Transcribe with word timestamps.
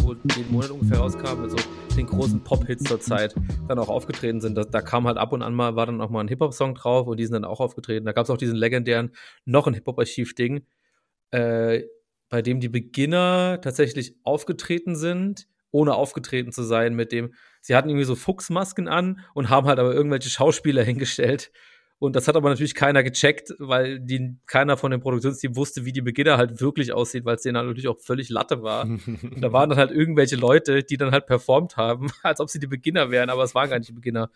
jeden 0.41 0.53
Monat 0.53 0.71
ungefähr 0.71 0.97
rauskam, 0.97 1.41
mit 1.41 1.51
so 1.51 1.57
den 1.95 2.07
großen 2.07 2.43
Pop-Hits 2.43 2.85
zur 2.85 2.99
Zeit 2.99 3.35
dann 3.67 3.77
auch 3.77 3.89
aufgetreten 3.89 4.41
sind. 4.41 4.57
Da, 4.57 4.63
da 4.63 4.81
kam 4.81 5.05
halt 5.05 5.17
ab 5.17 5.33
und 5.33 5.43
an 5.43 5.53
mal, 5.53 5.75
war 5.75 5.85
dann 5.85 6.01
auch 6.01 6.09
mal 6.09 6.21
ein 6.21 6.27
Hip-Hop-Song 6.27 6.73
drauf 6.73 7.05
und 7.05 7.17
die 7.17 7.25
sind 7.25 7.33
dann 7.33 7.45
auch 7.45 7.59
aufgetreten. 7.59 8.05
Da 8.05 8.11
gab 8.11 8.23
es 8.23 8.31
auch 8.31 8.37
diesen 8.37 8.55
legendären, 8.55 9.11
noch 9.45 9.67
ein 9.67 9.75
Hip-Hop-Archiv-Ding, 9.75 10.65
äh, 11.29 11.83
bei 12.29 12.41
dem 12.41 12.59
die 12.59 12.69
Beginner 12.69 13.59
tatsächlich 13.61 14.15
aufgetreten 14.23 14.95
sind, 14.95 15.47
ohne 15.69 15.93
aufgetreten 15.93 16.51
zu 16.51 16.63
sein, 16.63 16.95
mit 16.95 17.11
dem, 17.11 17.33
sie 17.61 17.75
hatten 17.75 17.89
irgendwie 17.89 18.05
so 18.05 18.15
Fuchsmasken 18.15 18.87
an 18.87 19.19
und 19.35 19.49
haben 19.49 19.67
halt 19.67 19.77
aber 19.77 19.93
irgendwelche 19.93 20.29
Schauspieler 20.29 20.83
hingestellt 20.83 21.51
und 22.01 22.15
das 22.15 22.27
hat 22.27 22.35
aber 22.35 22.49
natürlich 22.49 22.73
keiner 22.73 23.03
gecheckt, 23.03 23.53
weil 23.59 23.99
die, 23.99 24.35
keiner 24.47 24.75
von 24.75 24.89
dem 24.89 25.01
Produktionsteam 25.01 25.55
wusste, 25.55 25.85
wie 25.85 25.91
die 25.91 26.01
Beginner 26.01 26.37
halt 26.37 26.59
wirklich 26.59 26.93
aussieht, 26.93 27.25
weil 27.25 27.35
es 27.35 27.43
denen 27.43 27.57
halt 27.57 27.67
natürlich 27.67 27.87
auch 27.87 27.99
völlig 27.99 28.29
Latte 28.29 28.63
war. 28.63 28.85
und 28.85 29.39
da 29.39 29.53
waren 29.53 29.69
dann 29.69 29.77
halt 29.77 29.91
irgendwelche 29.91 30.35
Leute, 30.35 30.81
die 30.81 30.97
dann 30.97 31.11
halt 31.11 31.27
performt 31.27 31.77
haben, 31.77 32.07
als 32.23 32.39
ob 32.39 32.49
sie 32.49 32.57
die 32.57 32.65
Beginner 32.65 33.11
wären, 33.11 33.29
aber 33.29 33.43
es 33.43 33.53
waren 33.53 33.69
gar 33.69 33.77
nicht 33.77 33.89
die 33.89 33.93
Beginner. 33.93 34.31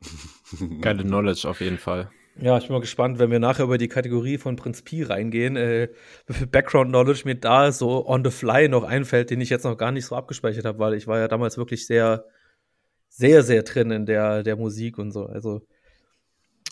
Geile 0.80 1.02
Knowledge 1.02 1.46
auf 1.46 1.60
jeden 1.60 1.76
Fall. 1.76 2.10
Ja, 2.40 2.56
ich 2.56 2.68
bin 2.68 2.72
mal 2.72 2.80
gespannt, 2.80 3.18
wenn 3.18 3.30
wir 3.30 3.38
nachher 3.38 3.64
über 3.64 3.76
die 3.76 3.88
Kategorie 3.88 4.38
von 4.38 4.56
Prinz 4.56 4.80
Pi 4.80 5.02
reingehen, 5.02 5.56
äh, 5.56 5.90
wie 6.26 6.32
viel 6.32 6.46
Background 6.46 6.88
Knowledge 6.88 7.24
mir 7.26 7.34
da 7.34 7.70
so 7.70 8.08
on 8.08 8.24
the 8.24 8.30
fly 8.30 8.66
noch 8.66 8.84
einfällt, 8.84 9.28
den 9.28 9.42
ich 9.42 9.50
jetzt 9.50 9.64
noch 9.64 9.76
gar 9.76 9.92
nicht 9.92 10.06
so 10.06 10.16
abgespeichert 10.16 10.64
habe, 10.64 10.78
weil 10.78 10.94
ich 10.94 11.06
war 11.06 11.18
ja 11.18 11.28
damals 11.28 11.58
wirklich 11.58 11.86
sehr, 11.86 12.24
sehr, 13.10 13.42
sehr 13.42 13.62
drin 13.62 13.90
in 13.90 14.06
der, 14.06 14.42
der 14.42 14.56
Musik 14.56 14.96
und 14.96 15.10
so. 15.10 15.26
Also 15.26 15.60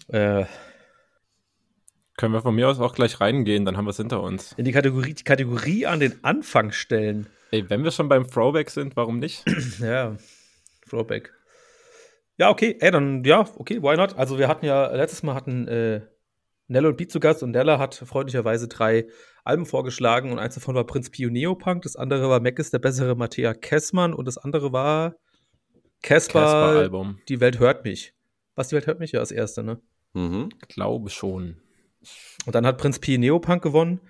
äh, 0.09 0.45
Können 2.17 2.33
wir 2.33 2.41
von 2.41 2.55
mir 2.55 2.69
aus 2.69 2.81
auch 2.81 2.95
gleich 2.95 3.21
reingehen, 3.21 3.65
dann 3.65 3.77
haben 3.77 3.85
wir 3.85 3.91
es 3.91 3.99
hinter 3.99 4.23
uns. 4.23 4.53
In 4.57 4.65
die 4.65 4.73
Kategorie, 4.73 5.15
die 5.15 5.25
Kategorie 5.25 5.87
an 5.87 6.01
den 6.01 6.25
Anfang 6.25 6.73
stellen. 6.73 7.27
Ey, 7.51 7.69
wenn 7.69 7.85
wir 7.85 7.91
schon 7.91 8.09
beim 8.09 8.27
Throwback 8.27 8.71
sind, 8.71 8.97
warum 8.97 9.19
nicht? 9.19 9.45
ja, 9.81 10.17
Throwback. 10.89 11.33
Ja, 12.39 12.51
okay, 12.51 12.77
ey, 12.81 12.91
dann, 12.91 13.25
ja, 13.25 13.49
okay, 13.57 13.83
why 13.83 13.97
not? 13.97 14.17
Also 14.17 14.39
wir 14.39 14.49
hatten 14.49 14.67
ja, 14.67 14.95
letztes 14.95 15.23
Mal 15.23 15.35
hatten 15.35 15.69
äh, 15.69 16.03
Nella 16.69 16.89
und 16.89 16.97
Beat 16.97 17.11
zu 17.11 17.21
Gast 17.21 17.43
und 17.43 17.53
Nella 17.53 17.79
hat 17.79 17.95
freundlicherweise 17.95 18.69
drei 18.69 19.07
Alben 19.45 19.67
vorgeschlagen 19.67 20.33
und 20.33 20.39
eins 20.39 20.55
davon 20.55 20.75
war 20.75 20.85
Prinz 20.85 21.11
Pio 21.11 21.31
Neopunk, 21.31 21.83
das 21.83 21.97
andere 21.97 22.29
war 22.29 22.45
ist 22.45 22.73
der 22.73 22.79
bessere 22.79 23.15
Matthäa 23.15 23.55
Kessmann 23.55 24.13
und 24.13 24.27
das 24.27 24.39
andere 24.39 24.73
war 24.73 25.15
Casper, 26.03 26.89
Die 27.29 27.41
Welt 27.41 27.59
hört 27.59 27.85
mich. 27.85 28.13
Was, 28.55 28.69
die 28.69 28.75
Welt 28.75 28.87
hört 28.87 29.01
mich 29.01 29.13
ja 29.13 29.21
als 29.21 29.31
erste, 29.31 29.63
ne? 29.63 29.81
Mhm. 30.17 30.49
Glaube 30.69 31.11
schon. 31.11 31.57
Und 32.47 32.55
dann 32.55 32.65
hat 32.65 32.79
Prinz 32.79 32.99
Pi 32.99 33.19
Neopunk 33.19 33.63
gewonnen, 33.63 34.01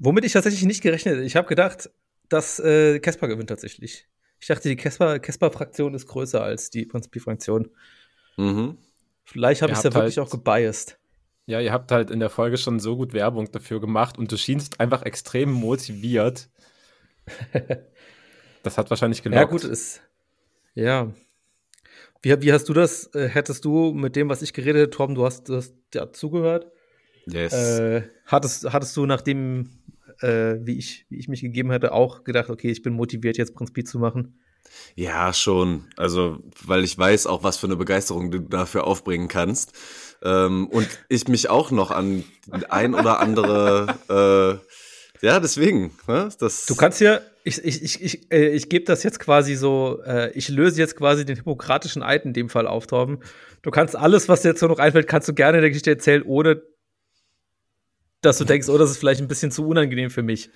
womit 0.00 0.24
ich 0.24 0.32
tatsächlich 0.32 0.64
nicht 0.64 0.82
gerechnet 0.82 1.14
hätte. 1.14 1.24
Ich 1.24 1.36
habe 1.36 1.46
gedacht, 1.46 1.90
dass 2.28 2.58
äh, 2.58 2.98
Casper 2.98 3.28
gewinnt 3.28 3.50
tatsächlich. 3.50 4.08
Ich 4.40 4.48
dachte, 4.48 4.68
die 4.68 4.76
Casper-Fraktion 4.76 5.94
ist 5.94 6.08
größer 6.08 6.42
als 6.42 6.70
die 6.70 6.84
Prinz 6.86 7.06
Pi-Fraktion. 7.08 7.70
Mhm. 8.36 8.78
Vielleicht 9.22 9.62
habe 9.62 9.72
ich 9.72 9.78
es 9.78 9.84
ja 9.84 9.94
wirklich 9.94 10.18
halt, 10.18 10.26
auch 10.26 10.30
gebiased. 10.30 10.98
Ja, 11.46 11.60
ihr 11.60 11.72
habt 11.72 11.92
halt 11.92 12.10
in 12.10 12.18
der 12.18 12.30
Folge 12.30 12.56
schon 12.56 12.80
so 12.80 12.96
gut 12.96 13.12
Werbung 13.12 13.50
dafür 13.52 13.80
gemacht 13.80 14.18
und 14.18 14.32
du 14.32 14.36
schienst 14.36 14.80
einfach 14.80 15.02
extrem 15.02 15.52
motiviert. 15.52 16.48
das 18.64 18.76
hat 18.76 18.90
wahrscheinlich 18.90 19.22
gelockt. 19.22 19.40
Ja, 19.40 19.44
gut, 19.44 19.62
ist. 19.62 20.02
Ja, 20.74 21.12
wie, 22.24 22.42
wie 22.42 22.52
hast 22.52 22.68
du 22.68 22.72
das? 22.72 23.14
Äh, 23.14 23.28
hättest 23.28 23.64
du 23.64 23.92
mit 23.92 24.16
dem, 24.16 24.28
was 24.28 24.42
ich 24.42 24.52
geredet 24.52 24.82
hätte, 24.82 24.90
Tom, 24.90 25.14
du 25.14 25.24
hast, 25.24 25.48
du 25.48 25.56
hast 25.56 25.74
ja 25.94 26.10
zugehört? 26.12 26.70
Yes. 27.26 27.52
Äh, 27.52 28.02
hattest, 28.26 28.72
hattest 28.72 28.96
du, 28.96 29.06
nachdem, 29.06 29.70
äh, 30.20 30.56
wie, 30.60 30.78
ich, 30.78 31.06
wie 31.10 31.18
ich 31.18 31.28
mich 31.28 31.42
gegeben 31.42 31.70
hätte, 31.70 31.92
auch 31.92 32.24
gedacht, 32.24 32.50
okay, 32.50 32.70
ich 32.70 32.82
bin 32.82 32.94
motiviert, 32.94 33.36
jetzt 33.36 33.54
Prinz 33.54 33.72
Beat 33.72 33.88
zu 33.88 33.98
machen? 33.98 34.40
Ja, 34.94 35.32
schon. 35.32 35.84
Also, 35.96 36.38
weil 36.64 36.84
ich 36.84 36.96
weiß 36.96 37.26
auch, 37.26 37.42
was 37.42 37.58
für 37.58 37.66
eine 37.66 37.76
Begeisterung 37.76 38.30
du 38.30 38.40
dafür 38.40 38.86
aufbringen 38.86 39.28
kannst. 39.28 39.72
Ähm, 40.22 40.66
und 40.68 40.88
ich 41.08 41.28
mich 41.28 41.50
auch 41.50 41.70
noch 41.70 41.90
an 41.90 42.24
ein 42.70 42.94
oder 42.94 43.20
andere, 43.20 44.60
äh, 45.20 45.26
ja, 45.26 45.40
deswegen. 45.40 45.92
Ne, 46.06 46.28
das 46.38 46.66
du 46.66 46.74
kannst 46.74 47.00
ja, 47.00 47.20
ich, 47.44 47.62
ich, 47.62 47.82
ich, 47.82 48.02
ich, 48.02 48.32
äh, 48.32 48.48
ich 48.48 48.70
gebe 48.70 48.86
das 48.86 49.02
jetzt 49.02 49.20
quasi 49.20 49.54
so, 49.54 50.00
äh, 50.04 50.32
ich 50.32 50.48
löse 50.48 50.80
jetzt 50.80 50.96
quasi 50.96 51.26
den 51.26 51.36
hippokratischen 51.36 52.02
Eid 52.02 52.24
in 52.24 52.32
dem 52.32 52.48
Fall 52.48 52.66
auf, 52.66 52.86
Torben. 52.86 53.20
Du 53.60 53.70
kannst 53.70 53.94
alles, 53.94 54.28
was 54.28 54.42
dir 54.42 54.48
jetzt 54.48 54.60
so 54.60 54.66
noch 54.66 54.78
einfällt, 54.78 55.06
kannst 55.06 55.28
du 55.28 55.34
gerne 55.34 55.58
in 55.58 55.62
der 55.62 55.70
Geschichte 55.70 55.90
erzählen, 55.90 56.22
ohne 56.22 56.62
dass 58.22 58.38
du 58.38 58.44
denkst, 58.44 58.70
oh, 58.70 58.78
das 58.78 58.90
ist 58.90 58.96
vielleicht 58.96 59.20
ein 59.20 59.28
bisschen 59.28 59.50
zu 59.50 59.68
unangenehm 59.68 60.10
für 60.10 60.22
mich. 60.22 60.48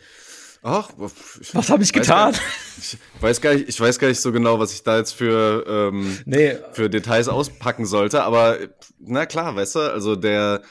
Ach, 0.62 0.91
was 0.97 1.71
habe 1.71 1.82
ich 1.82 1.93
getan? 1.93 2.32
Nicht, 2.76 2.99
ich 3.16 3.22
weiß 3.22 3.41
gar 3.43 3.55
nicht, 3.55 3.69
ich 3.69 3.81
weiß 3.81 3.99
gar 3.99 4.09
nicht 4.09 4.20
so 4.20 4.32
genau, 4.32 4.59
was 4.59 4.72
ich 4.72 4.82
da 4.82 4.97
jetzt 4.97 5.12
für 5.12 5.65
ähm, 5.69 6.19
nee. 6.25 6.56
für 6.72 6.91
Details 6.91 7.28
auspacken 7.28 7.84
sollte, 7.84 8.25
aber 8.25 8.59
na 8.99 9.26
klar, 9.26 9.55
weißt 9.55 9.76
du, 9.76 9.81
also 9.81 10.16
der 10.16 10.62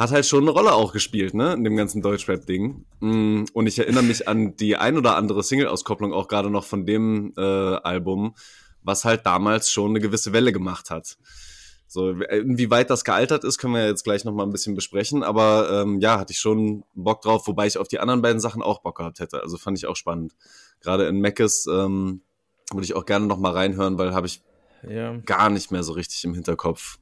hat 0.00 0.12
halt 0.12 0.24
schon 0.24 0.44
eine 0.44 0.50
Rolle 0.50 0.72
auch 0.72 0.94
gespielt, 0.94 1.34
ne, 1.34 1.52
in 1.52 1.62
dem 1.62 1.76
ganzen 1.76 2.00
Deutschrap-Ding. 2.00 2.86
Mm, 3.00 3.44
und 3.52 3.66
ich 3.66 3.78
erinnere 3.78 4.02
mich 4.02 4.26
an 4.26 4.56
die 4.56 4.76
ein 4.76 4.96
oder 4.96 5.14
andere 5.16 5.42
Single-Auskopplung 5.42 6.14
auch 6.14 6.26
gerade 6.26 6.48
noch 6.48 6.64
von 6.64 6.86
dem 6.86 7.34
äh, 7.36 7.42
Album, 7.42 8.34
was 8.82 9.04
halt 9.04 9.26
damals 9.26 9.70
schon 9.70 9.90
eine 9.90 10.00
gewisse 10.00 10.32
Welle 10.32 10.52
gemacht 10.52 10.88
hat. 10.88 11.18
So, 11.86 12.12
inwieweit 12.12 12.88
das 12.88 13.04
gealtert 13.04 13.44
ist, 13.44 13.58
können 13.58 13.74
wir 13.74 13.86
jetzt 13.86 14.04
gleich 14.04 14.24
noch 14.24 14.32
mal 14.32 14.44
ein 14.44 14.52
bisschen 14.52 14.74
besprechen. 14.74 15.22
Aber 15.22 15.82
ähm, 15.82 16.00
ja, 16.00 16.18
hatte 16.18 16.32
ich 16.32 16.38
schon 16.38 16.84
Bock 16.94 17.20
drauf, 17.20 17.46
wobei 17.46 17.66
ich 17.66 17.76
auf 17.76 17.88
die 17.88 17.98
anderen 17.98 18.22
beiden 18.22 18.40
Sachen 18.40 18.62
auch 18.62 18.80
Bock 18.80 18.96
gehabt 18.96 19.20
hätte. 19.20 19.42
Also 19.42 19.58
fand 19.58 19.76
ich 19.76 19.86
auch 19.86 19.96
spannend. 19.96 20.34
Gerade 20.80 21.08
in 21.08 21.20
Meckes 21.20 21.66
ähm, 21.66 22.22
würde 22.72 22.84
ich 22.84 22.94
auch 22.94 23.04
gerne 23.04 23.26
noch 23.26 23.38
mal 23.38 23.52
reinhören, 23.52 23.98
weil 23.98 24.14
habe 24.14 24.28
ich 24.28 24.40
ja. 24.88 25.16
gar 25.26 25.50
nicht 25.50 25.72
mehr 25.72 25.82
so 25.82 25.92
richtig 25.92 26.24
im 26.24 26.32
Hinterkopf, 26.32 26.98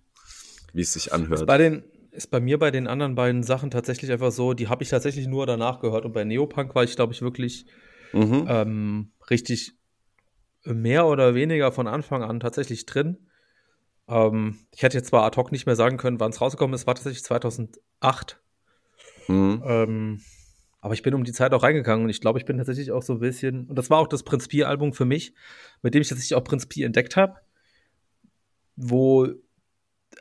wie 0.73 0.83
es 0.83 0.95
sich 0.95 1.13
anhört. 1.13 1.47
Bei 1.47 1.59
den 1.59 1.85
ist 2.19 2.33
bei 2.33 2.41
mir 2.41 2.59
bei 2.59 2.73
den 2.73 2.89
anderen 2.89 3.15
beiden 3.15 3.45
Sachen 3.45 3.71
tatsächlich 3.71 4.11
einfach 4.11 4.33
so, 4.33 4.53
die 4.53 4.69
habe 4.69 4.83
ich 4.83 4.91
tatsächlich 4.91 5.29
nur 5.29 5.47
danach 5.47 5.81
gehört. 5.81 6.05
Und 6.05 6.13
bei 6.13 6.25
Neopunk 6.25 6.75
war 6.75 6.83
ich, 6.83 6.97
glaube 6.97 7.13
ich, 7.13 7.23
wirklich 7.23 7.65
mhm. 8.13 8.45
ähm, 8.49 9.13
richtig 9.31 9.75
mehr 10.65 11.07
oder 11.07 11.37
weniger 11.37 11.71
von 11.71 11.87
Anfang 11.87 12.25
an 12.25 12.41
tatsächlich 12.41 12.87
drin. 12.87 13.19
Ähm, 14.09 14.59
ich 14.75 14.83
hätte 14.83 14.99
jetzt 14.99 15.09
zwar 15.09 15.25
ad 15.25 15.37
hoc 15.37 15.53
nicht 15.53 15.65
mehr 15.65 15.77
sagen 15.77 15.97
können, 15.97 16.19
wann 16.19 16.33
es 16.33 16.41
rausgekommen 16.41 16.75
ist, 16.75 16.89
war 16.89 16.97
tatsächlich 16.97 17.23
2008. 17.23 18.41
Mhm. 19.29 19.63
Ähm, 19.65 20.21
aber 20.81 20.95
ich 20.95 21.03
bin 21.03 21.15
um 21.15 21.23
die 21.23 21.33
Zeit 21.33 21.55
auch 21.55 21.63
reingegangen 21.63 22.05
und 22.05 22.11
ich 22.11 22.21
glaube, 22.21 22.41
ich 22.41 22.45
bin 22.45 22.57
tatsächlich 22.57 22.91
auch 22.91 23.03
so 23.03 23.13
ein 23.13 23.21
bisschen, 23.21 23.69
und 23.69 23.77
das 23.77 23.91
war 23.91 23.99
auch 23.99 24.09
das 24.09 24.25
Prinz 24.25 24.49
Pi-Album 24.49 24.93
für 24.93 25.05
mich, 25.05 25.35
mit 25.83 25.95
dem 25.95 26.03
ich 26.03 26.09
tatsächlich 26.09 26.35
auch 26.35 26.45
Prinz 26.45 26.67
Pi 26.67 26.83
entdeckt 26.83 27.17
habe, 27.17 27.37
wo 28.75 29.29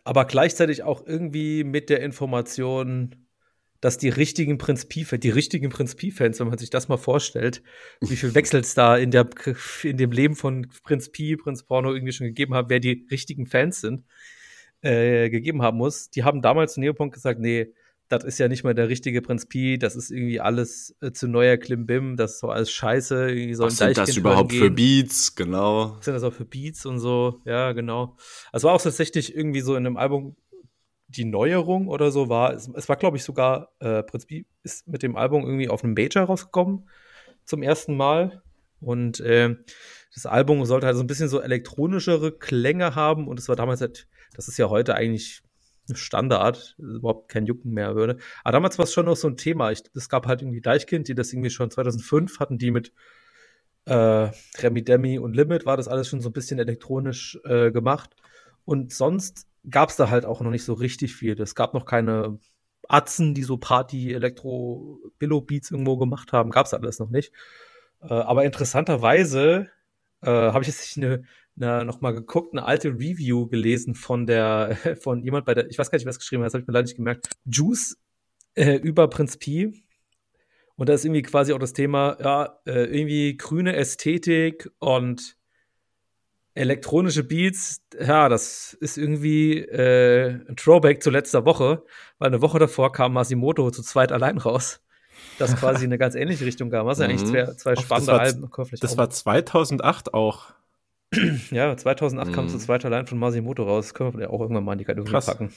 aber 0.07 0.23
gleichzeitig 0.23 0.83
auch 0.83 1.05
irgendwie 1.05 1.65
mit 1.65 1.89
der 1.89 1.99
Information, 2.01 3.27
dass 3.81 3.97
die 3.97 4.07
richtigen 4.07 4.57
Prinz 4.57 4.85
Pi-Fans, 4.85 5.19
die 5.19 5.29
richtigen 5.29 5.67
Prinz 5.67 5.95
Pi-Fans, 5.95 6.39
wenn 6.39 6.47
man 6.47 6.57
sich 6.57 6.69
das 6.69 6.87
mal 6.87 6.95
vorstellt, 6.95 7.61
wie 7.99 8.15
viel 8.15 8.33
Wechsel 8.35 8.61
es 8.61 8.73
da 8.73 8.95
in, 8.95 9.11
der, 9.11 9.29
in 9.83 9.97
dem 9.97 10.11
Leben 10.13 10.37
von 10.37 10.67
Prinz 10.83 11.09
Pi, 11.09 11.35
Prinz 11.35 11.63
Porno 11.63 11.93
irgendwie 11.93 12.13
schon 12.13 12.25
gegeben 12.25 12.53
hat, 12.53 12.69
wer 12.69 12.79
die 12.79 13.05
richtigen 13.11 13.47
Fans 13.47 13.81
sind, 13.81 14.05
äh, 14.81 15.29
gegeben 15.29 15.61
haben 15.61 15.77
muss. 15.77 16.09
Die 16.09 16.23
haben 16.23 16.41
damals 16.41 16.75
zu 16.75 16.79
Neopunkt 16.79 17.13
gesagt, 17.13 17.41
nee, 17.41 17.73
das 18.09 18.23
ist 18.23 18.37
ja 18.39 18.47
nicht 18.47 18.63
mal 18.63 18.73
der 18.73 18.89
richtige 18.89 19.21
Prinz 19.21 19.45
Pi, 19.45 19.77
das 19.77 19.95
ist 19.95 20.11
irgendwie 20.11 20.39
alles 20.39 20.95
äh, 21.01 21.11
zu 21.11 21.27
neuer 21.27 21.57
Klimbim, 21.57 22.15
das 22.15 22.33
ist 22.33 22.39
so 22.39 22.49
alles 22.49 22.71
scheiße. 22.71 23.29
Irgendwie 23.29 23.53
so 23.53 23.63
Was 23.63 23.77
sind 23.77 23.97
das 23.97 24.15
überhaupt 24.15 24.53
für 24.53 24.71
Beats, 24.71 25.35
genau. 25.35 25.97
Was 25.97 26.05
sind 26.05 26.13
das 26.13 26.23
auch 26.23 26.33
für 26.33 26.45
Beats 26.45 26.85
und 26.85 26.99
so, 26.99 27.41
ja, 27.45 27.73
genau. 27.73 28.15
Es 28.53 28.63
war 28.63 28.73
auch 28.73 28.81
tatsächlich 28.81 29.35
irgendwie 29.35 29.61
so 29.61 29.75
in 29.75 29.85
einem 29.85 29.97
Album, 29.97 30.35
die 31.09 31.25
Neuerung 31.25 31.87
oder 31.87 32.11
so 32.11 32.29
war, 32.29 32.53
es, 32.53 32.69
es 32.73 32.89
war 32.89 32.95
glaube 32.95 33.17
ich 33.17 33.23
sogar, 33.23 33.73
äh, 33.79 34.03
Prinz 34.03 34.25
Pi 34.25 34.45
ist 34.63 34.87
mit 34.87 35.03
dem 35.03 35.15
Album 35.15 35.45
irgendwie 35.45 35.69
auf 35.69 35.83
einem 35.83 35.93
Major 35.93 36.23
rausgekommen, 36.23 36.89
zum 37.43 37.63
ersten 37.63 37.95
Mal. 37.95 38.41
Und 38.79 39.19
äh, 39.21 39.55
das 40.13 40.25
Album 40.25 40.63
sollte 40.65 40.85
halt 40.85 40.95
so 40.95 41.03
ein 41.03 41.07
bisschen 41.07 41.29
so 41.29 41.41
elektronischere 41.41 42.31
Klänge 42.31 42.95
haben 42.95 43.27
und 43.27 43.39
es 43.39 43.49
war 43.49 43.55
damals 43.55 43.81
halt, 43.81 44.07
das 44.35 44.47
ist 44.47 44.57
ja 44.57 44.69
heute 44.69 44.95
eigentlich 44.95 45.41
Standard, 45.95 46.75
überhaupt 46.77 47.29
kein 47.29 47.45
Jucken 47.45 47.71
mehr 47.71 47.95
würde. 47.95 48.17
Aber 48.43 48.51
damals 48.51 48.77
war 48.77 48.83
es 48.83 48.93
schon 48.93 49.05
noch 49.05 49.15
so 49.15 49.27
ein 49.27 49.37
Thema. 49.37 49.71
Es 49.71 50.09
gab 50.09 50.27
halt 50.27 50.41
irgendwie 50.41 50.61
Deichkind, 50.61 51.07
die 51.07 51.15
das 51.15 51.31
irgendwie 51.31 51.49
schon 51.49 51.71
2005 51.71 52.39
hatten, 52.39 52.57
die 52.57 52.71
mit 52.71 52.91
äh, 53.85 54.29
Remi 54.59 54.83
Demi 54.83 55.17
und 55.17 55.35
Limit 55.35 55.65
war 55.65 55.77
das 55.77 55.87
alles 55.87 56.09
schon 56.09 56.21
so 56.21 56.29
ein 56.29 56.33
bisschen 56.33 56.59
elektronisch 56.59 57.39
äh, 57.45 57.71
gemacht. 57.71 58.15
Und 58.65 58.93
sonst 58.93 59.47
gab 59.69 59.89
es 59.89 59.95
da 59.95 60.09
halt 60.09 60.25
auch 60.25 60.41
noch 60.41 60.51
nicht 60.51 60.65
so 60.65 60.73
richtig 60.73 61.15
viel. 61.15 61.39
Es 61.41 61.55
gab 61.55 61.73
noch 61.73 61.85
keine 61.85 62.39
Atzen, 62.89 63.33
die 63.33 63.43
so 63.43 63.57
Party, 63.57 64.13
Elektro, 64.13 64.99
Billow 65.19 65.41
Beats 65.41 65.71
irgendwo 65.71 65.97
gemacht 65.97 66.33
haben. 66.33 66.51
Gab 66.51 66.65
es 66.65 66.73
alles 66.73 66.99
noch 66.99 67.09
nicht. 67.09 67.31
Äh, 68.01 68.13
aber 68.13 68.45
interessanterweise 68.45 69.69
äh, 70.21 70.29
habe 70.29 70.61
ich 70.61 70.67
jetzt 70.67 70.97
eine, 70.97 71.23
eine, 71.59 71.85
noch 71.85 72.01
mal 72.01 72.13
geguckt, 72.13 72.53
eine 72.53 72.65
alte 72.65 72.89
Review 72.89 73.47
gelesen 73.47 73.95
von 73.95 74.25
der, 74.25 74.77
von 75.01 75.21
jemand 75.21 75.45
bei 75.45 75.53
der, 75.53 75.69
ich 75.69 75.77
weiß 75.77 75.91
gar 75.91 75.97
nicht, 75.97 76.07
es 76.07 76.19
geschrieben 76.19 76.43
hat, 76.43 76.47
das 76.47 76.53
habe 76.53 76.61
ich 76.61 76.67
mir 76.67 76.73
leider 76.73 76.85
nicht 76.85 76.97
gemerkt. 76.97 77.29
Juice 77.45 77.97
äh, 78.55 78.75
über 78.75 79.09
Prinz 79.09 79.37
Pi. 79.37 79.83
Und 80.75 80.89
da 80.89 80.93
ist 80.93 81.05
irgendwie 81.05 81.23
quasi 81.23 81.53
auch 81.53 81.59
das 81.59 81.73
Thema, 81.73 82.17
ja, 82.19 82.59
äh, 82.65 82.85
irgendwie 82.85 83.35
grüne 83.35 83.75
Ästhetik 83.75 84.69
und 84.77 85.35
elektronische 86.53 87.23
Beats, 87.23 87.81
ja, 87.99 88.29
das 88.29 88.73
ist 88.73 88.97
irgendwie 88.97 89.59
äh, 89.59 90.39
ein 90.47 90.55
Throwback 90.55 91.03
zu 91.03 91.09
letzter 91.09 91.45
Woche, 91.45 91.83
weil 92.17 92.27
eine 92.27 92.41
Woche 92.41 92.59
davor 92.59 92.91
kam 92.91 93.13
Masimoto 93.13 93.69
zu 93.71 93.83
zweit 93.83 94.11
allein 94.11 94.37
raus. 94.37 94.81
Das 95.39 95.55
quasi 95.55 95.85
eine 95.85 95.97
ganz 95.97 96.15
ähnliche 96.15 96.45
Richtung 96.45 96.69
kam. 96.69 96.85
Was 96.85 96.99
ja 96.99 97.05
eigentlich 97.05 97.23
mhm. 97.23 97.57
zwei, 97.57 97.73
zwei 97.73 97.75
spannende 97.75 98.11
das 98.11 98.19
Alben. 98.19 98.49
Das 98.81 98.97
war 98.97 99.09
2008 99.09 100.13
auch. 100.13 100.53
ja, 101.51 101.75
2008 101.75 102.29
mhm. 102.29 102.33
kam 102.33 102.49
zu 102.49 102.57
zweit 102.57 102.83
allein 102.85 103.07
von 103.07 103.17
Masimoto 103.17 103.63
raus. 103.63 103.93
Können 103.93 104.17
wir 104.17 104.31
auch 104.31 104.41
irgendwann 104.41 104.63
mal 104.63 104.73
in 104.73 104.79
die 104.79 104.85
Kategorie 104.85 105.11
packen. 105.11 105.53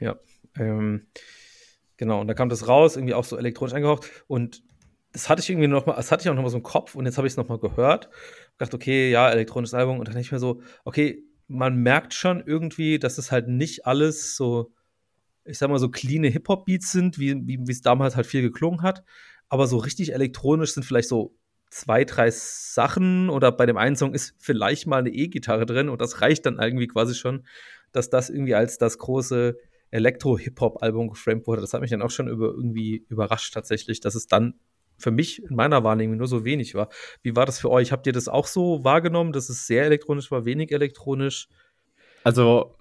Ja. 0.00 0.16
Ähm, 0.58 1.06
genau, 1.96 2.20
und 2.20 2.26
da 2.26 2.34
kam 2.34 2.48
das 2.48 2.66
raus, 2.66 2.96
irgendwie 2.96 3.14
auch 3.14 3.24
so 3.24 3.36
elektronisch 3.36 3.74
angehaucht. 3.74 4.10
Und 4.26 4.62
das 5.12 5.28
hatte 5.28 5.40
ich 5.40 5.50
irgendwie 5.50 5.68
noch 5.68 5.86
mal, 5.86 5.96
das 5.96 6.12
hatte 6.12 6.22
ich 6.22 6.30
auch 6.30 6.34
noch 6.34 6.42
mal 6.42 6.48
so 6.48 6.56
im 6.56 6.62
Kopf 6.62 6.94
und 6.94 7.04
jetzt 7.04 7.16
habe 7.16 7.26
ich 7.26 7.32
es 7.32 7.36
noch 7.36 7.48
mal 7.48 7.58
gehört. 7.58 8.10
Dachte, 8.58 8.76
okay, 8.76 9.10
ja, 9.10 9.30
elektronisches 9.30 9.74
Album 9.74 9.98
und 9.98 10.08
dann 10.08 10.16
nicht 10.16 10.30
mehr 10.30 10.40
so, 10.40 10.62
okay, 10.84 11.24
man 11.48 11.76
merkt 11.76 12.14
schon 12.14 12.42
irgendwie, 12.44 12.98
dass 12.98 13.18
es 13.18 13.32
halt 13.32 13.48
nicht 13.48 13.86
alles 13.86 14.36
so, 14.36 14.72
ich 15.44 15.58
sag 15.58 15.68
mal, 15.68 15.78
so 15.78 15.88
clean 15.88 16.22
Hip-Hop-Beats 16.22 16.92
sind, 16.92 17.18
wie 17.18 17.58
es 17.68 17.82
damals 17.82 18.14
halt 18.14 18.26
viel 18.26 18.42
geklungen 18.42 18.82
hat. 18.82 19.02
Aber 19.48 19.66
so 19.66 19.78
richtig 19.78 20.12
elektronisch 20.14 20.74
sind 20.74 20.84
vielleicht 20.84 21.08
so 21.08 21.34
zwei, 21.70 22.04
drei 22.04 22.30
Sachen 22.30 23.30
oder 23.30 23.52
bei 23.52 23.66
dem 23.66 23.76
einen 23.76 23.96
Song 23.96 24.12
ist 24.12 24.34
vielleicht 24.38 24.86
mal 24.86 24.98
eine 24.98 25.10
E-Gitarre 25.10 25.66
drin 25.66 25.88
und 25.88 26.00
das 26.00 26.20
reicht 26.20 26.46
dann 26.46 26.58
irgendwie 26.58 26.88
quasi 26.88 27.14
schon, 27.14 27.46
dass 27.92 28.10
das 28.10 28.28
irgendwie 28.28 28.54
als 28.54 28.78
das 28.78 28.98
große 28.98 29.56
Elektro-Hip-Hop-Album 29.90 31.10
geframed 31.10 31.46
wurde. 31.46 31.60
Das 31.60 31.72
hat 31.72 31.80
mich 31.80 31.90
dann 31.90 32.02
auch 32.02 32.10
schon 32.10 32.28
über, 32.28 32.46
irgendwie 32.46 33.04
überrascht 33.08 33.54
tatsächlich, 33.54 34.00
dass 34.00 34.14
es 34.14 34.26
dann 34.26 34.54
für 34.98 35.10
mich 35.10 35.42
in 35.42 35.56
meiner 35.56 35.82
Wahrnehmung 35.82 36.18
nur 36.18 36.26
so 36.26 36.44
wenig 36.44 36.74
war. 36.74 36.90
Wie 37.22 37.34
war 37.34 37.46
das 37.46 37.58
für 37.58 37.70
euch? 37.70 37.90
Habt 37.90 38.06
ihr 38.06 38.12
das 38.12 38.28
auch 38.28 38.46
so 38.46 38.84
wahrgenommen, 38.84 39.32
dass 39.32 39.48
es 39.48 39.66
sehr 39.66 39.84
elektronisch 39.84 40.30
war, 40.30 40.44
wenig 40.44 40.72
elektronisch? 40.72 41.48
Also, 42.22 42.76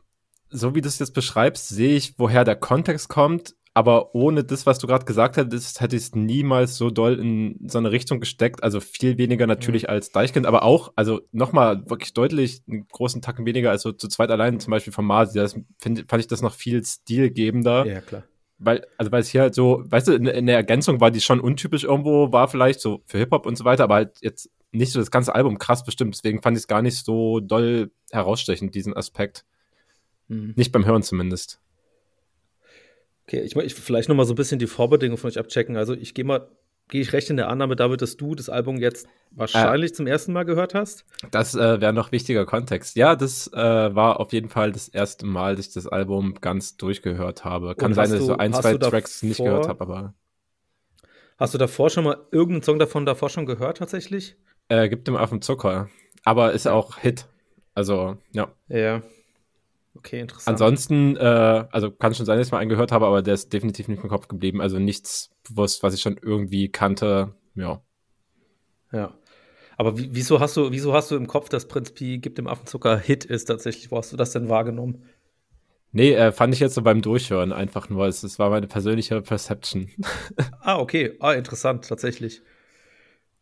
so 0.50 0.76
wie 0.76 0.82
du 0.82 0.88
es 0.88 1.00
jetzt 1.00 1.14
beschreibst, 1.14 1.70
sehe 1.70 1.96
ich, 1.96 2.20
woher 2.20 2.44
der 2.44 2.58
Kontext 2.58 3.08
kommt, 3.08 3.56
aber 3.80 4.14
ohne 4.14 4.44
das, 4.44 4.66
was 4.66 4.78
du 4.78 4.88
gerade 4.88 5.06
gesagt 5.06 5.38
hättest, 5.38 5.80
hätte 5.80 5.96
ich 5.96 6.04
es 6.04 6.14
niemals 6.14 6.76
so 6.76 6.90
doll 6.90 7.18
in 7.18 7.58
so 7.66 7.78
eine 7.78 7.92
Richtung 7.92 8.20
gesteckt. 8.20 8.62
Also 8.62 8.82
viel 8.82 9.18
weniger 9.18 9.48
natürlich 9.48 9.84
mhm. 9.84 9.90
als 9.92 10.12
Deichkind, 10.12 10.46
aber 10.46 10.64
auch, 10.64 10.92
also 10.98 11.22
nochmal 11.32 11.90
wirklich 11.90 12.14
deutlich 12.14 12.62
einen 12.70 12.90
großen 12.90 13.22
Tacken 13.22 13.46
weniger 13.46 13.72
als 13.72 13.84
so 13.84 13.94
zu 13.94 14.10
zweit 14.10 14.32
allein, 14.32 14.60
zum 14.60 14.72
Beispiel 14.72 14.92
von 14.92 15.06
Masi. 15.06 15.40
Das 15.40 15.58
find, 15.78 16.04
fand 16.10 16.20
ich 16.20 16.28
das 16.28 16.42
noch 16.42 16.56
viel 16.56 16.84
stilgebender. 16.84 17.86
Ja, 17.86 18.02
klar 18.02 18.24
weil, 18.62 18.86
also 18.98 19.10
weil 19.14 19.22
es 19.22 19.30
hier 19.30 19.40
halt 19.40 19.56
so, 19.56 19.84
weißt 19.86 20.10
du, 20.10 20.12
in, 20.12 20.26
in, 20.26 20.46
der 20.46 20.58
Ergänzung 20.58 21.00
war 21.00 21.12
die 21.12 21.22
schon 21.22 21.40
untypisch 21.40 21.86
irgendwo, 21.86 22.34
war 22.34 22.50
vielleicht 22.50 22.82
so 22.82 23.02
für 23.06 23.18
Hip-Hop 23.18 23.46
und 23.46 23.58
so 23.58 23.64
weiter, 23.64 23.86
aber 23.86 23.96
halt 23.96 24.18
jetzt 24.20 24.52
nicht 24.74 24.92
so 24.92 25.00
das 25.00 25.12
ganze 25.12 25.34
Album 25.34 25.58
krass 25.58 25.86
bestimmt. 25.86 26.14
Deswegen 26.14 26.42
fand 26.42 26.58
ich 26.58 26.64
es 26.64 26.68
gar 26.68 26.82
nicht 26.82 27.06
so 27.06 27.40
doll 27.40 27.90
herausstechend, 28.12 28.76
diesen 28.76 28.94
Aspekt. 28.94 29.46
Hm. 30.28 30.54
Nicht 30.58 30.74
beim 30.74 30.86
Hören 30.86 31.04
zumindest. 31.04 31.62
Okay, 33.30 33.42
ich, 33.42 33.56
ich 33.56 33.76
vielleicht 33.76 34.10
noch 34.10 34.16
mal 34.16 34.26
so 34.26 34.34
ein 34.34 34.36
bisschen 34.36 34.58
die 34.58 34.66
Vorbedingungen 34.66 35.20
von 35.20 35.30
euch 35.30 35.38
abchecken. 35.38 35.78
Also 35.78 35.94
ich 35.94 36.16
gehe 36.16 36.26
mal 36.26 36.50
gehe 36.88 37.02
ich 37.02 37.14
recht 37.14 37.30
in 37.30 37.38
der 37.38 37.48
Annahme, 37.48 37.76
David, 37.76 38.02
dass 38.02 38.18
du 38.18 38.34
das 38.34 38.50
Album 38.50 38.78
jetzt 38.78 39.08
wahrscheinlich 39.30 39.92
äh, 39.92 39.94
zum 39.94 40.08
ersten 40.08 40.34
Mal 40.34 40.46
gehört 40.46 40.74
hast? 40.74 41.06
Das 41.30 41.54
äh, 41.54 41.80
wäre 41.80 41.94
noch 41.94 42.12
wichtiger 42.12 42.48
Kontext. 42.48 42.96
Ja, 42.96 43.16
das 43.16 43.46
äh, 43.54 43.56
war 43.96 44.20
auf 44.20 44.34
jeden 44.34 44.50
Fall 44.50 44.72
das 44.72 44.88
erste 44.88 45.28
Mal, 45.28 45.56
dass 45.56 45.68
ich 45.68 45.74
das 45.74 45.86
Album 45.86 46.34
ganz 46.42 46.78
durchgehört 46.78 47.46
habe. 47.46 47.76
Kann 47.76 47.94
sein, 47.94 48.10
dass 48.10 48.20
ich 48.20 48.26
so 48.26 48.38
ein, 48.38 48.52
zwei 48.52 48.76
Tracks 48.78 49.22
nicht 49.22 49.38
gehört 49.38 49.68
habe, 49.68 49.82
aber. 49.82 50.16
Hast 51.38 51.54
du 51.54 51.60
davor 51.60 51.92
schon 51.92 52.06
mal 52.06 52.18
irgendeinen 52.32 52.64
Song 52.64 52.80
davon 52.80 53.06
davor 53.06 53.30
schon 53.30 53.46
gehört 53.46 53.78
tatsächlich? 53.78 54.38
Äh, 54.70 54.90
gibt 54.90 55.08
dem 55.08 55.16
Affen 55.16 55.44
Zucker. 55.44 55.88
Aber 56.26 56.54
ist 56.54 56.68
auch 56.68 56.98
Hit. 56.98 57.28
Also, 57.76 58.18
ja. 58.32 58.52
Ja. 58.68 59.04
Okay, 59.96 60.22
interessant. 60.22 60.54
Ansonsten, 60.54 61.18
äh, 61.18 61.66
also 61.72 61.92
kann 61.92 62.14
schon 62.14 62.26
sein, 62.26 62.38
dass 62.38 62.48
ich 62.48 62.52
mal 62.52 62.60
einen 62.60 62.70
gehört 62.70 62.92
habe, 62.92 63.06
aber 63.06 63.22
der 63.22 63.34
ist 63.34 63.52
definitiv 63.52 63.88
nicht 63.88 64.04
im 64.04 64.10
Kopf 64.10 64.28
geblieben. 64.28 64.62
Also 64.62 64.80
nichts 64.80 65.32
bewusst, 65.48 65.84
was 65.84 65.94
ich 65.94 66.02
schon 66.02 66.18
irgendwie 66.22 66.70
kannte. 66.70 67.34
Ja. 67.56 67.82
Ja. 68.92 69.14
Aber 69.78 69.98
wieso 69.98 70.40
hast 70.40 70.58
du, 70.58 70.72
wieso 70.72 70.94
hast 70.94 71.10
du 71.10 71.16
im 71.16 71.28
Kopf, 71.28 71.50
dass 71.50 71.68
Prinz 71.68 71.92
Pi 71.92 72.18
gibt 72.18 72.38
dem 72.38 72.48
Affenzucker 72.48 72.98
Hit 72.98 73.26
ist 73.26 73.46
tatsächlich? 73.46 73.92
Wo 73.92 73.98
hast 73.98 74.12
du 74.12 74.18
das 74.18 74.32
denn 74.32 74.50
wahrgenommen? 74.50 75.04
Nee, 75.92 76.14
äh, 76.14 76.32
fand 76.32 76.54
ich 76.54 76.60
jetzt 76.60 76.76
so 76.76 76.82
beim 76.82 77.02
Durchhören 77.02 77.52
einfach 77.52 77.90
nur. 77.90 78.06
Es, 78.06 78.24
es 78.24 78.38
war 78.38 78.50
meine 78.50 78.68
persönliche 78.68 79.22
Perception. 79.22 79.90
ah, 80.62 80.80
okay. 80.80 81.16
Ah, 81.20 81.34
interessant, 81.34 81.88
tatsächlich. 81.88 82.42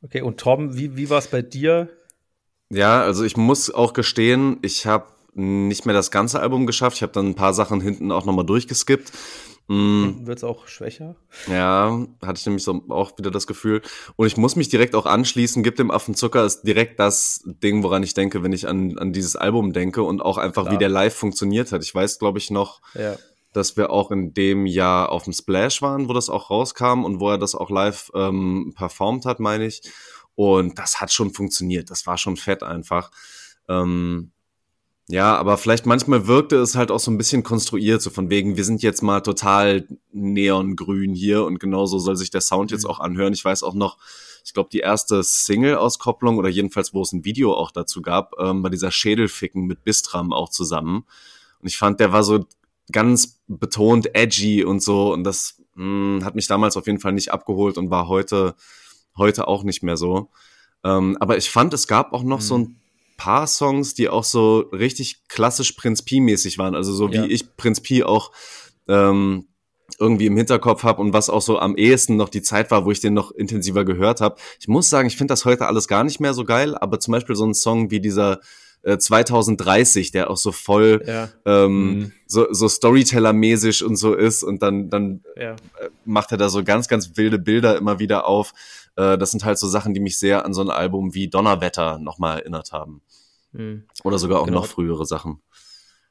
Okay, 0.01 0.21
und 0.21 0.39
Tom, 0.39 0.77
wie, 0.77 0.95
wie 0.95 1.09
war 1.09 1.17
es 1.17 1.27
bei 1.27 1.41
dir? 1.41 1.89
Ja, 2.69 3.01
also 3.01 3.23
ich 3.23 3.35
muss 3.35 3.73
auch 3.73 3.93
gestehen, 3.93 4.57
ich 4.61 4.85
habe 4.85 5.07
nicht 5.37 5.85
mehr 5.85 5.93
das 5.93 6.11
ganze 6.11 6.39
Album 6.39 6.65
geschafft. 6.65 6.97
Ich 6.97 7.03
habe 7.03 7.13
dann 7.13 7.27
ein 7.27 7.35
paar 7.35 7.53
Sachen 7.53 7.79
hinten 7.79 8.11
auch 8.11 8.25
nochmal 8.25 8.45
durchgeskippt. 8.45 9.11
Mm. 9.67 10.25
Wird 10.25 10.37
es 10.37 10.43
auch 10.43 10.67
schwächer? 10.67 11.15
Ja, 11.47 12.05
hatte 12.21 12.39
ich 12.39 12.45
nämlich 12.45 12.63
so 12.63 12.83
auch 12.89 13.17
wieder 13.17 13.31
das 13.31 13.47
Gefühl. 13.47 13.81
Und 14.15 14.27
ich 14.27 14.37
muss 14.37 14.55
mich 14.55 14.69
direkt 14.69 14.95
auch 14.95 15.05
anschließen. 15.05 15.61
Gib 15.61 15.75
dem 15.75 15.91
Affen 15.91 16.15
Zucker 16.15 16.45
ist 16.45 16.61
direkt 16.61 16.99
das 16.99 17.43
Ding, 17.45 17.83
woran 17.83 18.01
ich 18.01 18.13
denke, 18.13 18.43
wenn 18.43 18.53
ich 18.53 18.67
an, 18.67 18.97
an 18.97 19.11
dieses 19.11 19.35
Album 19.35 19.73
denke 19.73 20.03
und 20.03 20.21
auch 20.21 20.37
einfach, 20.37 20.63
Klar. 20.63 20.73
wie 20.73 20.77
der 20.79 20.89
live 20.89 21.13
funktioniert 21.13 21.71
hat. 21.71 21.83
Ich 21.83 21.93
weiß, 21.93 22.17
glaube 22.17 22.39
ich, 22.39 22.49
noch, 22.49 22.81
ja. 22.93 23.17
dass 23.51 23.75
wir 23.75 23.89
auch 23.89 24.09
in 24.09 24.33
dem 24.33 24.65
Jahr 24.65 25.11
auf 25.11 25.25
dem 25.25 25.33
Splash 25.33 25.81
waren, 25.81 26.07
wo 26.07 26.13
das 26.13 26.29
auch 26.29 26.49
rauskam 26.49 27.03
und 27.03 27.19
wo 27.19 27.29
er 27.29 27.37
das 27.37 27.53
auch 27.53 27.69
live 27.69 28.09
ähm, 28.15 28.73
performt 28.75 29.25
hat, 29.25 29.41
meine 29.41 29.65
ich. 29.65 29.81
Und 30.35 30.79
das 30.79 31.01
hat 31.01 31.11
schon 31.11 31.33
funktioniert. 31.33 31.91
Das 31.91 32.07
war 32.07 32.17
schon 32.17 32.37
fett 32.37 32.63
einfach. 32.63 33.11
Ähm, 33.67 34.31
ja, 35.09 35.37
aber 35.37 35.57
vielleicht 35.57 35.85
manchmal 35.85 36.27
wirkte 36.27 36.57
es 36.57 36.75
halt 36.75 36.91
auch 36.91 36.99
so 36.99 37.11
ein 37.11 37.17
bisschen 37.17 37.41
konstruiert, 37.41 38.01
so 38.01 38.09
von 38.09 38.29
wegen, 38.29 38.57
wir 38.57 38.65
sind 38.65 38.83
jetzt 38.83 39.01
mal 39.01 39.21
total 39.21 39.87
neongrün 40.11 41.13
hier 41.13 41.45
und 41.45 41.59
genauso 41.59 41.97
soll 41.97 42.17
sich 42.17 42.29
der 42.29 42.41
Sound 42.41 42.71
jetzt 42.71 42.83
mhm. 42.83 42.89
auch 42.89 42.99
anhören. 42.99 43.31
Ich 43.31 43.45
weiß 43.45 43.63
auch 43.63 43.73
noch, 43.73 43.97
ich 44.43 44.53
glaube, 44.53 44.69
die 44.69 44.79
erste 44.79 45.23
Single-Auskopplung 45.23 46.37
oder 46.37 46.49
jedenfalls, 46.49 46.93
wo 46.93 47.01
es 47.01 47.13
ein 47.13 47.23
Video 47.23 47.53
auch 47.53 47.71
dazu 47.71 48.01
gab, 48.01 48.33
ähm, 48.37 48.61
bei 48.63 48.69
dieser 48.69 48.91
Schädelficken 48.91 49.65
mit 49.65 49.85
Bistram 49.85 50.33
auch 50.33 50.49
zusammen. 50.49 51.05
Und 51.61 51.67
ich 51.67 51.77
fand, 51.77 52.01
der 52.01 52.11
war 52.11 52.23
so 52.23 52.45
ganz 52.91 53.39
betont 53.47 54.13
edgy 54.13 54.65
und 54.65 54.83
so 54.83 55.13
und 55.13 55.23
das 55.23 55.61
mh, 55.75 56.17
hm, 56.17 56.25
hat 56.25 56.35
mich 56.35 56.47
damals 56.47 56.75
auf 56.75 56.85
jeden 56.85 56.99
Fall 56.99 57.13
nicht 57.13 57.31
abgeholt 57.31 57.77
und 57.77 57.89
war 57.89 58.09
heute, 58.09 58.55
heute 59.15 59.47
auch 59.47 59.63
nicht 59.63 59.83
mehr 59.83 59.95
so. 59.95 60.29
Ähm, 60.83 61.15
aber 61.21 61.37
ich 61.37 61.49
fand, 61.49 61.73
es 61.73 61.87
gab 61.87 62.11
auch 62.11 62.23
noch 62.23 62.39
mhm. 62.39 62.43
so 62.43 62.57
ein 62.57 62.79
paar 63.17 63.47
Songs, 63.47 63.93
die 63.93 64.09
auch 64.09 64.23
so 64.23 64.59
richtig 64.71 65.27
klassisch 65.27 65.73
Prinz 65.73 66.03
Pi-mäßig 66.03 66.57
waren. 66.57 66.75
Also 66.75 66.93
so 66.93 67.11
wie 67.11 67.17
ja. 67.17 67.25
ich 67.25 67.57
Prinz 67.57 67.81
Pi 67.81 68.03
auch 68.03 68.31
ähm, 68.87 69.47
irgendwie 69.99 70.27
im 70.27 70.37
Hinterkopf 70.37 70.83
habe 70.83 71.01
und 71.01 71.13
was 71.13 71.29
auch 71.29 71.41
so 71.41 71.59
am 71.59 71.75
ehesten 71.75 72.15
noch 72.15 72.29
die 72.29 72.41
Zeit 72.41 72.71
war, 72.71 72.85
wo 72.85 72.91
ich 72.91 72.99
den 72.99 73.13
noch 73.13 73.31
intensiver 73.31 73.83
gehört 73.85 74.21
habe. 74.21 74.35
Ich 74.59 74.67
muss 74.67 74.89
sagen, 74.89 75.07
ich 75.07 75.17
finde 75.17 75.31
das 75.31 75.45
heute 75.45 75.65
alles 75.65 75.87
gar 75.87 76.03
nicht 76.03 76.19
mehr 76.19 76.33
so 76.33 76.45
geil, 76.45 76.77
aber 76.77 76.99
zum 76.99 77.13
Beispiel 77.13 77.35
so 77.35 77.45
ein 77.45 77.53
Song 77.53 77.89
wie 77.89 77.99
dieser 77.99 78.39
äh, 78.83 78.97
2030, 78.97 80.11
der 80.11 80.29
auch 80.29 80.37
so 80.37 80.51
voll 80.51 81.03
ja. 81.05 81.29
ähm, 81.45 81.89
mhm. 81.89 82.11
so, 82.27 82.47
so 82.51 82.67
Storyteller-mäßig 82.67 83.83
und 83.83 83.95
so 83.95 84.13
ist 84.13 84.43
und 84.43 84.61
dann, 84.61 84.89
dann 84.89 85.23
ja. 85.35 85.51
Äh, 85.51 85.89
macht 86.05 86.31
er 86.31 86.37
da 86.37 86.49
so 86.49 86.63
ganz, 86.63 86.87
ganz 86.87 87.17
wilde 87.17 87.39
Bilder 87.39 87.77
immer 87.77 87.99
wieder 87.99 88.27
auf. 88.27 88.53
Äh, 88.97 89.17
das 89.17 89.31
sind 89.31 89.45
halt 89.45 89.57
so 89.57 89.67
Sachen, 89.67 89.93
die 89.93 89.99
mich 89.99 90.19
sehr 90.19 90.43
an 90.43 90.53
so 90.53 90.61
ein 90.61 90.69
Album 90.69 91.13
wie 91.13 91.29
Donnerwetter 91.29 91.99
nochmal 91.99 92.39
erinnert 92.39 92.73
haben. 92.73 93.01
Mhm. 93.53 93.85
Oder 94.03 94.19
sogar 94.19 94.41
auch 94.41 94.45
genau. 94.45 94.61
noch 94.61 94.67
frühere 94.67 95.05
Sachen. 95.05 95.41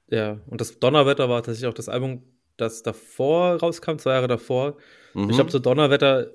Ja, 0.09 0.39
und 0.47 0.61
das 0.61 0.79
Donnerwetter 0.79 1.29
war 1.29 1.43
tatsächlich 1.43 1.69
auch 1.69 1.75
das 1.75 1.89
Album, 1.89 2.23
das 2.57 2.83
davor 2.83 3.57
rauskam, 3.57 3.99
zwei 3.99 4.13
Jahre 4.13 4.29
davor. 4.29 4.77
Mhm. 5.15 5.29
Ich 5.29 5.37
glaube, 5.37 5.51
so 5.51 5.59
Donnerwetter 5.59 6.31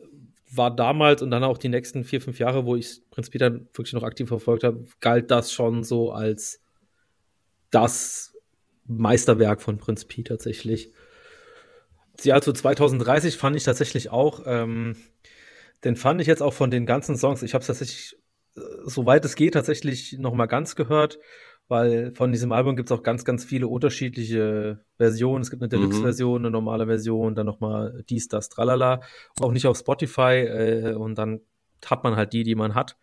war 0.54 0.76
damals 0.76 1.22
und 1.22 1.32
dann 1.32 1.46
auch 1.46 1.58
die 1.58 1.70
nächsten 1.70 2.04
vier, 2.04 2.20
fünf 2.20 2.38
Jahre, 2.38 2.66
wo 2.66 2.76
ich 2.76 3.02
Prinz 3.10 3.30
Peter 3.30 3.52
wirklich 3.52 3.94
noch 3.94 4.04
aktiv 4.04 4.28
verfolgt 4.28 4.66
habe, 4.66 4.84
galt 5.00 5.32
das 5.32 5.54
schon 5.54 5.86
so 5.86 6.12
als 6.12 6.62
das 7.70 8.36
Meisterwerk 8.86 9.62
von 9.62 9.78
Prinz 9.78 10.04
Pi 10.04 10.24
tatsächlich. 10.26 10.92
Ja, 12.24 12.36
also 12.36 12.52
2030 12.52 13.38
fand 13.38 13.56
ich 13.56 13.64
tatsächlich 13.64 14.10
auch, 14.10 14.42
ähm, 14.46 14.98
den 15.84 15.96
fand 15.96 16.22
ich 16.22 16.28
jetzt 16.28 16.42
auch 16.42 16.54
von 16.54 16.72
den 16.72 16.86
ganzen 16.86 17.18
Songs, 17.18 17.44
ich 17.44 17.54
habe 17.54 17.62
es 17.62 17.68
tatsächlich 17.68 18.18
soweit 18.86 19.26
es 19.26 19.36
geht, 19.36 19.54
tatsächlich 19.54 20.18
noch 20.20 20.34
mal 20.34 20.46
ganz 20.46 20.76
gehört, 20.76 21.20
weil 21.68 22.14
von 22.16 22.32
diesem 22.32 22.52
Album 22.52 22.76
gibt 22.76 22.92
es 22.92 22.98
auch 22.98 23.04
ganz, 23.04 23.24
ganz 23.24 23.46
viele 23.46 23.68
unterschiedliche 23.68 24.84
Versionen. 24.98 25.42
Es 25.42 25.50
gibt 25.50 25.62
eine 25.64 25.68
mhm. 25.68 25.82
Deluxe-Version, 25.82 26.42
eine 26.42 26.52
normale 26.52 26.86
Version, 26.86 27.36
dann 27.36 27.46
noch 27.46 27.60
mal 27.60 28.04
dies, 28.10 28.28
das, 28.28 28.50
tralala. 28.50 29.02
Auch 29.40 29.52
nicht 29.52 29.68
auf 29.68 29.78
Spotify 29.78 30.46
äh, 30.48 30.94
und 30.96 31.18
dann 31.18 31.42
hat 31.86 32.04
man 32.04 32.16
halt 32.16 32.34
die, 32.34 32.44
die 32.44 32.56
man 32.56 32.76
hat. 32.76 32.98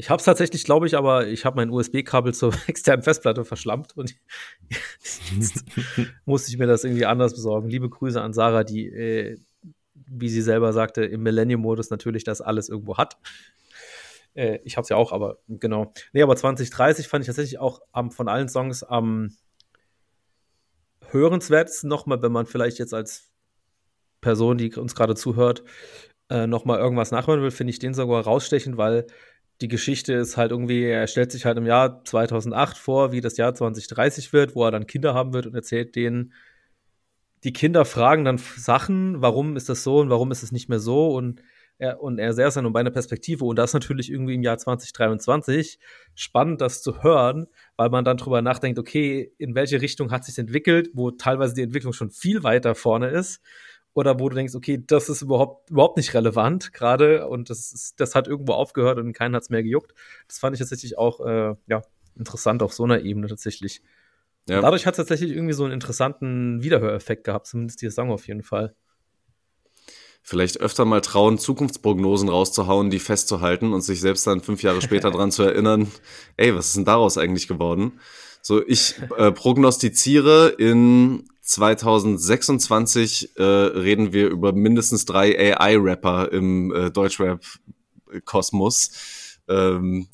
Ich 0.00 0.10
habe 0.10 0.20
es 0.20 0.24
tatsächlich, 0.24 0.64
glaube 0.64 0.86
ich, 0.86 0.96
aber 0.96 1.26
ich 1.26 1.44
habe 1.44 1.56
mein 1.56 1.70
USB-Kabel 1.70 2.32
zur 2.34 2.54
externen 2.66 3.02
Festplatte 3.02 3.44
verschlampt 3.44 3.96
und 3.96 4.14
jetzt 5.36 5.64
musste 6.24 6.50
ich 6.50 6.58
mir 6.58 6.66
das 6.66 6.84
irgendwie 6.84 7.06
anders 7.06 7.34
besorgen. 7.34 7.68
Liebe 7.68 7.90
Grüße 7.90 8.20
an 8.22 8.32
Sarah, 8.32 8.64
die, 8.64 8.86
äh, 8.86 9.36
wie 10.10 10.28
sie 10.28 10.42
selber 10.42 10.72
sagte, 10.72 11.04
im 11.04 11.22
Millennium-Modus 11.22 11.90
natürlich 11.90 12.24
das 12.24 12.40
alles 12.40 12.68
irgendwo 12.68 12.96
hat. 12.96 13.16
Äh, 14.34 14.60
ich 14.64 14.76
habe 14.76 14.82
es 14.82 14.88
ja 14.88 14.96
auch, 14.96 15.12
aber 15.12 15.38
genau. 15.48 15.92
Nee, 16.12 16.22
aber 16.22 16.36
2030 16.36 17.08
fand 17.08 17.22
ich 17.22 17.26
tatsächlich 17.26 17.58
auch 17.58 17.80
am, 17.92 18.10
von 18.10 18.28
allen 18.28 18.48
Songs 18.48 18.82
am 18.82 19.36
hörenswertesten 21.10 21.88
nochmal, 21.88 22.22
wenn 22.22 22.32
man 22.32 22.46
vielleicht 22.46 22.78
jetzt 22.78 22.94
als 22.94 23.30
Person, 24.20 24.58
die 24.58 24.74
uns 24.74 24.94
gerade 24.94 25.14
zuhört, 25.14 25.64
äh, 26.30 26.46
nochmal 26.46 26.78
irgendwas 26.78 27.10
nachhören 27.10 27.42
will, 27.42 27.50
finde 27.50 27.70
ich 27.70 27.78
den 27.78 27.94
sogar 27.94 28.22
rausstechend, 28.22 28.76
weil 28.76 29.06
die 29.60 29.68
Geschichte 29.68 30.12
ist 30.12 30.36
halt 30.36 30.52
irgendwie, 30.52 30.84
er 30.84 31.06
stellt 31.06 31.32
sich 31.32 31.44
halt 31.44 31.58
im 31.58 31.66
Jahr 31.66 32.04
2008 32.04 32.76
vor, 32.78 33.12
wie 33.12 33.20
das 33.20 33.36
Jahr 33.36 33.54
2030 33.54 34.32
wird, 34.32 34.54
wo 34.54 34.64
er 34.64 34.70
dann 34.70 34.86
Kinder 34.86 35.14
haben 35.14 35.32
wird 35.32 35.46
und 35.46 35.54
erzählt 35.54 35.96
denen, 35.96 36.32
die 37.44 37.52
Kinder 37.52 37.84
fragen 37.84 38.24
dann 38.24 38.38
Sachen, 38.38 39.22
warum 39.22 39.56
ist 39.56 39.68
das 39.68 39.82
so 39.82 39.98
und 39.98 40.10
warum 40.10 40.30
ist 40.30 40.42
es 40.42 40.52
nicht 40.52 40.68
mehr 40.68 40.80
so 40.80 41.14
und 41.14 41.42
er, 41.78 42.02
und 42.02 42.18
er 42.18 42.32
sehr 42.32 42.50
dann 42.50 42.72
bei 42.72 42.80
einer 42.80 42.90
Perspektive 42.90 43.44
und 43.44 43.56
das 43.56 43.72
natürlich 43.72 44.10
irgendwie 44.10 44.34
im 44.34 44.42
Jahr 44.42 44.58
2023 44.58 45.78
spannend, 46.14 46.60
das 46.60 46.82
zu 46.82 47.02
hören, 47.02 47.46
weil 47.76 47.88
man 47.90 48.04
dann 48.04 48.16
drüber 48.16 48.42
nachdenkt, 48.42 48.78
okay, 48.78 49.32
in 49.38 49.54
welche 49.54 49.80
Richtung 49.80 50.10
hat 50.10 50.24
sich 50.24 50.38
entwickelt, 50.38 50.90
wo 50.92 51.12
teilweise 51.12 51.54
die 51.54 51.62
Entwicklung 51.62 51.92
schon 51.92 52.10
viel 52.10 52.42
weiter 52.42 52.74
vorne 52.74 53.08
ist 53.08 53.40
oder 53.94 54.18
wo 54.18 54.28
du 54.28 54.34
denkst, 54.34 54.54
okay, 54.54 54.82
das 54.84 55.08
ist 55.08 55.22
überhaupt, 55.22 55.70
überhaupt 55.70 55.96
nicht 55.96 56.14
relevant 56.14 56.72
gerade 56.72 57.28
und 57.28 57.48
das, 57.48 57.72
ist, 57.72 58.00
das 58.00 58.14
hat 58.14 58.26
irgendwo 58.26 58.54
aufgehört 58.54 58.98
und 58.98 59.12
keinen 59.12 59.36
hat 59.36 59.42
es 59.42 59.50
mehr 59.50 59.62
gejuckt. 59.62 59.94
Das 60.26 60.38
fand 60.38 60.54
ich 60.54 60.60
tatsächlich 60.60 60.98
auch 60.98 61.20
äh, 61.24 61.54
ja, 61.68 61.82
interessant 62.16 62.62
auf 62.62 62.72
so 62.72 62.84
einer 62.84 63.02
Ebene 63.02 63.28
tatsächlich. 63.28 63.82
Ja. 64.48 64.62
Dadurch 64.62 64.86
hat 64.86 64.94
es 64.94 64.98
tatsächlich 64.98 65.32
irgendwie 65.32 65.52
so 65.52 65.64
einen 65.64 65.74
interessanten 65.74 66.62
Wiederhöreffekt 66.62 67.24
gehabt, 67.24 67.46
zumindest 67.46 67.82
dieser 67.82 67.92
Song 67.92 68.10
auf 68.10 68.26
jeden 68.26 68.42
Fall. 68.42 68.74
Vielleicht 70.22 70.60
öfter 70.60 70.84
mal 70.84 71.00
trauen, 71.00 71.38
Zukunftsprognosen 71.38 72.28
rauszuhauen, 72.28 72.90
die 72.90 72.98
festzuhalten 72.98 73.72
und 73.72 73.82
sich 73.82 74.00
selbst 74.00 74.26
dann 74.26 74.40
fünf 74.40 74.62
Jahre 74.62 74.82
später 74.82 75.10
dran 75.10 75.30
zu 75.30 75.42
erinnern, 75.42 75.90
ey, 76.36 76.54
was 76.54 76.68
ist 76.68 76.76
denn 76.76 76.84
daraus 76.84 77.18
eigentlich 77.18 77.48
geworden? 77.48 78.00
So, 78.42 78.66
ich 78.66 78.96
äh, 79.16 79.32
prognostiziere 79.32 80.54
in 80.58 81.28
2026 81.42 83.36
äh, 83.36 83.42
reden 83.42 84.12
wir 84.12 84.28
über 84.28 84.52
mindestens 84.52 85.06
drei 85.06 85.56
AI-Rapper 85.56 86.30
im 86.32 86.74
äh, 86.74 86.90
Deutschrap-Kosmos. 86.90 88.90
Ähm, 89.48 90.08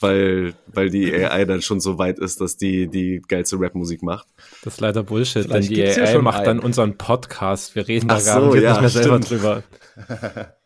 weil, 0.00 0.54
weil 0.66 0.90
die 0.90 1.14
AI 1.14 1.44
dann 1.44 1.62
schon 1.62 1.80
so 1.80 1.98
weit 1.98 2.18
ist, 2.18 2.40
dass 2.40 2.56
die 2.56 2.88
die 2.88 3.22
geilste 3.26 3.56
Rapmusik 3.58 4.02
macht. 4.02 4.26
Das 4.62 4.74
ist 4.74 4.80
leider 4.80 5.02
Bullshit, 5.02 5.44
Vielleicht 5.44 5.70
denn 5.70 5.76
die 5.76 5.84
AI 5.84 6.18
macht 6.18 6.38
einen. 6.38 6.46
dann 6.46 6.58
unseren 6.60 6.96
Podcast. 6.96 7.74
Wir 7.74 7.86
reden 7.86 8.10
Ach 8.10 8.18
da 8.18 8.24
gar 8.24 8.40
so, 8.40 8.54
ja, 8.56 8.72
nicht 8.72 8.80
mehr 8.80 8.90
selber 8.90 9.20
drüber. 9.20 9.62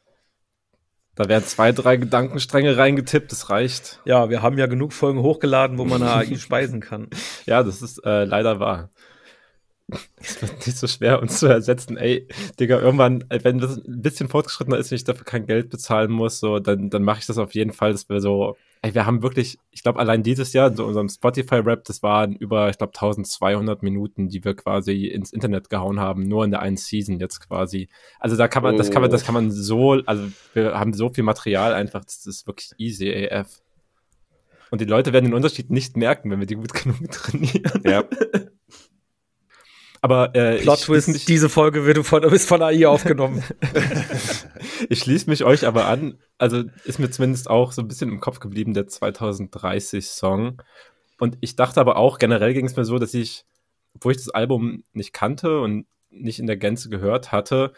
Da 1.16 1.28
werden 1.28 1.44
zwei, 1.44 1.70
drei 1.72 1.98
Gedankenstränge 1.98 2.78
reingetippt, 2.78 3.30
das 3.30 3.50
reicht. 3.50 4.00
Ja, 4.06 4.30
wir 4.30 4.40
haben 4.40 4.56
ja 4.56 4.64
genug 4.64 4.94
Folgen 4.94 5.20
hochgeladen, 5.20 5.76
wo 5.76 5.84
man 5.84 6.02
AI 6.02 6.34
speisen 6.38 6.80
kann. 6.80 7.08
Ja, 7.44 7.62
das 7.62 7.82
ist 7.82 7.98
äh, 8.06 8.24
leider 8.24 8.58
wahr. 8.58 8.88
Es 10.20 10.40
wird 10.42 10.66
nicht 10.66 10.78
so 10.78 10.86
schwer, 10.86 11.20
uns 11.20 11.38
zu 11.38 11.46
ersetzen. 11.46 11.96
Ey, 11.96 12.26
Digga, 12.58 12.78
irgendwann, 12.80 13.24
wenn 13.28 13.58
das 13.58 13.76
ein 13.76 14.02
bisschen 14.02 14.28
fortgeschrittener 14.28 14.78
ist 14.78 14.90
und 14.90 14.96
ich 14.96 15.04
dafür 15.04 15.24
kein 15.24 15.46
Geld 15.46 15.70
bezahlen 15.70 16.10
muss, 16.10 16.40
so, 16.40 16.58
dann, 16.58 16.90
dann 16.90 17.02
mache 17.02 17.20
ich 17.20 17.26
das 17.26 17.38
auf 17.38 17.54
jeden 17.54 17.72
Fall. 17.72 17.92
Das 17.92 18.08
wäre 18.08 18.20
so, 18.20 18.56
ey, 18.82 18.94
wir 18.94 19.06
haben 19.06 19.22
wirklich, 19.22 19.58
ich 19.70 19.82
glaube, 19.82 19.98
allein 19.98 20.22
dieses 20.22 20.52
Jahr, 20.52 20.74
so 20.74 20.86
unserem 20.86 21.08
Spotify-Rap, 21.08 21.84
das 21.84 22.02
waren 22.02 22.34
über, 22.34 22.70
ich 22.70 22.78
glaube, 22.78 22.94
1200 22.94 23.82
Minuten, 23.82 24.28
die 24.28 24.44
wir 24.44 24.54
quasi 24.54 25.06
ins 25.06 25.32
Internet 25.32 25.70
gehauen 25.70 26.00
haben, 26.00 26.22
nur 26.22 26.44
in 26.44 26.50
der 26.50 26.60
einen 26.60 26.76
Season 26.76 27.18
jetzt 27.18 27.46
quasi. 27.46 27.88
Also 28.18 28.36
da 28.36 28.48
kann 28.48 28.62
man, 28.62 28.74
oh. 28.74 28.78
das 28.78 28.90
kann 28.90 29.02
man, 29.02 29.10
das 29.10 29.24
kann 29.24 29.34
man 29.34 29.50
so, 29.50 30.00
also 30.06 30.28
wir 30.54 30.78
haben 30.78 30.92
so 30.94 31.10
viel 31.10 31.24
Material 31.24 31.74
einfach, 31.74 32.04
das 32.04 32.26
ist 32.26 32.46
wirklich 32.46 32.72
easy 32.78 33.28
AF. 33.30 33.60
Und 34.70 34.80
die 34.80 34.86
Leute 34.86 35.12
werden 35.12 35.26
den 35.26 35.34
Unterschied 35.34 35.70
nicht 35.70 35.96
merken, 35.96 36.30
wenn 36.30 36.38
wir 36.38 36.46
die 36.46 36.54
gut 36.54 36.72
genug 36.72 37.10
trainieren. 37.10 37.82
Ja. 37.84 38.04
Aber 40.02 40.34
äh, 40.34 40.58
Plot 40.60 40.80
Twist, 40.82 41.28
diese 41.28 41.48
Folge 41.48 41.84
wird 41.84 42.04
von, 42.06 42.22
ist 42.22 42.48
von 42.48 42.62
AI 42.62 42.86
aufgenommen. 42.86 43.44
ich 44.88 45.00
schließe 45.00 45.28
mich 45.28 45.44
euch 45.44 45.66
aber 45.66 45.86
an. 45.86 46.18
Also 46.38 46.64
ist 46.84 46.98
mir 46.98 47.10
zumindest 47.10 47.50
auch 47.50 47.72
so 47.72 47.82
ein 47.82 47.88
bisschen 47.88 48.08
im 48.08 48.20
Kopf 48.20 48.40
geblieben, 48.40 48.72
der 48.72 48.86
2030-Song. 48.86 50.62
Und 51.18 51.36
ich 51.40 51.54
dachte 51.54 51.80
aber 51.80 51.96
auch, 51.96 52.18
generell 52.18 52.54
ging 52.54 52.64
es 52.64 52.76
mir 52.76 52.86
so, 52.86 52.98
dass 52.98 53.12
ich, 53.12 53.44
obwohl 53.94 54.12
ich 54.12 54.18
das 54.18 54.30
Album 54.30 54.84
nicht 54.94 55.12
kannte 55.12 55.60
und 55.60 55.86
nicht 56.08 56.38
in 56.38 56.46
der 56.46 56.56
Gänze 56.56 56.88
gehört 56.88 57.30
hatte, 57.30 57.72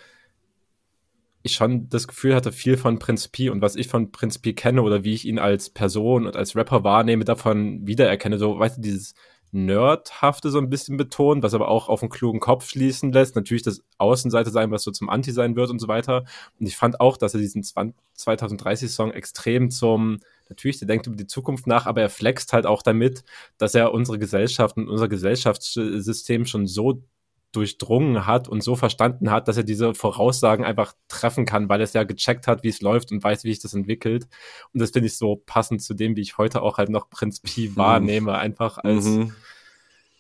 ich 1.43 1.55
schon 1.55 1.89
das 1.89 2.07
Gefühl 2.07 2.37
hatte, 2.37 2.53
viel 2.53 2.77
von 2.77 3.01
Prinz 3.01 3.29
P 3.29 3.51
und 3.51 3.61
was 3.63 3.75
ich 3.75 3.89
von 3.89 4.13
Prinz 4.13 4.39
P 4.39 4.53
kenne 4.53 4.83
oder 4.83 5.03
wie 5.03 5.13
ich 5.13 5.27
ihn 5.27 5.41
als 5.41 5.71
Person 5.71 6.27
und 6.27 6.37
als 6.37 6.55
Rapper 6.55 6.85
wahrnehme, 6.85 7.25
davon 7.25 7.85
wiedererkenne. 7.85 8.39
So, 8.39 8.59
weißt 8.59 8.79
du, 8.79 8.81
dieses 8.81 9.15
Nerdhafte 9.53 10.51
so 10.51 10.59
ein 10.59 10.71
bisschen 10.71 10.97
betont, 10.97 11.43
was 11.43 11.53
aber 11.53 11.69
auch 11.69 11.89
auf 11.89 12.03
einen 12.03 12.11
klugen 12.11 12.41
Kopf 12.41 12.69
schließen 12.69 13.13
lässt. 13.13 13.37
Natürlich 13.37 13.63
das 13.63 13.83
Außenseite 13.99 14.51
sein, 14.51 14.71
was 14.71 14.83
so 14.83 14.91
zum 14.91 15.11
Anti 15.11 15.31
sein 15.31 15.57
wird 15.57 15.71
und 15.71 15.79
so 15.79 15.89
weiter. 15.89 16.25
Und 16.59 16.67
ich 16.67 16.77
fand 16.77 17.01
auch, 17.01 17.19
dass 17.19 17.35
er 17.35 17.41
diesen 17.41 17.63
2030-Song 17.63 19.11
extrem 19.13 19.71
zum, 19.71 20.21
natürlich, 20.49 20.79
der 20.79 20.89
denkt 20.89 21.07
über 21.07 21.17
die 21.17 21.27
Zukunft 21.27 21.67
nach, 21.67 21.85
aber 21.85 22.01
er 22.01 22.09
flext 22.09 22.55
halt 22.55 22.65
auch 22.65 22.83
damit, 22.83 23.25
dass 23.59 23.75
er 23.75 23.93
unsere 23.93 24.19
Gesellschaft 24.19 24.79
und 24.79 24.89
unser 24.89 25.09
Gesellschaftssystem 25.09 26.47
schon 26.47 26.67
so 26.67 27.03
durchdrungen 27.53 28.27
hat 28.27 28.49
und 28.49 28.63
so 28.63 28.77
verstanden 28.77 29.31
hat, 29.31 29.47
dass 29.47 29.57
er 29.57 29.63
diese 29.63 29.95
Voraussagen 29.95 30.65
einfach 30.65 30.95
treffen 31.09 31.45
kann, 31.45 31.69
weil 31.69 31.81
er 31.81 31.85
es 31.85 31.93
ja 31.93 32.05
gecheckt 32.05 32.47
hat, 32.47 32.63
wie 32.63 32.69
es 32.69 32.81
läuft 32.81 33.13
und 33.13 33.23
weiß, 33.23 33.45
wie 33.45 33.53
sich 33.53 33.63
das 33.63 33.75
entwickelt. 33.75 34.27
Und 34.73 34.81
das 34.81 34.91
finde 34.91 35.07
ich 35.07 35.17
so 35.17 35.37
passend 35.37 35.83
zu 35.83 35.95
dem, 35.95 36.17
wie 36.17 36.23
ich 36.23 36.39
heute 36.39 36.63
auch 36.63 36.79
halt 36.79 36.89
noch 36.89 37.11
Prinz 37.11 37.41
Pi 37.41 37.69
mhm. 37.69 37.77
wahrnehme, 37.77 38.39
einfach 38.39 38.79
als, 38.79 39.05
mhm. 39.05 39.35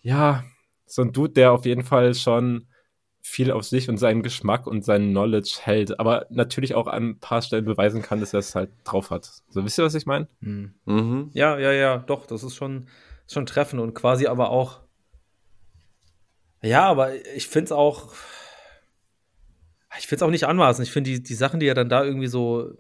ja, 0.02 0.44
so 0.86 1.02
ein 1.02 1.12
Dude, 1.12 1.32
der 1.32 1.52
auf 1.52 1.64
jeden 1.64 1.84
Fall 1.84 2.14
schon 2.14 2.68
viel 3.22 3.52
auf 3.52 3.64
sich 3.64 3.88
und 3.88 3.98
seinen 3.98 4.22
Geschmack 4.22 4.66
und 4.66 4.84
seinen 4.84 5.10
Knowledge 5.10 5.60
hält, 5.62 5.98
aber 6.00 6.26
natürlich 6.28 6.74
auch 6.74 6.88
an 6.88 7.10
ein 7.10 7.18
paar 7.20 7.40
Stellen 7.40 7.64
beweisen 7.64 8.02
kann, 8.02 8.20
dass 8.20 8.34
er 8.34 8.40
es 8.40 8.54
halt 8.54 8.70
drauf 8.84 9.10
hat. 9.10 9.30
So, 9.48 9.64
wisst 9.64 9.78
ihr, 9.78 9.84
was 9.84 9.94
ich 9.94 10.06
meine? 10.06 10.28
Mhm. 10.40 10.74
mhm. 10.84 11.30
Ja, 11.32 11.58
ja, 11.58 11.72
ja, 11.72 11.98
doch, 11.98 12.26
das 12.26 12.42
ist 12.42 12.56
schon, 12.56 12.88
schon 13.30 13.46
treffend 13.46 13.80
und 13.80 13.94
quasi 13.94 14.26
aber 14.26 14.50
auch 14.50 14.80
ja, 16.62 16.84
aber 16.84 17.14
ich 17.34 17.48
finde 17.48 17.66
es 17.66 17.72
auch. 17.72 18.12
Ich 19.98 20.06
finde 20.06 20.16
es 20.16 20.22
auch 20.22 20.30
nicht 20.30 20.46
anmaßend. 20.46 20.86
Ich 20.86 20.92
finde 20.92 21.10
die, 21.10 21.22
die 21.22 21.34
Sachen, 21.34 21.60
die 21.60 21.66
er 21.66 21.74
dann 21.74 21.88
da 21.88 22.04
irgendwie 22.04 22.28
so. 22.28 22.72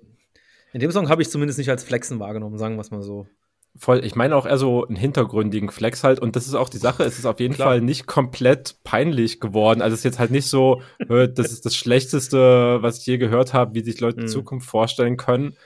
In 0.72 0.80
dem 0.80 0.90
Song 0.90 1.08
habe 1.08 1.20
ich 1.20 1.28
zumindest 1.28 1.58
nicht 1.58 1.68
als 1.68 1.84
Flexen 1.84 2.18
wahrgenommen, 2.18 2.56
sagen 2.56 2.76
wir 2.76 2.80
es 2.80 2.90
mal 2.90 3.02
so. 3.02 3.26
Voll, 3.76 4.04
ich 4.04 4.14
meine 4.14 4.36
auch 4.36 4.44
eher 4.44 4.58
so 4.58 4.86
einen 4.86 4.96
hintergründigen 4.96 5.70
Flex 5.70 6.04
halt. 6.04 6.20
Und 6.20 6.36
das 6.36 6.46
ist 6.46 6.54
auch 6.54 6.68
die 6.68 6.78
Sache, 6.78 7.04
es 7.04 7.18
ist 7.18 7.26
auf 7.26 7.40
jeden 7.40 7.54
Klar. 7.54 7.68
Fall 7.68 7.80
nicht 7.80 8.06
komplett 8.06 8.76
peinlich 8.84 9.40
geworden. 9.40 9.80
Also 9.82 9.94
es 9.94 10.00
ist 10.00 10.04
jetzt 10.04 10.18
halt 10.18 10.30
nicht 10.30 10.46
so, 10.46 10.82
das 10.98 11.52
ist 11.52 11.64
das 11.64 11.74
Schlechteste, 11.74 12.82
was 12.82 12.98
ich 12.98 13.06
je 13.06 13.18
gehört 13.18 13.54
habe, 13.54 13.74
wie 13.74 13.82
sich 13.82 14.00
Leute 14.00 14.22
mhm. 14.22 14.28
Zukunft 14.28 14.68
vorstellen 14.68 15.16
können. 15.16 15.56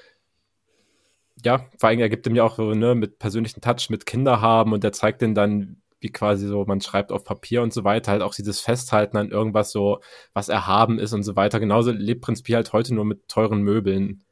Ja, 1.44 1.66
vor 1.78 1.88
allem, 1.88 1.98
er 1.98 2.08
gibt 2.08 2.26
ihm 2.26 2.36
ja 2.36 2.44
auch 2.44 2.56
so, 2.56 2.74
ne, 2.74 2.94
mit 2.94 3.18
persönlichen 3.18 3.60
Touch, 3.60 3.90
mit 3.90 4.06
Kinder 4.06 4.40
haben 4.40 4.72
und 4.72 4.84
der 4.84 4.92
zeigt 4.92 5.20
denen 5.20 5.34
dann, 5.34 5.82
wie 6.00 6.10
quasi 6.10 6.46
so, 6.46 6.64
man 6.64 6.80
schreibt 6.80 7.10
auf 7.10 7.24
Papier 7.24 7.62
und 7.62 7.72
so 7.72 7.84
weiter, 7.84 8.12
halt 8.12 8.22
auch 8.22 8.34
dieses 8.34 8.60
Festhalten 8.60 9.16
an 9.16 9.30
irgendwas 9.30 9.72
so, 9.72 10.00
was 10.34 10.48
erhaben 10.48 10.98
ist 10.98 11.12
und 11.12 11.22
so 11.22 11.36
weiter. 11.36 11.60
Genauso 11.60 11.90
lebt 11.90 12.22
Prinz 12.22 12.42
Pi 12.42 12.52
halt 12.52 12.72
heute 12.72 12.94
nur 12.94 13.04
mit 13.04 13.28
teuren 13.28 13.62
Möbeln. 13.62 14.22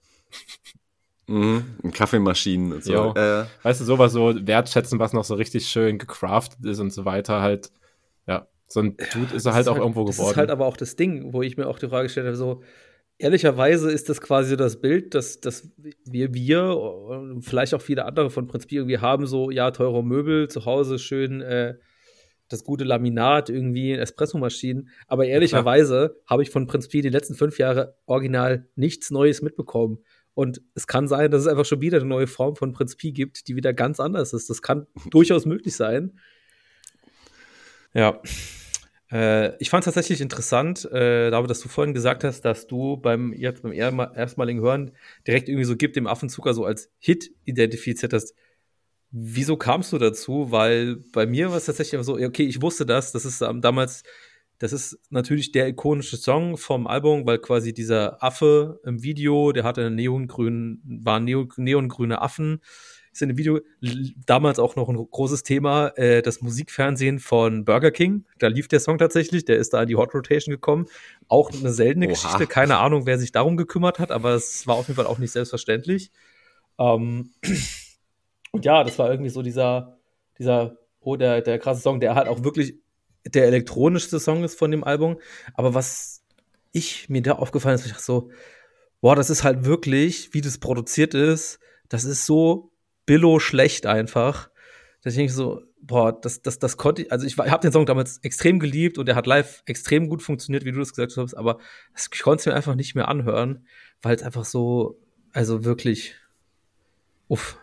Mhm, 1.26 1.64
Kaffeemaschinen 1.94 2.74
und 2.74 2.84
so. 2.84 3.14
Äh. 3.14 3.46
Weißt 3.62 3.80
du, 3.80 3.84
sowas 3.84 4.12
so 4.12 4.34
wertschätzen, 4.46 4.98
was 4.98 5.14
noch 5.14 5.24
so 5.24 5.34
richtig 5.34 5.68
schön 5.68 5.98
gecraftet 5.98 6.64
ist 6.66 6.80
und 6.80 6.92
so 6.92 7.04
weiter, 7.04 7.40
halt, 7.40 7.70
ja. 8.26 8.46
So 8.66 8.80
ein 8.80 8.96
Dude 9.12 9.28
ja, 9.30 9.36
ist 9.36 9.46
er 9.46 9.54
halt 9.54 9.68
auch 9.68 9.74
halt, 9.74 9.82
irgendwo 9.82 10.04
geworden. 10.04 10.18
Das 10.18 10.30
ist 10.32 10.36
halt 10.36 10.50
aber 10.50 10.66
auch 10.66 10.76
das 10.76 10.96
Ding, 10.96 11.32
wo 11.32 11.42
ich 11.42 11.56
mir 11.56 11.66
auch 11.66 11.78
die 11.78 11.88
Frage 11.88 12.04
gestellt 12.04 12.26
habe, 12.26 12.36
so, 12.36 12.62
ehrlicherweise 13.18 13.90
ist 13.90 14.08
das 14.08 14.20
quasi 14.20 14.56
das 14.56 14.80
Bild, 14.80 15.14
dass, 15.14 15.40
dass 15.40 15.70
wir, 16.04 16.34
wir 16.34 16.76
und 16.76 17.42
vielleicht 17.42 17.74
auch 17.74 17.82
viele 17.82 18.04
andere 18.04 18.30
von 18.30 18.46
Prinzip 18.46 18.72
irgendwie 18.72 18.98
haben, 18.98 19.26
so, 19.26 19.50
ja, 19.50 19.70
teure 19.70 20.02
Möbel, 20.04 20.48
zu 20.48 20.64
Hause 20.64 20.98
schön 20.98 21.40
äh, 21.40 21.74
das 22.48 22.64
gute 22.64 22.84
Laminat, 22.84 23.48
irgendwie 23.48 23.92
Espressomaschinen. 23.92 24.88
Aber 25.06 25.26
ehrlicherweise 25.26 26.20
habe 26.26 26.42
ich 26.42 26.50
von 26.50 26.66
Prinzip 26.66 27.02
die 27.02 27.08
letzten 27.08 27.34
fünf 27.34 27.58
Jahre 27.58 27.96
original 28.06 28.68
nichts 28.76 29.10
Neues 29.10 29.42
mitbekommen. 29.42 29.98
Und 30.34 30.60
es 30.74 30.86
kann 30.86 31.06
sein, 31.06 31.30
dass 31.30 31.42
es 31.42 31.46
einfach 31.46 31.64
schon 31.64 31.80
wieder 31.80 31.98
eine 31.98 32.06
neue 32.06 32.26
Form 32.26 32.56
von 32.56 32.72
Prinz 32.72 32.96
Pi 32.96 33.12
gibt, 33.12 33.46
die 33.48 33.56
wieder 33.56 33.72
ganz 33.72 34.00
anders 34.00 34.32
ist. 34.32 34.50
Das 34.50 34.62
kann 34.62 34.86
durchaus 35.10 35.46
möglich 35.46 35.76
sein. 35.76 36.18
Ja. 37.94 38.20
Äh, 39.14 39.56
ich 39.60 39.70
fand 39.70 39.82
es 39.82 39.84
tatsächlich 39.84 40.20
interessant, 40.20 40.84
äh, 40.86 41.30
David, 41.30 41.48
dass 41.48 41.60
du 41.60 41.68
vorhin 41.68 41.94
gesagt 41.94 42.24
hast, 42.24 42.40
dass 42.44 42.66
du 42.66 42.96
beim 42.96 43.32
jetzt 43.32 43.62
beim 43.62 43.72
erstmaligen 43.72 44.60
Hören 44.60 44.90
direkt 45.26 45.48
irgendwie 45.48 45.64
so 45.64 45.76
gibt 45.76 45.94
dem 45.94 46.08
Affenzucker 46.08 46.52
so 46.52 46.64
als 46.64 46.90
Hit 46.98 47.30
identifiziert 47.44 48.12
hast. 48.12 48.34
Wieso 49.12 49.56
kamst 49.56 49.92
du 49.92 49.98
dazu? 49.98 50.50
Weil 50.50 50.96
bei 51.12 51.26
mir 51.26 51.50
war 51.50 51.58
es 51.58 51.66
tatsächlich 51.66 52.02
so, 52.02 52.14
okay, 52.14 52.42
ich 52.44 52.60
wusste 52.60 52.84
das, 52.86 53.12
das 53.12 53.24
ist 53.24 53.40
ähm, 53.40 53.60
damals, 53.60 54.02
das 54.58 54.72
ist 54.72 54.98
natürlich 55.10 55.52
der 55.52 55.68
ikonische 55.68 56.16
Song 56.16 56.56
vom 56.56 56.88
Album, 56.88 57.24
weil 57.24 57.38
quasi 57.38 57.72
dieser 57.72 58.20
Affe 58.22 58.80
im 58.84 59.04
Video, 59.04 59.52
der 59.52 59.62
hatte 59.62 59.86
einen 59.86 59.94
neongrünen, 59.94 60.82
waren 61.04 61.24
neongrüne 61.24 62.20
Affen 62.20 62.60
ist 63.14 63.22
in 63.22 63.28
dem 63.28 63.38
Video 63.38 63.60
damals 64.26 64.58
auch 64.58 64.76
noch 64.76 64.88
ein 64.88 64.96
großes 64.96 65.44
Thema, 65.44 65.88
äh, 65.96 66.20
das 66.20 66.42
Musikfernsehen 66.42 67.20
von 67.20 67.64
Burger 67.64 67.90
King. 67.90 68.24
Da 68.38 68.48
lief 68.48 68.68
der 68.68 68.80
Song 68.80 68.98
tatsächlich, 68.98 69.44
der 69.44 69.56
ist 69.56 69.72
da 69.72 69.82
in 69.82 69.88
die 69.88 69.96
Hot 69.96 70.14
Rotation 70.14 70.52
gekommen. 70.52 70.86
Auch 71.28 71.52
eine 71.52 71.72
seltene 71.72 72.06
Oha. 72.06 72.12
Geschichte, 72.12 72.46
keine 72.46 72.78
Ahnung, 72.78 73.06
wer 73.06 73.18
sich 73.18 73.32
darum 73.32 73.56
gekümmert 73.56 73.98
hat, 73.98 74.10
aber 74.10 74.34
es 74.34 74.66
war 74.66 74.74
auf 74.74 74.88
jeden 74.88 74.96
Fall 74.96 75.06
auch 75.06 75.18
nicht 75.18 75.30
selbstverständlich. 75.30 76.10
Ähm, 76.78 77.30
und 78.50 78.64
ja, 78.64 78.82
das 78.82 78.98
war 78.98 79.10
irgendwie 79.10 79.30
so 79.30 79.42
dieser, 79.42 79.98
dieser, 80.38 80.76
oh, 81.00 81.16
der, 81.16 81.40
der 81.40 81.58
krasse 81.58 81.82
Song, 81.82 82.00
der 82.00 82.16
halt 82.16 82.28
auch 82.28 82.42
wirklich 82.42 82.74
der 83.26 83.46
elektronischste 83.46 84.18
Song 84.18 84.42
ist 84.42 84.58
von 84.58 84.70
dem 84.70 84.82
Album. 84.84 85.18
Aber 85.54 85.74
was 85.74 86.24
ich 86.72 87.08
mir 87.08 87.22
da 87.22 87.32
aufgefallen 87.32 87.76
ist, 87.76 87.86
ich 87.86 87.92
dachte 87.92 88.04
so, 88.04 88.30
boah, 89.00 89.14
das 89.14 89.30
ist 89.30 89.44
halt 89.44 89.64
wirklich, 89.64 90.34
wie 90.34 90.40
das 90.40 90.58
produziert 90.58 91.14
ist, 91.14 91.60
das 91.88 92.04
ist 92.04 92.26
so 92.26 92.72
Billo 93.06 93.38
schlecht 93.38 93.86
einfach. 93.86 94.50
Da 95.02 95.10
denke 95.10 95.26
ich 95.26 95.32
so, 95.34 95.62
boah, 95.80 96.18
das, 96.18 96.42
das, 96.42 96.58
das 96.58 96.76
konnte 96.76 97.02
ich, 97.02 97.12
also 97.12 97.26
ich, 97.26 97.36
ich 97.38 97.50
habe 97.50 97.60
den 97.60 97.72
Song 97.72 97.86
damals 97.86 98.18
extrem 98.18 98.58
geliebt 98.58 98.98
und 98.98 99.06
der 99.06 99.16
hat 99.16 99.26
live 99.26 99.62
extrem 99.66 100.08
gut 100.08 100.22
funktioniert, 100.22 100.64
wie 100.64 100.72
du 100.72 100.78
das 100.78 100.90
gesagt 100.90 101.16
hast, 101.16 101.34
aber 101.34 101.58
das, 101.92 102.08
ich 102.12 102.22
konnte 102.22 102.40
es 102.40 102.46
mir 102.46 102.54
einfach 102.54 102.74
nicht 102.74 102.94
mehr 102.94 103.08
anhören, 103.08 103.66
weil 104.00 104.16
es 104.16 104.22
einfach 104.22 104.44
so, 104.44 104.98
also 105.32 105.64
wirklich, 105.64 106.14
uff. 107.28 107.58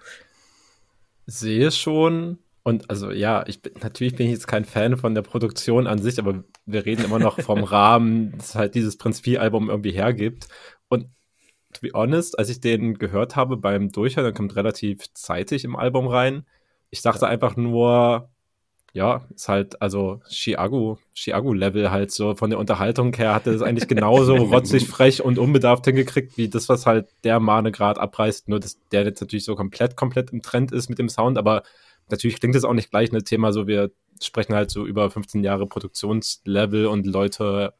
Sehe 1.25 1.71
schon, 1.71 2.37
und 2.63 2.89
also 2.89 3.11
ja, 3.11 3.43
ich 3.47 3.61
bin, 3.61 3.73
natürlich 3.81 4.15
bin 4.15 4.27
ich 4.27 4.33
jetzt 4.33 4.47
kein 4.47 4.65
Fan 4.65 4.97
von 4.97 5.15
der 5.15 5.23
Produktion 5.23 5.87
an 5.87 5.99
sich, 5.99 6.19
aber 6.19 6.43
wir 6.65 6.85
reden 6.85 7.05
immer 7.05 7.19
noch 7.19 7.39
vom 7.41 7.63
Rahmen, 7.63 8.37
das 8.37 8.55
halt 8.55 8.75
dieses 8.75 8.97
Prinzipie-Album 8.97 9.69
irgendwie 9.69 9.91
hergibt. 9.91 10.47
Und 10.87 11.07
to 11.73 11.81
be 11.81 11.91
honest, 11.93 12.37
als 12.37 12.49
ich 12.49 12.61
den 12.61 12.97
gehört 12.97 13.35
habe 13.35 13.57
beim 13.57 13.91
Durchhören, 13.91 14.25
dann 14.25 14.33
kommt 14.33 14.55
relativ 14.55 15.13
zeitig 15.13 15.63
im 15.63 15.75
Album 15.75 16.07
rein. 16.07 16.45
Ich 16.89 17.01
dachte 17.01 17.27
einfach 17.27 17.55
nur, 17.55 18.29
ja, 18.93 19.25
ist 19.33 19.47
halt, 19.47 19.81
also 19.81 20.21
Chiago, 20.29 20.99
Chiago-Level 21.13 21.91
halt 21.91 22.11
so. 22.11 22.35
Von 22.35 22.49
der 22.49 22.59
Unterhaltung 22.59 23.13
her 23.13 23.33
hatte 23.33 23.51
es 23.51 23.61
eigentlich 23.61 23.87
genauso 23.87 24.35
rotzig, 24.51 24.87
frech 24.87 25.23
und 25.23 25.39
unbedarft 25.39 25.85
hingekriegt, 25.85 26.37
wie 26.37 26.49
das, 26.49 26.67
was 26.67 26.85
halt 26.85 27.07
der 27.23 27.39
Mane 27.39 27.71
gerade 27.71 28.01
abreißt, 28.01 28.49
nur 28.49 28.59
dass 28.59 28.77
der 28.91 29.05
jetzt 29.05 29.21
natürlich 29.21 29.45
so 29.45 29.55
komplett, 29.55 29.95
komplett 29.95 30.31
im 30.31 30.41
Trend 30.41 30.73
ist 30.73 30.89
mit 30.89 30.99
dem 30.99 31.07
Sound, 31.07 31.37
aber 31.37 31.63
natürlich 32.09 32.39
klingt 32.39 32.55
es 32.55 32.65
auch 32.65 32.73
nicht 32.73 32.89
gleich 32.89 33.13
ein 33.13 33.23
Thema, 33.23 33.53
so 33.53 33.65
wir 33.65 33.91
sprechen 34.21 34.53
halt 34.53 34.69
so 34.71 34.85
über 34.85 35.09
15 35.09 35.43
Jahre 35.43 35.67
Produktionslevel 35.67 36.85
und 36.85 37.07
Leute 37.07 37.73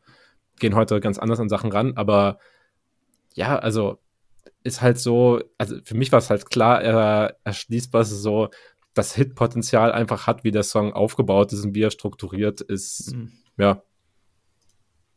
gehen 0.59 0.75
heute 0.75 1.01
ganz 1.01 1.19
anders 1.19 1.39
an 1.41 1.49
Sachen 1.49 1.71
ran, 1.71 1.93
aber 1.95 2.37
ja, 3.33 3.57
also 3.57 3.99
ist 4.63 4.81
halt 4.81 4.99
so, 4.99 5.41
also 5.57 5.77
für 5.83 5.95
mich 5.95 6.11
war 6.11 6.19
es 6.19 6.29
halt 6.29 6.49
klar, 6.49 6.81
er 6.81 7.37
erschließt, 7.43 7.93
was 7.93 8.09
so 8.09 8.49
das 8.93 9.15
Hitpotenzial 9.15 9.91
einfach 9.91 10.27
hat, 10.27 10.43
wie 10.43 10.51
der 10.51 10.63
Song 10.63 10.93
aufgebaut 10.93 11.53
ist 11.53 11.63
und 11.63 11.75
wie 11.75 11.83
er 11.83 11.91
strukturiert 11.91 12.61
ist. 12.61 13.15
Mhm. 13.15 13.31
Ja. 13.57 13.83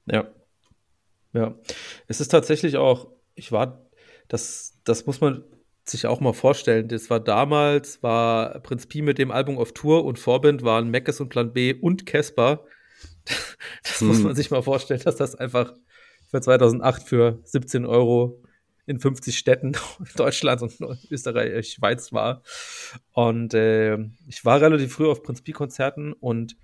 Ja. 0.07 0.29
Ja. 1.33 1.55
Es 2.07 2.21
ist 2.21 2.29
tatsächlich 2.29 2.77
auch, 2.77 3.09
ich 3.35 3.51
war, 3.51 3.85
das, 4.29 4.79
das 4.85 5.07
muss 5.07 5.21
man 5.21 5.45
sich 5.85 6.07
auch 6.07 6.21
mal 6.21 6.33
vorstellen. 6.33 6.89
Das 6.89 7.11
war 7.11 7.21
damals, 7.21 8.03
war 8.03 8.61
Prinz 8.61 8.87
Pi 8.87 9.03
mit 9.03 9.19
dem 9.19 9.31
Album 9.31 9.59
auf 9.59 9.73
Tour 9.73 10.05
und 10.05 10.19
Vorband 10.19 10.63
waren 10.63 10.89
Meckes 10.89 11.21
und 11.21 11.29
Plan 11.29 11.53
B 11.53 11.75
und 11.75 12.07
Casper. 12.07 12.65
Das 13.83 14.01
mhm. 14.01 14.09
muss 14.09 14.19
man 14.19 14.35
sich 14.35 14.51
mal 14.51 14.63
vorstellen, 14.63 15.01
dass 15.05 15.17
das 15.17 15.35
einfach 15.35 15.73
für 16.27 16.41
2008 16.41 17.03
für 17.03 17.39
17 17.45 17.87
Euro 17.87 18.43
in 18.87 18.99
50 18.99 19.37
Städten 19.37 19.73
Deutschlands 20.17 20.63
und 20.63 20.79
Österreich, 21.11 21.51
äh, 21.51 21.63
Schweiz 21.63 22.13
war. 22.13 22.43
Und 23.13 23.55
äh, 23.55 23.99
ich 24.27 24.45
war 24.45 24.61
relativ 24.61 24.93
früh 24.93 25.09
auf 25.09 25.23
Prinz 25.23 25.43
Pi-Konzerten 25.43 26.13
und 26.13 26.57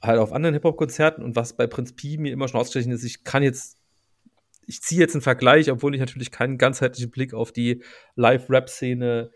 halt 0.00 0.18
auf 0.18 0.32
anderen 0.32 0.54
Hip-Hop-Konzerten. 0.54 1.22
Und 1.24 1.36
was 1.36 1.56
bei 1.56 1.66
Prinz 1.66 1.94
Pi 1.94 2.18
mir 2.18 2.32
immer 2.32 2.48
schon 2.48 2.60
ausstechen 2.60 2.92
ist, 2.92 3.04
ich 3.04 3.24
kann 3.24 3.42
jetzt, 3.42 3.78
ich 4.66 4.82
ziehe 4.82 5.00
jetzt 5.00 5.14
einen 5.14 5.22
Vergleich, 5.22 5.70
obwohl 5.70 5.94
ich 5.94 6.00
natürlich 6.00 6.30
keinen 6.30 6.58
ganzheitlichen 6.58 7.10
Blick 7.10 7.34
auf 7.34 7.52
die 7.52 7.82
Live-Rap-Szene 8.14 9.30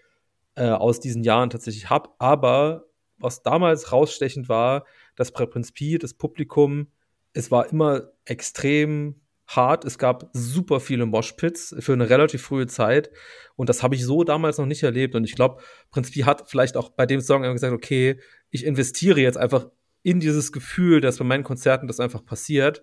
äh, 0.55 0.69
aus 0.69 1.01
diesen 1.01 1.25
Jahren 1.25 1.51
tatsächlich 1.51 1.90
habe. 1.90 2.11
Aber 2.19 2.87
was 3.19 3.43
damals 3.43 3.93
rausstechend 3.93 4.49
war, 4.49 4.85
dass 5.17 5.33
bei 5.33 5.47
Prinz 5.47 5.73
Pi 5.73 5.99
das 5.99 6.14
Publikum, 6.14 6.88
es 7.33 7.51
war 7.51 7.69
immer 7.71 8.12
extrem 8.25 9.21
hart. 9.46 9.85
Es 9.85 9.98
gab 9.98 10.30
super 10.33 10.80
viele 10.80 11.07
Moshpits 11.07 11.74
für 11.78 11.92
eine 11.92 12.09
relativ 12.09 12.42
frühe 12.42 12.66
Zeit. 12.66 13.11
Und 13.57 13.68
das 13.68 13.83
habe 13.83 13.94
ich 13.94 14.04
so 14.04 14.24
damals 14.24 14.59
noch 14.59 14.66
nicht 14.66 14.83
erlebt. 14.83 15.14
Und 15.14 15.24
ich 15.24 15.35
glaube, 15.35 15.62
Prinz 15.90 16.11
Pi 16.11 16.20
hat 16.20 16.48
vielleicht 16.48 16.76
auch 16.76 16.90
bei 16.90 17.07
dem 17.07 17.20
Song 17.20 17.42
gesagt, 17.42 17.72
okay, 17.72 18.18
ich 18.50 18.64
investiere 18.64 19.20
jetzt 19.20 19.37
einfach 19.37 19.68
in 20.02 20.20
dieses 20.20 20.52
Gefühl, 20.52 21.00
dass 21.00 21.18
bei 21.18 21.24
meinen 21.24 21.44
Konzerten 21.44 21.87
das 21.87 22.00
einfach 22.00 22.24
passiert 22.24 22.83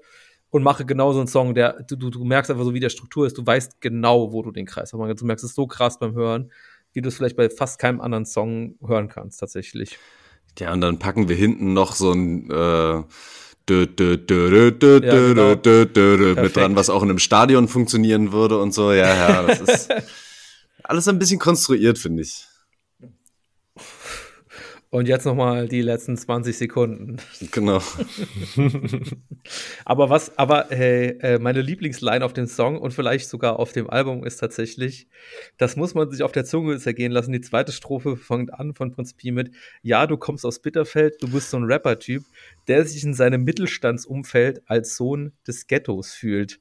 und 0.50 0.64
mache 0.64 0.86
genau 0.86 1.14
so 1.14 1.20
einen 1.20 1.28
Song, 1.28 1.54
der, 1.54 1.84
du, 1.84 2.10
du 2.10 2.24
merkst 2.24 2.52
einfach 2.52 2.64
so, 2.64 2.74
wie 2.74 2.80
der 2.80 2.90
Struktur 2.90 3.26
ist, 3.26 3.38
du 3.38 3.46
weißt 3.46 3.80
genau, 3.80 4.34
wo 4.34 4.42
du 4.42 4.52
den 4.52 4.66
Kreis 4.66 4.92
hast. 4.94 5.22
Du 5.22 5.26
merkst 5.26 5.46
es 5.46 5.56
so 5.56 5.68
krass 5.68 5.98
beim 5.98 6.14
Hören, 6.14 6.52
wie 6.94 7.02
du 7.02 7.08
es 7.08 7.16
vielleicht 7.16 7.38
bei 7.38 7.50
fast 7.50 7.80
keinem 7.80 8.02
anderen 8.02 8.26
Song 8.26 8.76
hören 8.86 9.08
kannst, 9.08 9.40
tatsächlich. 9.40 9.98
Ja, 10.60 10.74
und 10.74 10.82
dann 10.82 11.00
packen 11.00 11.30
wir 11.30 11.36
hinten 11.36 11.74
noch 11.74 11.94
so 11.94 12.12
ein, 12.12 12.50
äh 12.52 13.04
mit 16.36 16.56
dran, 16.56 16.76
was 16.76 16.90
auch 16.90 17.04
in 17.04 17.10
einem 17.10 17.20
Stadion 17.20 17.68
funktionieren 17.68 18.32
würde 18.32 18.60
und 18.60 18.74
so. 18.74 18.92
Ja, 18.92 19.16
ja, 19.16 19.44
das 19.44 19.62
ist 19.62 19.90
alles 20.84 21.08
ein 21.08 21.20
bisschen 21.20 21.40
konstruiert, 21.40 21.98
finde 21.98 22.24
ich. 22.24 22.46
Und 24.94 25.08
jetzt 25.08 25.26
nochmal 25.26 25.70
die 25.70 25.82
letzten 25.82 26.18
20 26.18 26.58
Sekunden. 26.58 27.16
Genau. 27.52 27.82
aber 29.86 30.10
was, 30.10 30.38
aber 30.38 30.66
hey, 30.70 31.18
äh, 31.22 31.40
meine 31.40 31.62
Lieblingsline 31.62 32.26
auf 32.26 32.34
dem 32.34 32.46
Song 32.46 32.78
und 32.78 32.94
vielleicht 32.94 33.30
sogar 33.30 33.58
auf 33.58 33.72
dem 33.72 33.90
Album 33.90 34.26
ist 34.26 34.36
tatsächlich, 34.36 35.08
das 35.58 35.78
muss 35.78 35.94
man 35.94 36.12
sich 36.12 36.24
auf 36.24 36.34
der 36.34 36.44
Zunge 36.44 36.78
zergehen 36.78 37.14
lassen. 37.14 37.32
Die 37.32 37.40
zweite 37.40 37.72
Strophe 37.72 38.18
fängt 38.18 38.54
an 38.54 38.74
von 38.74 38.92
Prinzip 38.92 39.34
mit, 39.34 39.52
ja, 39.82 40.06
du 40.08 40.18
kommst 40.18 40.46
aus 40.46 40.60
Bitterfeld, 40.60 41.24
du 41.24 41.32
bist 41.32 41.52
so 41.52 41.58
ein 41.58 41.64
Rapper-Typ, 41.64 42.26
der 42.68 42.84
sich 42.86 43.02
in 43.06 43.14
seinem 43.14 43.46
Mittelstandsumfeld 43.46 44.62
als 44.66 44.98
Sohn 44.98 45.32
des 45.48 45.68
Ghettos 45.68 46.12
fühlt. 46.12 46.60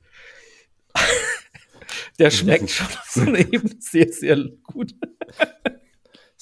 der 2.20 2.30
schmeckt 2.30 2.70
schon 2.70 2.86
auf 2.86 3.10
so 3.10 3.22
Ebene 3.22 3.74
sehr, 3.80 4.12
sehr 4.12 4.36
gut. 4.62 4.94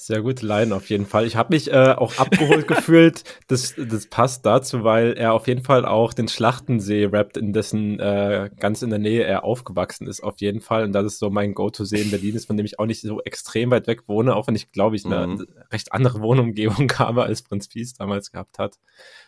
Sehr 0.01 0.21
gute 0.21 0.45
Line 0.47 0.73
auf 0.73 0.89
jeden 0.89 1.05
Fall. 1.05 1.25
Ich 1.25 1.35
habe 1.35 1.53
mich 1.53 1.69
äh, 1.73 1.93
auch 1.97 2.17
abgeholt 2.17 2.69
gefühlt. 2.69 3.25
Das, 3.47 3.75
das 3.75 4.07
passt 4.07 4.45
dazu, 4.45 4.85
weil 4.85 5.11
er 5.11 5.33
auf 5.33 5.45
jeden 5.45 5.61
Fall 5.61 5.83
auch 5.85 6.13
den 6.13 6.29
Schlachtensee 6.29 7.03
rappt, 7.03 7.35
in 7.35 7.51
dessen 7.51 7.99
äh, 7.99 8.49
ganz 8.61 8.81
in 8.81 8.91
der 8.91 8.99
Nähe 8.99 9.25
er 9.25 9.43
aufgewachsen 9.43 10.07
ist, 10.07 10.23
auf 10.23 10.39
jeden 10.39 10.61
Fall. 10.61 10.85
Und 10.85 10.93
das 10.93 11.05
ist 11.05 11.19
so 11.19 11.29
mein 11.29 11.53
Go-To-See 11.53 11.99
in 12.01 12.11
Berlin 12.11 12.35
ist, 12.35 12.45
von 12.45 12.55
dem 12.55 12.65
ich 12.65 12.79
auch 12.79 12.85
nicht 12.85 13.01
so 13.01 13.21
extrem 13.23 13.71
weit 13.71 13.87
weg 13.87 14.03
wohne, 14.07 14.37
auch 14.37 14.47
wenn 14.47 14.55
ich, 14.55 14.71
glaube 14.71 14.95
ich, 14.95 15.05
eine 15.05 15.27
mhm. 15.27 15.45
recht 15.69 15.91
andere 15.91 16.21
Wohnumgebung 16.21 16.89
habe, 16.97 17.23
als 17.23 17.41
Prinz 17.41 17.67
Pies 17.67 17.93
damals 17.93 18.31
gehabt 18.31 18.57
hat. 18.57 18.79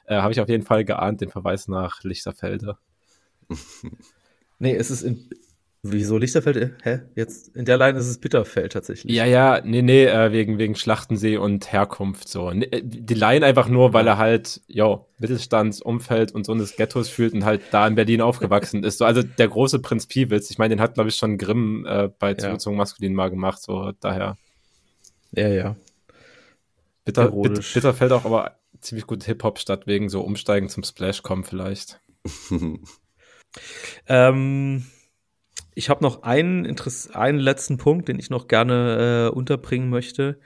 Äh, 0.06 0.22
habe 0.22 0.32
ich 0.32 0.40
auf 0.40 0.48
jeden 0.48 0.64
Fall 0.64 0.86
geahnt, 0.86 1.20
den 1.20 1.32
Verweis 1.32 1.68
nach 1.68 2.02
Lichterfelde. 2.04 2.78
nee, 4.58 4.74
es 4.74 4.90
ist 4.90 5.02
in, 5.02 5.30
Wieso 5.84 6.20
Lichterfeld? 6.20 6.76
Hä? 6.84 7.00
Jetzt 7.16 7.56
in 7.56 7.66
der 7.66 7.76
Line 7.76 7.98
ist 7.98 8.06
es 8.06 8.20
Bitterfeld 8.20 8.74
tatsächlich. 8.74 9.16
Ja, 9.16 9.26
ja, 9.26 9.62
nee, 9.64 9.82
nee, 9.82 10.06
äh, 10.06 10.32
wegen, 10.32 10.60
wegen 10.60 10.76
Schlachtensee 10.76 11.38
und 11.38 11.72
Herkunft 11.72 12.28
so. 12.28 12.52
Äh, 12.52 12.84
die 12.84 13.16
Line 13.16 13.44
einfach 13.44 13.68
nur, 13.68 13.92
weil 13.92 14.06
er 14.06 14.20
halt, 14.20 14.62
jo, 14.68 15.08
Mittelstandsumfeld 15.18 16.34
und 16.34 16.46
so 16.46 16.52
eines 16.52 16.76
Ghettos 16.76 17.10
fühlt 17.10 17.34
und 17.34 17.46
halt 17.46 17.64
da 17.72 17.88
in 17.88 17.96
Berlin 17.96 18.22
aufgewachsen 18.22 18.84
ist. 18.84 19.00
So, 19.00 19.06
also 19.06 19.24
der 19.24 19.48
große 19.48 19.80
Prinz 19.80 20.06
Piewitz, 20.06 20.52
ich 20.52 20.60
meine, 20.60 20.76
den 20.76 20.82
hat, 20.82 20.94
glaube 20.94 21.10
ich, 21.10 21.16
schon 21.16 21.40
Grimm 21.40 21.88
äh, 21.88 22.10
bei 22.20 22.36
Zugezogen 22.36 22.76
ja. 22.76 22.84
Maskulin 22.84 23.16
mal 23.16 23.32
gemacht, 23.32 23.60
so 23.60 23.92
daher. 24.02 24.38
Ja, 25.32 25.48
ja. 25.48 25.76
Bitter, 27.06 27.32
Bitter, 27.32 27.64
Bitterfeld 27.74 28.12
auch 28.12 28.26
aber 28.26 28.60
ziemlich 28.82 29.08
gut 29.08 29.24
Hip-Hop-Stadt 29.24 29.88
wegen 29.88 30.10
so 30.10 30.22
Umsteigen 30.22 30.70
zum 30.70 30.84
Splash 30.84 31.24
kommen 31.24 31.44
vielleicht. 31.44 32.00
ähm 34.08 34.86
ich 35.74 35.90
habe 35.90 36.04
noch 36.04 36.24
einen, 36.24 36.66
Interess 36.66 37.10
einen 37.12 37.40
letzten 37.40 37.78
Punkt, 37.78 38.08
den 38.08 38.20
ich 38.20 38.30
noch 38.30 38.48
gerne 38.48 39.30
äh, 39.32 39.36
unterbringen 39.36 39.90
möchte. 39.90 40.40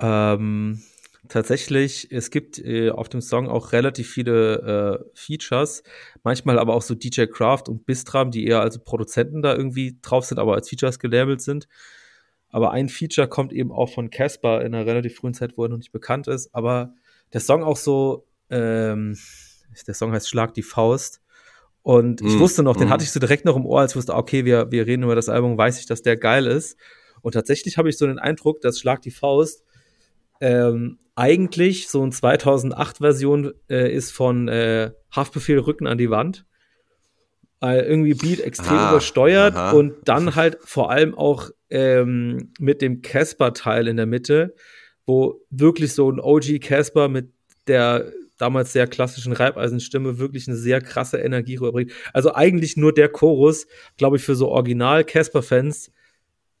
Ähm, 0.00 0.82
tatsächlich, 1.28 2.10
es 2.10 2.30
gibt 2.30 2.58
äh, 2.58 2.90
auf 2.90 3.08
dem 3.08 3.20
Song 3.20 3.48
auch 3.48 3.72
relativ 3.72 4.10
viele 4.10 5.02
äh, 5.04 5.10
Features, 5.14 5.82
manchmal 6.22 6.58
aber 6.58 6.74
auch 6.74 6.82
so 6.82 6.94
DJ 6.94 7.26
Craft 7.26 7.64
und 7.68 7.86
Bistram, 7.86 8.30
die 8.30 8.46
eher 8.46 8.60
als 8.60 8.78
Produzenten 8.78 9.42
da 9.42 9.54
irgendwie 9.54 9.98
drauf 10.02 10.24
sind, 10.24 10.38
aber 10.38 10.54
als 10.54 10.68
Features 10.68 10.98
gelabelt 10.98 11.40
sind. 11.40 11.68
Aber 12.50 12.70
ein 12.70 12.88
Feature 12.88 13.28
kommt 13.28 13.52
eben 13.52 13.72
auch 13.72 13.92
von 13.92 14.10
Casper 14.10 14.62
in 14.62 14.74
einer 14.74 14.86
relativ 14.86 15.16
frühen 15.16 15.34
Zeit, 15.34 15.56
wo 15.56 15.64
er 15.64 15.68
noch 15.68 15.76
nicht 15.76 15.92
bekannt 15.92 16.28
ist. 16.28 16.54
Aber 16.54 16.94
der 17.32 17.40
Song 17.40 17.62
auch 17.62 17.76
so, 17.76 18.26
ähm, 18.50 19.18
der 19.86 19.94
Song 19.94 20.12
heißt 20.12 20.28
Schlag 20.28 20.54
die 20.54 20.62
Faust. 20.62 21.20
Und 21.88 22.20
ich 22.20 22.34
mm, 22.34 22.38
wusste 22.40 22.62
noch, 22.62 22.76
mm. 22.76 22.80
den 22.80 22.90
hatte 22.90 23.02
ich 23.02 23.10
so 23.10 23.18
direkt 23.18 23.46
noch 23.46 23.56
im 23.56 23.64
Ohr, 23.64 23.80
als 23.80 23.92
ich 23.92 23.96
wusste, 23.96 24.14
okay, 24.14 24.44
wir, 24.44 24.70
wir 24.70 24.86
reden 24.86 25.04
über 25.04 25.14
das 25.14 25.30
Album, 25.30 25.56
weiß 25.56 25.80
ich, 25.80 25.86
dass 25.86 26.02
der 26.02 26.18
geil 26.18 26.46
ist. 26.46 26.76
Und 27.22 27.32
tatsächlich 27.32 27.78
habe 27.78 27.88
ich 27.88 27.96
so 27.96 28.06
den 28.06 28.18
Eindruck, 28.18 28.60
dass 28.60 28.78
Schlag 28.78 29.00
die 29.00 29.10
Faust 29.10 29.64
ähm, 30.42 30.98
eigentlich 31.14 31.88
so 31.88 32.02
eine 32.02 32.10
2008-Version 32.10 33.54
äh, 33.70 33.90
ist 33.90 34.10
von 34.10 34.48
äh, 34.48 34.90
Haftbefehl 35.16 35.60
Rücken 35.60 35.86
an 35.86 35.96
die 35.96 36.10
Wand. 36.10 36.44
Äh, 37.62 37.88
irgendwie 37.88 38.12
Beat 38.12 38.40
extrem 38.40 38.76
ah, 38.76 38.90
übersteuert 38.90 39.56
aha. 39.56 39.70
und 39.70 39.94
dann 40.04 40.34
halt 40.34 40.58
vor 40.60 40.90
allem 40.90 41.14
auch 41.14 41.48
ähm, 41.70 42.52
mit 42.58 42.82
dem 42.82 43.00
Casper-Teil 43.00 43.88
in 43.88 43.96
der 43.96 44.04
Mitte, 44.04 44.54
wo 45.06 45.40
wirklich 45.48 45.94
so 45.94 46.10
ein 46.10 46.20
OG 46.20 46.60
Casper 46.60 47.08
mit 47.08 47.32
der 47.66 48.12
damals 48.38 48.72
sehr 48.72 48.86
klassischen 48.86 49.32
Reibeisenstimme 49.32 50.18
wirklich 50.18 50.48
eine 50.48 50.56
sehr 50.56 50.80
krasse 50.80 51.18
Energie 51.18 51.56
rüberbringt. 51.56 51.92
Also 52.12 52.34
eigentlich 52.34 52.76
nur 52.76 52.92
der 52.92 53.08
Chorus, 53.08 53.66
glaube 53.96 54.16
ich, 54.16 54.22
für 54.22 54.34
so 54.34 54.48
Original 54.48 55.04
Casper-Fans 55.04 55.92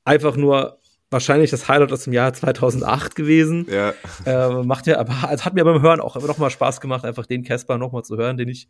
einfach 0.04 0.36
nur 0.36 0.78
wahrscheinlich 1.10 1.50
das 1.50 1.68
Highlight 1.68 1.92
aus 1.92 2.04
dem 2.04 2.12
Jahr 2.12 2.32
2008 2.32 3.14
gewesen. 3.14 3.66
Ja. 3.70 3.94
Äh, 4.26 4.62
macht 4.62 4.86
ja, 4.86 4.98
aber 4.98 5.30
es 5.32 5.44
hat 5.44 5.54
mir 5.54 5.64
beim 5.64 5.82
Hören 5.82 6.00
auch 6.00 6.16
noch 6.16 6.38
mal 6.38 6.50
Spaß 6.50 6.80
gemacht, 6.80 7.04
einfach 7.04 7.26
den 7.26 7.44
Casper 7.44 7.78
noch 7.78 7.92
mal 7.92 8.02
zu 8.02 8.16
hören, 8.16 8.36
den 8.36 8.48
ich 8.48 8.68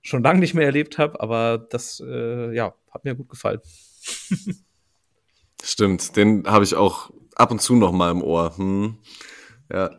schon 0.00 0.22
lange 0.22 0.40
nicht 0.40 0.54
mehr 0.54 0.66
erlebt 0.66 0.98
habe. 0.98 1.20
Aber 1.20 1.58
das, 1.58 2.02
äh, 2.04 2.54
ja, 2.54 2.74
hat 2.90 3.04
mir 3.04 3.14
gut 3.14 3.28
gefallen. 3.28 3.60
Stimmt, 5.62 6.16
den 6.16 6.46
habe 6.46 6.64
ich 6.64 6.74
auch 6.74 7.10
ab 7.36 7.50
und 7.50 7.60
zu 7.60 7.74
noch 7.74 7.92
mal 7.92 8.10
im 8.10 8.22
Ohr. 8.22 8.56
Hm. 8.56 8.98
Ja. 9.72 9.90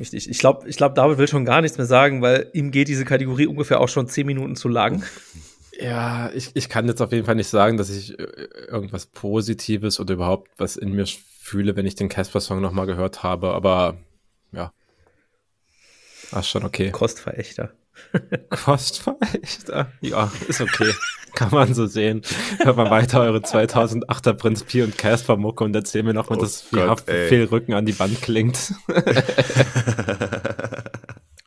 Richtig. 0.00 0.30
Ich 0.30 0.38
glaube, 0.38 0.66
ich 0.66 0.78
glaub, 0.78 0.94
David 0.94 1.18
will 1.18 1.28
schon 1.28 1.44
gar 1.44 1.60
nichts 1.60 1.76
mehr 1.76 1.86
sagen, 1.86 2.22
weil 2.22 2.48
ihm 2.54 2.70
geht 2.70 2.88
diese 2.88 3.04
Kategorie 3.04 3.46
ungefähr 3.46 3.80
auch 3.80 3.88
schon 3.88 4.08
zehn 4.08 4.26
Minuten 4.26 4.56
zu 4.56 4.68
lang. 4.68 5.04
Ja, 5.78 6.30
ich, 6.34 6.50
ich 6.54 6.68
kann 6.70 6.88
jetzt 6.88 7.02
auf 7.02 7.12
jeden 7.12 7.26
Fall 7.26 7.34
nicht 7.34 7.48
sagen, 7.48 7.76
dass 7.76 7.90
ich 7.90 8.18
äh, 8.18 8.24
irgendwas 8.68 9.06
Positives 9.06 10.00
oder 10.00 10.14
überhaupt 10.14 10.50
was 10.56 10.76
in 10.76 10.92
mir 10.92 11.06
fühle, 11.06 11.76
wenn 11.76 11.86
ich 11.86 11.94
den 11.94 12.08
Casper-Song 12.08 12.60
nochmal 12.60 12.86
gehört 12.86 13.22
habe, 13.22 13.52
aber 13.52 13.98
ja. 14.52 14.72
War 16.30 16.42
schon 16.42 16.64
okay. 16.64 16.90
Kostverächter. 16.90 17.72
Kostverächter? 18.50 19.92
Ja, 20.00 20.32
ist 20.48 20.60
okay. 20.62 20.92
Kann 21.34 21.50
man 21.50 21.74
so 21.74 21.86
sehen. 21.86 22.22
Hört 22.58 22.76
mal 22.76 22.90
weiter 22.90 23.20
eure 23.20 23.38
2008er 23.38 24.32
Prinz 24.34 24.64
Pi 24.64 24.82
und 24.82 24.98
Casper 24.98 25.36
Mucke 25.36 25.64
und 25.64 25.74
erzähl 25.74 26.02
mir 26.02 26.14
nochmal, 26.14 26.38
oh 26.38 26.42
dass 26.42 26.72
wie 26.72 27.28
viel 27.28 27.44
Rücken 27.44 27.74
an 27.74 27.86
die 27.86 27.98
Wand 27.98 28.20
klingt. 28.22 28.72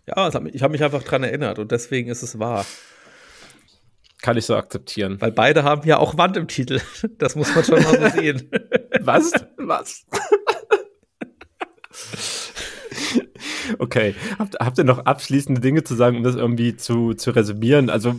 ja, 0.08 0.28
ich 0.28 0.64
habe 0.64 0.72
mich 0.72 0.84
einfach 0.84 1.04
dran 1.04 1.24
erinnert 1.24 1.60
und 1.60 1.72
deswegen 1.72 2.10
ist 2.10 2.24
es 2.24 2.40
wahr. 2.40 2.66
Kann 4.24 4.38
ich 4.38 4.46
so 4.46 4.56
akzeptieren. 4.56 5.20
Weil 5.20 5.34
beide 5.34 5.64
haben 5.64 5.86
ja 5.86 5.98
auch 5.98 6.18
Wand 6.18 6.38
im 6.38 6.48
Titel. 6.48 6.80
Das 7.18 7.36
muss 7.36 7.54
man 7.54 7.66
schon 7.66 7.84
mal 7.84 8.00
so 8.00 8.18
sehen. 8.18 8.50
Was? 9.02 9.34
Was? 9.58 10.06
okay. 13.80 14.16
Habt, 14.40 14.56
habt 14.62 14.78
ihr 14.78 14.86
noch 14.86 15.00
abschließende 15.00 15.60
Dinge 15.60 15.84
zu 15.84 15.96
sagen, 15.96 16.16
um 16.16 16.24
das 16.24 16.36
irgendwie 16.36 16.78
zu, 16.78 17.14
zu 17.14 17.32
resümieren? 17.32 17.90
Also, 17.90 18.16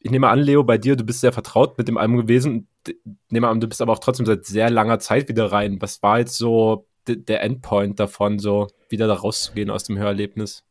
ich 0.00 0.10
nehme 0.10 0.28
an, 0.28 0.40
Leo, 0.40 0.64
bei 0.64 0.78
dir, 0.78 0.96
du 0.96 1.04
bist 1.04 1.20
sehr 1.20 1.32
vertraut 1.32 1.78
mit 1.78 1.88
dem 1.88 1.98
Album 1.98 2.16
gewesen. 2.16 2.68
Ich 2.86 2.96
nehme 3.30 3.48
an, 3.48 3.60
du 3.60 3.68
bist 3.68 3.82
aber 3.82 3.92
auch 3.92 3.98
trotzdem 3.98 4.26
seit 4.26 4.44
sehr 4.44 4.70
langer 4.70 4.98
Zeit 4.98 5.28
wieder 5.28 5.52
rein. 5.52 5.80
Was 5.80 6.02
war 6.02 6.18
jetzt 6.18 6.36
so 6.36 6.86
der 7.06 7.42
Endpoint 7.42 7.98
davon, 8.00 8.38
so 8.38 8.68
wieder 8.88 9.06
da 9.06 9.14
rauszugehen 9.14 9.70
aus 9.70 9.84
dem 9.84 9.98
Hörerlebnis? 9.98 10.64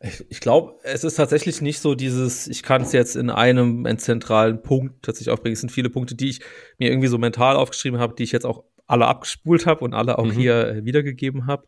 Ich, 0.00 0.24
ich 0.28 0.40
glaube, 0.40 0.74
es 0.82 1.02
ist 1.02 1.14
tatsächlich 1.14 1.62
nicht 1.62 1.78
so 1.78 1.94
dieses, 1.94 2.46
ich 2.46 2.62
kann 2.62 2.82
es 2.82 2.92
jetzt 2.92 3.16
in 3.16 3.30
einem 3.30 3.86
in 3.86 3.98
zentralen 3.98 4.60
Punkt 4.60 5.02
tatsächlich 5.02 5.32
aufbringen. 5.32 5.54
Es 5.54 5.60
sind 5.60 5.72
viele 5.72 5.88
Punkte, 5.88 6.14
die 6.14 6.28
ich 6.28 6.40
mir 6.78 6.90
irgendwie 6.90 7.08
so 7.08 7.16
mental 7.16 7.56
aufgeschrieben 7.56 7.98
habe, 8.00 8.14
die 8.14 8.24
ich 8.24 8.32
jetzt 8.32 8.44
auch 8.44 8.64
alle 8.86 9.06
abgespult 9.06 9.66
habe 9.66 9.82
und 9.82 9.94
alle 9.94 10.18
auch 10.18 10.26
mhm. 10.26 10.32
hier 10.32 10.68
äh, 10.68 10.84
wiedergegeben 10.84 11.46
habe. 11.46 11.66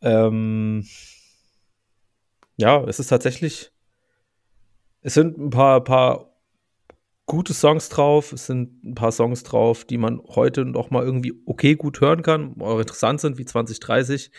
Ähm, 0.00 0.84
ja, 2.56 2.82
es 2.84 2.98
ist 2.98 3.08
tatsächlich, 3.08 3.70
es 5.04 5.14
sind 5.14 5.38
ein 5.38 5.50
paar, 5.50 5.84
paar 5.84 6.34
gute 7.26 7.54
Songs 7.54 7.90
drauf. 7.90 8.32
Es 8.32 8.46
sind 8.46 8.82
ein 8.82 8.94
paar 8.94 9.12
Songs 9.12 9.42
drauf, 9.42 9.84
die 9.84 9.98
man 9.98 10.20
heute 10.28 10.64
noch 10.64 10.90
mal 10.90 11.04
irgendwie 11.04 11.34
okay 11.46 11.74
gut 11.74 12.00
hören 12.00 12.22
kann, 12.22 12.60
auch 12.60 12.80
interessant 12.80 13.20
sind, 13.20 13.38
wie 13.38 13.44
2030. 13.44 14.30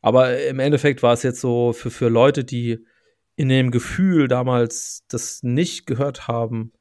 Aber 0.00 0.42
im 0.42 0.58
Endeffekt 0.58 1.02
war 1.02 1.12
es 1.12 1.22
jetzt 1.22 1.40
so 1.40 1.72
für, 1.72 1.90
für 1.90 2.08
Leute, 2.08 2.42
die 2.44 2.84
in 3.36 3.50
dem 3.50 3.70
Gefühl 3.70 4.28
damals 4.28 5.04
das 5.08 5.42
nicht 5.42 5.86
gehört 5.86 6.26
haben, 6.26 6.72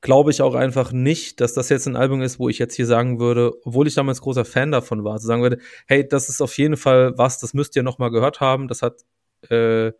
glaube 0.00 0.32
ich 0.32 0.42
auch 0.42 0.54
einfach 0.54 0.92
nicht, 0.92 1.40
dass 1.40 1.54
das 1.54 1.70
jetzt 1.70 1.86
ein 1.86 1.96
Album 1.96 2.20
ist, 2.20 2.38
wo 2.38 2.48
ich 2.48 2.58
jetzt 2.58 2.74
hier 2.74 2.86
sagen 2.86 3.20
würde, 3.20 3.52
obwohl 3.64 3.86
ich 3.86 3.94
damals 3.94 4.20
großer 4.20 4.44
Fan 4.44 4.70
davon 4.70 5.02
war, 5.02 5.18
zu 5.18 5.26
sagen 5.26 5.42
würde, 5.42 5.58
hey, 5.86 6.06
das 6.06 6.28
ist 6.28 6.42
auf 6.42 6.58
jeden 6.58 6.76
Fall 6.76 7.16
was, 7.16 7.38
das 7.38 7.54
müsst 7.54 7.74
ihr 7.76 7.82
noch 7.82 7.98
mal 7.98 8.10
gehört 8.10 8.40
haben, 8.40 8.68
das 8.68 8.82
hat 8.82 9.00
äh, 9.48 9.92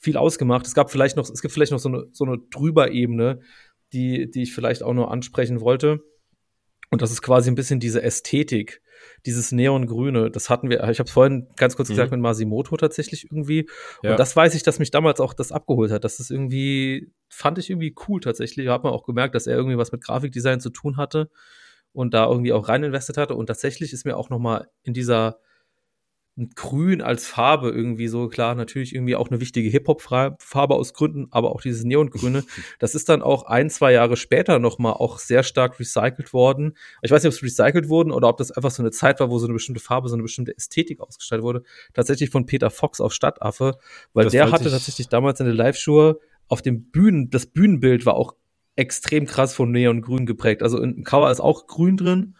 viel 0.00 0.16
ausgemacht. 0.16 0.66
Es 0.66 0.74
gab 0.74 0.90
vielleicht 0.90 1.16
noch, 1.16 1.28
es 1.28 1.42
gibt 1.42 1.52
vielleicht 1.52 1.72
noch 1.72 1.78
so 1.78 1.88
eine, 1.88 2.06
so 2.12 2.24
eine 2.24 2.38
Drüberebene, 2.50 3.40
die, 3.92 4.30
die 4.30 4.42
ich 4.42 4.54
vielleicht 4.54 4.82
auch 4.82 4.94
nur 4.94 5.10
ansprechen 5.10 5.60
wollte. 5.60 6.00
Und 6.90 7.02
das 7.02 7.12
ist 7.12 7.22
quasi 7.22 7.50
ein 7.50 7.54
bisschen 7.54 7.78
diese 7.78 8.02
Ästhetik, 8.02 8.82
dieses 9.24 9.52
Neongrüne, 9.52 10.30
das 10.30 10.50
hatten 10.50 10.68
wir, 10.68 10.78
ich 10.88 10.98
habe 10.98 11.06
es 11.06 11.12
vorhin 11.12 11.46
ganz 11.56 11.76
kurz 11.76 11.88
mhm. 11.88 11.92
gesagt 11.92 12.10
mit 12.10 12.20
Masimoto 12.20 12.76
tatsächlich 12.76 13.24
irgendwie. 13.30 13.68
Ja. 14.02 14.12
Und 14.12 14.18
das 14.18 14.34
weiß 14.34 14.54
ich, 14.54 14.62
dass 14.62 14.78
mich 14.78 14.90
damals 14.90 15.20
auch 15.20 15.32
das 15.32 15.52
abgeholt 15.52 15.92
hat. 15.92 16.04
Das 16.04 16.18
ist 16.18 16.30
irgendwie, 16.30 17.12
fand 17.28 17.58
ich 17.58 17.70
irgendwie 17.70 17.94
cool 18.08 18.20
tatsächlich. 18.20 18.66
Da 18.66 18.72
hat 18.72 18.82
man 18.82 18.92
auch 18.92 19.04
gemerkt, 19.04 19.34
dass 19.34 19.46
er 19.46 19.56
irgendwie 19.56 19.78
was 19.78 19.92
mit 19.92 20.02
Grafikdesign 20.02 20.60
zu 20.60 20.70
tun 20.70 20.96
hatte 20.96 21.30
und 21.92 22.12
da 22.12 22.26
irgendwie 22.26 22.52
auch 22.52 22.68
rein 22.68 22.82
investiert 22.82 23.18
hatte. 23.18 23.36
Und 23.36 23.46
tatsächlich 23.46 23.92
ist 23.92 24.04
mir 24.04 24.16
auch 24.16 24.30
noch 24.30 24.38
mal 24.38 24.68
in 24.82 24.94
dieser 24.94 25.38
Grün 26.54 27.02
als 27.02 27.26
Farbe 27.26 27.70
irgendwie 27.70 28.08
so 28.08 28.28
klar, 28.28 28.54
natürlich 28.54 28.94
irgendwie 28.94 29.16
auch 29.16 29.28
eine 29.28 29.40
wichtige 29.40 29.68
Hip-Hop-Farbe 29.68 30.74
aus 30.74 30.94
Gründen, 30.94 31.26
aber 31.30 31.50
auch 31.50 31.60
dieses 31.60 31.84
Neongrüne. 31.84 32.44
Das 32.78 32.94
ist 32.94 33.08
dann 33.08 33.20
auch 33.20 33.44
ein, 33.44 33.68
zwei 33.68 33.92
Jahre 33.92 34.16
später 34.16 34.58
nochmal 34.58 34.94
auch 34.94 35.18
sehr 35.18 35.42
stark 35.42 35.78
recycelt 35.78 36.32
worden. 36.32 36.76
Ich 37.02 37.10
weiß 37.10 37.22
nicht, 37.22 37.32
ob 37.32 37.34
es 37.34 37.42
recycelt 37.42 37.88
wurden 37.88 38.10
oder 38.10 38.28
ob 38.28 38.38
das 38.38 38.50
einfach 38.50 38.70
so 38.70 38.82
eine 38.82 38.90
Zeit 38.90 39.20
war, 39.20 39.28
wo 39.28 39.38
so 39.38 39.46
eine 39.46 39.54
bestimmte 39.54 39.80
Farbe, 39.80 40.08
so 40.08 40.14
eine 40.14 40.22
bestimmte 40.22 40.56
Ästhetik 40.56 41.00
ausgestaltet 41.00 41.44
wurde. 41.44 41.62
Tatsächlich 41.92 42.30
von 42.30 42.46
Peter 42.46 42.70
Fox 42.70 43.00
auf 43.00 43.12
Stadtaffe, 43.12 43.78
weil 44.14 44.24
das 44.24 44.32
der 44.32 44.50
hatte 44.50 44.70
tatsächlich 44.70 45.08
damals 45.08 45.40
in 45.40 45.46
der 45.46 45.54
Live-Show 45.54 46.14
auf 46.48 46.62
dem 46.62 46.90
Bühnen, 46.90 47.30
das 47.30 47.46
Bühnenbild 47.46 48.06
war 48.06 48.14
auch 48.14 48.34
extrem 48.76 49.26
krass 49.26 49.54
von 49.54 49.70
Neongrün 49.70 50.26
geprägt. 50.26 50.62
Also 50.62 50.80
im 50.80 51.04
Cover 51.04 51.30
ist 51.30 51.40
auch 51.40 51.66
grün 51.66 51.96
drin 51.96 52.34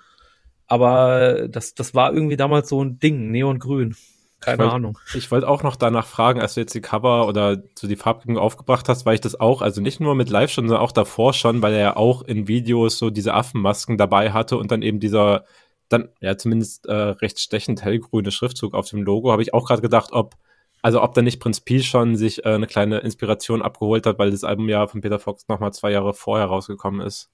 aber 0.71 1.49
das, 1.49 1.75
das 1.75 1.95
war 1.95 2.15
irgendwie 2.15 2.37
damals 2.37 2.69
so 2.69 2.83
ein 2.83 3.01
Ding, 3.01 3.33
Neongrün. 3.33 3.97
Keine 4.39 4.55
ich 4.55 4.61
wollt, 4.61 4.73
Ahnung. 4.73 4.99
Ich 5.15 5.31
wollte 5.33 5.49
auch 5.49 5.65
noch 5.65 5.75
danach 5.75 6.07
fragen, 6.07 6.41
als 6.41 6.55
du 6.55 6.61
jetzt 6.61 6.75
die 6.75 6.81
Cover 6.81 7.27
oder 7.27 7.61
so 7.75 7.89
die 7.89 7.97
Farbgebung 7.97 8.39
aufgebracht 8.39 8.89
hast, 8.89 9.05
weil 9.05 9.15
ich 9.15 9.21
das 9.21 9.39
auch, 9.39 9.63
also 9.63 9.81
nicht 9.81 9.99
nur 9.99 10.15
mit 10.15 10.31
Live 10.31 10.53
schon, 10.53 10.69
sondern 10.69 10.85
auch 10.85 10.93
davor 10.93 11.33
schon, 11.33 11.61
weil 11.61 11.75
er 11.75 11.81
ja 11.81 11.97
auch 11.97 12.23
in 12.23 12.47
Videos 12.47 12.99
so 12.99 13.11
diese 13.11 13.35
Affenmasken 13.35 13.99
dabei 13.99 14.31
hatte 14.31 14.59
und 14.59 14.71
dann 14.71 14.83
eben 14.83 15.01
dieser, 15.01 15.45
dann 15.89 16.09
ja 16.21 16.39
zumindest 16.39 16.87
äh, 16.87 16.95
recht 16.95 17.41
stechend 17.41 17.83
hellgrüne 17.83 18.31
Schriftzug 18.31 18.73
auf 18.73 18.89
dem 18.89 19.03
Logo, 19.03 19.33
habe 19.33 19.43
ich 19.43 19.53
auch 19.53 19.67
gerade 19.67 19.83
gedacht, 19.83 20.11
ob, 20.13 20.37
also 20.83 21.03
ob 21.03 21.15
da 21.15 21.21
nicht 21.21 21.41
Prinz 21.41 21.61
Pi 21.61 21.83
schon 21.83 22.15
sich 22.15 22.45
äh, 22.45 22.51
eine 22.51 22.69
kleine 22.69 22.99
Inspiration 22.99 23.61
abgeholt 23.61 24.07
hat, 24.07 24.21
weil 24.21 24.31
das 24.31 24.45
Album 24.45 24.69
ja 24.69 24.87
von 24.87 25.01
Peter 25.01 25.19
Fox 25.19 25.49
nochmal 25.49 25.73
zwei 25.73 25.91
Jahre 25.91 26.15
vorher 26.15 26.47
rausgekommen 26.47 27.01
ist. 27.01 27.29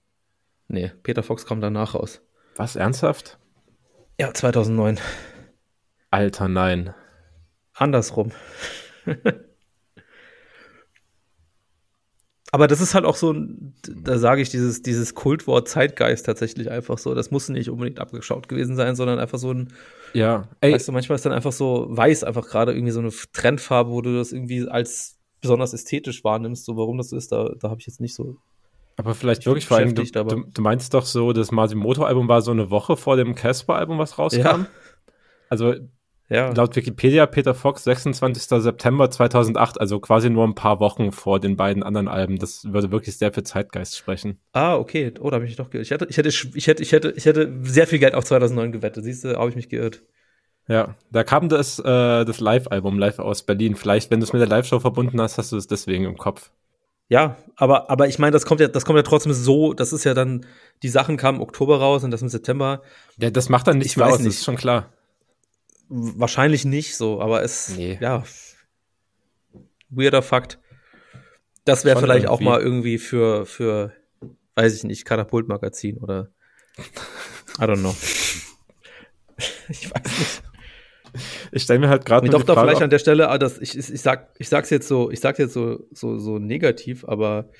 Nee, 0.68 0.90
Peter 1.03 1.22
Fox 1.22 1.44
kommt 1.44 1.62
danach 1.62 1.94
raus. 1.94 2.22
Was, 2.57 2.75
ernsthaft? 2.75 3.38
Ja, 4.19 4.33
2009. 4.33 4.99
Alter, 6.11 6.49
nein. 6.49 6.95
Andersrum. 7.75 8.33
Aber 12.53 12.69
das 12.69 12.81
ist 12.81 12.95
halt 12.95 13.05
auch 13.05 13.16
so, 13.16 13.35
da 13.87 14.16
sage 14.16 14.40
ich 14.40 14.49
dieses, 14.49 14.81
dieses 14.81 15.14
Kultwort 15.14 15.69
Zeitgeist 15.69 16.25
tatsächlich 16.25 16.71
einfach 16.71 16.97
so. 16.97 17.14
Das 17.14 17.31
muss 17.31 17.51
nicht 17.51 17.69
unbedingt 17.69 17.99
abgeschaut 17.99 18.49
gewesen 18.49 18.77
sein, 18.77 18.97
sondern 18.97 19.19
einfach 19.19 19.38
so 19.38 19.53
ein. 19.53 19.75
Ja, 20.14 20.49
ey. 20.62 20.73
Weißt 20.73 20.88
du, 20.88 20.92
manchmal 20.92 21.16
ist 21.16 21.27
dann 21.27 21.35
einfach 21.35 21.53
so 21.53 21.87
weiß, 21.90 22.25
einfach 22.25 22.49
gerade 22.49 22.73
irgendwie 22.73 22.92
so 22.92 23.01
eine 23.01 23.11
Trendfarbe, 23.33 23.90
wo 23.90 24.01
du 24.01 24.16
das 24.16 24.33
irgendwie 24.33 24.66
als 24.66 25.19
besonders 25.42 25.75
ästhetisch 25.75 26.25
wahrnimmst. 26.25 26.64
So, 26.64 26.79
warum 26.79 26.97
das 26.97 27.11
so 27.11 27.16
ist, 27.19 27.31
da, 27.33 27.51
da 27.61 27.69
habe 27.69 27.81
ich 27.81 27.87
jetzt 27.87 28.01
nicht 28.01 28.14
so 28.14 28.38
Aber 28.96 29.14
vielleicht 29.14 29.44
wirklich 29.44 29.66
vor 29.66 29.76
allem, 29.76 29.94
du, 29.94 30.04
du, 30.04 30.44
du, 30.52 30.62
meinst 30.62 30.94
doch 30.94 31.04
so, 31.04 31.32
das 31.32 31.52
Masimoto-Album 31.52 32.28
war 32.28 32.40
so 32.40 32.50
eine 32.50 32.70
Woche 32.70 32.96
vor 32.96 33.16
dem 33.16 33.35
Casper-Album, 33.35 33.98
was 33.98 34.18
rauskam? 34.18 34.40
Ja. 34.40 34.66
Also 35.50 35.74
ja. 36.28 36.52
laut 36.52 36.74
Wikipedia 36.74 37.26
Peter 37.26 37.54
Fox 37.54 37.85
26. 37.85 38.42
September 38.62 39.11
2008, 39.11 39.80
also 39.80 40.00
quasi 40.00 40.30
nur 40.30 40.44
ein 40.44 40.54
paar 40.54 40.80
Wochen 40.80 41.12
vor 41.12 41.40
den 41.40 41.56
beiden 41.56 41.82
anderen 41.82 42.09
Alben. 42.09 42.38
Das 42.38 42.64
würde 42.72 42.90
wirklich 42.90 43.16
sehr 43.16 43.32
für 43.32 43.44
Zeitgeist 43.44 43.96
sprechen. 43.96 44.40
Ah, 44.52 44.76
okay. 44.76 45.12
Oh, 45.20 45.30
da 45.30 45.37
habe 45.37 45.44
ich 45.44 45.50
mich 45.50 45.56
doch 45.56 45.70
geirrt. 45.70 45.87
Ich 45.87 45.90
hätte, 45.90 46.06
ich 46.06 46.16
hätte, 46.16 46.28
ich 46.28 46.66
hätte, 46.66 46.82
ich 46.82 46.92
hätte, 46.92 47.11
ich 47.11 47.26
hätte 47.26 47.52
sehr 47.62 47.87
viel 47.87 47.98
Geld 47.98 48.14
auf 48.14 48.24
2009 48.24 48.72
gewettet. 48.72 49.04
Siehst 49.04 49.24
du, 49.24 49.37
habe 49.37 49.50
ich 49.50 49.56
mich 49.56 49.68
geirrt. 49.68 50.02
Ja, 50.68 50.96
da 51.12 51.22
kam 51.22 51.48
das, 51.48 51.78
äh, 51.78 51.85
das 52.24 52.40
Live-Album 52.40 52.98
live 52.98 53.20
aus 53.20 53.44
Berlin. 53.44 53.76
Vielleicht, 53.76 54.11
wenn 54.11 54.18
du 54.18 54.24
es 54.24 54.32
mit 54.32 54.40
der 54.40 54.48
Live-Show 54.48 54.80
verbunden 54.80 55.20
hast, 55.20 55.38
hast 55.38 55.52
du 55.52 55.56
es 55.56 55.68
deswegen 55.68 56.04
im 56.04 56.16
Kopf. 56.16 56.50
Ja, 57.09 57.37
aber, 57.55 57.88
aber 57.88 58.09
ich 58.09 58.19
meine, 58.19 58.33
das 58.33 58.47
kommt 58.47 58.61
ja, 58.61 58.69
das 58.69 58.85
kommt 58.85 58.97
ja 58.97 59.03
trotzdem 59.03 59.33
so, 59.33 59.73
das 59.73 59.92
ist 59.92 60.05
ja 60.05 60.14
dann, 60.14 60.45
die 60.83 60.88
Sachen 60.88 61.16
kamen 61.16 61.37
im 61.37 61.42
Oktober 61.42 61.79
raus 61.79 62.03
und 62.03 62.11
das 62.11 62.23
im 62.23 62.29
September. 62.29 62.83
Ja, 63.19 63.31
das 63.31 63.49
macht 63.49 63.69
dann 63.69 63.79
nicht 63.79 63.97
mehr 63.97 64.07
aus, 64.07 64.19
nicht. 64.19 64.38
ist 64.38 64.45
schon 64.45 64.57
klar. 64.57 64.92
Wahrscheinlich 65.88 66.64
nicht 66.64 66.97
so, 66.97 67.21
aber 67.21 67.42
es, 67.42 67.69
nee. 67.77 67.97
ja, 68.01 68.25
weirder 69.88 70.23
Fakt. 70.23 70.59
Das 71.64 71.85
wäre 71.85 72.01
vielleicht 72.01 72.25
irgendwie. 72.25 72.45
auch 72.45 72.51
mal 72.51 72.61
irgendwie 72.61 72.99
für, 72.99 73.47
für, 73.47 73.92
weiß 74.57 74.75
ich 74.75 74.85
nicht, 74.85 75.05
Katapultmagazin 75.05 75.99
oder, 75.99 76.31
I 77.59 77.62
don't 77.62 77.79
know. 77.79 77.95
ich 79.69 79.90
weiß 79.90 80.19
nicht. 80.19 80.42
Ich 81.52 81.62
stelle 81.62 81.79
mir 81.79 81.88
halt 81.88 82.05
gerade 82.05 82.29
doch 82.29 82.42
da 82.42 82.61
vielleicht 82.61 82.83
an 82.83 82.90
der 82.90 82.98
Stelle, 82.98 83.29
ah, 83.29 83.38
das, 83.38 83.59
ich, 83.59 83.76
ich, 83.76 84.02
sag, 84.02 84.31
ich 84.38 84.48
sag's 84.48 84.70
jetzt 84.70 84.88
so, 84.88 85.11
ich 85.11 85.20
sag's 85.20 85.38
jetzt 85.38 85.52
so, 85.52 85.87
so, 85.90 86.18
so 86.18 86.38
negativ, 86.38 87.05
aber 87.05 87.50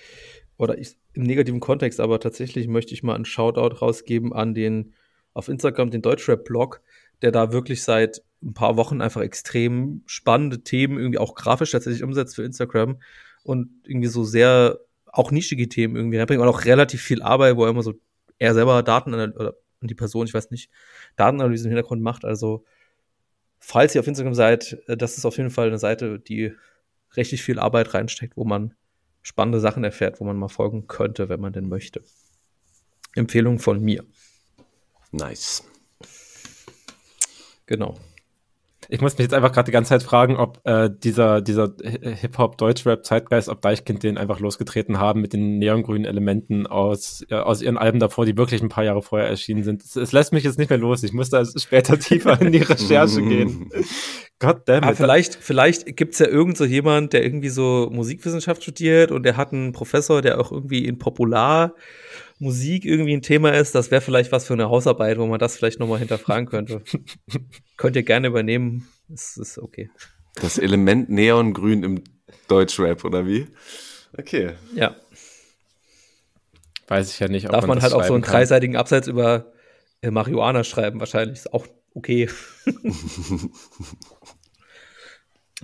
oder 0.59 0.79
ich, 0.79 0.97
im 1.13 1.23
negativen 1.23 1.61
Kontext, 1.61 2.01
aber 2.01 2.21
tatsächlich 2.21 2.69
möchte 2.69 2.95
ich 2.95 3.03
mal 3.03 3.15
einen 3.15 3.25
Shoutout 3.25 3.77
rausgeben 3.77 4.33
an 4.33 4.55
den 4.55 4.95
auf 5.35 5.49
Instagram 5.49 5.91
den 5.91 6.03
Deutschrap-Blog, 6.03 6.81
der 7.23 7.31
da 7.31 7.53
wirklich 7.53 7.83
seit 7.83 8.23
ein 8.43 8.55
paar 8.55 8.77
Wochen 8.77 9.01
einfach 9.01 9.21
extrem 9.21 10.03
spannende 10.07 10.63
Themen 10.63 10.99
irgendwie 10.99 11.19
auch 11.19 11.35
grafisch 11.35 11.73
tatsächlich 11.73 12.03
umsetzt 12.03 12.37
für 12.37 12.43
Instagram 12.43 12.99
und 13.43 13.69
irgendwie 13.85 14.09
so 14.09 14.25
sehr 14.25 14.79
auch 15.07 15.31
nischige 15.31 15.69
Themen 15.69 15.97
irgendwie 15.97 16.17
Er 16.17 16.27
bringt 16.27 16.43
auch 16.43 16.65
relativ 16.65 17.03
viel 17.03 17.23
Arbeit, 17.23 17.57
wo 17.57 17.65
er 17.65 17.71
immer 17.71 17.83
so 17.83 17.95
er 18.39 18.55
selber 18.55 18.83
Daten 18.83 19.15
oder 19.15 19.55
die 19.81 19.95
Person, 19.95 20.27
ich 20.27 20.35
weiß 20.35 20.51
nicht, 20.51 20.71
Datenanalyse 21.17 21.65
im 21.65 21.71
Hintergrund 21.71 22.03
macht. 22.03 22.25
Also 22.25 22.65
falls 23.67 23.97
ihr 23.97 24.01
auf 24.01 24.07
Instagram 24.07 24.35
seid, 24.35 24.79
äh, 24.87 24.97
das 24.97 25.19
ist 25.19 25.25
auf 25.25 25.37
jeden 25.37 25.51
Fall 25.51 25.67
eine 25.67 25.79
Seite, 25.79 26.21
die 26.21 26.53
richtig 27.17 27.43
viel 27.43 27.59
Arbeit 27.59 27.95
reinsteckt, 27.95 28.37
wo 28.37 28.45
man 28.45 28.75
spannende 29.23 29.59
Sachen 29.59 29.83
erfährt, 29.83 30.21
wo 30.21 30.25
man 30.25 30.37
mal 30.37 30.49
folgen 30.49 30.87
könnte, 30.87 31.29
wenn 31.29 31.41
man 31.41 31.53
denn 31.53 31.69
möchte. 31.69 32.03
Empfehlung 33.17 33.59
von 33.59 33.81
mir. 33.81 34.05
Nice. 35.11 35.65
Genau. 37.67 37.99
Ich 38.89 39.01
muss 39.01 39.15
mich 39.19 39.25
jetzt 39.25 39.35
einfach 39.35 39.53
gerade 39.53 39.67
die 39.67 39.73
ganze 39.73 39.91
Zeit 39.91 40.03
fragen, 40.03 40.37
ob 40.37 40.61
äh, 40.65 40.91
dieser, 40.91 41.41
dieser 41.41 41.73
Hip-Hop-Deutsch-Rap-Zeitgeist, 41.83 43.49
ob 43.49 43.61
Deichkind 43.63 44.03
den 44.03 44.19
einfach 44.19 44.41
losgetreten 44.41 44.99
haben 44.99 45.21
mit 45.21 45.33
den 45.33 45.59
neongrünen 45.59 46.05
Elementen 46.05 46.67
aus, 46.67 47.25
äh, 47.31 47.35
aus 47.35 47.63
ihren 47.63 47.79
Alben 47.79 48.01
davor, 48.01 48.27
die 48.27 48.37
wirklich 48.37 48.63
ein 48.63 48.69
paar 48.69 48.85
Jahre 48.85 49.03
vorher 49.03 49.29
erschienen 49.29 49.65
sind. 49.65 49.83
Es, 49.83 49.97
es 49.97 50.13
lässt 50.13 50.33
mich 50.33 50.45
jetzt 50.45 50.59
nicht 50.59 50.71
mehr 50.71 50.79
los. 50.79 51.03
Ich 51.03 51.13
muss 51.13 51.31
da 51.31 51.45
später 51.45 51.99
tiefer 51.99 52.41
in 52.41 52.53
die 52.53 52.59
Recherche 52.59 53.23
gehen. 53.23 53.71
Gott 54.39 54.69
damn 54.69 54.85
it. 54.85 54.97
vielleicht, 54.97 55.35
vielleicht 55.35 55.97
gibt's 55.97 56.19
ja 56.19 56.27
irgend 56.27 56.59
so 56.59 56.67
jemand, 56.67 57.15
der 57.15 57.25
irgendwie 57.25 57.49
so 57.49 57.89
Musikwissenschaft 57.91 58.63
studiert 58.63 59.11
und 59.11 59.23
der 59.23 59.39
hat 59.39 59.53
einen 59.53 59.73
Professor, 59.73 60.21
der 60.21 60.39
auch 60.39 60.53
irgendwie 60.53 60.85
in 60.85 60.99
Popular 60.99 61.75
Musik 62.39 62.85
irgendwie 62.85 63.15
ein 63.15 63.23
Thema 63.23 63.51
ist, 63.55 63.75
das 63.75 63.91
wäre 63.91 64.03
vielleicht 64.03 64.31
was 64.31 64.47
für 64.47 64.53
eine 64.53 64.69
Hausarbeit, 64.69 65.19
wo 65.19 65.27
man 65.27 65.39
das 65.39 65.57
vielleicht 65.57 65.81
nochmal 65.81 65.99
hinterfragen 65.99 66.47
könnte. 66.47 66.83
Könnt 67.77 67.97
ihr 67.97 68.03
gerne 68.03 68.27
übernehmen. 68.29 68.89
Das 69.09 69.37
ist 69.37 69.59
okay. 69.59 69.91
Das 70.35 70.59
Element 70.59 71.09
Neongrün 71.09 71.83
im 71.83 72.05
Deutschrap, 72.49 73.05
oder 73.05 73.27
wie? 73.27 73.47
Okay. 74.19 74.53
Ja. 74.75 74.97
Weiß 76.89 77.11
ich 77.11 77.19
ja 77.19 77.29
nicht, 77.29 77.47
ob 77.47 77.53
Darf 77.53 77.63
man, 77.63 77.79
man 77.79 77.83
halt 77.83 77.95
auch 77.95 78.05
so 78.05 78.15
einen 78.15 78.23
kann. 78.23 78.33
dreiseitigen 78.35 78.77
Absatz 78.77 79.07
über 79.07 79.53
äh, 80.03 80.11
Marihuana 80.11 80.63
schreiben, 80.63 81.01
wahrscheinlich. 81.01 81.39
Ist 81.39 81.53
auch 81.53 81.67
okay. 81.95 82.29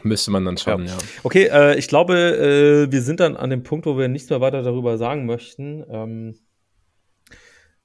Müsste 0.03 0.31
man 0.31 0.47
dann 0.47 0.57
schauen, 0.57 0.87
ja. 0.87 0.93
ja. 0.93 0.99
Okay, 1.23 1.51
äh, 1.53 1.79
ich 1.79 1.87
glaube, 1.87 2.17
äh, 2.17 2.91
wir 2.91 3.03
sind 3.03 3.21
dann 3.21 3.37
an 3.37 3.51
dem 3.51 3.63
Punkt, 3.63 3.85
wo 3.85 3.99
wir 3.99 4.09
nichts 4.09 4.31
mehr 4.31 4.41
weiter 4.41 4.63
darüber 4.63 4.97
sagen 4.97 5.27
möchten. 5.27 5.85
Ähm, 5.89 6.39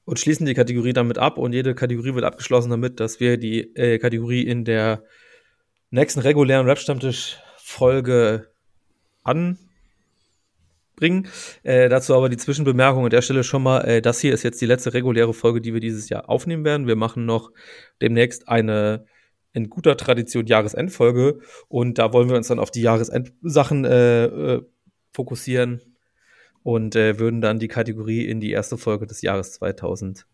und 0.08 0.20
schließen 0.20 0.46
die 0.46 0.54
Kategorie 0.54 0.94
damit 0.94 1.18
ab 1.18 1.38
und 1.38 1.52
jede 1.52 1.76
Kategorie 1.76 2.16
wird 2.16 2.24
abgeschlossen 2.24 2.70
damit, 2.70 3.02
dass 3.02 3.20
wir 3.20 3.36
die 3.36 3.76
äh, 3.76 4.00
Kategorie 4.00 4.42
in 4.44 4.64
der 4.64 5.04
nächsten 5.90 6.22
regulären 6.22 6.66
Rap-Stammtisch-Folge 6.66 8.48
anbringen. 9.26 9.58
Äh, 11.64 11.90
dazu 11.90 12.16
aber 12.16 12.30
die 12.30 12.38
Zwischenbemerkung 12.38 13.04
an 13.04 13.10
der 13.10 13.22
Stelle 13.22 13.44
schon 13.44 13.64
mal, 13.64 13.82
äh, 13.82 14.02
das 14.02 14.22
hier 14.22 14.34
ist 14.34 14.44
jetzt 14.44 14.62
die 14.62 14.66
letzte 14.66 14.94
reguläre 14.94 15.34
Folge, 15.34 15.60
die 15.60 15.74
wir 15.74 15.82
dieses 15.82 16.08
Jahr 16.08 16.30
aufnehmen 16.30 16.64
werden. 16.64 16.88
Wir 16.88 16.96
machen 16.96 17.26
noch 17.26 17.52
demnächst 18.02 18.48
eine 18.48 19.06
in 19.52 19.70
guter 19.70 19.98
Tradition 19.98 20.46
Jahresendfolge 20.46 21.40
und 21.68 21.98
da 21.98 22.14
wollen 22.14 22.30
wir 22.30 22.38
uns 22.38 22.48
dann 22.48 22.60
auf 22.60 22.72
die 22.72 22.82
Jahresendsachen 22.82 23.84
äh, 23.84 24.26
äh, 24.26 24.62
fokussieren 25.12 25.97
und 26.68 26.98
äh, 26.98 27.18
würden 27.18 27.40
dann 27.40 27.60
die 27.60 27.70
Kategorie 27.70 28.26
in 28.26 28.42
die 28.42 28.52
erste 28.52 28.78
Folge 28.78 29.08
des 29.08 29.22
Jahres 29.22 29.54
2000 29.54 30.26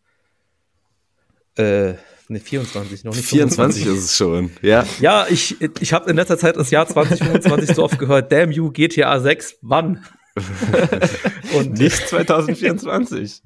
äh, 1.58 1.93
ne, 2.28 2.39
24, 2.39 3.04
noch 3.04 3.15
nicht 3.15 3.28
24 3.28 3.86
ist 3.86 4.04
es 4.04 4.17
schon, 4.17 4.50
ja. 4.63 4.84
Ja, 5.00 5.28
ich, 5.30 5.62
ich 5.80 5.93
habe 5.93 6.10
in 6.10 6.15
letzter 6.15 6.39
Zeit 6.39 6.58
das 6.58 6.72
Jahr 6.72 6.88
2025 6.88 7.76
so 7.76 7.84
oft 7.84 8.00
gehört, 8.00 8.32
damn 8.32 8.50
you, 8.50 8.72
GTA 8.72 9.19
6, 9.19 9.60
wann? 9.62 10.04
und 11.56 11.78
nicht 11.78 12.08
2024. 12.08 13.43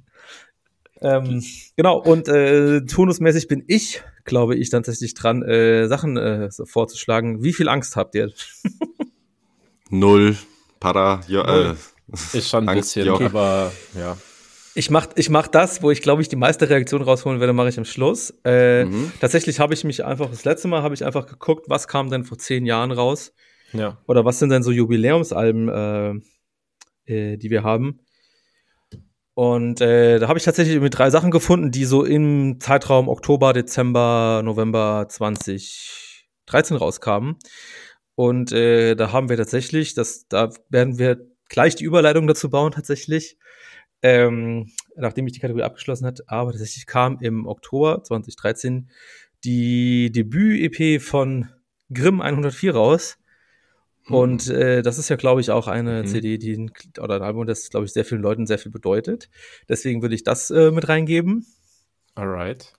ähm, 1.02 1.44
genau, 1.76 1.98
und 1.98 2.30
äh, 2.30 2.86
turnusmäßig 2.86 3.50
bin 3.50 3.66
ich, 3.68 4.02
glaube 4.24 4.56
ich, 4.56 4.70
dann 4.70 4.84
tatsächlich 4.84 5.14
dran, 5.14 5.44
äh, 5.44 5.90
Sachen 5.90 6.16
äh, 6.16 6.48
vorzuschlagen. 6.64 7.44
Wie 7.44 7.52
viel 7.52 7.68
Angst 7.68 7.98
habt 7.98 8.16
ihr? 8.16 8.32
Null. 9.90 10.38
Para, 10.80 11.20
ja, 11.28 11.44
Null. 11.44 11.72
Äh, 11.72 11.97
ist 12.34 12.50
schon 12.50 12.68
ein 12.68 12.76
bisschen, 12.76 13.10
aber 13.10 13.72
ja. 13.98 14.18
Ich 14.76 14.92
mach, 14.92 15.08
ich 15.16 15.32
mach 15.32 15.48
das, 15.48 15.82
wo 15.82 15.90
ich 15.90 16.04
glaube 16.04 16.22
ich 16.22 16.30
die 16.30 16.36
meiste 16.36 16.70
Reaktion 16.70 17.02
rausholen 17.02 17.40
werde, 17.40 17.52
mache 17.52 17.70
ich 17.70 17.80
am 17.80 17.86
Schluss. 17.86 18.32
Äh, 18.46 18.86
mhm. 18.86 19.12
Tatsächlich 19.20 19.60
habe 19.60 19.74
ich 19.74 19.84
mich 19.84 20.06
einfach, 20.06 20.30
das 20.30 20.46
letzte 20.46 20.68
Mal 20.68 20.84
habe 20.84 20.94
ich 20.94 21.04
einfach 21.04 21.26
geguckt, 21.26 21.66
was 21.68 21.88
kam 21.88 22.12
denn 22.12 22.24
vor 22.24 22.38
zehn 22.38 22.66
Jahren 22.66 22.92
raus? 22.92 23.34
Ja. 23.74 23.98
Oder 24.08 24.24
was 24.24 24.38
sind 24.38 24.50
denn 24.50 24.62
so 24.62 24.72
Jubiläumsalben, 24.72 25.70
äh, 25.70 27.12
äh, 27.12 27.38
die 27.38 27.50
wir 27.50 27.64
haben? 27.64 28.02
Und 29.34 29.82
äh, 29.82 30.20
da 30.20 30.28
habe 30.28 30.40
ich 30.40 30.46
tatsächlich 30.46 30.76
irgendwie 30.76 30.90
drei 30.90 31.10
Sachen 31.10 31.32
gefunden, 31.32 31.70
die 31.70 31.86
so 31.86 32.04
im 32.04 32.60
Zeitraum 32.60 33.08
Oktober, 33.08 33.54
Dezember, 33.54 34.42
November 34.44 35.06
2013 35.10 36.78
rauskamen. 36.78 37.36
Und 38.16 38.52
äh, 38.52 38.96
da 38.96 39.12
haben 39.12 39.30
wir 39.30 39.38
tatsächlich, 39.38 39.94
das, 39.94 40.28
da 40.28 40.50
werden 40.70 40.98
wir 40.98 41.20
gleich 41.50 41.76
die 41.76 41.86
Überleitung 41.86 42.28
dazu 42.28 42.50
bauen 42.50 42.72
tatsächlich. 42.72 43.38
Ähm, 44.04 44.70
nachdem 44.96 45.26
ich 45.26 45.34
die 45.34 45.40
Kategorie 45.40 45.64
abgeschlossen 45.64 46.06
hat, 46.06 46.22
aber 46.30 46.52
tatsächlich 46.52 46.86
kam 46.86 47.18
im 47.20 47.48
Oktober 47.48 48.04
2013 48.04 48.90
die 49.44 50.12
Debüt-EP 50.12 51.02
von 51.02 51.50
Grimm 51.92 52.22
104 52.22 52.76
raus. 52.76 53.18
Und 54.10 54.48
äh, 54.50 54.84
das 54.84 54.98
ist 54.98 55.10
ja, 55.10 55.18
glaube 55.18 55.42
ich, 55.42 55.52
auch 55.52 55.68
eine 55.68 56.04
mhm. 56.04 56.08
CD, 56.08 56.38
die 56.38 56.70
oder 57.00 57.16
ein 57.16 57.22
Album, 57.24 57.46
das, 57.46 57.70
glaube 57.70 57.86
ich, 57.86 57.92
sehr 57.92 58.06
vielen 58.06 58.22
Leuten 58.22 58.46
sehr 58.46 58.58
viel 58.58 58.72
bedeutet. 58.72 59.30
Deswegen 59.68 60.02
würde 60.02 60.16
ich 60.16 60.24
das 60.24 60.50
äh, 60.50 60.72
mit 60.72 60.88
reingeben. 60.88 61.46
Alright. 62.16 62.74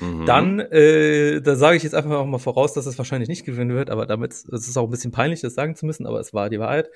Mhm. 0.00 0.24
Dann, 0.24 0.58
äh, 0.58 1.42
da 1.42 1.56
sage 1.56 1.76
ich 1.76 1.82
jetzt 1.82 1.94
einfach 1.94 2.12
auch 2.12 2.26
mal 2.26 2.38
voraus, 2.38 2.72
dass 2.72 2.86
es 2.86 2.96
wahrscheinlich 2.96 3.28
nicht 3.28 3.44
gewinnen 3.44 3.74
wird, 3.74 3.90
aber 3.90 4.06
damit 4.06 4.32
es 4.32 4.46
ist 4.46 4.76
auch 4.78 4.84
ein 4.84 4.90
bisschen 4.90 5.12
peinlich, 5.12 5.42
das 5.42 5.54
sagen 5.54 5.76
zu 5.76 5.84
müssen, 5.84 6.06
aber 6.06 6.20
es 6.20 6.32
war 6.32 6.48
die 6.48 6.58
Wahrheit 6.58 6.88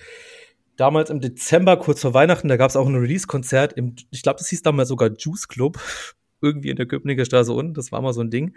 damals 0.77 1.11
im 1.11 1.21
Dezember, 1.21 1.77
kurz 1.77 2.01
vor 2.01 2.15
Weihnachten, 2.15 2.49
da 2.49 2.57
gab 2.57 2.71
es 2.71 2.77
auch 2.77 2.87
ein 2.87 2.95
Release-Konzert 2.95 3.75
im, 3.75 3.95
ich 4.11 4.23
glaube, 4.23 4.39
das 4.39 4.49
hieß 4.49 4.63
damals 4.63 4.89
sogar 4.89 5.11
Juice 5.17 5.49
Club, 5.49 5.79
irgendwie 6.41 6.71
in 6.71 6.77
der 6.77 6.87
Köpenicker 6.87 7.25
Straße 7.25 7.53
unten, 7.53 7.75
das 7.75 7.93
war 7.93 8.03
mal 8.03 8.13
so 8.13 8.21
ein 8.21 8.31
Ding. 8.31 8.55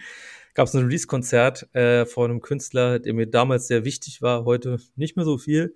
Gab 0.53 0.67
es 0.67 0.73
ein 0.73 0.84
Release-Konzert 0.84 1.73
äh, 1.75 2.06
von 2.06 2.32
einem 2.32 2.41
Künstler, 2.41 2.99
der 2.99 3.13
mir 3.13 3.27
damals 3.27 3.67
sehr 3.67 3.86
wichtig 3.86 4.21
war, 4.21 4.45
heute 4.45 4.80
nicht 4.95 5.15
mehr 5.15 5.25
so 5.25 5.38
viel. 5.38 5.75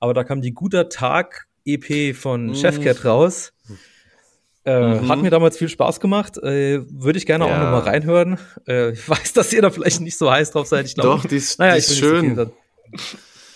Aber 0.00 0.12
da 0.12 0.22
kam 0.22 0.42
die 0.42 0.52
Guter 0.52 0.88
Tag 0.88 1.48
EP 1.64 2.14
von 2.14 2.48
mhm. 2.48 2.54
Chefcat 2.54 3.04
raus. 3.04 3.52
Äh, 4.64 5.00
mhm. 5.00 5.08
Hat 5.08 5.22
mir 5.22 5.30
damals 5.30 5.56
viel 5.56 5.70
Spaß 5.70 5.98
gemacht. 5.98 6.36
Äh, 6.36 6.82
Würde 6.90 7.18
ich 7.18 7.24
gerne 7.24 7.46
ja. 7.46 7.54
auch 7.54 7.58
nochmal 7.58 7.80
reinhören. 7.80 8.38
Äh, 8.66 8.90
ich 8.92 9.08
weiß, 9.08 9.32
dass 9.32 9.52
ihr 9.52 9.62
da 9.62 9.70
vielleicht 9.70 10.00
nicht 10.00 10.18
so 10.18 10.30
heiß 10.30 10.50
drauf 10.50 10.66
seid. 10.66 10.86
Ich 10.86 10.94
glaub, 10.94 11.22
Doch, 11.22 11.24
die 11.24 11.36
ist, 11.36 11.58
naja, 11.58 11.72
die 11.72 11.78
ist 11.78 11.96
schön. 11.96 12.36
So 12.36 12.52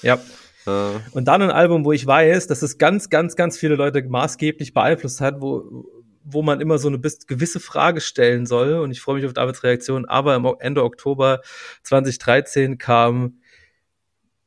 ja. 0.01 0.19
Und 1.13 1.27
dann 1.27 1.43
ein 1.43 1.51
Album, 1.51 1.85
wo 1.85 1.93
ich 1.93 2.07
weiß, 2.07 2.47
dass 2.47 2.63
es 2.63 2.79
ganz, 2.79 3.11
ganz, 3.11 3.37
ganz 3.37 3.59
viele 3.59 3.75
Leute 3.75 4.03
maßgeblich 4.03 4.75
beeinflusst 4.75 5.21
hat, 5.21 5.41
wo, 5.41 5.87
wo 6.25 6.43
man 6.43 6.61
immer 6.61 6.79
so 6.79 6.89
eine 6.89 6.99
gewisse 6.99 7.61
Frage 7.61 8.01
stellen 8.01 8.47
soll. 8.47 8.75
Und 8.75 8.91
ich 8.91 9.01
freue 9.01 9.17
mich 9.17 9.27
auf 9.27 9.33
Davids 9.33 9.63
Reaktion. 9.63 10.05
Aber 10.05 10.35
im 10.35 10.47
Ende 10.61 10.85
Oktober 10.85 11.41
2013 11.83 12.79
kam 12.79 13.39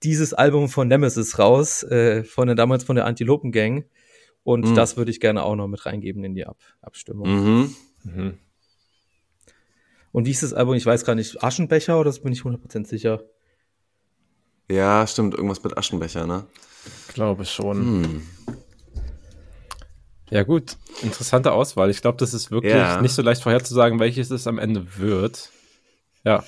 dieses 0.04 0.34
Album 0.34 0.70
von 0.70 0.88
Nemesis 0.88 1.40
raus, 1.40 1.84
äh, 1.84 2.24
von 2.24 2.48
der 2.48 2.56
damals 2.56 2.84
von 2.84 2.96
der 2.96 3.06
Antilopen 3.06 3.52
Gang. 3.52 3.86
Und 4.44 4.70
mhm. 4.70 4.76
das 4.76 4.98
würde 4.98 5.12
ich 5.12 5.20
gerne 5.20 5.44
auch 5.44 5.56
noch 5.56 5.68
mit 5.68 5.86
reingeben 5.86 6.24
in 6.24 6.36
die 6.36 6.46
Ab 6.46 6.58
Abstimmung. 6.82 7.28
Mhm. 7.28 7.76
Mhm. 8.04 8.38
Und 10.12 10.26
wie 10.26 10.32
ist 10.32 10.44
das 10.44 10.54
Album? 10.54 10.76
Ich 10.76 10.86
weiß 10.86 11.04
gar 11.04 11.16
nicht. 11.16 11.44
Aschenbecher 11.44 12.00
oder 12.00 12.10
das 12.10 12.22
bin 12.22 12.32
ich 12.32 12.42
100% 12.42 12.86
sicher? 12.86 13.24
Ja, 14.70 15.06
stimmt. 15.08 15.36
Irgendwas 15.36 15.64
mit 15.64 15.78
Aschenbecher, 15.78 16.26
ne? 16.26 16.46
Glaube 17.14 17.46
schon. 17.46 17.78
Hm. 17.78 18.28
Ja, 20.30 20.44
gut. 20.44 20.78
Interessante 21.02 21.52
Auswahl. 21.52 21.90
Ich 21.90 22.02
glaube, 22.02 22.18
das 22.18 22.34
ist 22.34 22.52
wirklich 22.52 22.74
ja. 22.74 23.02
nicht 23.02 23.14
so 23.14 23.22
leicht 23.22 23.44
vorherzusagen, 23.44 24.00
welches 24.00 24.32
es 24.32 24.48
am 24.48 24.58
Ende 24.58 24.98
wird. 24.98 25.52
Ja. 26.24 26.44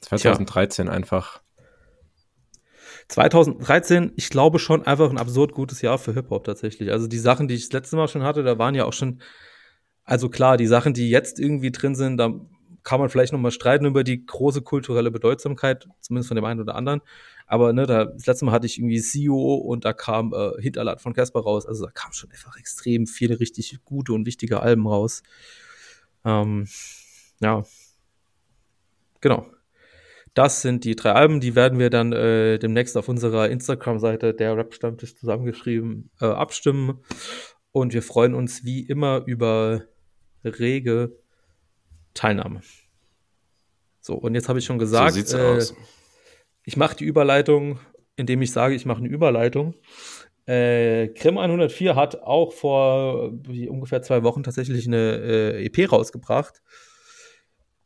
2013 0.00 0.86
Tja. 0.86 0.94
einfach. 0.94 1.40
2013, 3.08 4.12
ich 4.16 4.28
glaube 4.28 4.58
schon 4.58 4.86
einfach 4.86 5.08
ein 5.08 5.18
absurd 5.18 5.52
gutes 5.52 5.80
Jahr 5.80 5.98
für 5.98 6.12
Hip-Hop 6.12 6.44
tatsächlich. 6.44 6.90
Also 6.90 7.06
die 7.06 7.18
Sachen, 7.18 7.48
die 7.48 7.54
ich 7.54 7.68
das 7.68 7.72
letzte 7.72 7.96
Mal 7.96 8.08
schon 8.08 8.22
hatte, 8.22 8.42
da 8.42 8.58
waren 8.58 8.74
ja 8.74 8.84
auch 8.84 8.92
schon, 8.92 9.22
also 10.04 10.28
klar, 10.28 10.56
die 10.56 10.66
Sachen, 10.66 10.92
die 10.92 11.08
jetzt 11.08 11.40
irgendwie 11.40 11.70
drin 11.70 11.94
sind, 11.94 12.18
da 12.18 12.34
kann 12.82 13.00
man 13.00 13.08
vielleicht 13.08 13.32
nochmal 13.32 13.50
streiten 13.50 13.84
über 13.84 14.04
die 14.04 14.24
große 14.24 14.62
kulturelle 14.62 15.10
Bedeutsamkeit, 15.10 15.88
zumindest 16.00 16.28
von 16.28 16.36
dem 16.36 16.44
einen 16.44 16.60
oder 16.60 16.74
anderen. 16.74 17.00
Aber 17.46 17.72
ne, 17.72 17.86
da, 17.86 18.04
das 18.04 18.26
letzte 18.26 18.44
Mal 18.44 18.52
hatte 18.52 18.66
ich 18.66 18.78
irgendwie 18.78 19.00
CEO 19.00 19.54
und 19.54 19.84
da 19.84 19.92
kam 19.92 20.32
äh, 20.34 20.60
Hinterland 20.60 21.00
von 21.00 21.14
Casper 21.14 21.40
raus. 21.40 21.66
Also 21.66 21.86
da 21.86 21.90
kam 21.90 22.12
schon 22.12 22.30
einfach 22.30 22.56
extrem 22.58 23.06
viele 23.06 23.40
richtig 23.40 23.78
gute 23.84 24.12
und 24.12 24.26
wichtige 24.26 24.60
Alben 24.60 24.86
raus. 24.86 25.22
Ähm, 26.24 26.66
ja. 27.40 27.64
Genau. 29.20 29.46
Das 30.34 30.62
sind 30.62 30.84
die 30.84 30.94
drei 30.94 31.12
Alben, 31.12 31.40
die 31.40 31.56
werden 31.56 31.78
wir 31.78 31.90
dann 31.90 32.12
äh, 32.12 32.58
demnächst 32.58 32.96
auf 32.96 33.08
unserer 33.08 33.48
Instagram-Seite 33.48 34.34
der 34.34 34.56
Rap-Stammtisch 34.56 35.16
zusammengeschrieben 35.16 36.10
äh, 36.20 36.26
abstimmen. 36.26 37.00
Und 37.72 37.92
wir 37.92 38.02
freuen 38.02 38.34
uns 38.34 38.64
wie 38.64 38.80
immer 38.80 39.24
über 39.26 39.82
rege 40.44 41.18
Teilnahme. 42.18 42.60
So, 44.00 44.14
und 44.14 44.34
jetzt 44.34 44.48
habe 44.48 44.58
ich 44.58 44.64
schon 44.64 44.78
gesagt, 44.78 45.14
so 45.26 45.38
äh, 45.38 45.64
ich 46.64 46.76
mache 46.76 46.96
die 46.96 47.04
Überleitung, 47.04 47.78
indem 48.16 48.42
ich 48.42 48.52
sage, 48.52 48.74
ich 48.74 48.84
mache 48.86 48.98
eine 48.98 49.08
Überleitung. 49.08 49.74
Äh, 50.46 51.08
Krim 51.08 51.38
104 51.38 51.94
hat 51.94 52.22
auch 52.22 52.52
vor 52.52 53.32
ungefähr 53.68 54.02
zwei 54.02 54.22
Wochen 54.22 54.42
tatsächlich 54.42 54.86
eine 54.86 55.16
äh, 55.16 55.66
EP 55.66 55.92
rausgebracht. 55.92 56.62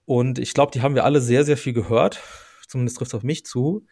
Und 0.05 0.39
ich 0.39 0.55
glaube, 0.55 0.73
die 0.73 0.81
haben 0.81 0.95
wir 0.95 1.05
alle 1.05 1.21
sehr, 1.21 1.45
sehr 1.45 1.57
viel 1.57 1.73
gehört. 1.73 2.21
Zumindest 2.69 2.99
trifft 2.99 3.11
es 3.11 3.15
auf 3.15 3.23
mich 3.23 3.45
zu. 3.45 3.87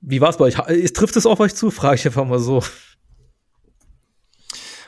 Wie 0.00 0.20
war 0.20 0.30
es 0.30 0.36
bei 0.36 0.44
euch? 0.44 0.56
Trifft 0.92 1.16
es 1.16 1.26
auf 1.26 1.40
euch 1.40 1.54
zu? 1.54 1.70
Frage 1.70 1.96
ich 1.96 2.06
einfach 2.06 2.26
mal 2.26 2.38
so. 2.38 2.62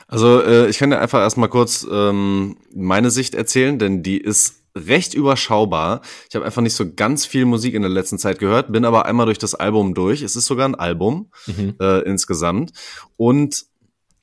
Also 0.08 0.40
äh, 0.42 0.68
ich 0.68 0.78
kann 0.78 0.90
dir 0.90 1.00
einfach 1.00 1.20
erstmal 1.20 1.48
kurz 1.48 1.86
ähm, 1.90 2.56
meine 2.74 3.10
Sicht 3.10 3.34
erzählen, 3.34 3.78
denn 3.78 4.02
die 4.02 4.18
ist 4.18 4.64
recht 4.76 5.14
überschaubar. 5.14 6.00
Ich 6.28 6.34
habe 6.34 6.44
einfach 6.44 6.62
nicht 6.62 6.74
so 6.74 6.92
ganz 6.94 7.26
viel 7.26 7.44
Musik 7.44 7.74
in 7.74 7.82
der 7.82 7.90
letzten 7.90 8.18
Zeit 8.18 8.38
gehört, 8.38 8.72
bin 8.72 8.84
aber 8.84 9.06
einmal 9.06 9.26
durch 9.26 9.38
das 9.38 9.54
Album 9.54 9.94
durch. 9.94 10.22
Es 10.22 10.36
ist 10.36 10.46
sogar 10.46 10.68
ein 10.68 10.74
Album 10.74 11.30
mhm. 11.46 11.74
äh, 11.80 12.00
insgesamt. 12.00 12.72
Und 13.16 13.66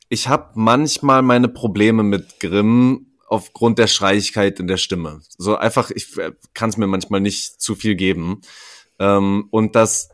ich 0.10 0.28
habe 0.28 0.52
manchmal 0.56 1.22
meine 1.22 1.48
Probleme 1.48 2.04
mit 2.04 2.40
Grimm 2.40 3.08
aufgrund 3.28 3.80
der 3.80 3.88
Schreiigkeit 3.88 4.60
in 4.60 4.68
der 4.68 4.76
Stimme. 4.76 5.22
So 5.38 5.56
einfach, 5.56 5.90
ich 5.90 6.18
äh, 6.18 6.34
kann 6.54 6.70
es 6.70 6.76
mir 6.76 6.88
manchmal 6.88 7.22
nicht 7.22 7.62
zu 7.62 7.76
viel 7.76 7.96
geben. 7.96 8.42
Ähm, 9.00 9.48
und 9.52 9.76
das 9.76 10.10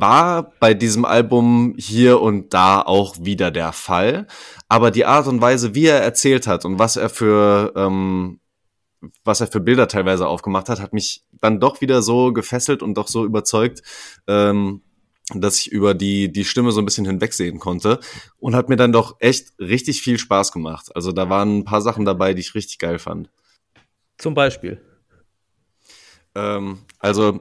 war 0.00 0.52
bei 0.60 0.74
diesem 0.74 1.04
Album 1.04 1.74
hier 1.78 2.20
und 2.20 2.54
da 2.54 2.80
auch 2.82 3.16
wieder 3.20 3.50
der 3.50 3.72
Fall. 3.72 4.26
Aber 4.68 4.90
die 4.90 5.04
Art 5.04 5.26
und 5.26 5.40
Weise, 5.40 5.74
wie 5.74 5.86
er 5.86 6.00
erzählt 6.00 6.46
hat 6.46 6.64
und 6.64 6.78
was 6.78 6.96
er 6.96 7.08
für 7.08 7.72
ähm, 7.76 8.40
was 9.24 9.40
er 9.40 9.46
für 9.46 9.60
Bilder 9.60 9.88
teilweise 9.88 10.26
aufgemacht 10.26 10.68
hat, 10.68 10.80
hat 10.80 10.92
mich 10.92 11.22
dann 11.40 11.60
doch 11.60 11.80
wieder 11.80 12.02
so 12.02 12.32
gefesselt 12.32 12.82
und 12.82 12.94
doch 12.94 13.08
so 13.08 13.24
überzeugt, 13.24 13.82
ähm, 14.26 14.82
dass 15.34 15.58
ich 15.58 15.70
über 15.70 15.94
die, 15.94 16.32
die 16.32 16.44
Stimme 16.44 16.72
so 16.72 16.80
ein 16.80 16.84
bisschen 16.84 17.04
hinwegsehen 17.04 17.58
konnte 17.58 18.00
und 18.38 18.56
hat 18.56 18.68
mir 18.68 18.76
dann 18.76 18.92
doch 18.92 19.16
echt 19.20 19.52
richtig 19.58 20.00
viel 20.02 20.18
Spaß 20.18 20.52
gemacht. 20.52 20.94
Also 20.94 21.12
da 21.12 21.28
waren 21.28 21.58
ein 21.58 21.64
paar 21.64 21.82
Sachen 21.82 22.04
dabei, 22.04 22.34
die 22.34 22.40
ich 22.40 22.54
richtig 22.54 22.78
geil 22.78 22.98
fand. 22.98 23.30
Zum 24.16 24.34
Beispiel. 24.34 24.80
Ähm, 26.34 26.78
also 26.98 27.40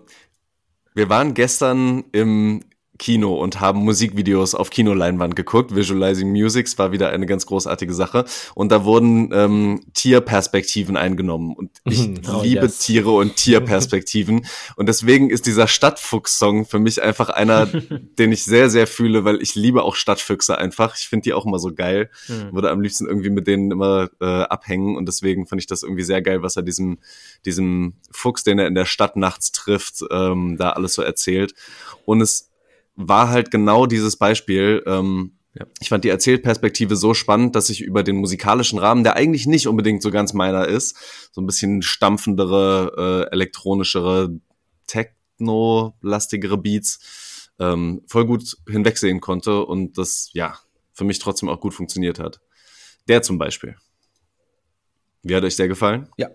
wir 0.97 1.09
waren 1.09 1.35
gestern 1.35 2.05
im 2.11 2.63
Kino 2.97 3.35
und 3.35 3.59
haben 3.59 3.79
Musikvideos 3.79 4.55
auf 4.55 4.69
Kinoleinwand 4.69 5.35
geguckt. 5.35 5.75
Visualizing 5.75 6.31
Musics 6.31 6.77
war 6.77 6.91
wieder 6.91 7.09
eine 7.09 7.25
ganz 7.25 7.45
großartige 7.45 7.93
Sache. 7.93 8.25
Und 8.55 8.71
da 8.71 8.83
wurden 8.83 9.31
ähm, 9.33 9.81
Tierperspektiven 9.93 10.97
eingenommen. 10.97 11.55
Und 11.55 11.71
ich 11.85 12.09
oh, 12.27 12.41
liebe 12.41 12.65
yes. 12.65 12.79
Tiere 12.79 13.11
und 13.11 13.35
Tierperspektiven. 13.35 14.45
und 14.75 14.89
deswegen 14.89 15.29
ist 15.29 15.45
dieser 15.45 15.67
Stadtfuchs-Song 15.67 16.65
für 16.65 16.79
mich 16.79 17.01
einfach 17.01 17.29
einer, 17.29 17.65
den 18.19 18.31
ich 18.31 18.43
sehr, 18.43 18.69
sehr 18.69 18.87
fühle, 18.87 19.23
weil 19.25 19.41
ich 19.41 19.55
liebe 19.55 19.83
auch 19.83 19.95
Stadtfüchse 19.95 20.57
einfach. 20.57 20.95
Ich 20.97 21.07
finde 21.07 21.23
die 21.23 21.33
auch 21.33 21.45
immer 21.45 21.59
so 21.59 21.73
geil. 21.73 22.09
Mhm. 22.27 22.53
Würde 22.53 22.71
am 22.71 22.81
liebsten 22.81 23.05
irgendwie 23.05 23.29
mit 23.29 23.47
denen 23.47 23.71
immer 23.71 24.09
äh, 24.19 24.25
abhängen. 24.25 24.95
Und 24.95 25.07
deswegen 25.07 25.47
fand 25.47 25.61
ich 25.61 25.67
das 25.67 25.83
irgendwie 25.83 26.03
sehr 26.03 26.21
geil, 26.21 26.41
was 26.41 26.55
er 26.55 26.63
diesem, 26.63 26.97
diesem 27.45 27.93
Fuchs, 28.11 28.43
den 28.43 28.59
er 28.59 28.67
in 28.67 28.75
der 28.75 28.85
Stadt 28.85 29.15
nachts 29.15 29.51
trifft, 29.51 30.03
ähm, 30.11 30.57
da 30.57 30.71
alles 30.71 30.93
so 30.93 31.01
erzählt. 31.01 31.53
Und 32.05 32.21
es 32.21 32.49
war 32.97 33.29
halt 33.29 33.51
genau 33.51 33.85
dieses 33.85 34.17
Beispiel. 34.17 34.83
Ähm, 34.85 35.37
ja. 35.53 35.65
Ich 35.79 35.89
fand 35.89 36.03
die 36.03 36.09
Erzählperspektive 36.09 36.95
so 36.95 37.13
spannend, 37.13 37.55
dass 37.55 37.69
ich 37.69 37.81
über 37.81 38.03
den 38.03 38.17
musikalischen 38.17 38.79
Rahmen, 38.79 39.03
der 39.03 39.15
eigentlich 39.15 39.47
nicht 39.47 39.67
unbedingt 39.67 40.01
so 40.01 40.11
ganz 40.11 40.33
meiner 40.33 40.67
ist, 40.67 40.97
so 41.31 41.39
ein 41.41 41.45
bisschen 41.45 41.81
stampfendere, 41.81 43.27
äh, 43.29 43.33
elektronischere, 43.33 44.39
techno-lastigere 44.87 46.57
Beats, 46.57 47.49
ähm, 47.59 48.01
voll 48.07 48.25
gut 48.25 48.57
hinwegsehen 48.67 49.21
konnte 49.21 49.65
und 49.65 49.97
das, 49.97 50.29
ja, 50.33 50.57
für 50.93 51.05
mich 51.05 51.19
trotzdem 51.19 51.49
auch 51.49 51.59
gut 51.59 51.73
funktioniert 51.73 52.19
hat. 52.19 52.39
Der 53.07 53.21
zum 53.21 53.37
Beispiel. 53.37 53.75
Wie 55.23 55.35
hat 55.35 55.43
euch 55.43 55.55
der 55.55 55.67
gefallen? 55.67 56.09
Ja. 56.17 56.29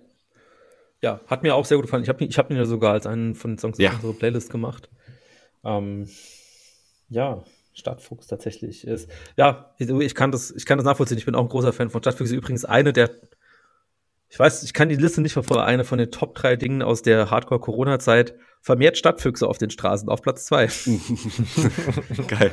Ja, 1.01 1.21
hat 1.27 1.43
mir 1.43 1.57
auch 1.57 1.65
sehr 1.65 1.77
gut 1.77 1.87
gefallen. 1.87 2.05
Ich 2.05 2.09
habe 2.09 2.25
ich 2.25 2.39
hab 2.39 2.51
ihn 2.51 2.57
ja 2.57 2.65
sogar 2.65 2.93
als 2.93 3.07
einen 3.07 3.35
von 3.35 3.53
den 3.53 3.59
Songs 3.59 3.79
ja. 3.79 3.91
in 3.91 3.97
unsere 3.97 4.15
Playlist 4.15 4.51
gemacht. 4.51 4.89
Ähm, 5.65 6.09
ja, 7.13 7.45
Stadtfuchs 7.75 8.27
tatsächlich 8.27 8.87
ist. 8.87 9.11
Ja, 9.37 9.75
ich 9.79 10.15
kann 10.15 10.31
das, 10.31 10.51
ich 10.51 10.67
kann 10.67 10.79
das 10.79 10.85
nachvollziehen. 10.85 11.19
Ich 11.19 11.25
bin 11.25 11.35
auch 11.35 11.43
ein 11.43 11.49
großer 11.49 11.73
Fan 11.73 11.91
von 11.91 12.03
Stadtfuchs. 12.03 12.31
Übrigens 12.31 12.65
eine 12.65 12.93
der, 12.93 13.11
ich 14.29 14.39
weiß, 14.39 14.63
ich 14.63 14.75
kann 14.75 14.89
die 14.89 14.97
Liste 14.97 15.21
nicht 15.21 15.33
verfolgen, 15.33 15.63
eine 15.63 15.85
von 15.85 15.99
den 15.99 16.11
Top 16.11 16.35
drei 16.35 16.57
Dingen 16.57 16.83
aus 16.83 17.03
der 17.03 17.31
Hardcore-Corona-Zeit. 17.31 18.35
Vermehrt 18.61 18.97
Stadtfüchse 18.97 19.49
auf 19.49 19.59
den 19.59 19.71
Straßen, 19.71 20.09
auf 20.09 20.23
Platz 20.23 20.45
zwei. 20.45 20.67
Geil. 22.29 22.53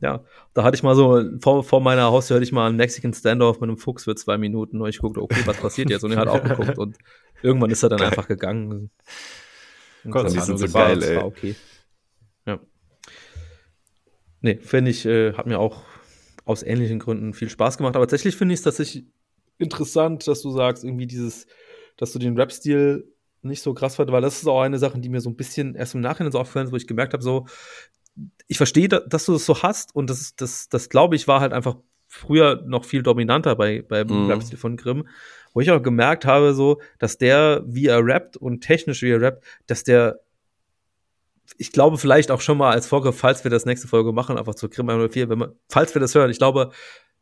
Ja, 0.00 0.24
da 0.54 0.64
hatte 0.64 0.74
ich 0.74 0.82
mal 0.82 0.96
so, 0.96 1.22
vor, 1.40 1.62
vor 1.62 1.80
meiner 1.80 2.10
Haustür 2.10 2.34
hatte 2.34 2.44
ich 2.44 2.50
mal 2.50 2.66
einen 2.66 2.76
Mexican 2.76 3.14
Standoff 3.14 3.60
mit 3.60 3.68
einem 3.68 3.78
Fuchs 3.78 4.04
für 4.04 4.16
zwei 4.16 4.38
Minuten 4.38 4.80
und 4.80 4.88
ich 4.88 4.98
guckte, 4.98 5.22
okay, 5.22 5.42
was 5.44 5.58
passiert 5.58 5.88
jetzt? 5.88 6.02
Und 6.02 6.12
er 6.12 6.18
hat 6.18 6.28
auch 6.28 6.42
geguckt 6.42 6.78
und 6.78 6.98
irgendwann 7.42 7.70
ist 7.70 7.82
er 7.84 7.90
dann 7.90 8.00
Geil. 8.00 8.08
einfach 8.08 8.26
gegangen. 8.26 8.90
Gott, 10.10 10.24
das, 10.24 10.34
das, 10.34 10.46
so 10.46 10.66
geil, 10.66 11.02
ey. 11.02 11.16
war 11.16 11.26
okay. 11.26 11.54
Nee, 14.40 14.58
finde 14.62 14.90
ich, 14.90 15.04
äh, 15.06 15.34
hat 15.34 15.46
mir 15.46 15.58
auch 15.58 15.82
aus 16.44 16.62
ähnlichen 16.62 16.98
Gründen 16.98 17.34
viel 17.34 17.50
Spaß 17.50 17.78
gemacht. 17.78 17.96
Aber 17.96 18.06
tatsächlich 18.06 18.36
finde 18.36 18.54
ich 18.54 18.60
es 18.60 18.64
tatsächlich 18.64 19.04
interessant, 19.58 20.26
dass 20.26 20.42
du 20.42 20.50
sagst, 20.50 20.84
irgendwie 20.84 21.06
dieses, 21.06 21.46
dass 21.96 22.12
du 22.12 22.18
den 22.18 22.36
Rap-Stil 22.36 23.12
nicht 23.42 23.62
so 23.62 23.74
krass 23.74 23.96
fand, 23.96 24.10
weil 24.12 24.22
das 24.22 24.38
ist 24.38 24.48
auch 24.48 24.60
eine 24.60 24.78
Sache, 24.78 24.98
die 24.98 25.08
mir 25.08 25.20
so 25.20 25.30
ein 25.30 25.36
bisschen 25.36 25.74
erst 25.74 25.94
im 25.94 26.00
Nachhinein 26.00 26.32
so 26.32 26.40
aufgefallen 26.40 26.66
ist, 26.66 26.72
wo 26.72 26.76
ich 26.76 26.86
gemerkt 26.86 27.12
habe, 27.12 27.22
so, 27.22 27.46
ich 28.48 28.56
verstehe, 28.56 28.88
dass 28.88 29.26
du 29.26 29.32
das 29.32 29.46
so 29.46 29.62
hast 29.62 29.94
und 29.94 30.10
das, 30.10 30.34
das, 30.36 30.68
das 30.68 30.88
glaube 30.88 31.16
ich, 31.16 31.28
war 31.28 31.40
halt 31.40 31.52
einfach 31.52 31.76
früher 32.06 32.62
noch 32.66 32.84
viel 32.84 33.02
dominanter 33.02 33.54
bei, 33.54 33.82
beim 33.82 34.08
mhm. 34.08 34.30
Rap-Stil 34.30 34.58
von 34.58 34.76
Grimm, 34.76 35.06
wo 35.54 35.60
ich 35.60 35.70
auch 35.70 35.82
gemerkt 35.82 36.26
habe, 36.26 36.54
so, 36.54 36.80
dass 36.98 37.18
der, 37.18 37.62
wie 37.66 37.86
er 37.86 38.04
rappt 38.04 38.36
und 38.36 38.62
technisch 38.62 39.02
wie 39.02 39.10
er 39.10 39.20
rappt, 39.20 39.44
dass 39.66 39.84
der 39.84 40.20
ich 41.58 41.72
glaube 41.72 41.98
vielleicht 41.98 42.30
auch 42.30 42.40
schon 42.40 42.58
mal 42.58 42.70
als 42.70 42.86
Vorgriff, 42.86 43.18
falls 43.18 43.44
wir 43.44 43.50
das 43.50 43.66
nächste 43.66 43.88
Folge 43.88 44.12
machen, 44.12 44.38
einfach 44.38 44.54
zu 44.54 44.68
Krim 44.68 44.88
104, 44.88 45.28
wenn 45.28 45.38
man, 45.38 45.52
falls 45.68 45.94
wir 45.94 46.00
das 46.00 46.14
hören, 46.14 46.30
ich 46.30 46.38
glaube, 46.38 46.70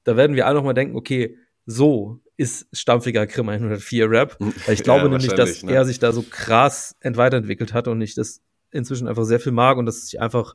da 0.04 0.16
werden 0.16 0.36
wir 0.36 0.46
alle 0.46 0.56
noch 0.56 0.64
mal 0.64 0.74
denken, 0.74 0.96
okay, 0.96 1.36
so 1.66 2.20
ist 2.36 2.66
stampfiger 2.72 3.26
Krim 3.26 3.48
104 3.48 4.10
Rap. 4.10 4.36
Weil 4.38 4.74
ich 4.74 4.82
glaube 4.82 5.02
ja, 5.02 5.08
nämlich, 5.08 5.28
dass 5.28 5.62
ne? 5.62 5.72
er 5.72 5.84
sich 5.84 5.98
da 5.98 6.12
so 6.12 6.22
krass 6.22 6.96
weiterentwickelt 7.02 7.74
hat 7.74 7.88
und 7.88 7.98
nicht 7.98 8.16
das 8.16 8.40
inzwischen 8.70 9.08
einfach 9.08 9.24
sehr 9.24 9.40
viel 9.40 9.52
mag 9.52 9.76
und 9.76 9.86
dass 9.86 10.06
ich 10.06 10.20
einfach 10.20 10.54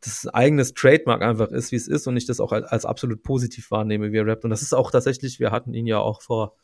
das 0.00 0.26
ein 0.26 0.34
eigenes 0.34 0.74
Trademark 0.74 1.22
einfach 1.22 1.50
ist, 1.50 1.72
wie 1.72 1.76
es 1.76 1.88
ist 1.88 2.06
und 2.06 2.16
ich 2.16 2.26
das 2.26 2.40
auch 2.40 2.52
als, 2.52 2.66
als 2.66 2.84
absolut 2.84 3.22
positiv 3.22 3.70
wahrnehme, 3.70 4.12
wie 4.12 4.18
er 4.18 4.26
rappt. 4.26 4.44
Und 4.44 4.50
das 4.50 4.62
ist 4.62 4.74
auch 4.74 4.90
tatsächlich, 4.90 5.40
wir 5.40 5.50
hatten 5.50 5.72
ihn 5.72 5.86
ja 5.86 5.98
auch 5.98 6.22
vor 6.22 6.56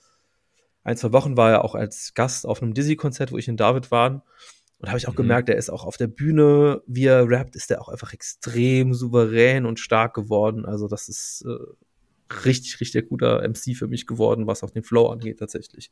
ein, 0.83 0.97
zwei 0.97 1.13
Wochen 1.13 1.37
war 1.37 1.51
er 1.51 1.65
auch 1.65 1.75
als 1.75 2.15
Gast 2.15 2.47
auf 2.47 2.63
einem 2.63 2.75
Dizzy-Konzert, 2.75 3.33
wo 3.33 3.39
ich 3.39 3.49
in 3.49 3.57
David 3.57 3.91
war. 3.91 4.25
Und 4.81 4.89
habe 4.89 4.99
ich 4.99 5.07
auch 5.07 5.13
mhm. 5.13 5.19
gemerkt, 5.19 5.49
er 5.51 5.57
ist 5.57 5.71
auch 5.71 5.85
auf 5.85 5.99
der 5.99 6.07
Bühne, 6.07 6.83
wie 6.87 7.05
er 7.05 7.29
rappt, 7.29 7.55
ist 7.55 7.71
er 7.71 7.83
auch 7.83 7.89
einfach 7.91 8.15
extrem 8.15 8.95
souverän 8.95 9.67
und 9.67 9.79
stark 9.79 10.15
geworden. 10.15 10.65
Also 10.65 10.89
das 10.89 11.09
ist 11.11 11.45
äh, 11.47 12.35
richtig, 12.45 12.81
richtig 12.81 13.11
guter 13.11 13.47
MC 13.47 13.77
für 13.77 13.89
mich 13.89 14.07
geworden, 14.07 14.47
was 14.47 14.63
auch 14.63 14.71
den 14.71 14.83
Flow 14.83 15.09
angeht 15.09 15.39
tatsächlich. 15.39 15.91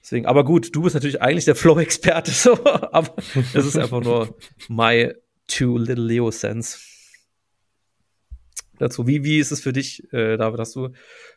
Deswegen, 0.00 0.26
aber 0.26 0.44
gut, 0.44 0.74
du 0.74 0.82
bist 0.82 0.94
natürlich 0.94 1.20
eigentlich 1.20 1.44
der 1.44 1.54
Flow-Experte, 1.56 2.30
so, 2.30 2.52
aber 2.64 3.14
das 3.52 3.66
ist 3.66 3.76
einfach 3.76 4.00
nur 4.00 4.36
my 4.68 5.12
two 5.48 5.76
little 5.76 6.04
Leo 6.04 6.30
sense. 6.30 6.78
Dazu, 8.78 9.06
wie, 9.06 9.24
wie 9.24 9.38
ist 9.38 9.52
es 9.52 9.60
für 9.60 9.72
dich, 9.72 10.12
äh, 10.12 10.36
David? 10.36 10.60
Hast 10.60 10.74
du 10.76 10.90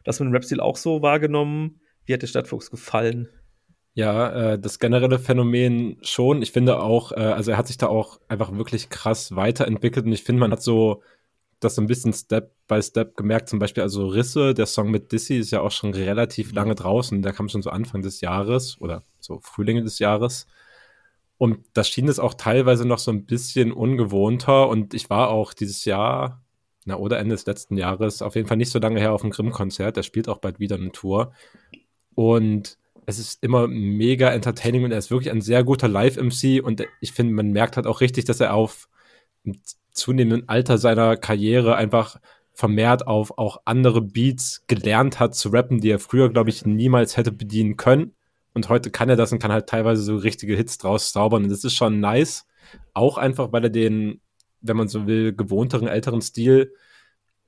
das 0.03 0.19
mit 0.19 0.27
dem 0.27 0.33
Rap-Stil 0.33 0.59
auch 0.59 0.77
so 0.77 1.01
wahrgenommen? 1.01 1.79
Wie 2.05 2.13
hat 2.13 2.21
der 2.21 2.27
Stadtfuchs 2.27 2.69
gefallen? 2.69 3.29
Ja, 3.95 4.53
äh, 4.53 4.59
das 4.59 4.79
generelle 4.79 5.19
Phänomen 5.19 5.97
schon. 6.01 6.41
Ich 6.41 6.51
finde 6.51 6.79
auch, 6.81 7.13
äh, 7.13 7.15
also 7.15 7.51
er 7.51 7.57
hat 7.57 7.67
sich 7.67 7.77
da 7.77 7.87
auch 7.87 8.19
einfach 8.27 8.51
wirklich 8.53 8.89
krass 8.89 9.35
weiterentwickelt 9.35 10.05
und 10.05 10.11
ich 10.11 10.23
finde, 10.23 10.41
man 10.41 10.51
hat 10.51 10.61
so 10.61 11.01
das 11.61 11.75
so 11.75 11.81
ein 11.81 11.87
bisschen 11.87 12.13
Step 12.13 12.51
by 12.67 12.81
Step 12.81 13.15
gemerkt. 13.15 13.47
Zum 13.47 13.59
Beispiel 13.59 13.83
also 13.83 14.07
Risse, 14.07 14.53
der 14.53 14.65
Song 14.65 14.91
mit 14.91 15.13
Dissy 15.13 15.37
ist 15.37 15.51
ja 15.51 15.61
auch 15.61 15.71
schon 15.71 15.93
relativ 15.93 16.49
mhm. 16.49 16.55
lange 16.55 16.75
draußen. 16.75 17.21
Der 17.21 17.31
kam 17.31 17.47
schon 17.47 17.61
so 17.61 17.69
Anfang 17.69 18.01
des 18.01 18.19
Jahres 18.19 18.79
oder 18.81 19.03
so 19.19 19.39
Frühlinge 19.41 19.81
des 19.81 19.99
Jahres. 19.99 20.45
Und 21.37 21.59
das 21.73 21.89
schien 21.89 22.09
es 22.09 22.19
auch 22.19 22.33
teilweise 22.33 22.85
noch 22.85 22.99
so 22.99 23.11
ein 23.11 23.25
bisschen 23.25 23.71
ungewohnter. 23.71 24.67
Und 24.67 24.93
ich 24.93 25.09
war 25.09 25.29
auch 25.29 25.53
dieses 25.53 25.85
Jahr, 25.85 26.43
na, 26.85 26.97
oder 26.97 27.19
Ende 27.19 27.35
des 27.35 27.45
letzten 27.45 27.77
Jahres, 27.77 28.21
auf 28.21 28.35
jeden 28.35 28.47
Fall 28.47 28.57
nicht 28.57 28.71
so 28.71 28.79
lange 28.79 28.99
her 28.99 29.13
auf 29.13 29.21
dem 29.21 29.31
Grimm-Konzert. 29.31 29.97
Der 29.97 30.03
spielt 30.03 30.29
auch 30.29 30.39
bald 30.39 30.59
wieder 30.59 30.75
eine 30.75 30.91
Tour. 30.91 31.33
Und 32.13 32.77
es 33.05 33.19
ist 33.19 33.43
immer 33.43 33.67
mega 33.67 34.29
entertaining 34.31 34.83
und 34.83 34.91
er 34.91 34.97
ist 34.97 35.11
wirklich 35.11 35.31
ein 35.31 35.41
sehr 35.41 35.63
guter 35.63 35.87
Live-MC 35.87 36.63
und 36.63 36.83
ich 37.01 37.11
finde, 37.11 37.33
man 37.33 37.51
merkt 37.51 37.75
halt 37.75 37.87
auch 37.87 38.01
richtig, 38.01 38.25
dass 38.25 38.39
er 38.39 38.53
auf 38.53 38.89
zunehmenden 39.91 40.49
Alter 40.49 40.77
seiner 40.77 41.15
Karriere 41.17 41.75
einfach 41.75 42.19
vermehrt 42.53 43.05
auf 43.05 43.37
auch 43.37 43.61
andere 43.65 44.01
Beats 44.01 44.63
gelernt 44.67 45.19
hat 45.19 45.35
zu 45.35 45.49
rappen, 45.49 45.81
die 45.81 45.89
er 45.89 45.99
früher, 45.99 46.29
glaube 46.29 46.49
ich, 46.49 46.65
niemals 46.65 47.17
hätte 47.17 47.31
bedienen 47.31 47.77
können. 47.77 48.13
Und 48.53 48.69
heute 48.69 48.89
kann 48.89 49.09
er 49.09 49.17
das 49.17 49.33
und 49.33 49.39
kann 49.39 49.51
halt 49.51 49.67
teilweise 49.67 50.01
so 50.01 50.15
richtige 50.15 50.55
Hits 50.55 50.77
draus 50.77 51.11
zaubern. 51.11 51.43
Und 51.43 51.49
das 51.49 51.65
ist 51.65 51.73
schon 51.73 51.99
nice. 51.99 52.47
Auch 52.93 53.17
einfach, 53.17 53.51
weil 53.51 53.65
er 53.65 53.69
den, 53.69 54.21
wenn 54.61 54.77
man 54.77 54.87
so 54.87 55.05
will, 55.05 55.33
gewohnteren, 55.33 55.89
älteren 55.89 56.21
Stil 56.21 56.71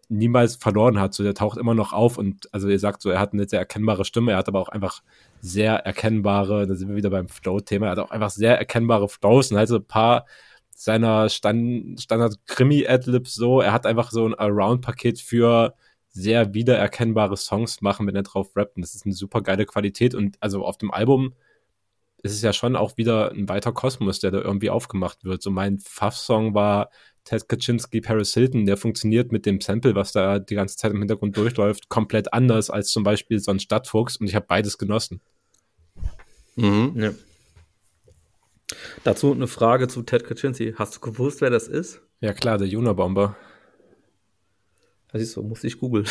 niemals 0.10 0.58
verloren 0.58 1.00
hat. 1.00 1.14
So, 1.14 1.24
der 1.24 1.34
taucht 1.34 1.58
immer 1.58 1.74
noch 1.74 1.94
auf 1.94 2.18
und 2.18 2.54
also 2.54 2.68
ihr 2.68 2.80
sagt 2.80 3.02
so, 3.02 3.10
er 3.10 3.20
hat 3.20 3.34
eine 3.34 3.48
sehr 3.48 3.60
erkennbare 3.60 4.06
Stimme, 4.06 4.32
er 4.32 4.38
hat 4.38 4.48
aber 4.48 4.60
auch 4.60 4.70
einfach 4.70 5.02
sehr 5.42 5.76
erkennbare, 5.76 6.68
da 6.68 6.76
sind 6.76 6.90
wir 6.90 6.96
wieder 6.96 7.10
beim 7.10 7.28
Flow-Thema, 7.30 7.88
er 7.88 7.92
hat 7.92 8.00
auch 8.00 8.12
einfach 8.12 8.30
sehr 8.30 8.58
erkennbare 8.58 9.10
Flows 9.10 9.52
und 9.52 9.58
halt 9.58 9.70
so 9.70 9.78
ein 9.78 9.86
paar 9.86 10.26
seiner 10.76 11.30
Stand, 11.30 12.00
Standard-Krimi-Adlibs 12.02 13.34
so, 13.34 13.62
er 13.62 13.74
hat 13.74 13.86
einfach 13.86 14.12
so 14.12 14.28
ein 14.28 14.36
Around-Paket 14.36 15.20
für 15.20 15.74
sehr 16.18 16.54
wiedererkennbare 16.54 17.38
Songs 17.38 17.82
machen, 17.82 18.08
wenn 18.08 18.16
er 18.16 18.24
drauf 18.24 18.56
rappt. 18.56 18.76
Und 18.76 18.82
das 18.82 18.96
ist 18.96 19.06
eine 19.06 19.14
super 19.14 19.42
geile 19.42 19.66
Qualität. 19.66 20.16
Und 20.16 20.38
also 20.40 20.66
auf 20.66 20.78
dem 20.78 20.92
Album 20.92 21.34
ist 22.24 22.34
es 22.34 22.42
ja 22.42 22.54
schon 22.54 22.76
auch 22.76 22.98
wieder 22.98 23.32
ein 23.32 23.48
weiter 23.50 23.72
Kosmos, 23.72 24.20
der 24.20 24.32
da 24.32 24.40
irgendwie 24.40 24.70
aufgemacht 24.70 25.24
wird. 25.24 25.42
So 25.42 25.52
mein 25.52 25.80
Pfaff-Song 25.80 26.54
war 26.54 26.90
Ted 27.28 27.50
Kaczynski, 27.50 28.00
Paris 28.00 28.34
Hilton, 28.34 28.66
der 28.66 28.78
funktioniert 28.78 29.34
mit 29.34 29.46
dem 29.46 29.60
Sample, 29.60 29.96
was 29.96 30.14
da 30.14 30.40
die 30.40 30.56
ganze 30.56 30.78
Zeit 30.78 30.94
im 30.94 31.00
Hintergrund 31.00 31.36
durchläuft, 31.36 31.90
komplett 31.90 32.32
anders 32.32 32.70
als 32.70 32.90
zum 32.90 33.04
Beispiel 33.04 33.40
so 33.40 33.52
ein 33.52 33.60
Stadtfuchs 33.60 34.16
und 34.16 34.28
ich 34.28 34.36
habe 34.36 34.46
beides 34.48 34.78
genossen. 34.78 35.20
Mhm. 36.56 36.94
Ja. 36.96 37.12
Dazu 39.04 39.34
eine 39.34 39.48
Frage 39.48 39.90
zu 39.90 40.04
Ted 40.04 40.24
Kaczynski. 40.24 40.76
Hast 40.78 40.96
du 40.96 41.00
gewusst, 41.02 41.42
wer 41.42 41.50
das 41.50 41.68
ist? 41.68 42.02
Ja 42.22 42.32
klar, 42.32 42.58
der 42.58 42.68
Juna-Bomber. 42.68 43.36
Das 45.12 45.22
ist 45.22 45.34
so, 45.34 45.44
muss 45.44 45.66
ich 45.66 45.80
googeln. 45.80 46.08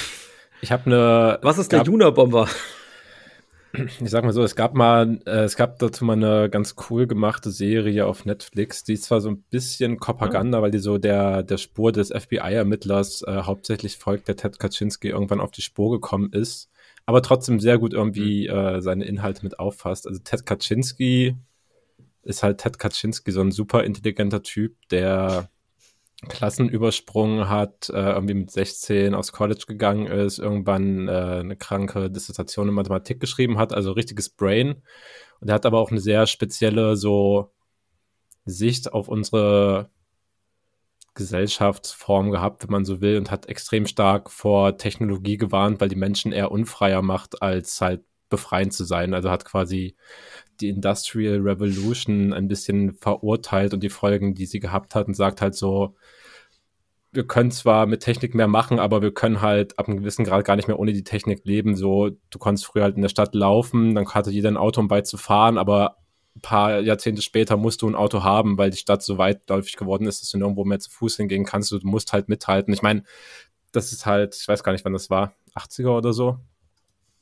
Ich 0.60 0.70
habe 0.70 0.84
eine. 0.86 1.38
Was 1.40 1.56
ist 1.56 1.72
der 1.72 1.82
Juna-Bomber? 1.82 2.46
Ich 4.00 4.10
sag 4.10 4.24
mal 4.24 4.32
so, 4.32 4.42
es 4.42 4.56
gab 4.56 4.74
mal, 4.74 5.20
äh, 5.26 5.44
es 5.44 5.56
gab 5.56 5.78
dazu 5.78 6.04
mal 6.04 6.14
eine 6.14 6.48
ganz 6.50 6.74
cool 6.88 7.06
gemachte 7.06 7.50
Serie 7.50 8.06
auf 8.06 8.24
Netflix, 8.24 8.84
die 8.84 8.94
ist 8.94 9.04
zwar 9.04 9.20
so 9.20 9.28
ein 9.28 9.42
bisschen 9.50 9.98
Propaganda, 9.98 10.58
ja. 10.58 10.62
weil 10.62 10.70
die 10.70 10.78
so 10.78 10.98
der, 10.98 11.42
der 11.42 11.58
Spur 11.58 11.92
des 11.92 12.10
FBI-Ermittlers 12.10 13.22
äh, 13.22 13.42
hauptsächlich 13.42 13.96
folgt, 13.96 14.28
der 14.28 14.36
Ted 14.36 14.58
Kaczynski 14.58 15.08
irgendwann 15.08 15.40
auf 15.40 15.50
die 15.50 15.62
Spur 15.62 15.90
gekommen 15.90 16.32
ist, 16.32 16.70
aber 17.04 17.22
trotzdem 17.22 17.60
sehr 17.60 17.78
gut 17.78 17.92
irgendwie 17.92 18.48
mhm. 18.48 18.56
äh, 18.56 18.82
seine 18.82 19.04
Inhalte 19.04 19.44
mit 19.44 19.58
auffasst. 19.58 20.06
Also 20.06 20.20
Ted 20.22 20.46
Kaczynski 20.46 21.36
ist 22.22 22.42
halt 22.42 22.58
Ted 22.58 22.78
Kaczynski, 22.78 23.30
so 23.30 23.40
ein 23.40 23.52
super 23.52 23.84
intelligenter 23.84 24.42
Typ, 24.42 24.76
der 24.90 25.48
Klassenübersprung 26.28 27.48
hat, 27.48 27.90
äh, 27.90 28.12
irgendwie 28.12 28.34
mit 28.34 28.50
16 28.50 29.14
aus 29.14 29.32
College 29.32 29.64
gegangen 29.66 30.06
ist, 30.06 30.38
irgendwann 30.38 31.08
äh, 31.08 31.12
eine 31.40 31.56
kranke 31.56 32.10
Dissertation 32.10 32.68
in 32.68 32.74
Mathematik 32.74 33.20
geschrieben 33.20 33.58
hat, 33.58 33.74
also 33.74 33.92
richtiges 33.92 34.30
Brain. 34.30 34.82
Und 35.40 35.48
er 35.48 35.54
hat 35.54 35.66
aber 35.66 35.78
auch 35.78 35.90
eine 35.90 36.00
sehr 36.00 36.26
spezielle 36.26 36.96
so 36.96 37.52
Sicht 38.46 38.92
auf 38.92 39.08
unsere 39.08 39.90
Gesellschaftsform 41.14 42.30
gehabt, 42.30 42.62
wenn 42.62 42.70
man 42.70 42.84
so 42.84 43.00
will, 43.00 43.18
und 43.18 43.30
hat 43.30 43.46
extrem 43.46 43.86
stark 43.86 44.30
vor 44.30 44.78
Technologie 44.78 45.36
gewarnt, 45.36 45.80
weil 45.80 45.88
die 45.88 45.96
Menschen 45.96 46.32
eher 46.32 46.50
unfreier 46.50 47.02
macht, 47.02 47.42
als 47.42 47.80
halt 47.80 48.04
befreiend 48.28 48.72
zu 48.72 48.84
sein. 48.84 49.14
Also 49.14 49.30
hat 49.30 49.44
quasi 49.44 49.96
die 50.60 50.68
Industrial 50.68 51.38
Revolution 51.38 52.32
ein 52.32 52.48
bisschen 52.48 52.94
verurteilt 52.94 53.74
und 53.74 53.82
die 53.82 53.88
Folgen, 53.90 54.34
die 54.34 54.46
sie 54.46 54.60
gehabt 54.60 54.94
hat 54.94 55.06
und 55.06 55.14
sagt 55.14 55.40
halt 55.40 55.54
so, 55.54 55.94
wir 57.12 57.26
können 57.26 57.50
zwar 57.50 57.86
mit 57.86 58.00
Technik 58.00 58.34
mehr 58.34 58.48
machen, 58.48 58.78
aber 58.78 59.00
wir 59.00 59.12
können 59.12 59.40
halt 59.40 59.78
ab 59.78 59.88
einem 59.88 59.98
gewissen 59.98 60.24
Grad 60.24 60.44
gar 60.44 60.56
nicht 60.56 60.68
mehr 60.68 60.78
ohne 60.78 60.92
die 60.92 61.04
Technik 61.04 61.44
leben. 61.44 61.74
So, 61.74 62.10
du 62.30 62.38
konntest 62.38 62.66
früher 62.66 62.84
halt 62.84 62.96
in 62.96 63.02
der 63.02 63.08
Stadt 63.08 63.34
laufen, 63.34 63.94
dann 63.94 64.06
hatte 64.08 64.30
jeder 64.30 64.50
ein 64.50 64.56
Auto, 64.56 64.80
um 64.80 64.90
weit 64.90 65.06
zu 65.06 65.16
fahren, 65.16 65.56
aber 65.56 65.96
ein 66.36 66.42
paar 66.42 66.80
Jahrzehnte 66.80 67.22
später 67.22 67.56
musst 67.56 67.80
du 67.80 67.88
ein 67.88 67.94
Auto 67.94 68.22
haben, 68.22 68.58
weil 68.58 68.70
die 68.70 68.76
Stadt 68.76 69.02
so 69.02 69.16
weitläufig 69.16 69.76
geworden 69.76 70.06
ist, 70.06 70.20
dass 70.20 70.30
du 70.30 70.38
nirgendwo 70.38 70.64
mehr 70.64 70.78
zu 70.78 70.90
Fuß 70.90 71.16
hingehen 71.16 71.46
kannst. 71.46 71.72
Du 71.72 71.78
musst 71.82 72.12
halt 72.12 72.28
mithalten. 72.28 72.74
Ich 72.74 72.82
meine, 72.82 73.04
das 73.72 73.92
ist 73.92 74.04
halt, 74.04 74.36
ich 74.38 74.46
weiß 74.46 74.62
gar 74.62 74.72
nicht, 74.72 74.84
wann 74.84 74.92
das 74.92 75.08
war, 75.08 75.32
80er 75.54 75.96
oder 75.96 76.12
so. 76.12 76.38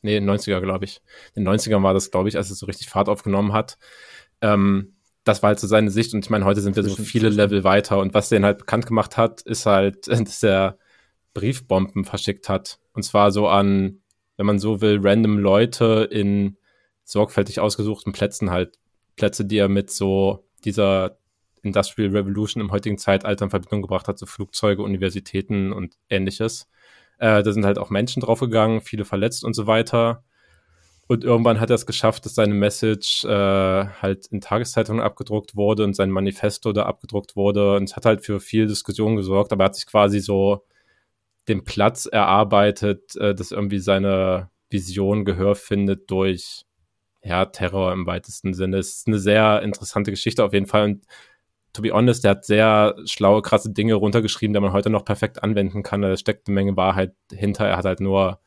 Nee, 0.05 0.19
90er, 0.19 0.61
glaube 0.61 0.85
ich. 0.85 1.01
In 1.35 1.45
den 1.45 1.55
90ern 1.55 1.83
war 1.83 1.95
das, 1.95 2.11
glaube 2.11 2.29
ich, 2.29 2.37
als 2.37 2.51
es 2.51 2.59
so 2.59 2.67
richtig 2.67 2.91
Fahrt 2.91 3.09
aufgenommen 3.09 3.55
hat. 3.55 3.79
Ähm, 4.43 4.97
das 5.25 5.43
war 5.43 5.49
halt 5.49 5.59
so 5.59 5.67
seine 5.67 5.91
Sicht 5.91 6.13
und 6.13 6.23
ich 6.23 6.29
meine, 6.29 6.45
heute 6.45 6.61
sind 6.61 6.77
wir 6.77 6.83
so 6.85 6.95
viele 6.95 7.31
Level 7.31 7.65
weiter 7.65 7.99
und 7.99 8.13
was 8.13 8.29
den 8.29 8.45
halt 8.45 8.59
bekannt 8.59 8.87
gemacht 8.87 9.17
hat, 9.17 9.41
ist 9.41 9.65
halt, 9.65 10.07
dass 10.09 10.43
er 10.43 10.77
Briefbomben 11.33 12.05
verschickt 12.05 12.51
hat. 12.51 12.79
Und 12.93 13.03
zwar 13.03 13.33
so 13.33 13.49
an, 13.49 14.03
wenn 14.37 14.45
man 14.45 14.59
so 14.59 14.83
will, 14.83 15.01
random 15.03 15.39
Leute 15.39 16.07
in 16.11 16.59
sorgfältig 17.05 17.61
ausgesuchten 17.61 18.13
Plätzen 18.13 18.51
halt. 18.51 18.79
Plätze, 19.17 19.47
die 19.47 19.57
er 19.57 19.69
mit 19.69 19.91
so 19.91 20.45
dieser 20.67 21.17
Industrial 21.63 22.11
Revolution 22.11 22.61
im 22.61 22.73
heutigen 22.73 22.99
Zeitalter 22.99 23.47
in 23.47 23.51
Verbindung 23.51 23.81
gebracht 23.81 24.07
hat, 24.07 24.19
so 24.19 24.27
Flugzeuge, 24.27 24.83
Universitäten 24.83 25.73
und 25.73 25.97
ähnliches. 26.11 26.69
Äh, 27.25 27.43
da 27.43 27.53
sind 27.53 27.65
halt 27.65 27.79
auch 27.79 27.89
Menschen 27.89 28.21
draufgegangen, 28.21 28.83
viele 28.83 29.07
verletzt 29.07 29.45
und 29.45 29.55
so 29.55 29.67
weiter. 29.67 30.23
Und 31.07 31.25
irgendwann 31.25 31.59
hat 31.59 31.71
er 31.71 31.77
es 31.77 31.87
geschafft, 31.87 32.27
dass 32.27 32.35
seine 32.35 32.53
Message 32.53 33.25
äh, 33.25 33.29
halt 33.29 34.27
in 34.27 34.43
Tageszeitungen 34.43 35.03
abgedruckt 35.03 35.57
wurde 35.57 35.85
und 35.85 35.97
sein 35.97 36.11
Manifesto 36.11 36.75
da 36.75 36.83
abgedruckt 36.85 37.35
wurde. 37.35 37.77
Und 37.77 37.85
es 37.85 37.97
hat 37.97 38.05
halt 38.05 38.27
für 38.27 38.41
viel 38.41 38.67
Diskussion 38.67 39.17
gesorgt, 39.17 39.53
aber 39.53 39.65
er 39.65 39.67
hat 39.69 39.77
sich 39.77 39.87
quasi 39.87 40.21
so 40.21 40.67
den 41.49 41.65
Platz 41.65 42.05
erarbeitet, 42.05 43.17
äh, 43.17 43.35
dass 43.35 43.53
irgendwie 43.53 43.79
seine 43.79 44.51
Vision 44.69 45.25
Gehör 45.25 45.55
findet 45.55 46.11
durch 46.11 46.67
ja, 47.23 47.47
Terror 47.47 47.95
im 47.95 48.07
weitesten 48.07 48.53
Sinne. 48.53 48.79
Es 48.79 48.99
ist 48.99 49.07
eine 49.07 49.19
sehr 49.19 49.63
interessante 49.63 50.11
Geschichte 50.11 50.45
auf 50.45 50.53
jeden 50.53 50.67
Fall. 50.67 50.85
Und 50.85 51.07
to 51.75 51.83
be 51.83 51.93
honest, 51.93 52.25
der 52.25 52.31
hat 52.31 52.47
sehr 52.47 52.95
schlaue, 53.05 53.43
krasse 53.43 53.71
Dinge 53.71 53.95
runtergeschrieben, 53.95 54.55
die 54.55 54.61
man 54.61 54.73
heute 54.73 54.89
noch 54.89 55.05
perfekt 55.05 55.43
anwenden 55.43 55.83
kann. 55.83 56.01
Da 56.01 56.17
steckt 56.17 56.49
eine 56.49 56.55
Menge 56.55 56.77
Wahrheit 56.77 57.15
hinter. 57.31 57.67
Er 57.67 57.77
hat 57.77 57.85
halt 57.85 58.01
nur 58.01 58.41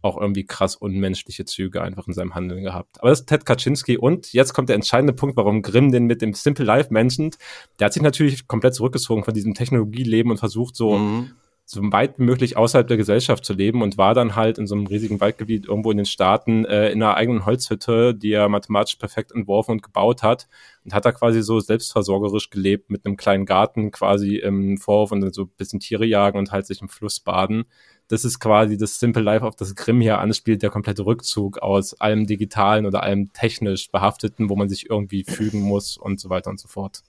auch 0.00 0.16
irgendwie 0.16 0.46
krass 0.46 0.76
unmenschliche 0.76 1.44
Züge 1.44 1.82
einfach 1.82 2.06
in 2.06 2.14
seinem 2.14 2.36
Handeln 2.36 2.62
gehabt. 2.62 3.00
Aber 3.00 3.10
das 3.10 3.20
ist 3.20 3.26
Ted 3.26 3.44
Kaczynski 3.44 3.98
und 3.98 4.32
jetzt 4.32 4.54
kommt 4.54 4.68
der 4.68 4.76
entscheidende 4.76 5.12
Punkt, 5.12 5.36
warum 5.36 5.60
Grimm 5.60 5.90
den 5.90 6.06
mit 6.06 6.22
dem 6.22 6.34
Simple 6.34 6.64
Life 6.64 6.92
mentioned. 6.92 7.36
Der 7.80 7.86
hat 7.86 7.92
sich 7.92 8.02
natürlich 8.02 8.46
komplett 8.46 8.74
zurückgezogen 8.74 9.24
von 9.24 9.34
diesem 9.34 9.54
Technologieleben 9.54 10.30
und 10.30 10.38
versucht 10.38 10.76
so 10.76 10.96
mhm. 10.96 11.32
So 11.70 11.82
weit 11.92 12.18
wie 12.18 12.22
möglich 12.22 12.56
außerhalb 12.56 12.88
der 12.88 12.96
Gesellschaft 12.96 13.44
zu 13.44 13.52
leben 13.52 13.82
und 13.82 13.98
war 13.98 14.14
dann 14.14 14.34
halt 14.36 14.56
in 14.56 14.66
so 14.66 14.74
einem 14.74 14.86
riesigen 14.86 15.20
Waldgebiet 15.20 15.66
irgendwo 15.66 15.90
in 15.90 15.98
den 15.98 16.06
Staaten 16.06 16.64
äh, 16.64 16.88
in 16.88 17.02
einer 17.02 17.14
eigenen 17.14 17.44
Holzhütte, 17.44 18.14
die 18.14 18.32
er 18.32 18.48
mathematisch 18.48 18.96
perfekt 18.96 19.32
entworfen 19.32 19.72
und 19.72 19.82
gebaut 19.82 20.22
hat 20.22 20.48
und 20.86 20.94
hat 20.94 21.04
da 21.04 21.12
quasi 21.12 21.42
so 21.42 21.60
selbstversorgerisch 21.60 22.48
gelebt 22.48 22.88
mit 22.88 23.04
einem 23.04 23.18
kleinen 23.18 23.44
Garten 23.44 23.90
quasi 23.90 24.36
im 24.36 24.78
Vorhof 24.78 25.12
und 25.12 25.20
dann 25.20 25.30
so 25.34 25.42
ein 25.42 25.50
bisschen 25.58 25.78
Tiere 25.78 26.06
jagen 26.06 26.38
und 26.38 26.52
halt 26.52 26.66
sich 26.66 26.80
im 26.80 26.88
Fluss 26.88 27.20
baden. 27.20 27.66
Das 28.08 28.24
ist 28.24 28.40
quasi 28.40 28.78
das 28.78 28.98
Simple 28.98 29.22
Life, 29.22 29.44
auf 29.44 29.54
das 29.54 29.74
Grimm 29.74 30.00
hier 30.00 30.20
anspielt, 30.20 30.62
der 30.62 30.70
komplette 30.70 31.04
Rückzug 31.04 31.58
aus 31.58 31.92
allem 32.00 32.26
Digitalen 32.26 32.86
oder 32.86 33.02
allem 33.02 33.34
technisch 33.34 33.90
Behafteten, 33.90 34.48
wo 34.48 34.56
man 34.56 34.70
sich 34.70 34.88
irgendwie 34.88 35.22
fügen 35.22 35.60
muss 35.60 35.98
und 35.98 36.18
so 36.18 36.30
weiter 36.30 36.48
und 36.48 36.58
so 36.58 36.66
fort. 36.66 37.02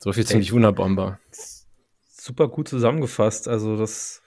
So 0.00 0.12
viel 0.12 0.26
ziemlich 0.26 0.52
Wunderbomber 0.52 1.18
super 2.18 2.48
gut 2.48 2.68
zusammengefasst. 2.68 3.48
Also 3.48 3.76
das 3.76 4.22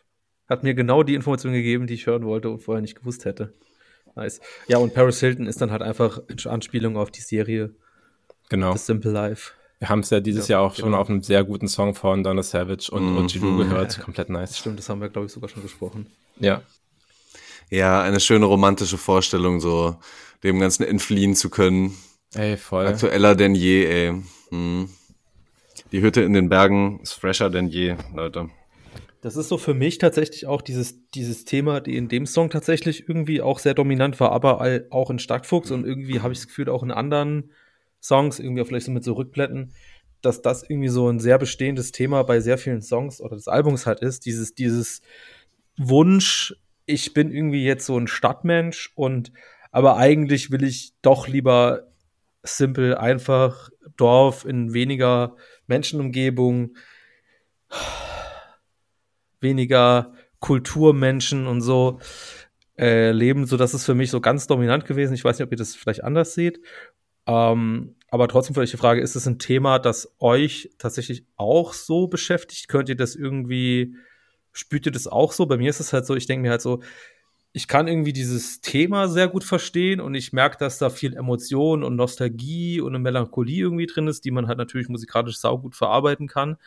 hat 0.47 0.63
mir 0.63 0.73
genau 0.73 1.03
die 1.03 1.15
Information 1.15 1.53
gegeben, 1.53 1.87
die 1.87 1.93
ich 1.93 2.05
hören 2.05 2.25
wollte 2.25 2.49
und 2.49 2.59
vorher 2.59 2.81
nicht 2.81 2.95
gewusst 2.95 3.25
hätte. 3.25 3.53
Nice. 4.15 4.41
Ja, 4.67 4.77
und 4.77 4.93
Paris 4.93 5.19
Hilton 5.19 5.47
ist 5.47 5.61
dann 5.61 5.71
halt 5.71 5.81
einfach 5.81 6.21
Anspielung 6.45 6.97
auf 6.97 7.11
die 7.11 7.21
Serie. 7.21 7.73
Genau. 8.49 8.73
The 8.73 8.79
Simple 8.79 9.11
Life. 9.11 9.51
Wir 9.79 9.89
haben 9.89 10.01
es 10.01 10.09
ja 10.09 10.19
dieses 10.19 10.47
ja, 10.47 10.57
Jahr 10.57 10.67
auch 10.67 10.75
genau. 10.75 10.87
schon 10.87 10.93
auf 10.93 11.09
einem 11.09 11.23
sehr 11.23 11.43
guten 11.43 11.67
Song 11.67 11.95
von 11.95 12.23
Donna 12.23 12.43
Savage 12.43 12.91
und 12.91 13.13
mhm. 13.13 13.17
Ojilu 13.17 13.57
gehört. 13.57 13.99
Komplett 13.99 14.29
nice. 14.29 14.57
Stimmt, 14.57 14.79
das 14.79 14.89
haben 14.89 15.01
wir, 15.01 15.09
glaube 15.09 15.27
ich, 15.27 15.33
sogar 15.33 15.49
schon 15.49 15.63
gesprochen. 15.63 16.07
Ja. 16.39 16.61
Ja, 17.69 18.01
eine 18.01 18.19
schöne 18.19 18.45
romantische 18.45 18.97
Vorstellung, 18.97 19.61
so 19.61 19.95
dem 20.43 20.59
Ganzen 20.59 20.83
entfliehen 20.83 21.35
zu 21.35 21.49
können. 21.49 21.97
Ey, 22.33 22.57
voll. 22.57 22.85
Aktueller 22.85 23.35
denn 23.35 23.55
je, 23.55 23.85
ey. 23.85 24.21
Mhm. 24.51 24.89
Die 25.91 26.01
Hütte 26.01 26.21
in 26.21 26.33
den 26.33 26.47
Bergen 26.47 27.01
ist 27.01 27.13
fresher 27.13 27.49
denn 27.49 27.67
je, 27.67 27.95
Leute. 28.15 28.49
Das 29.21 29.35
ist 29.35 29.49
so 29.49 29.57
für 29.57 29.73
mich 29.73 29.97
tatsächlich 29.97 30.47
auch 30.47 30.61
dieses, 30.61 31.09
dieses 31.11 31.45
Thema, 31.45 31.81
die 31.81 31.97
in 31.97 32.07
dem 32.07 32.25
Song 32.25 32.49
tatsächlich 32.49 33.07
irgendwie 33.07 33.41
auch 33.41 33.59
sehr 33.59 33.73
dominant 33.73 34.19
war, 34.19 34.31
aber 34.31 34.85
auch 34.89 35.09
in 35.09 35.19
Stadtfuchs 35.19 35.69
und 35.69 35.85
irgendwie 35.85 36.21
habe 36.21 36.33
ich 36.33 36.39
das 36.39 36.47
Gefühl, 36.47 36.69
auch 36.69 36.81
in 36.81 36.91
anderen 36.91 37.51
Songs, 38.01 38.39
irgendwie 38.39 38.61
auch 38.61 38.67
vielleicht 38.67 38.87
so 38.87 38.91
mit 38.91 39.03
so 39.03 39.13
Rückblenden, 39.13 39.73
dass 40.21 40.41
das 40.41 40.63
irgendwie 40.67 40.87
so 40.87 41.07
ein 41.09 41.19
sehr 41.19 41.37
bestehendes 41.37 41.91
Thema 41.91 42.23
bei 42.23 42.39
sehr 42.39 42.57
vielen 42.57 42.81
Songs 42.81 43.21
oder 43.21 43.35
des 43.35 43.47
Albums 43.47 43.85
halt 43.85 43.99
ist. 43.99 44.25
Dieses, 44.25 44.55
dieses 44.55 45.01
Wunsch, 45.77 46.55
ich 46.85 47.13
bin 47.13 47.31
irgendwie 47.31 47.63
jetzt 47.63 47.85
so 47.85 47.97
ein 47.97 48.07
Stadtmensch 48.07 48.91
und 48.95 49.31
aber 49.71 49.97
eigentlich 49.97 50.51
will 50.51 50.63
ich 50.63 50.93
doch 51.01 51.27
lieber 51.27 51.91
simpel, 52.43 52.95
einfach 52.95 53.69
Dorf 53.97 54.45
in 54.45 54.73
weniger 54.73 55.35
Menschenumgebung, 55.67 56.75
weniger 59.39 60.13
Kulturmenschen 60.39 61.47
und 61.47 61.61
so 61.61 61.99
äh, 62.77 63.11
leben. 63.11 63.45
So, 63.45 63.57
das 63.57 63.73
ist 63.73 63.85
für 63.85 63.95
mich 63.95 64.09
so 64.09 64.21
ganz 64.21 64.47
dominant 64.47 64.85
gewesen. 64.85 65.13
Ich 65.13 65.23
weiß 65.23 65.37
nicht, 65.37 65.45
ob 65.45 65.51
ihr 65.51 65.57
das 65.57 65.75
vielleicht 65.75 66.03
anders 66.03 66.33
seht. 66.33 66.59
Ähm, 67.27 67.95
aber 68.09 68.27
trotzdem 68.27 68.55
vielleicht 68.55 68.73
die 68.73 68.77
Frage, 68.77 69.01
ist 69.01 69.15
es 69.15 69.27
ein 69.27 69.39
Thema, 69.39 69.79
das 69.79 70.15
euch 70.19 70.71
tatsächlich 70.77 71.25
auch 71.37 71.73
so 71.73 72.07
beschäftigt? 72.07 72.67
Könnt 72.67 72.89
ihr 72.89 72.97
das 72.97 73.15
irgendwie, 73.15 73.95
spürt 74.51 74.85
ihr 74.85 74.91
das 74.91 75.07
auch 75.07 75.31
so? 75.31 75.45
Bei 75.45 75.57
mir 75.57 75.69
ist 75.69 75.79
es 75.79 75.93
halt 75.93 76.05
so, 76.05 76.15
ich 76.15 76.25
denke 76.25 76.41
mir 76.43 76.51
halt 76.51 76.61
so, 76.61 76.81
ich 77.53 77.67
kann 77.67 77.87
irgendwie 77.87 78.13
dieses 78.13 78.61
Thema 78.61 79.07
sehr 79.09 79.27
gut 79.27 79.43
verstehen 79.43 79.99
und 79.99 80.15
ich 80.15 80.31
merke, 80.31 80.57
dass 80.57 80.77
da 80.77 80.89
viel 80.89 81.15
Emotion 81.15 81.83
und 81.83 81.95
Nostalgie 81.97 82.79
und 82.79 82.95
eine 82.95 82.99
Melancholie 82.99 83.63
irgendwie 83.63 83.87
drin 83.87 84.07
ist, 84.07 84.23
die 84.23 84.31
man 84.31 84.47
halt 84.47 84.57
natürlich 84.57 84.87
musikalisch 84.87 85.37
saugut 85.37 85.75
verarbeiten 85.75 86.27
kann. 86.27 86.57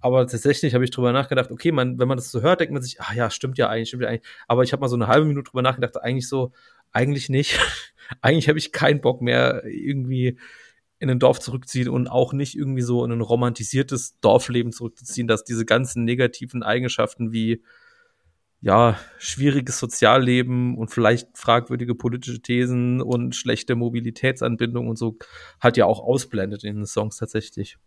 Aber 0.00 0.26
tatsächlich 0.26 0.74
habe 0.74 0.84
ich 0.84 0.90
drüber 0.92 1.12
nachgedacht, 1.12 1.50
okay, 1.50 1.72
man, 1.72 1.98
wenn 1.98 2.08
man 2.08 2.16
das 2.16 2.30
so 2.30 2.40
hört, 2.42 2.60
denkt 2.60 2.72
man 2.72 2.82
sich, 2.82 3.00
ah 3.00 3.12
ja, 3.14 3.28
stimmt 3.30 3.58
ja 3.58 3.68
eigentlich, 3.68 3.88
stimmt 3.88 4.04
ja 4.04 4.08
eigentlich. 4.08 4.28
Aber 4.48 4.62
ich 4.62 4.72
habe 4.72 4.80
mal 4.80 4.88
so 4.88 4.96
eine 4.96 5.08
halbe 5.08 5.26
Minute 5.26 5.50
drüber 5.50 5.62
nachgedacht, 5.62 6.00
eigentlich 6.00 6.28
so, 6.28 6.52
eigentlich 6.92 7.28
nicht. 7.28 7.58
eigentlich 8.22 8.48
habe 8.48 8.58
ich 8.58 8.72
keinen 8.72 9.00
Bock 9.00 9.20
mehr, 9.20 9.64
irgendwie 9.66 10.38
in 11.00 11.10
ein 11.10 11.18
Dorf 11.18 11.40
zurückziehen 11.40 11.88
und 11.88 12.08
auch 12.08 12.32
nicht 12.32 12.56
irgendwie 12.56 12.82
so 12.82 13.04
in 13.04 13.10
ein 13.10 13.20
romantisiertes 13.20 14.20
Dorfleben 14.20 14.72
zurückzuziehen, 14.72 15.26
dass 15.26 15.44
diese 15.44 15.64
ganzen 15.64 16.04
negativen 16.04 16.62
Eigenschaften 16.62 17.32
wie 17.32 17.62
ja, 18.62 18.98
schwieriges 19.18 19.78
Sozialleben 19.78 20.76
und 20.76 20.90
vielleicht 20.90 21.28
fragwürdige 21.36 21.94
politische 21.94 22.42
Thesen 22.42 23.00
und 23.00 23.34
schlechte 23.34 23.74
Mobilitätsanbindung 23.74 24.88
und 24.88 24.96
so 24.96 25.16
halt 25.60 25.76
ja 25.76 25.86
auch 25.86 26.00
ausblendet 26.00 26.64
in 26.64 26.76
den 26.76 26.86
Songs 26.86 27.16
tatsächlich. 27.16 27.78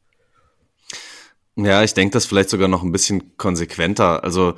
Ja, 1.55 1.83
ich 1.83 1.93
denke 1.93 2.13
das 2.13 2.25
vielleicht 2.25 2.49
sogar 2.49 2.67
noch 2.67 2.81
ein 2.81 2.91
bisschen 2.91 3.37
konsequenter. 3.37 4.23
Also 4.23 4.55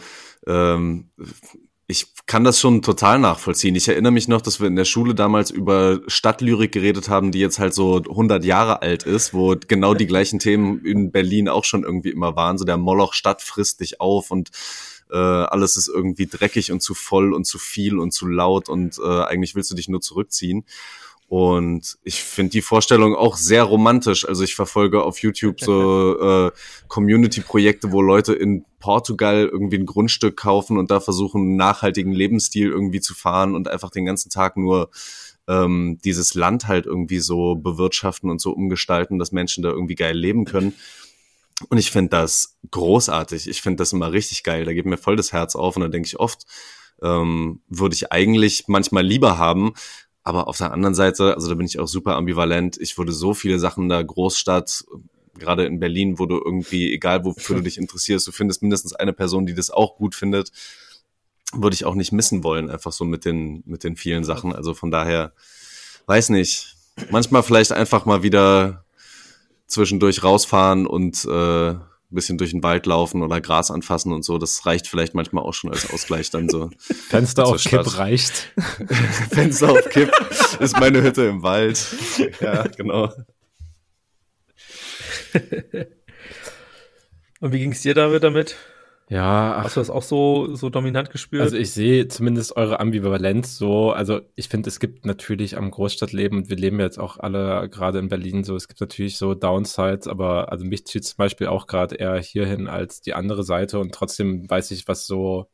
ähm, 0.47 1.09
ich 1.87 2.07
kann 2.25 2.45
das 2.45 2.59
schon 2.61 2.81
total 2.81 3.19
nachvollziehen. 3.19 3.75
Ich 3.75 3.89
erinnere 3.89 4.13
mich 4.13 4.29
noch, 4.29 4.41
dass 4.41 4.61
wir 4.61 4.67
in 4.67 4.77
der 4.77 4.85
Schule 4.85 5.13
damals 5.13 5.51
über 5.51 5.99
Stadtlyrik 6.07 6.71
geredet 6.71 7.09
haben, 7.09 7.31
die 7.31 7.39
jetzt 7.39 7.59
halt 7.59 7.73
so 7.73 7.97
100 7.97 8.43
Jahre 8.45 8.81
alt 8.81 9.03
ist, 9.03 9.33
wo 9.33 9.55
genau 9.67 9.93
die 9.93 10.07
gleichen 10.07 10.39
Themen 10.39 10.83
in 10.85 11.11
Berlin 11.11 11.49
auch 11.49 11.65
schon 11.65 11.83
irgendwie 11.83 12.09
immer 12.09 12.37
waren. 12.37 12.57
So 12.57 12.63
der 12.63 12.77
Moloch 12.77 13.13
Stadt 13.13 13.41
frisst 13.41 13.81
dich 13.81 13.99
auf 13.99 14.31
und 14.31 14.49
äh, 15.11 15.17
alles 15.17 15.77
ist 15.77 15.87
irgendwie 15.87 16.27
dreckig 16.27 16.71
und 16.71 16.81
zu 16.81 16.93
voll 16.93 17.33
und 17.33 17.45
zu 17.45 17.57
viel 17.57 17.99
und 17.99 18.11
zu 18.11 18.27
laut 18.27 18.69
und 18.69 18.99
äh, 18.99 19.23
eigentlich 19.23 19.55
willst 19.55 19.71
du 19.71 19.75
dich 19.75 19.89
nur 19.89 20.01
zurückziehen. 20.01 20.65
Und 21.27 21.97
ich 22.03 22.21
finde 22.21 22.51
die 22.51 22.61
Vorstellung 22.61 23.15
auch 23.15 23.35
sehr 23.35 23.63
romantisch. 23.63 24.27
Also 24.27 24.43
ich 24.43 24.53
verfolge 24.53 25.03
auf 25.03 25.19
YouTube 25.19 25.59
so 25.59 26.19
äh, 26.47 26.51
Community-Projekte, 26.87 27.91
wo 27.91 28.01
Leute 28.01 28.33
in 28.33 28.63
Portugal 28.79 29.49
irgendwie 29.51 29.79
ein 29.79 29.87
Grundstück 29.87 30.37
kaufen 30.37 30.77
und 30.77 30.91
da 30.91 30.99
versuchen, 30.99 31.41
einen 31.41 31.55
nachhaltigen 31.55 32.13
Lebensstil 32.13 32.69
irgendwie 32.69 33.01
zu 33.01 33.15
fahren 33.15 33.55
und 33.55 33.67
einfach 33.67 33.89
den 33.89 34.05
ganzen 34.05 34.29
Tag 34.29 34.55
nur 34.55 34.91
ähm, 35.47 35.99
dieses 36.03 36.35
Land 36.35 36.67
halt 36.67 36.85
irgendwie 36.85 37.19
so 37.19 37.55
bewirtschaften 37.55 38.29
und 38.29 38.39
so 38.39 38.51
umgestalten, 38.51 39.17
dass 39.17 39.31
Menschen 39.31 39.63
da 39.63 39.69
irgendwie 39.69 39.95
geil 39.95 40.17
leben 40.17 40.45
können. 40.45 40.73
Und 41.69 41.77
ich 41.77 41.91
finde 41.91 42.09
das 42.09 42.57
großartig. 42.71 43.47
Ich 43.47 43.61
finde 43.61 43.77
das 43.77 43.93
immer 43.93 44.11
richtig 44.11 44.43
geil. 44.43 44.65
Da 44.65 44.73
geht 44.73 44.85
mir 44.85 44.97
voll 44.97 45.15
das 45.15 45.31
Herz 45.31 45.55
auf 45.55 45.75
und 45.75 45.83
da 45.83 45.87
denke 45.87 46.07
ich 46.07 46.19
oft, 46.19 46.45
ähm, 47.01 47.61
würde 47.67 47.95
ich 47.95 48.11
eigentlich 48.11 48.65
manchmal 48.67 49.05
lieber 49.05 49.37
haben. 49.37 49.73
Aber 50.23 50.47
auf 50.47 50.57
der 50.57 50.71
anderen 50.71 50.95
Seite, 50.95 51.35
also 51.35 51.49
da 51.49 51.55
bin 51.55 51.67
ich 51.67 51.79
auch 51.79 51.87
super 51.87 52.15
ambivalent. 52.15 52.77
Ich 52.79 52.97
würde 52.97 53.11
so 53.11 53.33
viele 53.33 53.59
Sachen 53.59 53.89
der 53.89 54.03
Großstadt, 54.03 54.83
gerade 55.37 55.65
in 55.65 55.79
Berlin, 55.79 56.19
wo 56.19 56.25
du 56.25 56.41
irgendwie, 56.43 56.93
egal 56.93 57.23
wofür 57.25 57.57
du 57.57 57.63
dich 57.63 57.77
interessierst, 57.77 58.27
du 58.27 58.31
findest 58.31 58.61
mindestens 58.61 58.93
eine 58.93 59.13
Person, 59.13 59.45
die 59.45 59.53
das 59.53 59.69
auch 59.69 59.97
gut 59.97 60.15
findet, 60.15 60.51
würde 61.53 61.75
ich 61.75 61.85
auch 61.85 61.95
nicht 61.95 62.11
missen 62.11 62.43
wollen, 62.43 62.69
einfach 62.69 62.91
so 62.91 63.05
mit 63.05 63.23
den, 63.25 63.63
mit 63.65 63.83
den 63.83 63.95
vielen 63.95 64.23
Sachen. 64.23 64.53
Also 64.53 64.73
von 64.73 64.91
daher, 64.91 65.33
weiß 66.07 66.29
nicht. 66.29 66.75
Manchmal 67.11 67.43
vielleicht 67.43 67.73
einfach 67.73 68.05
mal 68.05 68.23
wieder 68.23 68.84
zwischendurch 69.67 70.23
rausfahren 70.23 70.87
und 70.87 71.25
äh, 71.25 71.69
ein 71.69 72.15
bisschen 72.15 72.37
durch 72.37 72.51
den 72.51 72.61
Wald 72.63 72.85
laufen 72.85 73.23
oder 73.23 73.41
Gras 73.41 73.71
anfassen 73.71 74.13
und 74.13 74.23
so. 74.23 74.37
Das 74.37 74.65
reicht 74.65 74.87
vielleicht 74.87 75.15
manchmal 75.15 75.43
auch 75.43 75.53
schon 75.53 75.71
als 75.71 75.91
Ausgleich 75.91 76.29
dann 76.29 76.49
so. 76.49 76.69
Fenster 76.79 77.45
auf 77.45 77.63
Kipp 77.63 77.97
reicht. 77.97 78.53
Fenster 79.31 79.71
auf 79.71 79.89
Kipp 79.89 80.11
ist 80.59 80.79
meine 80.79 81.01
Hütte 81.01 81.23
im 81.23 81.41
Wald. 81.41 81.83
Ja, 82.39 82.63
genau. 82.67 83.11
und 87.39 87.51
wie 87.51 87.59
ging 87.59 87.71
es 87.71 87.81
dir 87.81 87.93
damit 87.93 88.23
damit? 88.23 88.55
Ja. 89.07 89.61
Hast 89.63 89.75
du 89.75 89.81
das 89.81 89.91
auch 89.91 90.01
so, 90.01 90.55
so 90.55 90.69
dominant 90.69 91.11
gespürt? 91.11 91.43
Also 91.43 91.57
ich 91.57 91.71
sehe 91.71 92.07
zumindest 92.07 92.57
eure 92.57 92.79
Ambivalenz 92.79 93.55
so. 93.57 93.91
Also 93.91 94.21
ich 94.35 94.49
finde, 94.49 94.69
es 94.69 94.79
gibt 94.79 95.05
natürlich 95.05 95.57
am 95.57 95.69
Großstadtleben, 95.69 96.39
und 96.39 96.49
wir 96.49 96.57
leben 96.57 96.79
jetzt 96.79 96.97
auch 96.97 97.17
alle 97.17 97.69
gerade 97.69 97.99
in 97.99 98.09
Berlin 98.09 98.43
so, 98.43 98.55
es 98.55 98.67
gibt 98.67 98.81
natürlich 98.81 99.17
so 99.17 99.35
Downsides, 99.35 100.07
aber 100.07 100.51
also 100.51 100.65
mich 100.65 100.87
zieht 100.87 101.05
zum 101.05 101.17
Beispiel 101.17 101.47
auch 101.47 101.67
gerade 101.67 101.95
eher 101.95 102.17
hierhin 102.17 102.67
als 102.67 103.01
die 103.01 103.13
andere 103.13 103.43
Seite 103.43 103.79
und 103.79 103.93
trotzdem 103.93 104.49
weiß 104.49 104.71
ich, 104.71 104.87
was 104.87 105.05
so, 105.05 105.45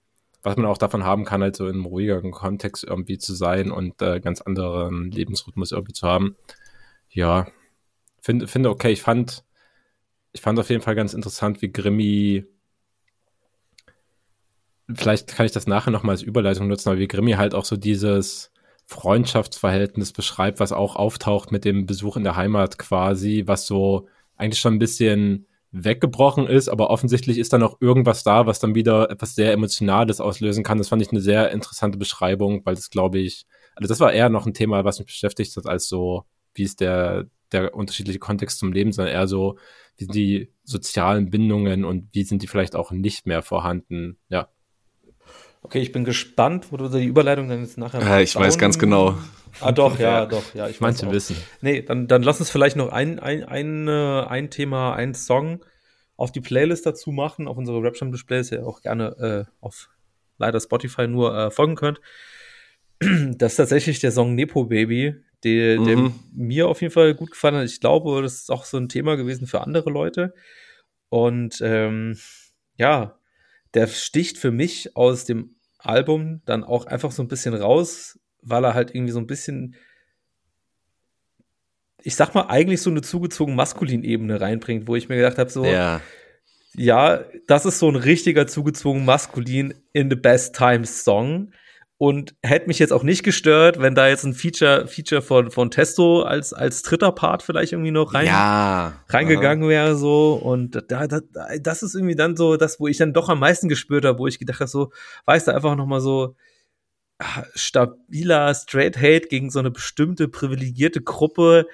was 0.43 0.55
man 0.55 0.65
auch 0.65 0.77
davon 0.77 1.03
haben 1.03 1.25
kann, 1.25 1.41
halt 1.41 1.57
so 1.57 1.67
in 1.67 1.75
einem 1.75 1.85
ruhigeren 1.85 2.31
Kontext 2.31 2.85
irgendwie 2.85 3.17
zu 3.17 3.33
sein 3.33 3.69
und 3.69 4.01
äh, 4.01 4.21
ganz 4.21 4.41
anderen 4.41 5.11
Lebensrhythmus 5.11 5.73
irgendwie 5.73 5.93
zu 5.93 6.07
haben. 6.07 6.37
Ja, 7.09 7.47
finde, 8.21 8.47
finde 8.47 8.69
okay, 8.69 8.91
ich 8.91 9.01
fand, 9.01 9.43
ich 10.31 10.39
fand 10.39 10.57
auf 10.57 10.69
jeden 10.69 10.81
Fall 10.81 10.95
ganz 10.95 11.13
interessant, 11.13 11.61
wie 11.61 11.71
Grimmy 11.71 12.45
vielleicht 14.95 15.27
kann 15.35 15.45
ich 15.45 15.51
das 15.51 15.67
nachher 15.67 15.91
nochmal 15.91 16.13
als 16.13 16.21
Überleitung 16.21 16.67
nutzen, 16.67 16.89
aber 16.89 16.99
wie 16.99 17.07
Grimmy 17.07 17.33
halt 17.33 17.53
auch 17.53 17.65
so 17.65 17.77
dieses 17.77 18.51
Freundschaftsverhältnis 18.85 20.11
beschreibt, 20.11 20.59
was 20.59 20.71
auch 20.71 20.95
auftaucht 20.95 21.51
mit 21.51 21.65
dem 21.65 21.85
Besuch 21.85 22.17
in 22.17 22.23
der 22.23 22.35
Heimat 22.35 22.77
quasi, 22.77 23.43
was 23.45 23.65
so 23.65 24.07
eigentlich 24.35 24.59
schon 24.59 24.75
ein 24.75 24.79
bisschen 24.79 25.47
weggebrochen 25.71 26.47
ist, 26.47 26.67
aber 26.67 26.89
offensichtlich 26.89 27.37
ist 27.37 27.53
da 27.53 27.57
noch 27.57 27.79
irgendwas 27.79 28.23
da, 28.23 28.45
was 28.45 28.59
dann 28.59 28.75
wieder 28.75 29.09
etwas 29.09 29.35
sehr 29.35 29.53
Emotionales 29.53 30.19
auslösen 30.19 30.63
kann. 30.63 30.77
Das 30.77 30.89
fand 30.89 31.01
ich 31.01 31.11
eine 31.11 31.21
sehr 31.21 31.51
interessante 31.51 31.97
Beschreibung, 31.97 32.65
weil 32.65 32.75
das 32.75 32.89
glaube 32.89 33.19
ich, 33.19 33.45
also 33.75 33.87
das 33.87 34.01
war 34.01 34.11
eher 34.11 34.29
noch 34.29 34.45
ein 34.45 34.53
Thema, 34.53 34.83
was 34.83 34.99
mich 34.99 35.07
beschäftigt 35.07 35.55
hat, 35.55 35.67
als 35.67 35.87
so, 35.87 36.25
wie 36.53 36.63
ist 36.63 36.81
der, 36.81 37.27
der 37.53 37.73
unterschiedliche 37.73 38.19
Kontext 38.19 38.59
zum 38.59 38.73
Leben, 38.73 38.91
sondern 38.91 39.13
eher 39.13 39.27
so, 39.27 39.57
wie 39.95 40.03
sind 40.05 40.15
die 40.15 40.53
sozialen 40.63 41.29
Bindungen 41.29 41.85
und 41.85 42.09
wie 42.11 42.23
sind 42.23 42.41
die 42.41 42.47
vielleicht 42.47 42.75
auch 42.75 42.91
nicht 42.91 43.25
mehr 43.25 43.41
vorhanden? 43.41 44.17
Ja. 44.27 44.49
Okay, 45.61 45.79
ich 45.79 45.91
bin 45.91 46.03
gespannt, 46.03 46.71
wo 46.71 46.77
du 46.77 46.89
die 46.89 47.05
Überleitung 47.05 47.47
dann 47.47 47.61
jetzt 47.61 47.77
nachher. 47.77 48.01
Ja, 48.01 48.19
ich 48.19 48.35
weiß 48.35 48.57
ganz 48.57 48.79
genau. 48.79 49.17
Ah, 49.59 49.71
doch, 49.71 49.99
ja, 49.99 50.25
doch, 50.25 50.55
ja. 50.55 50.67
Ich 50.67 50.79
Manche 50.79 51.11
wissen. 51.11 51.35
Nee, 51.61 51.81
dann, 51.81 52.07
dann 52.07 52.23
lass 52.23 52.39
uns 52.39 52.49
vielleicht 52.49 52.75
noch 52.75 52.91
ein, 52.91 53.19
ein, 53.19 53.43
ein, 53.43 53.87
äh, 53.87 54.23
ein 54.27 54.49
Thema, 54.49 54.95
ein 54.95 55.13
Song 55.13 55.63
auf 56.15 56.31
die 56.31 56.41
Playlist 56.41 56.85
dazu 56.85 57.11
machen, 57.11 57.47
auf 57.47 57.57
unsere 57.57 57.81
Rap 57.81 57.95
Displays, 57.95 58.49
ja 58.49 58.63
auch 58.63 58.81
gerne 58.81 59.47
äh, 59.49 59.51
auf 59.59 59.89
leider 60.37 60.59
Spotify 60.59 61.07
nur 61.07 61.35
äh, 61.35 61.51
folgen 61.51 61.75
könnt. 61.75 62.01
Das 62.99 63.53
ist 63.53 63.57
tatsächlich 63.57 63.99
der 63.99 64.11
Song 64.11 64.35
Nepo 64.35 64.65
Baby, 64.65 65.15
der, 65.43 65.77
der 65.77 65.97
mhm. 65.97 66.13
mir 66.33 66.67
auf 66.67 66.81
jeden 66.81 66.93
Fall 66.93 67.15
gut 67.15 67.31
gefallen 67.31 67.55
hat. 67.55 67.65
Ich 67.65 67.79
glaube, 67.79 68.21
das 68.21 68.33
ist 68.35 68.51
auch 68.51 68.63
so 68.63 68.77
ein 68.77 68.89
Thema 68.89 69.15
gewesen 69.15 69.47
für 69.47 69.61
andere 69.61 69.89
Leute. 69.89 70.35
Und 71.09 71.59
ähm, 71.63 72.19
ja, 72.77 73.17
der 73.73 73.87
sticht 73.87 74.37
für 74.37 74.51
mich 74.51 74.95
aus 74.95 75.25
dem 75.25 75.55
Album 75.77 76.41
dann 76.45 76.63
auch 76.63 76.85
einfach 76.85 77.11
so 77.11 77.23
ein 77.23 77.27
bisschen 77.27 77.53
raus, 77.53 78.19
weil 78.41 78.63
er 78.63 78.73
halt 78.73 78.93
irgendwie 78.93 79.11
so 79.11 79.19
ein 79.19 79.27
bisschen, 79.27 79.75
ich 82.03 82.15
sag 82.15 82.33
mal, 82.33 82.47
eigentlich 82.47 82.81
so 82.81 82.89
eine 82.89 83.01
zugezogen 83.01 83.55
maskulin 83.55 84.03
Ebene 84.03 84.41
reinbringt, 84.41 84.87
wo 84.87 84.95
ich 84.95 85.09
mir 85.09 85.15
gedacht 85.15 85.37
habe, 85.37 85.49
so, 85.49 85.65
ja. 85.65 86.01
ja, 86.75 87.23
das 87.47 87.65
ist 87.65 87.79
so 87.79 87.89
ein 87.89 87.95
richtiger 87.95 88.47
zugezogen 88.47 89.05
maskulin 89.05 89.73
in 89.93 90.09
the 90.09 90.15
best 90.15 90.55
times 90.55 91.03
Song 91.03 91.51
und 92.01 92.33
hätte 92.41 92.65
mich 92.65 92.79
jetzt 92.79 92.93
auch 92.93 93.03
nicht 93.03 93.21
gestört, 93.21 93.79
wenn 93.79 93.93
da 93.93 94.07
jetzt 94.07 94.23
ein 94.23 94.33
Feature, 94.33 94.87
Feature 94.87 95.21
von, 95.21 95.51
von 95.51 95.69
Testo 95.69 96.23
als, 96.23 96.51
als 96.51 96.81
dritter 96.81 97.11
Part 97.11 97.43
vielleicht 97.43 97.73
irgendwie 97.73 97.91
noch 97.91 98.15
rein, 98.15 98.25
ja. 98.25 98.93
reingegangen 99.07 99.69
wäre, 99.69 99.95
so. 99.95 100.33
Und 100.33 100.83
da, 100.87 101.05
da, 101.05 101.19
das 101.59 101.83
ist 101.83 101.93
irgendwie 101.93 102.15
dann 102.15 102.35
so 102.35 102.57
das, 102.57 102.79
wo 102.79 102.87
ich 102.87 102.97
dann 102.97 103.13
doch 103.13 103.29
am 103.29 103.39
meisten 103.39 103.69
gespürt 103.69 104.03
habe, 104.03 104.17
wo 104.17 104.25
ich 104.25 104.39
gedacht 104.39 104.61
habe, 104.61 104.67
so, 104.67 104.91
weißt 105.25 105.47
du, 105.47 105.53
einfach 105.53 105.75
nochmal 105.75 106.01
so 106.01 106.35
ah, 107.19 107.43
stabiler 107.53 108.51
Straight 108.55 108.97
Hate 108.97 109.27
gegen 109.27 109.51
so 109.51 109.59
eine 109.59 109.69
bestimmte 109.69 110.27
privilegierte 110.27 111.01
Gruppe. 111.01 111.67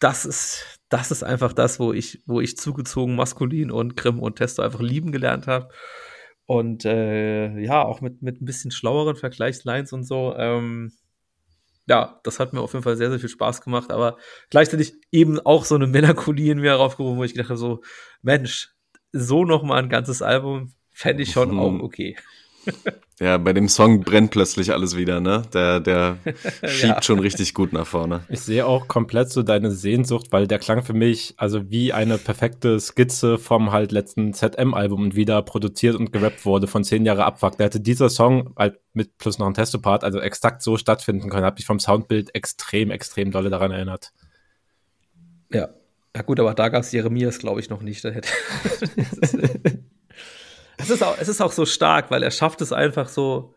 Das 0.00 0.26
ist, 0.26 0.80
das 0.88 1.12
ist 1.12 1.22
einfach 1.22 1.52
das, 1.52 1.78
wo 1.78 1.92
ich, 1.92 2.20
wo 2.26 2.40
ich 2.40 2.56
zugezogen 2.56 3.14
maskulin 3.14 3.70
und 3.70 3.96
Grimm 3.96 4.18
und 4.18 4.38
Testo 4.38 4.62
einfach 4.62 4.80
lieben 4.80 5.12
gelernt 5.12 5.46
habe. 5.46 5.68
Und 6.46 6.84
äh, 6.84 7.58
ja, 7.58 7.82
auch 7.82 8.00
mit, 8.00 8.22
mit 8.22 8.40
ein 8.40 8.44
bisschen 8.44 8.70
schlaueren 8.70 9.16
Vergleichslines 9.16 9.92
und 9.92 10.04
so. 10.04 10.34
Ähm, 10.36 10.92
ja, 11.86 12.20
das 12.22 12.40
hat 12.40 12.52
mir 12.52 12.60
auf 12.60 12.72
jeden 12.72 12.82
Fall 12.82 12.96
sehr, 12.96 13.10
sehr 13.10 13.20
viel 13.20 13.28
Spaß 13.28 13.60
gemacht, 13.60 13.90
aber 13.90 14.16
gleichzeitig 14.50 14.94
eben 15.12 15.38
auch 15.40 15.64
so 15.64 15.74
eine 15.74 15.86
Melancholie 15.86 16.52
in 16.52 16.60
mir 16.60 16.74
raufgerufen, 16.74 17.18
wo 17.18 17.24
ich 17.24 17.34
gedacht 17.34 17.50
habe, 17.50 17.58
so, 17.58 17.82
Mensch, 18.22 18.70
so 19.12 19.44
nochmal 19.44 19.82
ein 19.82 19.88
ganzes 19.88 20.22
Album 20.22 20.72
fände 20.90 21.22
ich 21.22 21.32
schon 21.32 21.52
mhm. 21.52 21.58
auch 21.58 21.80
okay. 21.80 22.16
Ja, 23.20 23.38
bei 23.38 23.52
dem 23.52 23.68
Song 23.68 24.00
brennt 24.00 24.32
plötzlich 24.32 24.72
alles 24.72 24.96
wieder, 24.96 25.20
ne? 25.20 25.42
Der, 25.52 25.78
der 25.78 26.18
schiebt 26.64 26.94
ja. 26.94 27.02
schon 27.02 27.20
richtig 27.20 27.54
gut 27.54 27.72
nach 27.72 27.86
vorne. 27.86 28.24
Ich 28.28 28.40
sehe 28.40 28.66
auch 28.66 28.88
komplett 28.88 29.30
so 29.30 29.44
deine 29.44 29.70
Sehnsucht, 29.70 30.32
weil 30.32 30.48
der 30.48 30.58
klang 30.58 30.82
für 30.82 30.94
mich 30.94 31.34
also 31.36 31.70
wie 31.70 31.92
eine 31.92 32.18
perfekte 32.18 32.80
Skizze 32.80 33.38
vom 33.38 33.70
halt 33.70 33.92
letzten 33.92 34.34
ZM-Album 34.34 35.00
und 35.00 35.14
wieder 35.14 35.42
produziert 35.42 35.94
und 35.94 36.12
gerappt 36.12 36.44
wurde 36.44 36.66
von 36.66 36.82
zehn 36.82 37.04
Jahre 37.04 37.24
Abfuck. 37.24 37.56
Da 37.56 37.64
hätte 37.64 37.80
dieser 37.80 38.10
Song 38.10 38.52
halt 38.56 38.80
mit 38.92 39.16
plus 39.16 39.38
noch 39.38 39.46
ein 39.46 39.54
Testopart 39.54 40.02
also 40.02 40.18
exakt 40.18 40.62
so 40.62 40.76
stattfinden 40.76 41.30
können. 41.30 41.46
Hat 41.46 41.56
mich 41.56 41.66
vom 41.66 41.78
Soundbild 41.78 42.34
extrem, 42.34 42.90
extrem 42.90 43.30
dolle 43.30 43.50
daran 43.50 43.70
erinnert. 43.70 44.12
Ja. 45.52 45.68
Ja 46.16 46.22
gut, 46.22 46.38
aber 46.38 46.54
da 46.54 46.68
gab 46.68 46.82
es 46.82 46.92
Jeremias, 46.92 47.40
glaube 47.40 47.58
ich, 47.58 47.70
noch 47.70 47.82
nicht. 47.82 48.04
Es 50.76 50.90
ist, 50.90 51.02
auch, 51.02 51.16
es 51.18 51.28
ist 51.28 51.40
auch 51.40 51.52
so 51.52 51.66
stark, 51.66 52.10
weil 52.10 52.22
er 52.22 52.30
schafft 52.30 52.60
es 52.60 52.72
einfach 52.72 53.08
so. 53.08 53.54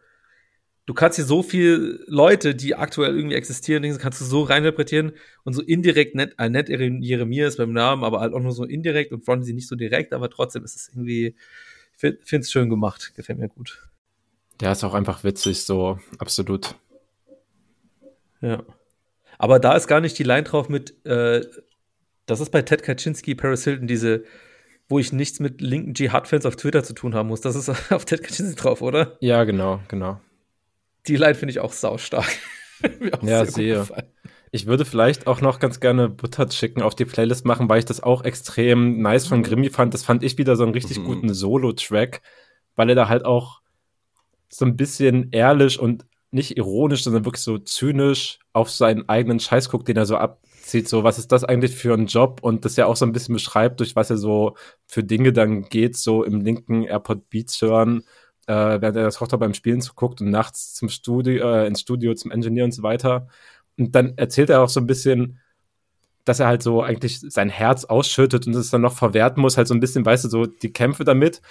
Du 0.85 0.93
kannst 0.93 1.17
hier 1.17 1.25
so 1.25 1.43
viele 1.43 1.99
Leute, 2.07 2.55
die 2.55 2.75
aktuell 2.75 3.17
irgendwie 3.17 3.35
existieren, 3.35 3.83
kannst 3.97 4.21
du 4.21 4.25
so 4.25 4.43
reininterpretieren 4.43 5.11
und 5.43 5.51
so 5.51 5.61
indirekt 5.61 6.15
nett, 6.15 6.35
äh, 6.37 6.47
nett 6.49 6.69
Jeremias 6.69 7.57
beim 7.57 7.73
Namen, 7.73 8.05
aber 8.05 8.21
halt 8.21 8.33
auch 8.33 8.39
nur 8.39 8.53
so 8.53 8.63
indirekt 8.63 9.11
und 9.11 9.43
sie 9.43 9.51
nicht 9.51 9.67
so 9.67 9.75
direkt, 9.75 10.13
aber 10.13 10.29
trotzdem 10.29 10.63
ist 10.63 10.77
es 10.77 10.87
irgendwie, 10.87 11.35
ich 11.91 11.99
finde 11.99 12.39
es 12.39 12.51
schön 12.51 12.69
gemacht, 12.69 13.13
gefällt 13.15 13.37
mir 13.37 13.49
gut. 13.49 13.85
Der 14.61 14.71
ist 14.71 14.85
auch 14.85 14.93
einfach 14.93 15.25
witzig, 15.25 15.63
so 15.63 15.99
absolut. 16.19 16.75
Ja. 18.41 18.63
Aber 19.37 19.59
da 19.59 19.75
ist 19.75 19.87
gar 19.87 19.99
nicht 19.99 20.17
die 20.17 20.23
Line 20.23 20.43
drauf 20.43 20.69
mit, 20.69 21.05
äh, 21.05 21.45
das 22.27 22.39
ist 22.39 22.51
bei 22.51 22.61
Ted 22.61 22.83
Kaczynski, 22.83 23.35
Paris 23.35 23.65
Hilton, 23.65 23.87
diese 23.87 24.23
wo 24.89 24.99
ich 24.99 25.11
nichts 25.11 25.39
mit 25.39 25.61
linken 25.61 25.93
Dschihad-Fans 25.93 26.45
auf 26.45 26.55
Twitter 26.55 26.83
zu 26.83 26.93
tun 26.93 27.13
haben 27.13 27.27
muss. 27.27 27.41
Das 27.41 27.55
ist 27.55 27.69
auf 27.91 28.05
Ted 28.05 28.23
Kaczynski 28.23 28.55
drauf, 28.55 28.81
oder? 28.81 29.17
Ja, 29.19 29.43
genau, 29.43 29.79
genau. 29.87 30.19
Die 31.07 31.15
Line 31.15 31.35
finde 31.35 31.51
ich 31.51 31.59
auch 31.59 31.73
saustark. 31.73 32.27
ja, 33.21 33.45
sehe. 33.45 33.85
Ich 34.51 34.65
würde 34.65 34.85
vielleicht 34.85 35.27
auch 35.27 35.41
noch 35.41 35.59
ganz 35.59 35.79
gerne 35.79 36.09
Butter 36.09 36.47
Chicken 36.47 36.81
auf 36.81 36.95
die 36.95 37.05
Playlist 37.05 37.45
machen, 37.45 37.67
weil 37.69 37.79
ich 37.79 37.85
das 37.85 38.01
auch 38.01 38.23
extrem 38.23 39.01
nice 39.01 39.27
von 39.27 39.39
mhm. 39.39 39.43
Grimmy 39.43 39.69
fand. 39.69 39.93
Das 39.93 40.03
fand 40.03 40.23
ich 40.23 40.37
wieder 40.37 40.55
so 40.55 40.63
einen 40.63 40.73
richtig 40.73 40.99
mhm. 40.99 41.05
guten 41.05 41.33
Solo-Track, 41.33 42.21
weil 42.75 42.89
er 42.89 42.95
da 42.95 43.09
halt 43.09 43.25
auch 43.25 43.61
so 44.49 44.65
ein 44.65 44.77
bisschen 44.77 45.29
ehrlich 45.31 45.79
und 45.79 46.05
nicht 46.31 46.57
ironisch, 46.57 47.03
sondern 47.03 47.25
wirklich 47.25 47.43
so 47.43 47.57
zynisch 47.57 48.39
auf 48.53 48.69
seinen 48.69 49.07
eigenen 49.09 49.39
Scheiß 49.39 49.69
guckt, 49.69 49.87
den 49.87 49.97
er 49.97 50.05
so 50.05 50.17
ab, 50.17 50.41
zieht, 50.67 50.87
so, 50.87 51.03
was 51.03 51.17
ist 51.17 51.31
das 51.31 51.43
eigentlich 51.43 51.75
für 51.75 51.93
ein 51.93 52.07
Job? 52.07 52.39
Und 52.41 52.65
das 52.65 52.75
ja 52.75 52.85
auch 52.85 52.95
so 52.95 53.05
ein 53.05 53.11
bisschen 53.11 53.33
beschreibt, 53.33 53.79
durch 53.79 53.95
was 53.95 54.09
er 54.09 54.17
so 54.17 54.55
für 54.85 55.03
Dinge 55.03 55.33
dann 55.33 55.63
geht, 55.63 55.97
so 55.97 56.23
im 56.23 56.41
linken 56.41 56.83
Airport 56.83 57.29
Beats 57.29 57.61
hören, 57.61 58.03
äh, 58.47 58.53
während 58.53 58.97
er 58.97 59.03
das 59.03 59.15
Tochter 59.17 59.37
beim 59.37 59.53
Spielen 59.53 59.81
zuguckt 59.81 60.21
und 60.21 60.29
nachts 60.29 60.73
zum 60.73 60.89
Studio, 60.89 61.49
äh, 61.49 61.67
ins 61.67 61.81
Studio 61.81 62.13
zum 62.13 62.31
Engineer 62.31 62.65
und 62.65 62.73
so 62.73 62.83
weiter. 62.83 63.27
Und 63.77 63.95
dann 63.95 64.17
erzählt 64.17 64.49
er 64.49 64.61
auch 64.61 64.69
so 64.69 64.79
ein 64.79 64.87
bisschen, 64.87 65.39
dass 66.25 66.39
er 66.39 66.47
halt 66.47 66.63
so 66.63 66.81
eigentlich 66.81 67.19
sein 67.21 67.49
Herz 67.49 67.85
ausschüttet 67.85 68.47
und 68.47 68.55
es 68.55 68.69
dann 68.69 68.81
noch 68.81 68.93
verwerten 68.93 69.41
muss, 69.41 69.57
halt 69.57 69.67
so 69.67 69.73
ein 69.73 69.79
bisschen, 69.79 70.05
weißt 70.05 70.25
du, 70.25 70.29
so 70.29 70.45
die 70.45 70.73
Kämpfe 70.73 71.05
damit 71.05 71.41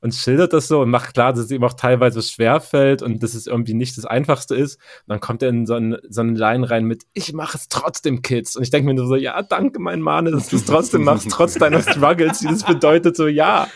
und 0.00 0.14
schildert 0.14 0.52
das 0.52 0.68
so 0.68 0.80
und 0.80 0.90
macht 0.90 1.14
klar, 1.14 1.32
dass 1.32 1.44
es 1.44 1.50
ihm 1.50 1.64
auch 1.64 1.72
teilweise 1.72 2.22
schwer 2.22 2.60
fällt 2.60 3.02
und 3.02 3.22
dass 3.22 3.34
es 3.34 3.46
irgendwie 3.46 3.74
nicht 3.74 3.98
das 3.98 4.04
Einfachste 4.04 4.54
ist. 4.54 4.76
Und 4.76 5.08
dann 5.08 5.20
kommt 5.20 5.42
er 5.42 5.48
in 5.48 5.66
so, 5.66 5.74
ein, 5.74 5.96
so 6.08 6.20
eine 6.20 6.32
Line 6.32 6.70
rein 6.70 6.84
mit, 6.84 7.04
ich 7.12 7.32
mache 7.32 7.56
es 7.56 7.68
trotzdem, 7.68 8.22
Kids. 8.22 8.56
Und 8.56 8.62
ich 8.62 8.70
denke 8.70 8.86
mir 8.86 8.94
nur 8.94 9.06
so, 9.06 9.16
ja, 9.16 9.42
danke, 9.42 9.80
mein 9.80 10.00
Mann, 10.00 10.26
dass 10.26 10.48
du 10.48 10.56
es 10.56 10.64
trotzdem 10.64 11.04
machst, 11.04 11.28
trotz 11.30 11.54
deiner 11.54 11.82
Struggles, 11.82 12.38
die 12.40 12.46
das 12.46 12.64
bedeutet, 12.64 13.16
so, 13.16 13.26
ja. 13.26 13.68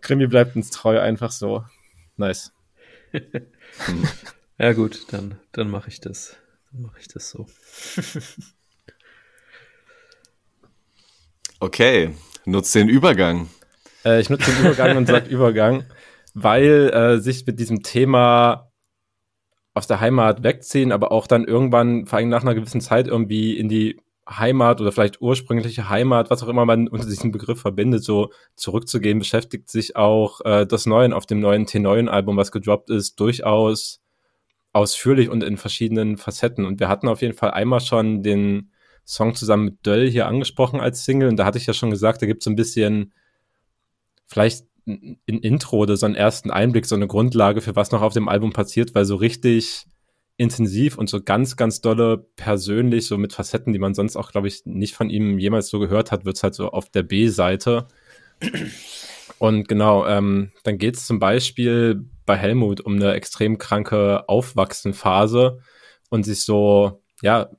Krimi 0.00 0.26
bleibt 0.26 0.56
uns 0.56 0.70
treu, 0.70 1.00
einfach 1.00 1.30
so. 1.30 1.64
Nice. 2.16 2.52
ja, 4.58 4.72
gut, 4.72 5.12
dann, 5.12 5.38
dann 5.52 5.70
mache 5.70 5.88
ich 5.88 6.00
das. 6.00 6.36
Dann 6.72 6.82
mache 6.82 6.98
ich 7.00 7.08
das 7.08 7.30
so. 7.30 7.46
okay, 11.60 12.14
nutzt 12.44 12.74
den 12.74 12.88
Übergang. 12.88 13.48
Äh, 14.04 14.20
ich 14.20 14.30
nutze 14.30 14.50
den 14.50 14.64
Übergang 14.64 14.96
und 14.96 15.06
sage 15.06 15.28
Übergang, 15.30 15.84
weil 16.34 16.90
äh, 16.90 17.18
sich 17.18 17.46
mit 17.46 17.58
diesem 17.60 17.82
Thema 17.82 18.72
aus 19.74 19.86
der 19.86 20.00
Heimat 20.00 20.42
wegziehen, 20.42 20.92
aber 20.92 21.12
auch 21.12 21.26
dann 21.26 21.44
irgendwann, 21.44 22.06
vor 22.06 22.18
allem 22.18 22.28
nach 22.28 22.42
einer 22.42 22.54
gewissen 22.54 22.80
Zeit, 22.80 23.06
irgendwie 23.06 23.56
in 23.56 23.68
die 23.68 24.00
Heimat 24.28 24.80
oder 24.80 24.92
vielleicht 24.92 25.20
ursprüngliche 25.20 25.88
Heimat, 25.88 26.30
was 26.30 26.42
auch 26.42 26.48
immer 26.48 26.64
man 26.64 26.88
unter 26.88 27.06
diesem 27.06 27.32
Begriff 27.32 27.60
verbindet, 27.60 28.04
so 28.04 28.30
zurückzugehen, 28.54 29.18
beschäftigt 29.18 29.70
sich 29.70 29.96
auch 29.96 30.40
äh, 30.44 30.66
das 30.66 30.86
Neuen 30.86 31.12
auf 31.12 31.26
dem 31.26 31.40
neuen 31.40 31.66
T9-Album, 31.66 32.36
was 32.36 32.52
gedroppt 32.52 32.90
ist, 32.90 33.18
durchaus 33.18 34.00
ausführlich 34.72 35.28
und 35.28 35.42
in 35.42 35.56
verschiedenen 35.56 36.16
Facetten. 36.16 36.64
Und 36.64 36.80
wir 36.80 36.88
hatten 36.88 37.08
auf 37.08 37.20
jeden 37.20 37.34
Fall 37.34 37.50
einmal 37.50 37.80
schon 37.80 38.22
den 38.22 38.70
Song 39.04 39.34
zusammen 39.34 39.64
mit 39.64 39.86
Döll 39.86 40.08
hier 40.08 40.26
angesprochen 40.26 40.80
als 40.80 41.04
Single. 41.04 41.28
Und 41.28 41.36
da 41.36 41.44
hatte 41.44 41.58
ich 41.58 41.66
ja 41.66 41.74
schon 41.74 41.90
gesagt, 41.90 42.22
da 42.22 42.26
gibt 42.26 42.42
es 42.42 42.44
so 42.44 42.50
ein 42.50 42.56
bisschen 42.56 43.12
vielleicht 44.32 44.66
ein 44.86 45.18
Intro 45.26 45.76
oder 45.78 45.96
so 45.96 46.06
einen 46.06 46.16
ersten 46.16 46.50
Einblick, 46.50 46.86
so 46.86 46.96
eine 46.96 47.06
Grundlage 47.06 47.60
für 47.60 47.76
was 47.76 47.92
noch 47.92 48.02
auf 48.02 48.14
dem 48.14 48.28
Album 48.28 48.52
passiert, 48.52 48.94
weil 48.94 49.04
so 49.04 49.16
richtig 49.16 49.86
intensiv 50.36 50.98
und 50.98 51.08
so 51.08 51.22
ganz, 51.22 51.56
ganz 51.56 51.80
dolle 51.80 52.18
persönlich, 52.36 53.06
so 53.06 53.18
mit 53.18 53.32
Facetten, 53.32 53.72
die 53.72 53.78
man 53.78 53.94
sonst 53.94 54.16
auch, 54.16 54.32
glaube 54.32 54.48
ich, 54.48 54.62
nicht 54.64 54.94
von 54.94 55.10
ihm 55.10 55.38
jemals 55.38 55.68
so 55.68 55.78
gehört 55.78 56.10
hat, 56.10 56.24
wird 56.24 56.36
es 56.36 56.42
halt 56.42 56.54
so 56.54 56.70
auf 56.70 56.88
der 56.88 57.02
B-Seite. 57.04 57.86
Und 59.38 59.68
genau, 59.68 60.06
ähm, 60.06 60.52
dann 60.64 60.78
geht 60.78 60.96
es 60.96 61.06
zum 61.06 61.18
Beispiel 61.18 62.04
bei 62.26 62.36
Helmut 62.36 62.80
um 62.80 62.96
eine 62.96 63.12
extrem 63.12 63.58
kranke 63.58 64.28
Aufwachsenphase 64.28 65.58
und 66.10 66.24
sich 66.24 66.42
so, 66.42 67.02
ja, 67.22 67.50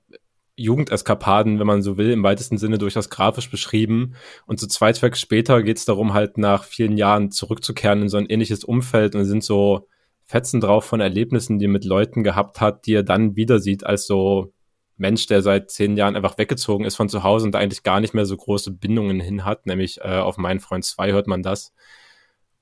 Jugendeskapaden, 0.55 1.59
wenn 1.59 1.67
man 1.67 1.81
so 1.81 1.97
will, 1.97 2.11
im 2.11 2.23
weitesten 2.23 2.57
Sinne 2.57 2.77
durchaus 2.77 3.09
grafisch 3.09 3.49
beschrieben. 3.49 4.15
Und 4.45 4.59
so 4.59 4.67
zwei 4.67 4.93
Tracks 4.93 5.19
später 5.19 5.63
geht 5.63 5.77
es 5.77 5.85
darum, 5.85 6.13
halt 6.13 6.37
nach 6.37 6.63
vielen 6.63 6.97
Jahren 6.97 7.31
zurückzukehren 7.31 8.03
in 8.03 8.09
so 8.09 8.17
ein 8.17 8.27
ähnliches 8.27 8.63
Umfeld 8.63 9.15
und 9.15 9.25
sind 9.25 9.43
so 9.43 9.87
Fetzen 10.25 10.61
drauf 10.61 10.85
von 10.85 11.01
Erlebnissen, 11.01 11.59
die 11.59 11.65
er 11.65 11.69
mit 11.69 11.85
Leuten 11.85 12.23
gehabt 12.23 12.61
hat, 12.61 12.85
die 12.85 12.93
er 12.93 13.03
dann 13.03 13.35
wieder 13.35 13.59
sieht 13.59 13.85
als 13.85 14.05
so 14.07 14.53
Mensch, 14.95 15.25
der 15.25 15.41
seit 15.41 15.71
zehn 15.71 15.97
Jahren 15.97 16.15
einfach 16.15 16.37
weggezogen 16.37 16.85
ist 16.85 16.95
von 16.95 17.09
zu 17.09 17.23
Hause 17.23 17.45
und 17.45 17.51
da 17.53 17.59
eigentlich 17.59 17.83
gar 17.83 17.99
nicht 17.99 18.13
mehr 18.13 18.25
so 18.25 18.37
große 18.37 18.71
Bindungen 18.71 19.19
hin 19.19 19.43
hat, 19.43 19.65
nämlich 19.65 19.99
äh, 20.01 20.19
auf 20.19 20.37
meinen 20.37 20.59
Freund 20.59 20.85
2 20.85 21.11
hört 21.11 21.27
man 21.27 21.41
das. 21.41 21.73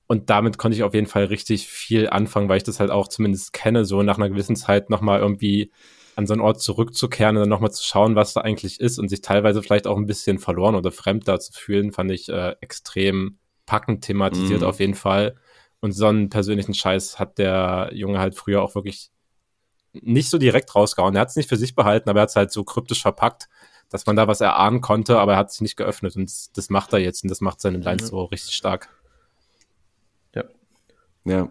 Und 0.06 0.30
damit 0.30 0.58
konnte 0.58 0.76
ich 0.76 0.82
auf 0.82 0.94
jeden 0.94 1.06
Fall 1.06 1.24
richtig 1.24 1.68
viel 1.68 2.08
anfangen, 2.08 2.48
weil 2.48 2.56
ich 2.56 2.64
das 2.64 2.80
halt 2.80 2.90
auch 2.90 3.08
zumindest 3.08 3.52
kenne, 3.52 3.84
so 3.84 4.02
nach 4.02 4.18
einer 4.18 4.28
gewissen 4.28 4.56
Zeit 4.56 4.90
nochmal 4.90 5.20
irgendwie 5.20 5.70
an 6.16 6.26
so 6.26 6.34
einen 6.34 6.42
Ort 6.42 6.60
zurückzukehren 6.60 7.36
und 7.36 7.42
dann 7.42 7.48
nochmal 7.48 7.72
zu 7.72 7.84
schauen, 7.84 8.14
was 8.16 8.34
da 8.34 8.42
eigentlich 8.42 8.80
ist 8.80 8.98
und 8.98 9.08
sich 9.08 9.22
teilweise 9.22 9.62
vielleicht 9.62 9.86
auch 9.86 9.96
ein 9.96 10.06
bisschen 10.06 10.38
verloren 10.38 10.74
oder 10.74 10.92
fremd 10.92 11.26
da 11.26 11.40
zu 11.40 11.52
fühlen, 11.52 11.92
fand 11.92 12.10
ich 12.10 12.28
äh, 12.28 12.54
extrem 12.60 13.38
packend 13.66 14.04
thematisiert 14.04 14.60
mm. 14.60 14.64
auf 14.64 14.80
jeden 14.80 14.94
Fall. 14.94 15.36
Und 15.80 15.92
so 15.92 16.06
einen 16.06 16.28
persönlichen 16.28 16.74
Scheiß 16.74 17.18
hat 17.18 17.38
der 17.38 17.90
Junge 17.92 18.18
halt 18.18 18.34
früher 18.34 18.62
auch 18.62 18.74
wirklich 18.74 19.10
nicht 19.92 20.30
so 20.30 20.38
direkt 20.38 20.74
rausgehauen. 20.74 21.14
Er 21.14 21.22
hat 21.22 21.30
es 21.30 21.36
nicht 21.36 21.48
für 21.48 21.56
sich 21.56 21.74
behalten, 21.74 22.08
aber 22.08 22.20
er 22.20 22.22
hat 22.22 22.30
es 22.30 22.36
halt 22.36 22.52
so 22.52 22.64
kryptisch 22.64 23.02
verpackt, 23.02 23.48
dass 23.88 24.06
man 24.06 24.16
da 24.16 24.28
was 24.28 24.40
erahnen 24.40 24.80
konnte, 24.80 25.18
aber 25.18 25.32
er 25.32 25.38
hat 25.38 25.52
sich 25.52 25.60
nicht 25.60 25.76
geöffnet 25.76 26.16
und 26.16 26.28
das, 26.28 26.50
das 26.52 26.70
macht 26.70 26.92
er 26.92 26.98
jetzt 26.98 27.22
und 27.24 27.30
das 27.30 27.40
macht 27.40 27.60
seine 27.60 27.78
Lines 27.78 28.04
mhm. 28.04 28.06
so 28.06 28.24
richtig 28.24 28.54
stark. 28.54 28.88
Ja. 31.24 31.48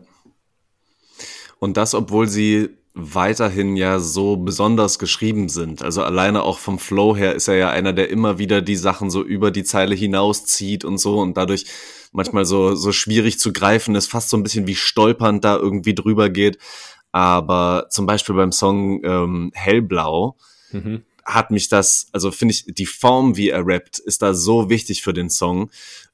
Und 1.59 1.77
das, 1.77 1.93
obwohl 1.93 2.27
sie 2.27 2.77
weiterhin 2.93 3.77
ja 3.77 3.99
so 3.99 4.37
besonders 4.37 4.99
geschrieben 4.99 5.47
sind. 5.49 5.81
Also 5.81 6.03
alleine 6.03 6.43
auch 6.43 6.59
vom 6.59 6.77
Flow 6.77 7.15
her 7.15 7.35
ist 7.35 7.47
er 7.47 7.55
ja 7.55 7.69
einer, 7.69 7.93
der 7.93 8.09
immer 8.09 8.37
wieder 8.37 8.61
die 8.61 8.75
Sachen 8.75 9.09
so 9.09 9.23
über 9.23 9.51
die 9.51 9.63
Zeile 9.63 9.95
hinauszieht 9.95 10.83
und 10.83 10.97
so 10.97 11.19
und 11.19 11.37
dadurch 11.37 11.65
manchmal 12.11 12.45
so, 12.45 12.75
so 12.75 12.91
schwierig 12.91 13.39
zu 13.39 13.53
greifen 13.53 13.95
ist, 13.95 14.07
fast 14.07 14.29
so 14.29 14.37
ein 14.37 14.43
bisschen 14.43 14.67
wie 14.67 14.75
stolpernd 14.75 15.45
da 15.45 15.55
irgendwie 15.55 15.95
drüber 15.95 16.29
geht. 16.29 16.57
Aber 17.13 17.87
zum 17.89 18.05
Beispiel 18.05 18.35
beim 18.35 18.51
Song 18.51 19.01
ähm, 19.03 19.51
Hellblau 19.53 20.35
mhm. 20.71 21.03
hat 21.25 21.51
mich 21.51 21.69
das, 21.69 22.07
also 22.11 22.31
finde 22.31 22.53
ich, 22.53 22.65
die 22.67 22.85
Form, 22.85 23.37
wie 23.37 23.49
er 23.49 23.65
rappt, 23.65 23.99
ist 23.99 24.21
da 24.21 24.33
so 24.33 24.69
wichtig 24.69 25.01
für 25.01 25.13
den 25.13 25.29
Song 25.29 25.69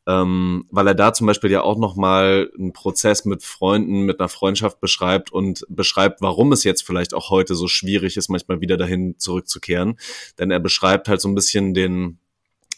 ähm, 0.07 0.65
weil 0.71 0.87
er 0.87 0.95
da 0.95 1.11
zum 1.11 1.27
Beispiel 1.27 1.51
ja 1.51 1.61
auch 1.61 1.77
nochmal 1.77 2.49
einen 2.57 2.71
Prozess 2.71 3.25
mit 3.25 3.43
Freunden, 3.43 4.03
mit 4.03 4.21
einer 4.21 4.29
Freundschaft 4.29 4.79
beschreibt 4.79 5.33
und 5.33 5.65
beschreibt, 5.67 6.21
warum 6.21 6.53
es 6.53 6.63
jetzt 6.63 6.83
vielleicht 6.83 7.13
auch 7.13 7.29
heute 7.29 7.55
so 7.55 7.67
schwierig 7.67 8.15
ist, 8.15 8.29
manchmal 8.29 8.61
wieder 8.61 8.77
dahin 8.77 9.15
zurückzukehren. 9.19 9.99
Denn 10.39 10.49
er 10.49 10.61
beschreibt 10.61 11.09
halt 11.09 11.19
so 11.19 11.27
ein 11.27 11.35
bisschen 11.35 11.73
den, 11.73 12.19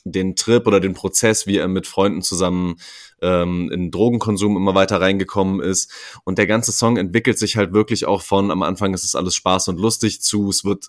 den 0.05 0.36
Trip 0.36 0.65
oder 0.65 0.80
den 0.80 0.95
Prozess, 0.95 1.45
wie 1.45 1.57
er 1.57 1.67
mit 1.67 1.86
Freunden 1.86 2.23
zusammen 2.23 2.77
ähm, 3.21 3.69
in 3.71 3.91
Drogenkonsum 3.91 4.57
immer 4.57 4.73
weiter 4.73 4.99
reingekommen 4.99 5.61
ist. 5.61 5.91
Und 6.23 6.39
der 6.39 6.47
ganze 6.47 6.71
Song 6.71 6.97
entwickelt 6.97 7.38
sich 7.38 7.57
halt 7.57 7.73
wirklich 7.73 8.07
auch 8.07 8.23
von, 8.23 8.49
am 8.49 8.63
Anfang 8.63 8.95
ist 8.95 9.03
es 9.03 9.13
alles 9.13 9.36
Spaß 9.36 9.67
und 9.67 9.80
lustig 9.80 10.23
zu, 10.23 10.49
es 10.49 10.65
wird 10.65 10.88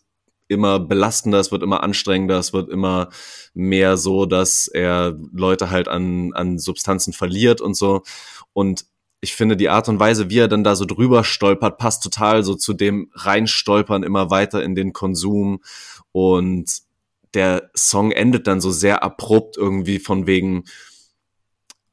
immer 0.50 0.80
belastender, 0.80 1.38
es 1.38 1.52
wird 1.52 1.62
immer 1.62 1.82
anstrengender, 1.82 2.38
es 2.38 2.52
wird 2.52 2.68
immer 2.68 3.08
mehr 3.54 3.96
so, 3.96 4.26
dass 4.26 4.66
er 4.66 5.16
Leute 5.32 5.70
halt 5.70 5.88
an, 5.88 6.32
an 6.34 6.58
Substanzen 6.58 7.12
verliert 7.12 7.60
und 7.60 7.74
so. 7.74 8.02
Und 8.52 8.84
ich 9.20 9.34
finde, 9.34 9.56
die 9.56 9.68
Art 9.68 9.88
und 9.88 10.00
Weise, 10.00 10.30
wie 10.30 10.38
er 10.38 10.48
dann 10.48 10.64
da 10.64 10.74
so 10.74 10.84
drüber 10.86 11.24
stolpert, 11.24 11.78
passt 11.78 12.02
total 12.02 12.42
so 12.42 12.54
zu 12.54 12.72
dem 12.72 13.10
Reinstolpern 13.14 14.02
immer 14.02 14.30
weiter 14.30 14.62
in 14.62 14.74
den 14.74 14.92
Konsum. 14.92 15.62
Und 16.12 16.70
der 17.34 17.70
Song 17.76 18.12
endet 18.12 18.46
dann 18.46 18.60
so 18.60 18.70
sehr 18.70 19.02
abrupt 19.02 19.56
irgendwie 19.56 19.98
von 19.98 20.26
wegen, 20.26 20.64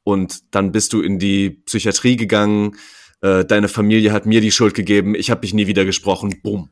und 0.04 0.54
dann 0.54 0.72
bist 0.72 0.94
du 0.94 1.02
in 1.02 1.18
die 1.18 1.50
Psychiatrie 1.50 2.16
gegangen, 2.16 2.78
äh, 3.20 3.44
deine 3.44 3.68
Familie 3.68 4.10
hat 4.10 4.24
mir 4.24 4.40
die 4.40 4.52
Schuld 4.52 4.74
gegeben, 4.74 5.14
ich 5.14 5.30
habe 5.30 5.42
dich 5.42 5.52
nie 5.52 5.66
wieder 5.66 5.84
gesprochen, 5.84 6.40
bumm. 6.42 6.70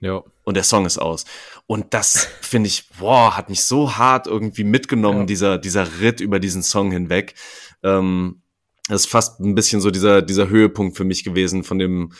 Ja. 0.00 0.22
Und 0.44 0.54
der 0.54 0.64
Song 0.64 0.86
ist 0.86 0.98
aus. 0.98 1.24
Und 1.66 1.94
das 1.94 2.26
finde 2.40 2.68
ich, 2.68 2.88
boah, 2.98 3.36
hat 3.36 3.50
mich 3.50 3.64
so 3.64 3.96
hart 3.96 4.26
irgendwie 4.26 4.64
mitgenommen, 4.64 5.20
ja. 5.20 5.26
dieser, 5.26 5.58
dieser 5.58 6.00
Ritt 6.00 6.20
über 6.20 6.40
diesen 6.40 6.62
Song 6.62 6.90
hinweg. 6.90 7.34
Ähm, 7.82 8.42
das 8.88 9.02
ist 9.02 9.10
fast 9.10 9.40
ein 9.40 9.54
bisschen 9.54 9.80
so 9.80 9.90
dieser, 9.90 10.22
dieser 10.22 10.48
Höhepunkt 10.48 10.96
für 10.96 11.04
mich 11.04 11.22
gewesen, 11.22 11.62
von 11.62 11.78
dem 11.78 12.12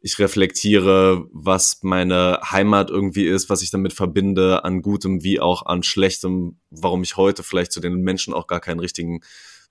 ich 0.00 0.18
reflektiere, 0.18 1.26
was 1.32 1.80
meine 1.82 2.40
Heimat 2.50 2.90
irgendwie 2.90 3.26
ist, 3.26 3.48
was 3.48 3.62
ich 3.62 3.70
damit 3.70 3.92
verbinde, 3.92 4.64
an 4.64 4.82
Gutem 4.82 5.22
wie 5.22 5.40
auch 5.40 5.66
an 5.66 5.82
Schlechtem, 5.82 6.58
warum 6.70 7.02
ich 7.02 7.16
heute 7.16 7.42
vielleicht 7.42 7.72
zu 7.72 7.80
den 7.80 8.02
Menschen 8.02 8.34
auch 8.34 8.46
gar 8.46 8.60
keinen 8.60 8.80
richtigen 8.80 9.20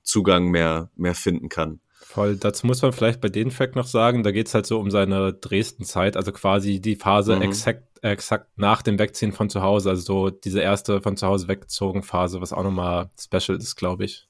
Zugang 0.01 0.49
mehr, 0.49 0.89
mehr 0.95 1.15
finden 1.15 1.49
kann. 1.49 1.79
Voll, 2.15 2.37
dazu 2.37 2.65
muss 2.65 2.81
man 2.81 2.93
vielleicht 2.93 3.19
bei 3.19 3.27
den 3.27 3.51
Fact 3.51 3.75
noch 3.75 3.87
sagen, 3.87 4.23
da 4.23 4.31
geht 4.31 4.47
es 4.47 4.53
halt 4.53 4.65
so 4.65 4.79
um 4.79 4.89
seine 4.89 5.33
Dresden-Zeit, 5.33 6.15
also 6.15 6.31
quasi 6.31 6.79
die 6.79 6.95
Phase 6.95 7.35
mhm. 7.35 7.41
exakt, 7.41 7.83
exakt 8.01 8.57
nach 8.57 8.81
dem 8.81 8.97
Wegziehen 8.97 9.33
von 9.33 9.49
zu 9.49 9.61
Hause, 9.61 9.89
also 9.89 10.01
so 10.01 10.29
diese 10.29 10.61
erste 10.61 11.01
von 11.01 11.17
zu 11.17 11.27
Hause 11.27 11.49
weggezogen 11.49 12.03
Phase, 12.03 12.39
was 12.39 12.53
auch 12.53 12.63
nochmal 12.63 13.09
special 13.19 13.57
ist, 13.57 13.75
glaube 13.75 14.05
ich. 14.05 14.29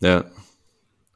Ja. 0.00 0.26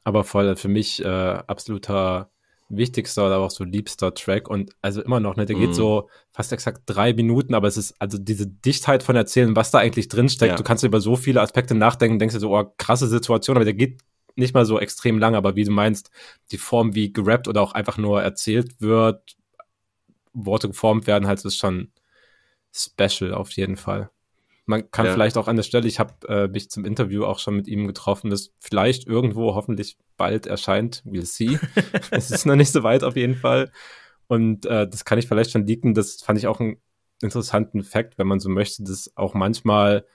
Aber 0.03 0.23
voll 0.23 0.55
für 0.55 0.67
mich 0.67 1.05
äh, 1.05 1.07
absoluter 1.07 2.31
wichtigster 2.69 3.27
oder 3.27 3.37
auch 3.37 3.51
so 3.51 3.63
liebster 3.63 4.15
Track 4.15 4.49
und 4.49 4.71
also 4.81 4.99
immer 5.03 5.19
noch, 5.19 5.35
ne, 5.35 5.45
der 5.45 5.55
mhm. 5.55 5.61
geht 5.61 5.75
so 5.75 6.09
fast 6.31 6.51
exakt 6.53 6.81
drei 6.87 7.13
Minuten, 7.13 7.53
aber 7.53 7.67
es 7.67 7.77
ist 7.77 7.93
also 7.99 8.17
diese 8.17 8.47
Dichtheit 8.47 9.03
von 9.03 9.15
Erzählen, 9.15 9.55
was 9.55 9.69
da 9.69 9.77
eigentlich 9.77 10.07
drinsteckt. 10.07 10.53
Ja. 10.53 10.57
Du 10.57 10.63
kannst 10.63 10.83
über 10.83 11.01
so 11.01 11.15
viele 11.15 11.41
Aspekte 11.41 11.75
nachdenken, 11.75 12.17
denkst 12.17 12.33
dir 12.33 12.39
so, 12.39 12.57
oh, 12.57 12.73
krasse 12.79 13.07
Situation, 13.07 13.57
aber 13.57 13.65
der 13.65 13.75
geht 13.75 14.01
nicht 14.35 14.53
mal 14.53 14.65
so 14.65 14.79
extrem 14.79 15.19
lang, 15.19 15.35
aber 15.35 15.55
wie 15.55 15.63
du 15.63 15.71
meinst, 15.71 16.11
die 16.51 16.57
Form, 16.57 16.95
wie 16.95 17.13
gerappt 17.13 17.47
oder 17.47 17.61
auch 17.61 17.73
einfach 17.73 17.97
nur 17.97 18.21
erzählt 18.21 18.81
wird, 18.81 19.35
Worte 20.33 20.67
geformt 20.67 21.07
werden, 21.07 21.27
halt 21.27 21.43
ist 21.45 21.57
schon 21.57 21.91
special 22.71 23.33
auf 23.33 23.51
jeden 23.51 23.77
Fall. 23.77 24.09
Man 24.65 24.89
kann 24.91 25.05
ja. 25.05 25.11
vielleicht 25.11 25.37
auch 25.37 25.47
an 25.47 25.57
der 25.57 25.63
Stelle, 25.63 25.87
ich 25.87 25.99
habe 25.99 26.13
äh, 26.27 26.47
mich 26.47 26.69
zum 26.69 26.85
Interview 26.85 27.25
auch 27.25 27.39
schon 27.39 27.55
mit 27.55 27.67
ihm 27.67 27.85
getroffen, 27.85 28.29
das 28.29 28.53
vielleicht 28.59 29.05
irgendwo 29.05 29.55
hoffentlich 29.55 29.97
bald 30.15 30.47
erscheint. 30.47 31.03
We'll 31.05 31.25
see. 31.25 31.59
es 32.11 32.31
ist 32.31 32.45
noch 32.45 32.55
nicht 32.55 32.71
so 32.71 32.81
weit 32.81 33.03
auf 33.03 33.17
jeden 33.17 33.35
Fall. 33.35 33.71
Und 34.27 34.65
äh, 34.65 34.87
das 34.87 35.03
kann 35.03 35.19
ich 35.19 35.27
vielleicht 35.27 35.51
schon 35.51 35.67
leaken. 35.67 35.93
Das 35.93 36.21
fand 36.21 36.39
ich 36.39 36.47
auch 36.47 36.61
einen 36.61 36.77
interessanten 37.21 37.83
Fakt, 37.83 38.17
wenn 38.17 38.27
man 38.27 38.39
so 38.39 38.49
möchte, 38.49 38.83
dass 38.83 39.11
auch 39.15 39.33
manchmal, 39.33 40.05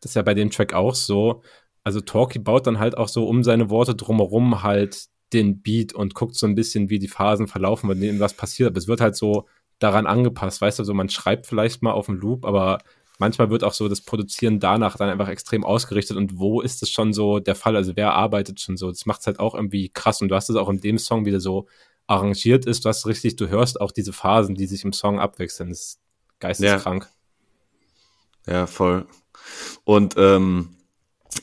das 0.00 0.10
ist 0.10 0.16
ja 0.16 0.22
bei 0.22 0.34
dem 0.34 0.50
Track 0.50 0.74
auch 0.74 0.94
so, 0.94 1.42
also 1.84 2.00
Talkie 2.00 2.38
baut 2.38 2.66
dann 2.66 2.78
halt 2.78 2.96
auch 2.96 3.08
so 3.08 3.26
um 3.26 3.44
seine 3.44 3.70
Worte 3.70 3.94
drumherum 3.94 4.62
halt 4.62 5.06
den 5.32 5.60
Beat 5.60 5.92
und 5.92 6.14
guckt 6.14 6.34
so 6.34 6.46
ein 6.46 6.54
bisschen, 6.54 6.90
wie 6.90 6.98
die 6.98 7.08
Phasen 7.08 7.46
verlaufen, 7.46 7.88
wenn 7.90 8.00
denen 8.00 8.20
was 8.20 8.34
passiert. 8.34 8.70
Aber 8.70 8.78
es 8.78 8.88
wird 8.88 9.00
halt 9.00 9.16
so 9.16 9.46
daran 9.78 10.06
angepasst, 10.06 10.60
weißt 10.60 10.78
du, 10.78 10.84
so 10.84 10.94
man 10.94 11.08
schreibt 11.08 11.46
vielleicht 11.46 11.82
mal 11.82 11.92
auf 11.92 12.06
dem 12.06 12.16
Loop, 12.16 12.44
aber 12.44 12.78
manchmal 13.18 13.50
wird 13.50 13.64
auch 13.64 13.72
so 13.72 13.88
das 13.88 14.00
Produzieren 14.00 14.60
danach 14.60 14.96
dann 14.96 15.10
einfach 15.10 15.28
extrem 15.28 15.64
ausgerichtet 15.64 16.16
und 16.16 16.38
wo 16.38 16.60
ist 16.60 16.82
es 16.82 16.90
schon 16.90 17.12
so 17.12 17.38
der 17.38 17.54
Fall? 17.54 17.76
Also 17.76 17.96
wer 17.96 18.14
arbeitet 18.14 18.60
schon 18.60 18.76
so? 18.76 18.88
Das 18.88 19.06
macht 19.06 19.20
es 19.20 19.26
halt 19.26 19.40
auch 19.40 19.54
irgendwie 19.54 19.88
krass 19.88 20.22
und 20.22 20.28
du 20.28 20.36
hast 20.36 20.48
es 20.48 20.56
auch 20.56 20.68
in 20.68 20.80
dem 20.80 20.98
Song 20.98 21.26
wieder 21.26 21.40
so 21.40 21.66
arrangiert 22.06 22.66
ist, 22.66 22.84
du 22.84 22.88
hast 22.88 23.06
richtig, 23.06 23.36
du 23.36 23.48
hörst 23.48 23.80
auch 23.80 23.90
diese 23.90 24.12
Phasen, 24.12 24.54
die 24.54 24.66
sich 24.66 24.84
im 24.84 24.92
Song 24.92 25.18
abwechseln. 25.18 25.70
Das 25.70 25.80
ist 25.80 26.00
geisteskrank. 26.38 27.08
Ja, 28.46 28.52
ja 28.52 28.66
voll. 28.66 29.06
Und 29.84 30.14
ähm, 30.18 30.76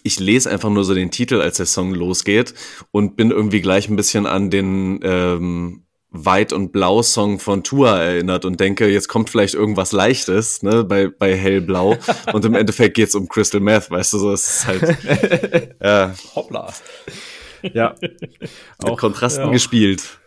ich 0.03 0.19
lese 0.19 0.49
einfach 0.49 0.69
nur 0.69 0.83
so 0.83 0.93
den 0.93 1.11
Titel, 1.11 1.41
als 1.41 1.57
der 1.57 1.65
Song 1.65 1.93
losgeht 1.93 2.53
und 2.91 3.15
bin 3.15 3.31
irgendwie 3.31 3.61
gleich 3.61 3.89
ein 3.89 3.95
bisschen 3.95 4.25
an 4.25 4.49
den 4.49 4.99
ähm, 5.03 5.83
Weit- 6.11 6.51
und 6.51 6.73
Blau-Song 6.73 7.39
von 7.39 7.63
Tua 7.63 7.97
erinnert 7.97 8.43
und 8.43 8.59
denke, 8.59 8.87
jetzt 8.87 9.07
kommt 9.07 9.29
vielleicht 9.29 9.53
irgendwas 9.53 9.93
Leichtes, 9.93 10.61
ne, 10.61 10.83
bei, 10.83 11.07
bei 11.07 11.35
Hellblau. 11.35 11.97
und 12.33 12.43
im 12.43 12.53
Endeffekt 12.53 12.95
geht's 12.95 13.15
um 13.15 13.29
Crystal 13.29 13.61
Meth, 13.61 13.89
weißt 13.89 14.13
du, 14.13 14.19
so 14.19 14.33
es 14.33 14.47
ist 14.47 14.67
halt. 14.67 15.75
ja. 15.81 16.13
Hoppla. 16.35 16.73
Ja. 17.61 17.95
Mit 18.01 18.49
auch, 18.83 18.99
Kontrasten 18.99 19.45
ja. 19.45 19.51
gespielt. 19.51 20.19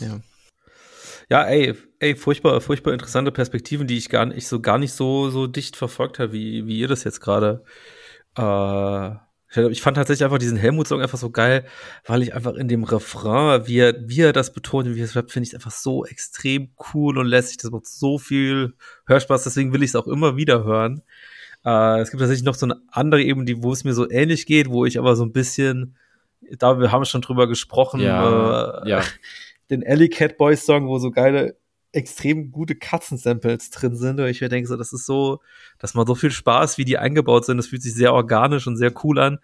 Ja. 0.00 0.20
Ja, 1.30 1.44
ey, 1.44 1.74
ey, 2.00 2.16
furchtbar, 2.16 2.60
furchtbar 2.60 2.92
interessante 2.92 3.32
Perspektiven, 3.32 3.86
die 3.86 3.96
ich 3.98 4.08
gar 4.08 4.26
nicht 4.26 4.46
so 4.46 4.60
gar 4.60 4.78
nicht 4.78 4.92
so 4.92 5.30
so 5.30 5.46
dicht 5.46 5.76
verfolgt 5.76 6.18
habe, 6.18 6.32
wie 6.32 6.66
wie 6.66 6.78
ihr 6.78 6.88
das 6.88 7.04
jetzt 7.04 7.20
gerade. 7.20 7.64
Äh, 8.36 9.10
ich 9.70 9.80
fand 9.80 9.96
tatsächlich 9.96 10.24
einfach 10.24 10.38
diesen 10.38 10.58
Helmut-Song 10.58 11.00
einfach 11.00 11.16
so 11.16 11.30
geil, 11.30 11.64
weil 12.04 12.22
ich 12.22 12.34
einfach 12.34 12.54
in 12.54 12.68
dem 12.68 12.84
Refrain, 12.84 13.66
wie 13.66 13.78
er, 13.78 13.94
wie 14.06 14.20
er 14.20 14.34
das 14.34 14.52
betont, 14.52 14.94
wie 14.94 15.00
er 15.00 15.06
es 15.06 15.16
rappt, 15.16 15.32
finde 15.32 15.48
ich 15.48 15.54
einfach 15.54 15.70
so 15.70 16.04
extrem 16.04 16.70
cool 16.92 17.16
und 17.16 17.26
lässig. 17.26 17.56
Das 17.56 17.70
macht 17.70 17.86
so 17.86 18.18
viel 18.18 18.74
Hörspaß, 19.06 19.44
deswegen 19.44 19.72
will 19.72 19.82
ich 19.82 19.90
es 19.90 19.96
auch 19.96 20.06
immer 20.06 20.36
wieder 20.36 20.64
hören. 20.64 21.02
Äh, 21.64 22.00
es 22.00 22.10
gibt 22.10 22.20
tatsächlich 22.20 22.44
noch 22.44 22.56
so 22.56 22.66
eine 22.66 22.76
andere 22.88 23.22
Ebene, 23.22 23.46
die, 23.46 23.62
wo 23.62 23.72
es 23.72 23.84
mir 23.84 23.94
so 23.94 24.08
ähnlich 24.10 24.44
geht, 24.44 24.68
wo 24.68 24.84
ich 24.84 24.98
aber 24.98 25.16
so 25.16 25.24
ein 25.24 25.32
bisschen, 25.32 25.96
da 26.58 26.78
wir 26.78 26.92
haben 26.92 27.06
schon 27.06 27.22
drüber 27.22 27.48
gesprochen, 27.48 28.00
ja, 28.00 28.82
äh, 28.82 28.88
ja. 28.90 29.02
den 29.70 29.82
Alley 29.86 30.10
Cat 30.10 30.36
Boys 30.36 30.66
Song, 30.66 30.88
wo 30.88 30.98
so 30.98 31.10
geile, 31.10 31.56
extrem 31.92 32.50
gute 32.50 32.74
Katzensamples 32.74 33.70
drin 33.70 33.96
sind. 33.96 34.20
Und 34.20 34.26
ich 34.26 34.40
mir 34.40 34.48
denke 34.48 34.68
so, 34.68 34.76
das 34.76 34.92
ist 34.92 35.06
so, 35.06 35.40
das 35.78 35.94
macht 35.94 36.08
so 36.08 36.14
viel 36.14 36.30
Spaß, 36.30 36.78
wie 36.78 36.84
die 36.84 36.98
eingebaut 36.98 37.46
sind. 37.46 37.56
Das 37.56 37.68
fühlt 37.68 37.82
sich 37.82 37.94
sehr 37.94 38.12
organisch 38.12 38.66
und 38.66 38.76
sehr 38.76 38.92
cool 39.04 39.18
an. 39.18 39.38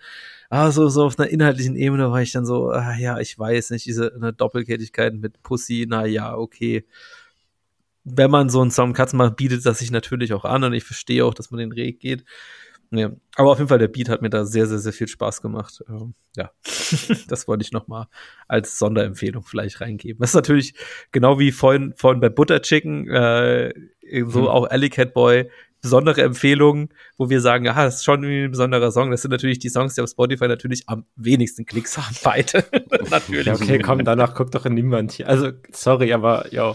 Aber 0.51 0.71
so, 0.73 0.89
so 0.89 1.05
auf 1.05 1.19
einer 1.19 1.29
inhaltlichen 1.31 1.77
Ebene 1.77 2.11
war 2.11 2.23
ich 2.23 2.33
dann 2.33 2.47
so, 2.47 2.71
ah, 2.71 2.97
ja, 2.97 3.19
ich 3.19 3.39
weiß 3.39 3.71
nicht, 3.71 3.87
diese 3.87 4.15
eine 4.15 4.33
Doppelkettigkeit 4.33 5.15
mit 5.15 5.43
Pussy, 5.43 5.87
na 5.89 6.07
ja, 6.07 6.37
okay. 6.37 6.85
wenn 8.05 8.31
man 8.31 8.51
so 8.51 8.61
einen 8.61 8.71
Song 8.71 8.93
Cuts 8.93 9.15
macht, 9.15 9.37
bietet 9.37 9.65
das 9.65 9.79
sich 9.79 9.91
natürlich 9.91 10.33
auch 10.35 10.45
an 10.45 10.65
und 10.65 10.75
ich 10.75 10.85
verstehe 10.85 11.25
auch, 11.25 11.35
dass 11.35 11.51
man 11.51 11.59
den 11.59 11.75
Weg 11.75 12.01
geht. 12.01 12.25
Ja, 12.91 13.11
aber 13.37 13.51
auf 13.51 13.59
jeden 13.59 13.69
Fall, 13.69 13.79
der 13.79 13.89
Beat 13.89 14.09
hat 14.09 14.23
mir 14.23 14.31
da 14.31 14.45
sehr, 14.45 14.67
sehr, 14.67 14.79
sehr 14.79 14.93
viel 14.93 15.09
Spaß 15.09 15.43
gemacht. 15.43 15.83
Ähm, 15.89 16.15
ja, 16.37 16.51
das 17.29 17.49
wollte 17.49 17.63
ich 17.63 17.73
noch 17.73 17.89
mal 17.89 18.09
als 18.49 18.79
Sonderempfehlung 18.79 19.45
vielleicht 19.45 19.81
reingeben. 19.81 20.21
Das 20.21 20.31
ist 20.31 20.35
natürlich 20.35 20.75
genau 21.13 21.39
wie 21.39 21.53
vorhin, 21.53 21.95
vorhin 21.97 22.21
bei 22.21 22.29
Butter 22.29 22.63
Chicken, 22.63 23.09
äh, 23.09 23.73
so 24.27 24.43
hm. 24.43 24.49
auch 24.49 24.71
Alley 24.71 24.91
Cat 24.91 25.15
Boy, 25.15 25.51
besondere 25.85 26.23
Empfehlungen, 26.23 26.89
wo 27.19 27.29
wir 27.29 27.43
sagen, 27.43 27.67
ja, 27.67 27.75
das 27.75 27.97
ist 27.97 28.05
schon 28.05 28.25
ein 28.25 28.51
besonderer 28.51 28.91
Song. 28.91 29.11
Das 29.11 29.21
sind 29.21 29.31
natürlich 29.31 29.59
die 29.59 29.69
Songs, 29.69 29.95
die 29.95 30.01
auf 30.01 30.09
Spotify 30.09 30.49
natürlich 30.49 30.85
am 30.89 31.05
wenigsten 31.15 31.67
Klicks 31.67 31.99
haben, 31.99 32.17
beide. 32.25 32.65
natürlich. 33.11 33.53
Okay, 33.53 33.79
komm, 33.81 34.03
danach 34.03 34.35
guckt 34.35 34.55
doch 34.55 34.65
niemand 34.65 35.13
hier. 35.13 35.29
Also, 35.29 35.51
sorry, 35.71 36.15
aber 36.15 36.51
ja. 36.53 36.75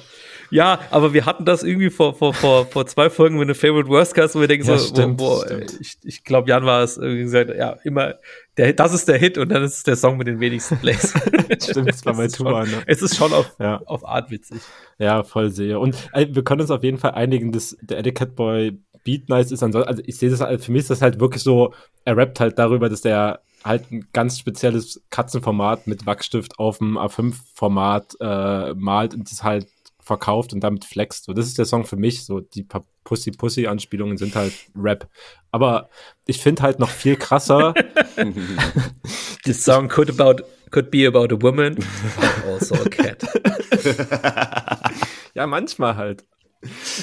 Ja, 0.52 0.80
aber 0.89 1.14
wir 1.14 1.26
hatten 1.26 1.45
das 1.45 1.64
irgendwie 1.64 1.89
vor, 1.89 2.16
vor, 2.16 2.34
vor, 2.34 2.66
vor 2.66 2.86
zwei 2.88 3.10
Folgen 3.10 3.38
mit 3.38 3.47
einem 3.47 3.56
Favorite 3.56 3.89
Worst 3.89 4.16
Cast, 4.16 4.36
wo 4.36 4.41
wir 4.41 4.47
denken 4.47 4.68
ja, 4.68 4.78
so, 4.78 4.88
stimmt, 4.88 5.18
boah, 5.18 5.45
boah 5.45 5.60
ich, 5.80 5.97
ich 6.04 6.24
glaube, 6.24 6.50
Jan 6.50 6.66
war 6.66 6.84
es 6.84 6.97
irgendwie 6.97 7.24
gesagt, 7.24 7.52
ja, 7.56 7.78
immer, 7.84 8.16
der, 8.58 8.74
das 8.74 8.93
ist 8.93 9.08
der 9.08 9.18
Hit 9.18 9.38
und 9.38 9.50
dann 9.50 9.64
ist 9.64 9.78
es 9.78 9.84
der 9.84 9.95
Song 9.95 10.18
mit 10.18 10.28
den 10.28 10.39
wenigsten 10.39 10.78
Plays. 10.78 11.14
stimmt, 11.64 11.89
das 11.89 12.06
war 12.06 12.16
mein 12.16 12.30
Tour. 12.30 12.66
Ne? 12.66 12.84
Es 12.88 13.02
ist 13.02 13.16
schon 13.16 13.32
auf, 13.34 13.54
ja. 13.60 13.82
auf 13.86 14.08
Art 14.08 14.32
witzig. 14.32 14.60
Ja, 14.97 15.24
voll 15.24 15.52
sehr. 15.52 15.80
Und 15.80 15.95
äh, 16.14 16.28
wir 16.30 16.43
können 16.43 16.62
uns 16.62 16.72
auf 16.72 16.84
jeden 16.84 16.97
Fall 16.97 17.12
einigen, 17.12 17.52
dass 17.52 17.78
der 17.82 18.00
Eddie 18.00 18.14
Catboy 18.14 18.78
Beat 19.04 19.30
nice 19.30 19.52
ist. 19.52 19.64
Also 19.64 19.84
ich 20.06 20.18
sehe 20.18 20.30
das, 20.30 20.41
halt, 20.41 20.64
für 20.64 20.72
mich 20.72 20.82
ist 20.82 20.89
das 20.89 21.02
halt 21.02 21.20
wirklich 21.20 21.43
so, 21.43 21.74
er 22.06 22.18
rappt 22.18 22.39
halt 22.39 22.60
darüber, 22.60 22.89
dass 22.89 23.02
der 23.02 23.41
halt 23.64 23.91
ein 23.91 24.08
ganz 24.14 24.39
spezielles 24.39 25.02
Katzenformat 25.10 25.88
mit 25.88 26.06
Wachstift 26.06 26.60
auf 26.60 26.78
dem 26.78 26.97
A5-Format 26.97 28.18
äh, 28.20 28.74
malt 28.76 29.14
und 29.14 29.30
das 29.30 29.43
halt 29.43 29.68
verkauft 30.10 30.53
und 30.53 30.62
damit 30.62 30.86
flext. 30.86 31.26
So, 31.26 31.34
das 31.34 31.45
ist 31.45 31.60
der 31.60 31.66
Song 31.66 31.86
für 31.86 31.95
mich. 31.95 32.26
So, 32.26 32.39
die 32.39 32.66
Pussy-Pussy-Anspielungen 33.03 34.18
sind 34.18 34.36
halt 34.36 34.53
Rap. 34.76 35.07
Aber 35.51 35.89
ich 36.26 36.41
finde 36.41 36.64
halt 36.64 36.80
noch 36.80 36.89
viel 36.89 37.16
krasser. 37.16 37.76
The 39.45 39.53
song 39.53 39.88
could 39.88 40.10
about 40.10 40.43
could 40.72 40.89
be 40.91 41.07
about 41.07 41.34
a 41.34 41.41
woman, 41.41 41.76
but 41.76 42.45
also 42.45 42.76
a 42.76 42.89
cat. 42.89 43.24
ja, 45.36 45.47
manchmal 45.47 45.95
halt. 45.95 46.26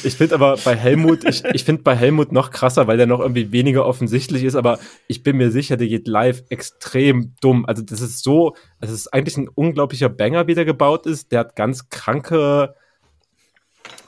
Ich 0.05 0.17
finde 0.17 0.35
aber 0.35 0.59
bei 0.59 0.77
Helmut, 0.77 1.25
ich, 1.25 1.43
ich 1.45 1.65
finde 1.65 1.83
bei 1.83 1.97
Helmut 1.97 2.31
noch 2.31 2.51
krasser, 2.51 2.87
weil 2.87 2.99
der 2.99 3.07
noch 3.07 3.21
irgendwie 3.21 3.53
weniger 3.53 3.87
offensichtlich 3.87 4.45
ist, 4.45 4.55
aber 4.55 4.79
ich 5.09 5.23
bin 5.23 5.39
mir 5.39 5.51
sicher, 5.51 5.79
der 5.79 5.89
geht 5.89 6.07
live 6.07 6.43
extrem 6.51 7.35
dumm. 7.41 7.65
Also 7.65 7.83
das 7.83 8.03
ist 8.03 8.23
so, 8.23 8.55
es 8.81 8.91
ist 8.91 9.15
eigentlich 9.15 9.39
ein 9.39 9.49
unglaublicher 9.49 10.11
Banger, 10.11 10.47
wie 10.47 10.55
der 10.55 10.67
gebaut 10.67 11.07
ist. 11.07 11.33
Der 11.33 11.41
hat 11.41 11.57
ganz 11.57 11.89
kranke, 11.89 12.75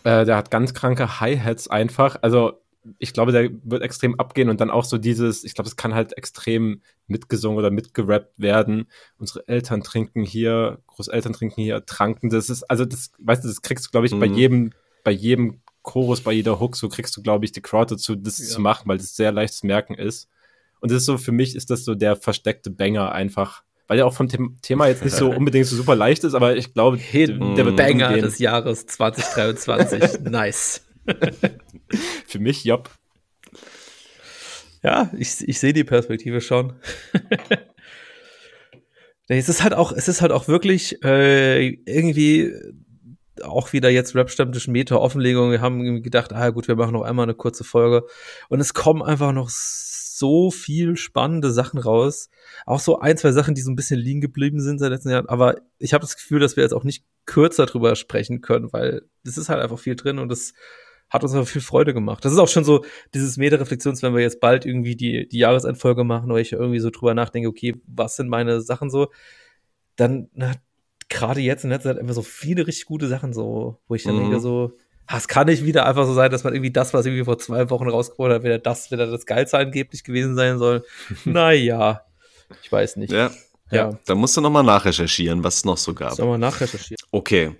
äh, 0.05 0.25
der 0.25 0.37
hat 0.37 0.51
ganz 0.51 0.75
kranke 0.75 1.21
Hi-Hats 1.21 1.69
einfach. 1.69 2.17
Also 2.23 2.61
ich 2.99 3.13
glaube, 3.13 3.33
der 3.33 3.51
wird 3.65 3.83
extrem 3.83 4.19
abgehen 4.19 4.49
und 4.49 4.61
dann 4.61 4.71
auch 4.71 4.85
so 4.85 4.99
dieses, 4.99 5.45
ich 5.45 5.55
glaube, 5.55 5.69
es 5.69 5.77
kann 5.77 5.95
halt 5.95 6.17
extrem 6.17 6.83
mitgesungen 7.07 7.59
oder 7.59 7.71
mitgerappt 7.71 8.39
werden. 8.39 8.87
Unsere 9.19 9.47
Eltern 9.47 9.83
trinken 9.83 10.23
hier, 10.23 10.79
Großeltern 10.87 11.33
trinken 11.33 11.61
hier, 11.61 11.85
tranken. 11.85 12.31
Das 12.31 12.49
ist, 12.49 12.63
also 12.65 12.85
das, 12.85 13.13
weißt 13.19 13.45
du, 13.45 13.49
das 13.49 13.63
kriegst 13.63 13.87
du, 13.87 13.91
glaube 13.91 14.07
ich, 14.07 14.15
mhm. 14.15 14.21
bei 14.21 14.27
jedem, 14.27 14.73
bei 15.05 15.11
jedem 15.11 15.61
Chorus, 15.83 16.21
bei 16.21 16.33
jeder 16.33 16.61
Hook, 16.61 16.77
so 16.77 16.89
kriegst 16.89 17.17
du, 17.17 17.23
glaube 17.23 17.45
ich, 17.45 17.53
die 17.53 17.63
Crowd 17.63 17.95
dazu, 17.95 18.15
das 18.15 18.39
ja. 18.39 18.47
zu 18.47 18.61
machen, 18.61 18.89
weil 18.89 18.99
das 18.99 19.17
sehr 19.17 19.33
leicht 19.33 19.55
zu 19.55 19.67
merken 19.67 19.95
ist. 19.95 20.29
Und 20.81 20.91
das 20.91 20.99
ist 20.99 21.07
so, 21.07 21.19
für 21.19 21.33
mich 21.33 21.57
ist 21.57 21.71
das 21.71 21.85
so 21.85 21.95
der 21.95 22.17
versteckte 22.17 22.71
Banger 22.71 23.13
einfach 23.13 23.65
weil 23.89 23.97
der 23.97 24.07
auch 24.07 24.15
vom 24.15 24.29
Thema 24.63 24.87
jetzt 24.87 25.03
nicht 25.03 25.17
so 25.17 25.31
unbedingt 25.37 25.67
so 25.67 25.75
super 25.75 25.97
leicht 25.97 26.23
ist, 26.23 26.35
aber 26.35 26.57
ich 26.57 26.73
glaube, 26.75 26.99
Hidden 26.99 27.57
der 27.57 27.65
wird 27.65 27.77
Banger 27.77 28.09
umgehen. 28.09 28.25
des 28.25 28.39
Jahres 28.39 28.87
2023. 28.87 30.21
nice. 30.31 30.87
Für 32.27 32.39
mich, 32.39 32.65
jopp. 32.65 32.91
Ja, 34.83 35.11
ich, 35.17 35.49
ich 35.49 35.59
sehe 35.59 35.73
die 35.73 35.85
Perspektive 35.85 36.41
schon. 36.41 36.75
es 39.27 39.49
ist 39.49 39.63
halt 39.63 39.75
auch, 39.75 39.91
es 39.91 40.07
ist 40.07 40.21
halt 40.21 40.33
auch 40.33 40.47
wirklich 40.47 41.03
äh, 41.03 41.67
irgendwie 41.87 42.53
auch 43.43 43.73
wieder 43.73 43.89
jetzt 43.89 44.15
Rap-Stammtisch 44.15 44.69
Meta-Offenlegung. 44.69 45.51
Wir 45.51 45.61
haben 45.61 46.03
gedacht, 46.03 46.33
ah 46.33 46.51
gut, 46.51 46.69
wir 46.69 46.77
machen 46.77 46.93
noch 46.93 47.03
einmal 47.03 47.25
eine 47.25 47.35
kurze 47.35 47.65
Folge. 47.65 48.05
Und 48.49 48.61
es 48.61 48.75
kommen 48.75 49.03
einfach 49.03 49.33
noch 49.33 49.49
so 50.19 50.51
viel 50.51 50.97
spannende 50.97 51.51
Sachen 51.53 51.79
raus. 51.79 52.29
Auch 52.67 52.81
so 52.81 52.99
ein, 52.99 53.17
zwei 53.17 53.33
Sachen, 53.33 53.55
die 53.55 53.61
so 53.61 53.71
ein 53.71 53.77
bisschen 53.77 54.01
liegen 54.01 54.21
geblieben 54.21 54.61
sind 54.61 54.79
seit 54.79 54.91
letzten 54.91 55.11
Jahren. 55.11 55.29
Aber 55.29 55.57
ich 55.79 55.95
habe 55.95 56.03
das 56.03 56.17
Gefühl, 56.17 56.41
dass 56.41 56.57
wir 56.57 56.63
jetzt 56.63 56.73
auch 56.73 56.85
nicht 56.85 57.05
kürzer 57.27 57.67
drüber 57.67 57.95
sprechen 57.97 58.41
können, 58.41 58.73
weil 58.73 59.03
es 59.25 59.39
ist 59.39 59.49
halt 59.49 59.63
einfach 59.63 59.79
viel 59.79 59.97
drin 59.97 60.19
und 60.19 60.29
das 60.29 60.55
hat 61.11 61.23
uns 61.23 61.35
aber 61.35 61.47
viel 61.47 61.63
Freude 61.63 61.95
gemacht. 61.95 62.25
Das 62.25 62.33
ist 62.33 62.39
auch 62.39 62.49
schon 62.49 62.65
so 62.65 62.85
dieses 63.15 63.37
Meta-Reflexions, 63.37 64.03
wenn 64.03 64.15
wir 64.15 64.21
jetzt 64.21 64.41
bald 64.41 64.67
irgendwie 64.67 64.97
die, 64.97 65.29
die 65.29 65.39
Jahresendfolge 65.39 66.05
machen, 66.05 66.31
oder 66.31 66.41
ich 66.41 66.53
irgendwie 66.53 66.81
so 66.81 66.91
drüber 66.91 67.15
nachdenke, 67.15 67.49
okay, 67.49 67.77
was 67.87 68.17
sind 68.17 68.29
meine 68.29 68.61
Sachen 68.61 68.91
so, 68.91 69.09
dann, 69.97 70.29
na, 70.35 70.53
gerade 71.09 71.41
jetzt 71.41 71.65
in 71.65 71.71
letzter 71.71 71.95
Zeit 71.95 72.01
einfach 72.01 72.15
so 72.15 72.23
viele 72.23 72.67
richtig 72.67 72.85
gute 72.85 73.09
Sachen 73.09 73.33
so, 73.33 73.79
wo 73.89 73.95
ich 73.95 74.03
dann 74.03 74.17
mhm. 74.17 74.21
denke 74.21 74.41
so, 74.41 74.73
es 75.17 75.29
kann 75.29 75.47
nicht 75.47 75.65
wieder 75.65 75.87
einfach 75.87 76.07
so 76.07 76.15
sein, 76.15 76.31
dass 76.31 76.45
man 76.45 76.55
irgendwie 76.55 76.71
das, 76.71 76.93
was 76.93 77.07
irgendwie 77.07 77.25
vor 77.25 77.39
zwei 77.39 77.71
Wochen 77.71 77.89
rausgekommen 77.89 78.33
hat, 78.33 78.45
wieder 78.45 78.59
das, 78.59 78.91
wieder 78.91 79.07
das 79.07 79.25
Geilste 79.27 79.59
angeblich 79.59 80.05
gewesen 80.05 80.37
sein 80.37 80.59
soll. 80.59 80.85
naja, 81.25 82.03
ich 82.63 82.71
weiß 82.71 82.97
nicht. 82.97 83.13
Ja. 83.13 83.31
Ja, 83.71 83.99
da 84.07 84.15
musst 84.15 84.35
du 84.35 84.41
nochmal 84.41 84.63
nachrecherchieren, 84.63 85.45
was 85.45 85.57
es 85.57 85.65
noch 85.67 85.77
so 85.77 85.93
gab. 85.93 86.19
Nochmal 86.19 86.39
nachrecherchieren. 86.39 86.97
Okay. 87.11 87.55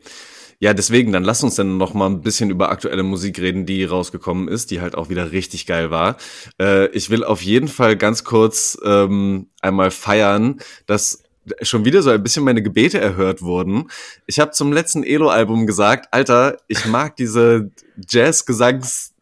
Ja, 0.61 0.75
deswegen, 0.75 1.13
dann 1.13 1.23
lass 1.23 1.45
uns 1.45 1.55
dann 1.55 1.77
noch 1.77 1.95
mal 1.95 2.07
ein 2.07 2.23
bisschen 2.23 2.51
über 2.51 2.71
aktuelle 2.71 3.05
Musik 3.05 3.39
reden, 3.39 3.65
die 3.65 3.85
rausgekommen 3.85 4.49
ist, 4.49 4.71
die 4.71 4.81
halt 4.81 4.97
auch 4.97 5.09
wieder 5.09 5.31
richtig 5.31 5.67
geil 5.67 5.91
war. 5.91 6.17
Äh, 6.61 6.87
ich 6.89 7.11
will 7.11 7.23
auf 7.23 7.43
jeden 7.43 7.69
Fall 7.69 7.97
ganz 7.97 8.25
kurz 8.25 8.77
ähm, 8.85 9.51
einmal 9.61 9.91
feiern, 9.93 10.61
dass 10.87 11.23
schon 11.63 11.85
wieder 11.85 12.03
so 12.03 12.11
ein 12.11 12.23
bisschen 12.23 12.45
meine 12.45 12.63
Gebete 12.63 13.01
erhört 13.01 13.43
wurden. 13.43 13.91
Ich 14.27 14.41
habe 14.41 14.53
zum 14.53 14.73
letzten 14.73 15.05
Elo-Album 15.05 15.67
gesagt, 15.67 16.09
Alter, 16.13 16.59
ich 16.69 16.87
mag 16.87 17.17
diese 17.17 17.71
Jazz-Gesangs- 18.09 19.13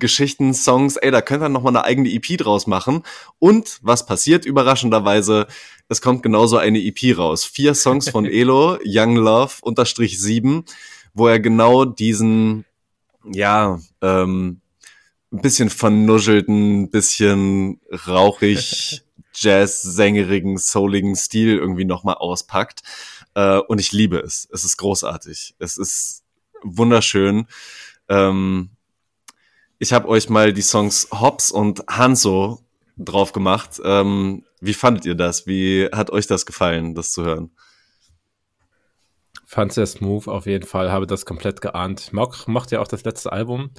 Geschichten, 0.00 0.52
Songs, 0.54 0.96
ey, 0.96 1.12
da 1.12 1.20
könnt 1.20 1.44
ihr 1.44 1.48
noch 1.48 1.62
mal 1.62 1.68
eine 1.68 1.84
eigene 1.84 2.10
EP 2.10 2.36
draus 2.36 2.66
machen. 2.66 3.02
Und 3.38 3.78
was 3.82 4.06
passiert 4.06 4.44
überraschenderweise? 4.44 5.46
Es 5.88 6.00
kommt 6.00 6.24
genauso 6.24 6.56
eine 6.56 6.80
EP 6.80 7.16
raus. 7.16 7.44
Vier 7.44 7.74
Songs 7.74 8.08
von 8.08 8.24
Elo, 8.26 8.78
Young 8.84 9.14
Love, 9.14 9.52
unterstrich 9.60 10.20
sieben, 10.20 10.64
wo 11.14 11.28
er 11.28 11.38
genau 11.38 11.84
diesen, 11.84 12.64
ja, 13.30 13.78
ähm, 14.00 14.60
ein 15.32 15.42
bisschen 15.42 15.70
vernuschelten, 15.70 16.90
bisschen 16.90 17.80
rauchig, 18.08 19.02
Jazz-sängerigen, 19.40 20.58
souligen 20.58 21.16
Stil 21.16 21.56
irgendwie 21.56 21.84
nochmal 21.84 22.16
auspackt. 22.16 22.82
Äh, 23.34 23.58
und 23.58 23.80
ich 23.80 23.92
liebe 23.92 24.18
es. 24.18 24.48
Es 24.52 24.64
ist 24.64 24.76
großartig. 24.76 25.54
Es 25.58 25.76
ist 25.76 26.24
wunderschön. 26.62 27.46
Ähm, 28.08 28.70
ich 29.78 29.92
habe 29.92 30.08
euch 30.08 30.28
mal 30.28 30.52
die 30.52 30.62
Songs 30.62 31.08
Hobbs 31.10 31.50
und 31.50 31.84
Hanso 31.88 32.60
drauf 32.98 33.32
gemacht. 33.32 33.80
Ähm, 33.82 34.44
wie 34.60 34.74
fandet 34.74 35.06
ihr 35.06 35.14
das? 35.14 35.46
Wie 35.46 35.88
hat 35.90 36.10
euch 36.10 36.26
das 36.26 36.44
gefallen, 36.44 36.94
das 36.94 37.12
zu 37.12 37.24
hören? 37.24 37.50
Fand 39.46 39.72
sehr 39.72 39.86
smooth 39.86 40.28
auf 40.28 40.46
jeden 40.46 40.66
Fall, 40.66 40.92
habe 40.92 41.06
das 41.06 41.24
komplett 41.24 41.60
geahnt. 41.60 42.12
Mock 42.12 42.46
macht 42.46 42.70
ja 42.70 42.80
auch 42.80 42.88
das 42.88 43.04
letzte 43.04 43.32
Album. 43.32 43.70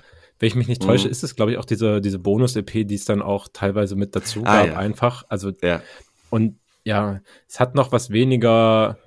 Wenn 0.42 0.48
ich 0.48 0.56
mich 0.56 0.68
nicht 0.68 0.82
täusche, 0.82 1.06
mhm. 1.06 1.12
ist 1.12 1.24
es, 1.24 1.36
glaube 1.36 1.52
ich, 1.52 1.60
auch 1.60 1.66
diese, 1.66 2.02
diese 2.02 2.18
Bonus-EP, 2.18 2.88
die 2.88 2.96
es 2.96 3.06
dann 3.06 3.22
auch 3.22 3.48
teilweise 3.54 3.96
mit 3.96 4.16
dazu 4.16 4.42
ah, 4.44 4.64
gab, 4.64 4.68
ja. 4.68 4.76
einfach. 4.76 5.24
Also, 5.30 5.52
ja. 5.62 5.84
und 6.32 6.58
ja, 6.84 7.22
es 7.48 7.60
hat 7.60 7.76
noch 7.76 7.92
was 7.92 8.10
weniger 8.10 8.98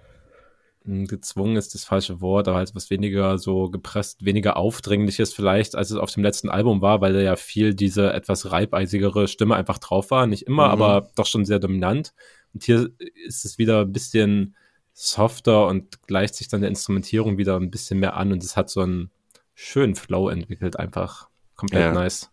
hm, 0.85 1.09
gezwungen 1.09 1.57
ist 1.57 1.75
das 1.75 1.85
falsche 1.85 2.21
Wort, 2.21 2.47
aber 2.47 2.59
halt 2.59 2.73
was 2.77 2.89
weniger 2.89 3.37
so 3.39 3.69
gepresst, 3.69 4.25
weniger 4.25 4.57
aufdringliches 4.57 5.35
vielleicht, 5.35 5.75
als 5.75 5.91
es 5.91 5.97
auf 5.97 6.13
dem 6.13 6.23
letzten 6.23 6.51
Album 6.51 6.83
war, 6.83 7.01
weil 7.01 7.15
da 7.15 7.21
ja 7.21 7.35
viel 7.35 7.75
diese 7.75 8.13
etwas 8.13 8.53
reibeisigere 8.53 9.27
Stimme 9.27 9.57
einfach 9.57 9.79
drauf 9.79 10.13
war. 10.13 10.29
Nicht 10.29 10.47
immer, 10.47 10.67
mhm. 10.67 10.83
aber 10.83 11.11
doch 11.17 11.27
schon 11.27 11.45
sehr 11.45 11.59
dominant. 11.59 12.15
Und 12.53 12.63
hier 12.63 12.91
ist 13.27 13.45
es 13.45 13.59
wieder 13.59 13.81
ein 13.81 13.93
bisschen 13.93 14.55
softer 14.93 15.67
und 15.67 16.07
gleicht 16.07 16.37
sich 16.37 16.47
dann 16.47 16.61
der 16.61 16.71
Instrumentierung 16.71 17.39
wieder 17.39 17.57
ein 17.57 17.73
bisschen 17.73 17.99
mehr 17.99 18.15
an 18.15 18.31
und 18.31 18.45
es 18.45 18.57
hat 18.57 18.71
so 18.71 18.83
einen 18.83 19.11
schönen 19.55 19.95
Flow 19.95 20.29
entwickelt, 20.29 20.79
einfach 20.79 21.29
komplett 21.57 21.83
ja. 21.83 21.93
nice. 21.93 22.31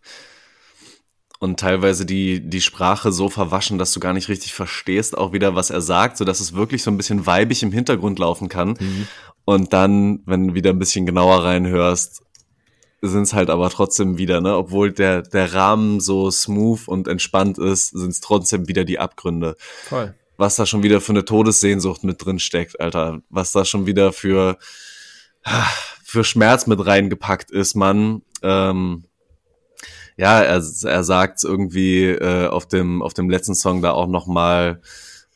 Und 1.38 1.58
teilweise 1.58 2.06
die, 2.06 2.40
die 2.48 2.60
Sprache 2.60 3.10
so 3.10 3.28
verwaschen, 3.28 3.76
dass 3.76 3.92
du 3.92 3.98
gar 3.98 4.12
nicht 4.12 4.28
richtig 4.28 4.54
verstehst, 4.54 5.18
auch 5.18 5.32
wieder, 5.32 5.56
was 5.56 5.70
er 5.70 5.80
sagt, 5.80 6.16
so 6.16 6.24
dass 6.24 6.38
es 6.38 6.54
wirklich 6.54 6.84
so 6.84 6.90
ein 6.90 6.96
bisschen 6.96 7.26
weibig 7.26 7.64
im 7.64 7.72
Hintergrund 7.72 8.20
laufen 8.20 8.48
kann. 8.48 8.76
Mhm. 8.78 9.08
Und 9.44 9.72
dann, 9.72 10.20
wenn 10.24 10.48
du 10.48 10.54
wieder 10.54 10.70
ein 10.70 10.78
bisschen 10.78 11.04
genauer 11.04 11.42
reinhörst, 11.42 12.22
sind 13.00 13.22
es 13.22 13.34
halt 13.34 13.50
aber 13.50 13.68
trotzdem 13.70 14.16
wieder, 14.16 14.40
ne, 14.40 14.56
obwohl 14.56 14.92
der, 14.92 15.22
der 15.22 15.52
Rahmen 15.52 15.98
so 15.98 16.30
smooth 16.30 16.86
und 16.86 17.08
entspannt 17.08 17.58
ist, 17.58 17.88
sind 17.88 18.10
es 18.10 18.20
trotzdem 18.20 18.68
wieder 18.68 18.84
die 18.84 19.00
Abgründe. 19.00 19.56
Voll. 19.88 20.14
Was 20.36 20.54
da 20.54 20.64
schon 20.64 20.84
wieder 20.84 21.00
für 21.00 21.12
eine 21.12 21.24
Todessehnsucht 21.24 22.04
mit 22.04 22.24
drin 22.24 22.38
steckt, 22.38 22.80
Alter. 22.80 23.20
Was 23.28 23.50
da 23.50 23.64
schon 23.64 23.86
wieder 23.86 24.12
für, 24.12 24.58
für 26.12 26.24
Schmerz 26.24 26.66
mit 26.66 26.84
reingepackt 26.84 27.50
ist, 27.50 27.74
man. 27.74 28.20
Ähm, 28.42 29.04
ja, 30.18 30.42
er, 30.42 30.62
er 30.84 31.04
sagt 31.04 31.42
irgendwie 31.42 32.04
äh, 32.04 32.48
auf 32.48 32.68
dem 32.68 33.00
auf 33.00 33.14
dem 33.14 33.30
letzten 33.30 33.54
Song 33.54 33.80
da 33.80 33.92
auch 33.92 34.08
noch 34.08 34.26
mal, 34.26 34.82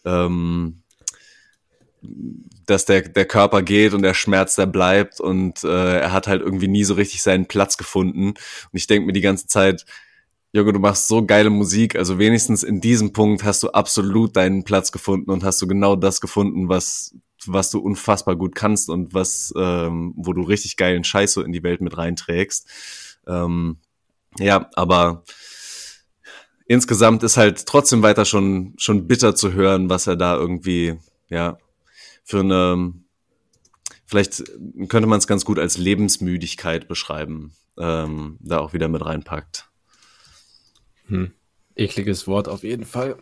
ähm, 0.05 0.83
dass 2.66 2.85
der 2.85 3.09
der 3.09 3.24
Körper 3.24 3.62
geht 3.62 3.95
und 3.95 4.03
der 4.03 4.12
Schmerz 4.12 4.55
der 4.55 4.66
bleibt 4.66 5.18
und 5.18 5.64
äh, 5.64 6.01
er 6.01 6.12
hat 6.12 6.27
halt 6.27 6.43
irgendwie 6.43 6.68
nie 6.68 6.85
so 6.85 6.93
richtig 6.93 7.22
seinen 7.22 7.47
Platz 7.47 7.79
gefunden. 7.79 8.29
Und 8.29 8.37
ich 8.72 8.87
denke 8.87 9.07
mir 9.07 9.14
die 9.14 9.22
ganze 9.22 9.47
Zeit, 9.47 9.87
Junge, 10.53 10.74
du 10.74 10.79
machst 10.79 11.09
so 11.09 11.24
geile 11.24 11.49
Musik, 11.49 11.97
also 11.97 12.18
wenigstens 12.18 12.62
in 12.62 12.83
diesem 12.83 13.14
Punkt 13.14 13.45
hast 13.45 13.62
du 13.62 13.70
absolut 13.70 14.37
deinen 14.37 14.64
Platz 14.64 14.93
gefunden 14.93 15.31
und 15.31 15.43
hast 15.43 15.62
du 15.62 15.66
genau 15.66 15.97
das 15.97 16.20
gefunden, 16.20 16.68
was 16.68 17.14
was 17.53 17.70
du 17.70 17.78
unfassbar 17.78 18.36
gut 18.36 18.55
kannst 18.55 18.88
und 18.88 19.14
was 19.14 19.53
ähm, 19.57 20.14
wo 20.16 20.32
du 20.32 20.42
richtig 20.42 20.76
geilen 20.76 21.05
Scheiß 21.05 21.32
so 21.32 21.42
in 21.42 21.53
die 21.53 21.62
Welt 21.62 21.80
mit 21.80 21.97
reinträgst. 21.97 22.68
Ähm, 23.26 23.78
ja, 24.38 24.70
aber 24.74 25.24
insgesamt 26.66 27.22
ist 27.22 27.36
halt 27.36 27.66
trotzdem 27.66 28.03
weiter 28.03 28.24
schon, 28.24 28.74
schon 28.76 29.07
bitter 29.07 29.34
zu 29.34 29.53
hören, 29.53 29.88
was 29.88 30.07
er 30.07 30.16
da 30.16 30.36
irgendwie, 30.36 30.99
ja, 31.28 31.59
für 32.24 32.40
eine, 32.40 32.92
vielleicht 34.05 34.44
könnte 34.88 35.07
man 35.07 35.18
es 35.18 35.26
ganz 35.26 35.44
gut 35.44 35.59
als 35.59 35.78
Lebensmüdigkeit 35.78 36.88
beschreiben, 36.88 37.53
ähm, 37.78 38.38
da 38.40 38.59
auch 38.59 38.72
wieder 38.72 38.88
mit 38.88 39.05
reinpackt. 39.05 39.70
Hm. 41.07 41.32
Ekliges 41.76 42.26
Wort 42.26 42.49
auf 42.49 42.62
jeden 42.62 42.84
Fall. 42.84 43.16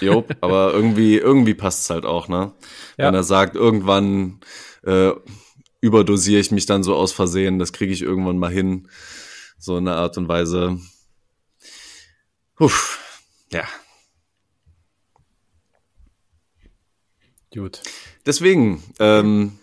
Jo, 0.00 0.24
aber 0.40 0.72
irgendwie, 0.72 1.16
irgendwie 1.16 1.54
passt 1.54 1.84
es 1.84 1.90
halt 1.90 2.04
auch, 2.04 2.28
ne? 2.28 2.52
Ja. 2.96 3.06
Wenn 3.06 3.14
er 3.14 3.24
sagt, 3.24 3.56
irgendwann 3.56 4.40
äh, 4.84 5.12
überdosiere 5.80 6.40
ich 6.40 6.50
mich 6.50 6.66
dann 6.66 6.82
so 6.82 6.94
aus 6.94 7.12
Versehen, 7.12 7.58
das 7.58 7.72
kriege 7.72 7.92
ich 7.92 8.02
irgendwann 8.02 8.38
mal 8.38 8.50
hin 8.50 8.88
so 9.58 9.76
in 9.76 9.88
einer 9.88 9.96
Art 9.96 10.16
und 10.18 10.28
Weise. 10.28 10.78
Uff, 12.58 12.98
ja. 13.52 13.64
Gut. 17.54 17.80
Deswegen, 18.26 18.82
ähm, 18.98 19.58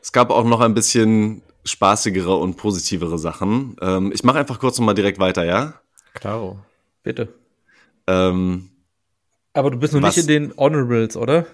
es 0.00 0.12
gab 0.12 0.30
auch 0.30 0.44
noch 0.44 0.60
ein 0.60 0.74
bisschen 0.74 1.42
spaßigere 1.64 2.34
und 2.36 2.56
positivere 2.56 3.18
Sachen. 3.18 3.76
Ähm, 3.80 4.12
ich 4.12 4.24
mache 4.24 4.38
einfach 4.38 4.58
kurz 4.58 4.78
nochmal 4.78 4.94
direkt 4.94 5.18
weiter, 5.18 5.44
ja? 5.44 5.80
Klaro. 6.14 6.60
Bitte. 7.02 7.34
Ähm, 8.06 8.70
Aber 9.56 9.70
du 9.70 9.78
bist 9.78 9.94
noch 9.94 10.02
was, 10.02 10.16
nicht 10.16 10.28
in 10.28 10.48
den 10.48 10.56
Honorables, 10.58 11.16
oder? 11.16 11.46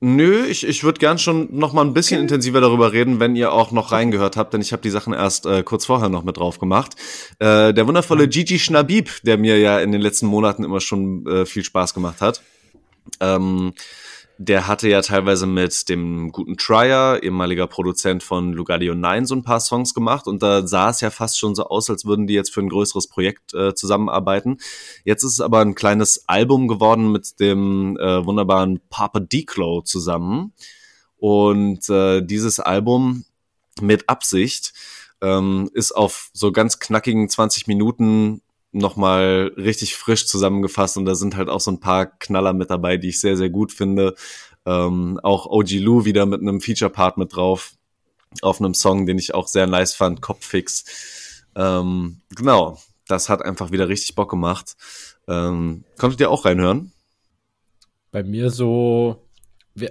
Nö, 0.00 0.44
ich, 0.46 0.66
ich 0.66 0.82
würde 0.82 0.98
gern 0.98 1.18
schon 1.18 1.48
noch 1.56 1.72
mal 1.72 1.84
ein 1.84 1.94
bisschen 1.94 2.16
okay. 2.16 2.22
intensiver 2.22 2.60
darüber 2.60 2.92
reden, 2.92 3.20
wenn 3.20 3.36
ihr 3.36 3.52
auch 3.52 3.70
noch 3.70 3.92
reingehört 3.92 4.36
habt, 4.36 4.54
denn 4.54 4.60
ich 4.60 4.72
habe 4.72 4.82
die 4.82 4.90
Sachen 4.90 5.12
erst 5.12 5.46
äh, 5.46 5.62
kurz 5.62 5.86
vorher 5.86 6.08
noch 6.08 6.24
mit 6.24 6.38
drauf 6.38 6.58
gemacht. 6.58 6.96
Äh, 7.38 7.72
der 7.74 7.86
wundervolle 7.86 8.26
Gigi 8.26 8.58
Schnabib, 8.58 9.22
der 9.22 9.38
mir 9.38 9.58
ja 9.58 9.78
in 9.78 9.92
den 9.92 10.00
letzten 10.00 10.26
Monaten 10.26 10.64
immer 10.64 10.80
schon 10.80 11.24
äh, 11.28 11.46
viel 11.46 11.62
Spaß 11.62 11.94
gemacht 11.94 12.20
hat. 12.20 12.42
Ähm, 13.20 13.72
der 14.42 14.66
hatte 14.66 14.88
ja 14.88 15.02
teilweise 15.02 15.46
mit 15.46 15.90
dem 15.90 16.32
guten 16.32 16.56
Trier, 16.56 17.20
ehemaliger 17.22 17.66
Produzent 17.66 18.22
von 18.22 18.54
Lugadio 18.54 18.94
9, 18.94 19.26
so 19.26 19.34
ein 19.34 19.42
paar 19.42 19.60
Songs 19.60 19.92
gemacht 19.92 20.26
und 20.26 20.42
da 20.42 20.66
sah 20.66 20.88
es 20.88 21.02
ja 21.02 21.10
fast 21.10 21.38
schon 21.38 21.54
so 21.54 21.64
aus, 21.66 21.90
als 21.90 22.06
würden 22.06 22.26
die 22.26 22.32
jetzt 22.32 22.50
für 22.54 22.60
ein 22.60 22.70
größeres 22.70 23.08
Projekt 23.08 23.52
äh, 23.52 23.74
zusammenarbeiten. 23.74 24.56
Jetzt 25.04 25.24
ist 25.24 25.34
es 25.34 25.40
aber 25.42 25.60
ein 25.60 25.74
kleines 25.74 26.26
Album 26.26 26.68
geworden 26.68 27.12
mit 27.12 27.38
dem 27.38 27.98
äh, 27.98 28.24
wunderbaren 28.24 28.80
Papa 28.88 29.20
Declo 29.20 29.82
zusammen 29.82 30.54
und 31.18 31.90
äh, 31.90 32.22
dieses 32.22 32.60
Album 32.60 33.26
mit 33.82 34.08
Absicht 34.08 34.72
ähm, 35.20 35.68
ist 35.74 35.92
auf 35.92 36.30
so 36.32 36.50
ganz 36.50 36.78
knackigen 36.78 37.28
20 37.28 37.66
Minuten 37.66 38.40
nochmal 38.72 39.52
richtig 39.56 39.96
frisch 39.96 40.26
zusammengefasst 40.26 40.96
und 40.96 41.04
da 41.04 41.14
sind 41.14 41.36
halt 41.36 41.48
auch 41.48 41.60
so 41.60 41.70
ein 41.70 41.80
paar 41.80 42.06
Knaller 42.06 42.52
mit 42.52 42.70
dabei, 42.70 42.96
die 42.96 43.08
ich 43.08 43.20
sehr, 43.20 43.36
sehr 43.36 43.50
gut 43.50 43.72
finde. 43.72 44.14
Ähm, 44.66 45.18
auch 45.22 45.46
OG 45.46 45.70
Lou 45.80 46.04
wieder 46.04 46.26
mit 46.26 46.40
einem 46.40 46.60
Feature-Part 46.60 47.16
mit 47.16 47.34
drauf 47.34 47.72
auf 48.42 48.60
einem 48.60 48.74
Song, 48.74 49.06
den 49.06 49.18
ich 49.18 49.34
auch 49.34 49.48
sehr 49.48 49.66
nice 49.66 49.94
fand, 49.94 50.20
Kopffix. 50.20 51.42
Ähm, 51.56 52.20
genau, 52.30 52.78
das 53.08 53.28
hat 53.28 53.42
einfach 53.42 53.72
wieder 53.72 53.88
richtig 53.88 54.14
Bock 54.14 54.30
gemacht. 54.30 54.76
Ähm, 55.26 55.84
konntet 55.98 56.20
ihr 56.20 56.30
auch 56.30 56.44
reinhören? 56.44 56.92
Bei 58.12 58.22
mir 58.22 58.50
so, 58.50 59.26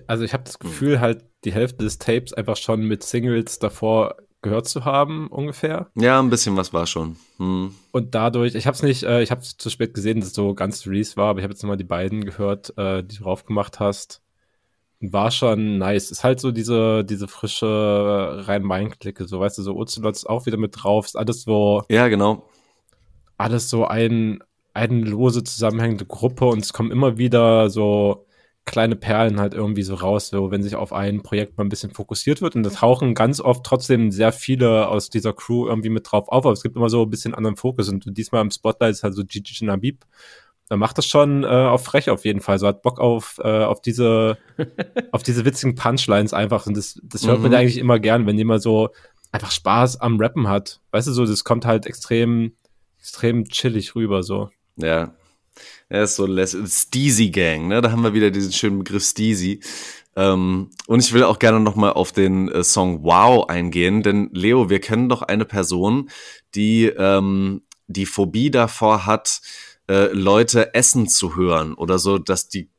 also 0.08 0.24
ich 0.24 0.34
habe 0.34 0.44
das 0.44 0.60
Gefühl, 0.60 1.00
halt 1.00 1.26
die 1.44 1.54
Hälfte 1.54 1.84
des 1.84 1.98
Tapes 1.98 2.34
einfach 2.34 2.58
schon 2.58 2.82
mit 2.82 3.04
Singles 3.04 3.60
davor 3.60 4.16
gehört 4.42 4.68
zu 4.68 4.86
haben, 4.86 5.28
ungefähr. 5.28 5.88
Ja, 5.96 6.20
ein 6.20 6.30
bisschen 6.30 6.56
was 6.56 6.74
war 6.74 6.88
schon. 6.88 7.18
Hm. 7.38 7.74
Und 7.92 8.16
dadurch, 8.16 8.56
ich 8.56 8.68
habe 8.68 8.76
es 8.76 8.84
nicht, 8.84 9.04
äh, 9.04 9.22
ich 9.22 9.32
habe 9.32 9.42
es 9.42 9.58
zu 9.58 9.70
spät 9.70 9.94
gesehen, 9.94 10.20
dass 10.20 10.30
es 10.30 10.36
so 10.36 10.54
ganz 10.54 10.86
Release 10.86 11.18
war, 11.18 11.30
aber 11.30 11.40
ich 11.40 11.44
habe 11.44 11.54
jetzt 11.54 11.64
nochmal 11.64 11.78
die 11.78 11.84
beiden 11.84 12.24
gehört, 12.24 12.78
äh, 12.78 13.04
die 13.04 13.18
du 13.18 13.24
drauf 13.24 13.46
gemacht 13.46 13.80
hast. 13.80 14.22
War 15.02 15.32
schon 15.32 15.78
nice. 15.78 16.12
Ist 16.12 16.24
halt 16.24 16.40
so 16.42 16.52
diese, 16.52 17.06
diese 17.06 17.28
frische 17.28 18.44
Rhein-Main-Klicke, 18.48 19.28
so 19.28 19.40
weißt 19.40 19.58
du, 19.58 19.62
so 19.64 19.76
Ocelots 19.78 20.26
auch 20.26 20.46
wieder 20.46 20.58
mit 20.58 20.76
drauf. 20.76 21.06
Ist 21.06 21.18
alles 21.18 21.44
so. 21.44 21.84
Ja, 21.90 22.08
genau. 22.10 22.50
Alles 23.38 23.70
so 23.70 23.86
ein, 23.86 24.44
eine 24.74 25.06
lose 25.06 25.44
zusammenhängende 25.44 26.06
Gruppe 26.06 26.46
und 26.46 26.60
es 26.60 26.74
kommen 26.74 26.92
immer 26.92 27.18
wieder 27.18 27.70
so 27.70 28.26
kleine 28.70 28.96
Perlen 28.96 29.40
halt 29.40 29.54
irgendwie 29.54 29.82
so 29.82 29.96
raus, 29.96 30.30
so 30.30 30.52
wenn 30.52 30.62
sich 30.62 30.76
auf 30.76 30.94
ein 30.94 31.24
Projekt 31.24 31.58
mal 31.58 31.64
ein 31.64 31.70
bisschen 31.70 31.92
fokussiert 31.92 32.42
wird. 32.42 32.56
Und 32.56 32.64
da 32.64 32.70
tauchen 32.70 33.16
ganz 33.16 33.42
oft 33.42 33.66
trotzdem 33.66 34.12
sehr 34.12 34.32
viele 34.32 34.88
aus 34.88 35.10
dieser 35.10 35.34
Crew 35.34 35.68
irgendwie 35.68 35.90
mit 35.90 36.10
drauf 36.10 36.30
auf, 36.30 36.46
aber 36.46 36.54
es 36.54 36.62
gibt 36.62 36.76
immer 36.76 36.90
so 36.90 37.04
ein 37.04 37.10
bisschen 37.10 37.34
anderen 37.34 37.58
Fokus. 37.58 37.90
Und 37.90 38.06
diesmal 38.18 38.42
im 38.42 38.52
Spotlight 38.52 38.92
ist 38.92 39.04
halt 39.04 39.16
so 39.16 39.24
Gigi 39.26 39.66
Nabib. 39.66 40.06
Da 40.68 40.78
macht 40.78 41.00
das 41.00 41.08
schon 41.08 41.44
äh, 41.44 41.48
auf 41.48 41.84
frech 41.84 42.12
auf 42.12 42.26
jeden 42.26 42.42
Fall. 42.42 42.60
So 42.60 42.68
hat 42.68 42.84
Bock 42.84 43.00
auf, 43.00 43.40
äh, 43.44 43.64
auf 43.64 43.82
diese, 43.82 44.38
auf 45.12 45.24
diese 45.24 45.44
witzigen 45.46 45.74
Punchlines 45.74 46.34
einfach. 46.34 46.68
Und 46.68 46.78
das, 46.78 47.00
das 47.04 47.26
hört 47.26 47.40
mhm. 47.40 47.44
man 47.44 47.56
eigentlich 47.56 47.80
immer 47.80 47.98
gern, 48.00 48.28
wenn 48.28 48.38
jemand 48.38 48.62
so 48.62 48.90
einfach 49.32 49.52
Spaß 49.52 50.00
am 50.00 50.20
Rappen 50.20 50.48
hat. 50.48 50.80
Weißt 50.92 51.08
du, 51.08 51.12
so, 51.12 51.26
das 51.26 51.44
kommt 51.44 51.66
halt 51.66 51.88
extrem, 51.88 52.54
extrem 53.00 53.46
chillig 53.46 53.96
rüber, 53.96 54.22
so. 54.22 54.50
Ja, 54.76 55.14
er 55.90 56.04
ist 56.04 56.16
so 56.16 56.28
Steezy 56.28 57.30
Gang, 57.30 57.68
ne? 57.68 57.82
Da 57.82 57.92
haben 57.92 58.04
wir 58.04 58.14
wieder 58.14 58.32
diesen 58.32 58.52
schönen 58.52 58.80
Begriff 58.80 59.04
Steezy. 59.04 59.62
Ähm, 60.16 60.70
und 60.88 61.00
ich 61.00 61.14
will 61.14 61.24
auch 61.24 61.40
gerne 61.40 61.60
nochmal 61.60 61.94
auf 61.94 62.12
den 62.12 62.50
äh, 62.50 62.64
Song 62.64 63.04
Wow 63.04 63.48
eingehen, 63.48 64.04
denn 64.04 64.30
Leo, 64.34 64.70
wir 64.70 64.80
kennen 64.80 65.08
doch 65.08 65.22
eine 65.22 65.46
Person, 65.46 66.10
die 66.56 66.86
ähm, 66.86 67.62
die 67.88 68.06
Phobie 68.06 68.52
davor 68.52 69.06
hat, 69.06 69.42
äh, 69.90 70.08
Leute 70.12 70.74
essen 70.74 71.08
zu 71.08 71.36
hören 71.36 71.74
oder 71.74 72.00
so, 72.00 72.18
dass 72.18 72.50
die 72.50 72.70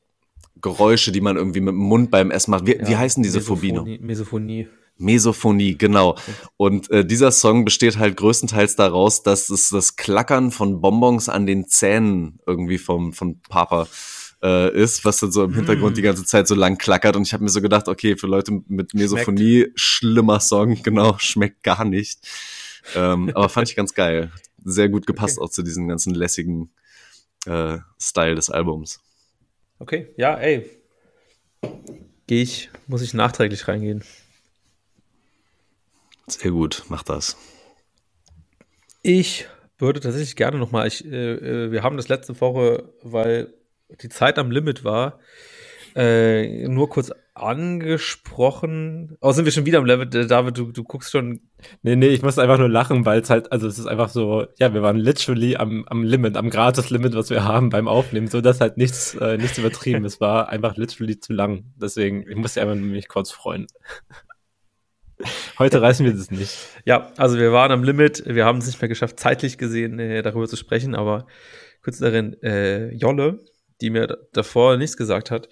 Geräusche, 0.61 1.13
die 1.13 1.21
man 1.21 1.37
irgendwie 1.37 1.61
mit 1.61 1.73
dem 1.73 1.79
Mund 1.79 2.11
beim 2.11 2.31
Essen 2.31 2.51
macht, 2.51 2.67
wie, 2.67 2.77
ja, 2.77 2.87
wie 2.87 2.97
heißen 2.97 3.23
diese 3.23 3.41
Phobie 3.41 3.73
noch? 3.73 3.87
Mesophonie. 3.87 4.69
Mesophonie, 5.01 5.77
genau. 5.77 6.17
Und 6.57 6.91
äh, 6.91 7.05
dieser 7.05 7.33
Song 7.33 7.65
besteht 7.65 7.99
halt 7.99 8.17
größtenteils 8.17 8.77
daraus, 8.77 9.23
dass 9.23 9.49
es 9.51 9.71
das 9.71 9.97
Klackern 9.97 10.51
von 10.51 10.81
Bonbons 10.81 11.29
an 11.29 11.47
den 11.47 11.67
Zähnen 11.69 12.39
irgendwie 12.47 12.79
vom 12.79 13.13
von 13.13 13.41
Papa 13.43 13.89
äh, 14.43 14.75
ist, 14.75 15.05
was 15.05 15.19
dann 15.19 15.33
so 15.33 15.45
im 15.45 15.55
Hintergrund 15.55 15.93
mm. 15.93 15.97
die 15.97 16.03
ganze 16.03 16.25
Zeit 16.25 16.49
so 16.49 16.55
lang 16.55 16.79
klackert. 16.79 17.17
Und 17.17 17.23
ich 17.23 17.33
habe 17.33 17.45
mir 17.45 17.51
so 17.51 17.61
gedacht, 17.61 17.89
okay, 17.89 18.17
für 18.17 18.27
Leute 18.27 18.63
mit 18.69 18.95
Mesophonie, 18.95 19.63
schmeckt. 19.63 19.81
schlimmer 19.81 20.41
Song, 20.41 20.75
genau, 20.83 21.17
schmeckt 21.19 21.63
gar 21.63 21.85
nicht. 21.85 22.27
Ähm, 22.95 23.31
aber 23.35 23.49
fand 23.49 23.69
ich 23.69 23.77
ganz 23.77 23.95
geil. 23.95 24.31
Sehr 24.65 24.89
gut 24.89 25.07
gepasst 25.07 25.39
okay. 25.39 25.47
auch 25.47 25.51
zu 25.51 25.63
diesem 25.63 25.89
ganzen 25.89 26.15
lässigen 26.15 26.71
äh, 27.47 27.79
Style 28.01 28.35
des 28.35 28.51
Albums. 28.51 29.01
Okay, 29.79 30.09
ja, 30.17 30.35
ey. 30.35 30.69
Gehe 32.27 32.43
ich, 32.43 32.71
muss 32.87 33.03
ich 33.03 33.15
nachträglich 33.15 33.67
reingehen. 33.69 34.05
Sehr 36.27 36.51
gut, 36.51 36.85
mach 36.89 37.03
das. 37.03 37.37
Ich 39.03 39.47
würde 39.79 40.01
tatsächlich 40.01 40.37
gerne 40.37 40.59
nochmal, 40.59 40.89
äh, 40.89 41.07
äh, 41.07 41.73
wir 41.73 41.83
haben 41.83 41.97
das 41.97 42.09
letzte 42.09 42.39
Woche, 42.41 42.93
weil 43.03 43.55
die 44.03 44.09
Zeit 44.09 44.39
am 44.39 44.51
Limit 44.51 44.85
war, 44.85 45.19
äh, 45.97 46.69
nur 46.69 46.89
kurz 46.89 47.11
angesprochen. 47.35 49.17
Oh, 49.21 49.33
sind 49.33 49.45
wir 49.45 49.53
schon 49.53 49.67
wieder 49.67 49.79
am 49.79 49.87
Level? 49.87 50.07
Äh, 50.15 50.27
David, 50.27 50.59
du, 50.59 50.71
du 50.71 50.85
guckst 50.85 51.11
schon. 51.11 51.41
Nee, 51.83 51.97
nee, 51.97 52.09
ich 52.09 52.23
muss 52.23 52.39
einfach 52.39 52.59
nur 52.59 52.69
lachen, 52.69 53.07
weil 53.07 53.21
es 53.21 53.31
halt, 53.31 53.51
also 53.51 53.67
es 53.67 53.79
ist 53.79 53.87
einfach 53.87 54.09
so, 54.09 54.47
ja, 54.59 54.73
wir 54.75 54.83
waren 54.83 54.97
literally 54.97 55.57
am, 55.57 55.85
am 55.89 56.03
Limit, 56.05 56.37
am 56.37 56.51
Gratis-Limit, 56.51 57.15
was 57.15 57.31
wir 57.31 57.45
haben 57.45 57.71
beim 57.71 57.89
Aufnehmen, 57.89 58.29
so 58.29 58.41
dass 58.41 58.61
halt 58.61 58.77
nichts, 58.77 59.15
äh, 59.15 59.39
nichts 59.39 59.59
übertrieben. 59.59 60.05
es 60.05 60.21
war 60.21 60.49
einfach 60.49 60.77
literally 60.77 61.19
zu 61.19 61.33
lang. 61.33 61.73
Deswegen, 61.77 62.29
ich 62.29 62.37
musste 62.37 62.61
einfach 62.61 62.77
mich 62.77 63.09
kurz 63.09 63.31
freuen. 63.31 63.67
Heute 65.59 65.83
reißen 65.83 66.05
wir 66.05 66.13
das 66.13 66.31
nicht. 66.31 66.57
Ja, 66.85 67.13
also 67.17 67.39
wir 67.39 67.53
waren 67.53 67.73
am 67.73 67.85
Limit. 67.85 68.25
Wir 68.27 68.45
haben 68.45 68.59
es 68.59 68.67
nicht 68.67 68.81
mehr 68.81 68.89
geschafft, 68.89 69.21
zeitlich 69.21 69.59
gesehen 69.59 69.99
äh, 69.99 70.23
darüber 70.23 70.49
zu 70.49 70.57
sprechen, 70.57 70.95
aber 70.95 71.27
Künstlerin 71.83 72.41
äh, 72.43 72.93
Jolle, 72.95 73.45
die 73.81 73.91
mir 73.91 74.19
davor 74.33 74.77
nichts 74.77 74.97
gesagt 74.97 75.31
hat, 75.31 75.49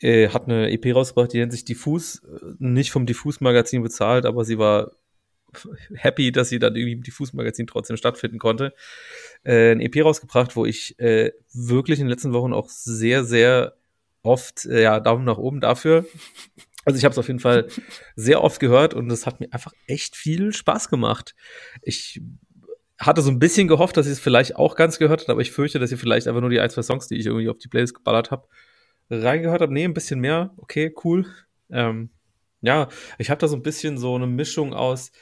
äh, 0.00 0.28
hat 0.28 0.44
eine 0.44 0.70
EP 0.70 0.94
rausgebracht, 0.94 1.32
die 1.32 1.38
nennt 1.38 1.52
sich 1.52 1.64
Diffus, 1.64 2.22
nicht 2.58 2.90
vom 2.90 3.06
Diffus-Magazin 3.06 3.82
bezahlt, 3.82 4.26
aber 4.26 4.44
sie 4.44 4.58
war 4.58 4.92
happy, 5.94 6.30
dass 6.30 6.50
sie 6.50 6.58
dann 6.58 6.76
irgendwie 6.76 6.92
im 6.92 7.02
Diffus-Magazin 7.02 7.66
trotzdem 7.66 7.96
stattfinden 7.96 8.38
konnte. 8.38 8.74
Äh, 9.44 9.72
ein 9.72 9.80
EP 9.80 10.04
rausgebracht, 10.04 10.56
wo 10.56 10.66
ich 10.66 10.98
äh, 10.98 11.32
wirklich 11.52 11.98
in 11.98 12.06
den 12.06 12.10
letzten 12.10 12.32
Wochen 12.32 12.52
auch 12.52 12.68
sehr, 12.68 13.24
sehr 13.24 13.74
oft, 14.22 14.66
äh, 14.66 14.82
ja, 14.82 15.00
Daumen 15.00 15.24
nach 15.24 15.38
oben 15.38 15.60
dafür. 15.60 16.04
Also 16.88 16.96
ich 16.96 17.04
habe 17.04 17.12
es 17.12 17.18
auf 17.18 17.26
jeden 17.26 17.38
Fall 17.38 17.68
sehr 18.16 18.42
oft 18.42 18.60
gehört 18.60 18.94
und 18.94 19.12
es 19.12 19.26
hat 19.26 19.40
mir 19.40 19.52
einfach 19.52 19.74
echt 19.86 20.16
viel 20.16 20.54
Spaß 20.54 20.88
gemacht. 20.88 21.34
Ich 21.82 22.22
hatte 22.98 23.20
so 23.20 23.30
ein 23.30 23.38
bisschen 23.38 23.68
gehofft, 23.68 23.98
dass 23.98 24.06
ihr 24.06 24.12
es 24.12 24.20
vielleicht 24.20 24.56
auch 24.56 24.74
ganz 24.74 24.98
gehört 24.98 25.20
habt, 25.20 25.28
aber 25.28 25.42
ich 25.42 25.52
fürchte, 25.52 25.78
dass 25.78 25.90
ihr 25.90 25.98
vielleicht 25.98 26.26
einfach 26.26 26.40
nur 26.40 26.48
die 26.48 26.60
ein, 26.60 26.70
zwei 26.70 26.80
Songs, 26.80 27.06
die 27.06 27.16
ich 27.16 27.26
irgendwie 27.26 27.50
auf 27.50 27.58
die 27.58 27.68
Playlist 27.68 27.94
geballert 27.94 28.30
habe, 28.30 28.48
reingehört 29.10 29.60
habt. 29.60 29.70
Nee, 29.70 29.84
ein 29.84 29.92
bisschen 29.92 30.18
mehr. 30.18 30.54
Okay, 30.56 30.94
cool. 31.04 31.26
Ähm, 31.68 32.08
ja, 32.62 32.88
ich 33.18 33.28
habe 33.28 33.38
da 33.38 33.48
so 33.48 33.56
ein 33.56 33.62
bisschen 33.62 33.98
so 33.98 34.14
eine 34.14 34.26
Mischung 34.26 34.72
aus. 34.72 35.12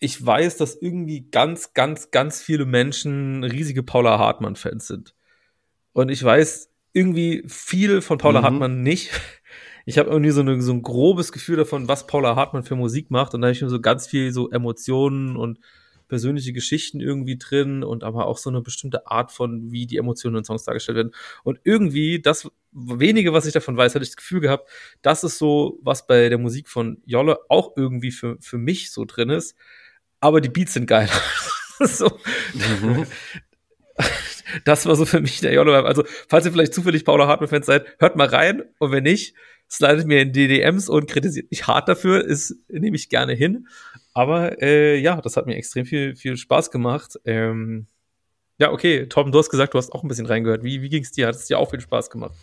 Ich 0.00 0.22
weiß, 0.24 0.58
dass 0.58 0.76
irgendwie 0.76 1.30
ganz, 1.30 1.72
ganz, 1.72 2.10
ganz 2.10 2.42
viele 2.42 2.66
Menschen 2.66 3.42
riesige 3.42 3.82
Paula 3.82 4.18
Hartmann-Fans 4.18 4.86
sind. 4.86 5.14
Und 5.94 6.10
ich 6.10 6.22
weiß 6.22 6.68
irgendwie 6.92 7.42
viel 7.48 8.02
von 8.02 8.18
Paula 8.18 8.40
mhm. 8.40 8.44
Hartmann 8.44 8.82
nicht. 8.82 9.12
Ich 9.84 9.98
habe 9.98 10.10
irgendwie 10.10 10.30
so, 10.30 10.40
eine, 10.40 10.60
so 10.62 10.72
ein 10.72 10.82
grobes 10.82 11.32
Gefühl 11.32 11.56
davon, 11.56 11.88
was 11.88 12.06
Paula 12.06 12.36
Hartmann 12.36 12.64
für 12.64 12.76
Musik 12.76 13.10
macht. 13.10 13.34
Und 13.34 13.42
da 13.42 13.46
habe 13.46 13.52
ich 13.52 13.62
mir 13.62 13.68
so 13.68 13.80
ganz 13.80 14.06
viel 14.06 14.32
so 14.32 14.50
Emotionen 14.50 15.36
und 15.36 15.58
persönliche 16.08 16.52
Geschichten 16.52 17.00
irgendwie 17.00 17.38
drin 17.38 17.82
und 17.82 18.04
aber 18.04 18.26
auch 18.26 18.38
so 18.38 18.50
eine 18.50 18.60
bestimmte 18.60 19.06
Art 19.06 19.32
von, 19.32 19.70
wie 19.72 19.86
die 19.86 19.96
Emotionen 19.96 20.36
in 20.36 20.44
Songs 20.44 20.64
dargestellt 20.64 20.96
werden. 20.96 21.14
Und 21.42 21.60
irgendwie, 21.64 22.20
das 22.20 22.50
wenige, 22.72 23.32
was 23.32 23.46
ich 23.46 23.52
davon 23.52 23.76
weiß, 23.76 23.94
hatte 23.94 24.04
ich 24.04 24.10
das 24.10 24.16
Gefühl 24.16 24.40
gehabt, 24.40 24.68
das 25.02 25.24
ist 25.24 25.38
so, 25.38 25.78
was 25.82 26.06
bei 26.06 26.28
der 26.28 26.38
Musik 26.38 26.68
von 26.68 27.02
Jolle 27.06 27.38
auch 27.48 27.72
irgendwie 27.76 28.10
für, 28.10 28.36
für 28.40 28.58
mich 28.58 28.90
so 28.90 29.04
drin 29.04 29.30
ist. 29.30 29.56
Aber 30.20 30.40
die 30.40 30.48
Beats 30.48 30.74
sind 30.74 30.86
geil. 30.86 31.08
so. 31.80 32.18
Mhm. 32.54 33.06
Das 34.64 34.86
war 34.86 34.96
so 34.96 35.04
für 35.04 35.20
mich 35.20 35.40
der 35.40 35.52
Jolle. 35.52 35.84
Also, 35.84 36.04
falls 36.28 36.46
ihr 36.46 36.52
vielleicht 36.52 36.74
zufällig 36.74 37.04
Paula 37.04 37.26
Hartmann-Fans 37.26 37.66
seid, 37.66 37.86
hört 37.98 38.16
mal 38.16 38.28
rein. 38.28 38.62
Und 38.78 38.92
wenn 38.92 39.04
nicht, 39.04 39.34
slidet 39.70 40.06
mir 40.06 40.22
in 40.22 40.32
DDMs 40.32 40.88
und 40.88 41.08
kritisiert 41.08 41.50
mich 41.50 41.66
hart 41.66 41.88
dafür, 41.88 42.24
ist, 42.24 42.56
nehme 42.68 42.96
ich 42.96 43.08
gerne 43.08 43.32
hin. 43.34 43.68
Aber 44.12 44.62
äh, 44.62 44.96
ja, 44.98 45.20
das 45.20 45.36
hat 45.36 45.46
mir 45.46 45.56
extrem 45.56 45.86
viel, 45.86 46.14
viel 46.16 46.36
Spaß 46.36 46.70
gemacht. 46.70 47.18
Ähm, 47.24 47.86
ja, 48.58 48.70
okay, 48.70 49.06
Tom, 49.08 49.32
du 49.32 49.38
hast 49.38 49.50
gesagt, 49.50 49.74
du 49.74 49.78
hast 49.78 49.92
auch 49.92 50.04
ein 50.04 50.08
bisschen 50.08 50.26
reingehört. 50.26 50.62
Wie, 50.62 50.82
wie 50.82 50.88
ging 50.88 51.02
es 51.02 51.10
dir? 51.10 51.26
Hat 51.26 51.34
es 51.34 51.46
dir 51.46 51.58
auch 51.58 51.70
viel 51.70 51.80
Spaß 51.80 52.10
gemacht? 52.10 52.34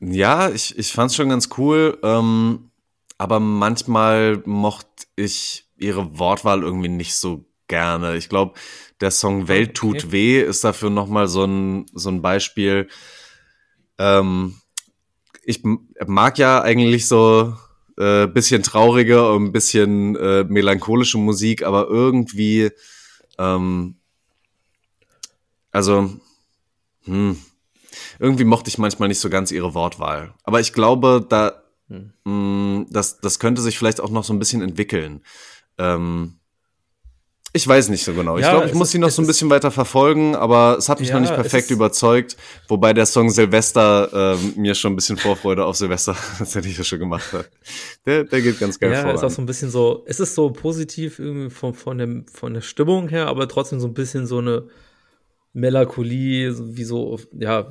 Ja, 0.00 0.48
ich, 0.48 0.78
ich 0.78 0.92
fand 0.92 1.10
es 1.10 1.16
schon 1.16 1.28
ganz 1.28 1.50
cool. 1.58 1.98
Ähm, 2.02 2.70
aber 3.18 3.40
manchmal 3.40 4.40
mochte 4.46 5.06
ich 5.16 5.66
ihre 5.76 6.18
Wortwahl 6.18 6.62
irgendwie 6.62 6.88
nicht 6.88 7.14
so 7.14 7.44
gerne. 7.68 8.16
Ich 8.16 8.28
glaube, 8.28 8.54
der 9.00 9.10
Song 9.10 9.48
Welt 9.48 9.74
tut 9.74 10.04
okay. 10.04 10.12
weh 10.12 10.40
ist 10.40 10.64
dafür 10.64 10.90
nochmal 10.90 11.28
so 11.28 11.44
ein, 11.44 11.86
so 11.94 12.10
ein 12.10 12.22
Beispiel. 12.22 12.88
Ähm, 13.98 14.60
ich 15.44 15.62
mag 15.64 16.38
ja 16.38 16.60
eigentlich 16.62 17.06
so 17.06 17.54
äh, 17.96 18.26
bisschen 18.26 18.62
traurige 18.62 19.30
und 19.30 19.44
ein 19.44 19.52
bisschen 19.52 20.16
äh, 20.16 20.44
melancholische 20.44 21.18
Musik, 21.18 21.62
aber 21.62 21.88
irgendwie, 21.88 22.70
ähm, 23.38 23.96
also, 25.70 26.10
hm, 27.04 27.38
irgendwie 28.18 28.44
mochte 28.44 28.68
ich 28.68 28.78
manchmal 28.78 29.08
nicht 29.08 29.20
so 29.20 29.30
ganz 29.30 29.50
ihre 29.50 29.74
Wortwahl. 29.74 30.34
Aber 30.44 30.60
ich 30.60 30.72
glaube, 30.72 31.24
da, 31.28 31.62
hm. 31.88 32.12
mh, 32.24 32.32
hm, 32.32 32.86
das, 32.90 33.20
das 33.20 33.38
könnte 33.38 33.62
sich 33.62 33.78
vielleicht 33.78 34.00
auch 34.00 34.10
noch 34.10 34.24
so 34.24 34.32
ein 34.32 34.38
bisschen 34.38 34.62
entwickeln. 34.62 35.22
Ähm, 35.78 36.37
ich 37.54 37.66
weiß 37.66 37.88
nicht 37.88 38.04
so 38.04 38.12
genau. 38.12 38.36
Ich 38.36 38.44
ja, 38.44 38.50
glaube, 38.50 38.66
ich 38.66 38.74
muss 38.74 38.90
sie 38.90 38.98
noch 38.98 39.08
so 39.08 39.22
ein 39.22 39.26
bisschen 39.26 39.48
weiter 39.48 39.70
verfolgen, 39.70 40.36
aber 40.36 40.76
es 40.78 40.88
hat 40.88 41.00
mich 41.00 41.08
ja, 41.08 41.14
noch 41.14 41.22
nicht 41.22 41.34
perfekt 41.34 41.70
überzeugt. 41.70 42.36
Wobei 42.68 42.92
der 42.92 43.06
Song 43.06 43.30
Silvester 43.30 44.34
äh, 44.34 44.60
mir 44.60 44.74
schon 44.74 44.92
ein 44.92 44.96
bisschen 44.96 45.16
Vorfreude 45.16 45.64
auf 45.64 45.76
Silvester, 45.76 46.14
ich 46.40 46.78
ja 46.78 46.84
schon 46.84 46.98
gemacht. 46.98 47.24
Der, 48.04 48.24
der 48.24 48.42
geht 48.42 48.60
ganz 48.60 48.78
geil 48.78 48.92
ja, 48.92 49.00
voran. 49.00 49.16
ist 49.16 49.24
auch 49.24 49.30
so 49.30 49.40
ein 49.40 49.46
bisschen 49.46 49.70
so, 49.70 50.04
es 50.06 50.20
ist 50.20 50.34
so 50.34 50.50
positiv 50.50 51.18
irgendwie 51.18 51.48
von, 51.48 51.72
von, 51.72 51.96
dem, 51.96 52.26
von 52.26 52.52
der 52.52 52.60
Stimmung 52.60 53.08
her, 53.08 53.28
aber 53.28 53.48
trotzdem 53.48 53.80
so 53.80 53.86
ein 53.86 53.94
bisschen 53.94 54.26
so 54.26 54.38
eine 54.38 54.68
Melancholie, 55.54 56.54
wie 56.76 56.84
so, 56.84 57.18
ja, 57.32 57.66